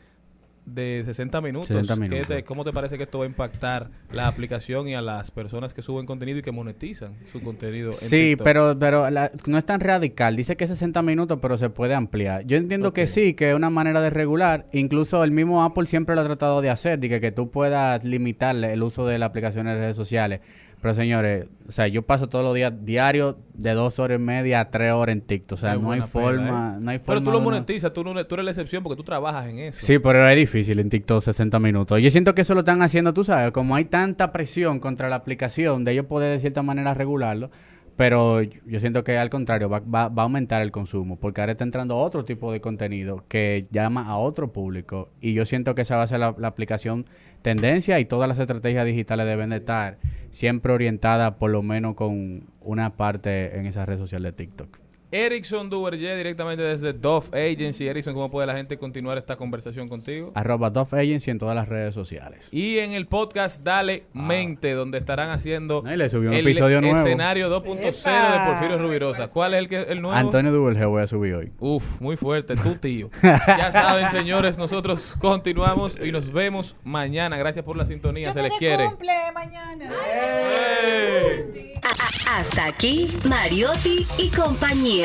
de 0.66 1.04
60 1.06 1.42
minutos. 1.42 1.68
60 1.68 1.94
¿Qué 1.94 2.00
minutos. 2.02 2.28
te- 2.28 2.44
¿Cómo 2.44 2.64
te 2.64 2.74
parece 2.74 2.98
que 2.98 3.04
esto 3.04 3.20
va 3.20 3.26
a 3.26 3.28
impactar 3.28 3.92
la 4.12 4.28
aplicación 4.28 4.88
y 4.88 4.96
a 4.96 5.02
las 5.02 5.30
personas 5.30 5.76
que 5.76 5.84
suben 5.84 6.08
contenido 6.08 6.40
y 6.40 6.42
que 6.42 6.52
monetizan 6.52 7.14
su 7.32 7.40
contenido? 7.44 7.90
en 7.92 7.94
Sí, 7.98 8.30
TikTok? 8.32 8.44
pero, 8.44 8.76
pero 8.80 9.10
la- 9.12 9.30
no 9.46 9.60
es 9.60 9.66
tan 9.66 9.80
radical. 9.80 10.36
Dice 10.36 10.58
que 10.58 10.66
60 10.66 11.04
minutos, 11.04 11.38
pero 11.40 11.56
se 11.60 11.70
puede 11.70 11.94
ampliar. 11.94 12.46
Yo 12.48 12.58
entiendo 12.58 12.94
que 12.94 13.06
sí, 13.06 13.36
que 13.36 13.52
es 13.52 13.56
una 13.56 13.70
manera 13.70 14.02
de 14.02 14.10
regular. 14.10 14.66
Incluso 14.74 15.24
el 15.24 15.30
mismo 15.30 15.64
Apple 15.64 15.86
siempre 15.86 16.16
lo 16.16 16.22
ha 16.22 16.26
tratado 16.26 16.62
de 16.64 16.72
hacer, 16.72 16.98
de 16.98 17.10
que, 17.10 17.22
que 17.22 17.32
tú 17.32 17.52
puedas 17.52 18.04
limitar 18.04 18.56
el 18.56 18.82
uso 18.82 19.06
de 19.06 19.20
la 19.20 19.28
aplicación 19.28 19.68
en 19.68 19.78
redes 19.78 19.96
sociales. 19.96 20.42
Pero 20.86 20.94
señores, 20.94 21.48
o 21.68 21.72
sea, 21.72 21.88
yo 21.88 22.04
paso 22.04 22.30
todos 22.30 22.46
los 22.46 22.54
días 22.54 22.72
diarios 22.84 23.38
de 23.56 23.72
dos 23.72 23.98
horas 23.98 24.20
y 24.20 24.22
media 24.22 24.60
a 24.60 24.70
tres 24.70 24.94
horas 24.94 25.14
en 25.14 25.22
TikTok. 25.22 25.58
O 25.58 25.60
sea, 25.60 25.74
Qué 25.74 25.80
no 25.80 25.90
hay 25.90 26.02
forma, 26.02 26.76
¿eh? 26.78 26.80
no 26.80 26.92
hay 26.92 27.00
Pero 27.00 27.04
forma 27.06 27.26
tú 27.26 27.32
lo 27.32 27.42
monetizas, 27.42 27.92
tú, 27.92 28.04
no- 28.04 28.24
tú 28.28 28.36
eres 28.36 28.46
la 28.46 28.52
excepción 28.52 28.84
porque 28.84 28.96
tú 28.96 29.04
trabajas 29.04 29.48
en 29.48 29.58
eso. 29.58 29.84
Sí, 29.84 29.98
pero 29.98 30.30
es 30.30 30.36
difícil 30.36 30.80
en 30.80 30.92
TikTok 30.92 31.24
60 31.24 31.58
minutos. 31.58 32.00
Yo 32.00 32.12
siento 32.12 32.36
que 32.36 32.44
eso 32.44 32.54
lo 32.54 32.60
están 32.60 32.84
haciendo, 32.84 33.16
tú 33.16 33.24
sabes, 33.24 33.52
como 33.52 33.76
hay 33.76 33.86
tanta 33.86 34.32
presión 34.32 34.80
contra 34.80 35.10
la 35.10 35.16
aplicación 35.16 35.84
de 35.86 35.94
ellos 35.94 36.06
poder 36.06 36.32
de 36.34 36.38
cierta 36.40 36.62
manera 36.62 36.94
regularlo, 36.94 37.50
pero 37.96 38.42
yo 38.42 38.80
siento 38.80 39.04
que 39.04 39.18
al 39.18 39.30
contrario 39.30 39.70
va, 39.70 39.80
va- 39.80 40.10
va 40.10 40.24
a 40.24 40.26
aumentar 40.26 40.62
el 40.62 40.72
consumo, 40.72 41.18
porque 41.18 41.42
ahora 41.42 41.54
está 41.54 41.64
entrando 41.64 41.98
otro 41.98 42.26
tipo 42.26 42.52
de 42.52 42.60
contenido 42.62 43.24
que 43.28 43.68
llama 43.72 44.08
a 44.08 44.18
otro 44.18 44.52
público 44.52 45.10
y 45.22 45.34
yo 45.34 45.46
siento 45.46 45.76
que 45.76 45.84
esa 45.84 45.96
va 45.96 46.04
a 46.04 46.08
ser 46.08 46.20
la, 46.20 46.36
aplicación 46.44 47.06
tendencia 47.42 48.00
y 48.00 48.06
todas 48.06 48.28
las 48.28 48.40
estrategias 48.40 48.86
digitales 48.86 49.26
deben 49.26 49.50
de 49.52 49.58
estar 49.58 49.98
siempre 50.32 50.74
orientadas 50.74 51.38
por 51.38 51.52
lo 51.52 51.62
menos 51.62 51.96
con 51.96 52.44
una 52.62 52.96
parte 52.98 53.58
en 53.58 53.66
esa 53.66 53.86
red 53.86 53.98
social 53.98 54.24
de 54.24 54.32
TikTok. 54.32 54.85
Erickson 55.16 55.70
Duverger, 55.70 56.18
directamente 56.18 56.62
desde 56.62 56.92
Dove 56.92 57.28
Agency. 57.54 57.88
Erickson, 57.88 58.14
¿cómo 58.14 58.30
puede 58.30 58.48
la 58.48 58.54
gente 58.54 58.78
continuar 58.78 59.18
esta 59.18 59.38
conversación 59.38 59.88
contigo? 59.88 60.34
Arroba 60.36 60.70
Dove 60.70 61.00
Agency 61.00 61.32
en 61.32 61.40
todas 61.40 61.56
las 61.56 61.70
redes 61.70 61.94
sociales. 61.94 62.50
Y 62.52 62.80
en 62.80 62.92
el 62.92 63.08
podcast 63.08 63.64
Dale 63.64 64.08
Mente, 64.12 64.74
donde 64.74 64.98
estarán 64.98 65.30
haciendo 65.30 65.84
No, 65.84 65.94
y 65.94 65.96
le 65.96 66.10
subió 66.10 66.32
un 66.32 66.36
el 66.36 66.46
episodio 66.46 66.82
nuevo. 66.82 66.98
escenario 66.98 67.50
2.0 67.50 67.82
de 67.82 68.52
Porfirio 68.52 68.78
Rubirosa. 68.78 69.30
¿Cuál 69.30 69.54
es 69.54 69.60
el, 69.60 69.70
que, 69.70 69.84
el 69.84 70.02
nuevo? 70.02 70.18
Antonio 70.18 70.52
Duverger 70.52 70.88
voy 70.88 71.04
a 71.04 71.08
subir 71.08 71.34
hoy. 71.36 71.52
Uf, 71.60 72.02
muy 72.02 72.18
fuerte, 72.18 72.58
tú 72.58 72.76
tío. 72.76 73.10
ya 73.24 73.72
saben, 73.72 74.10
señores, 74.10 74.58
nosotros 74.58 75.16
continuamos 75.20 75.98
y 76.04 76.12
nos 76.12 76.34
vemos 76.34 76.76
mañana. 76.84 77.38
Gracias 77.38 77.64
por 77.64 77.78
la 77.78 77.86
sintonía, 77.86 78.34
se 78.34 78.42
les 78.42 78.54
quiere. 78.56 78.88
cumple 78.88 79.14
mañana. 79.34 79.90
Hasta 82.30 82.66
aquí, 82.66 83.14
Mariotti 83.30 84.06
y 84.18 84.30
compañía. 84.30 85.05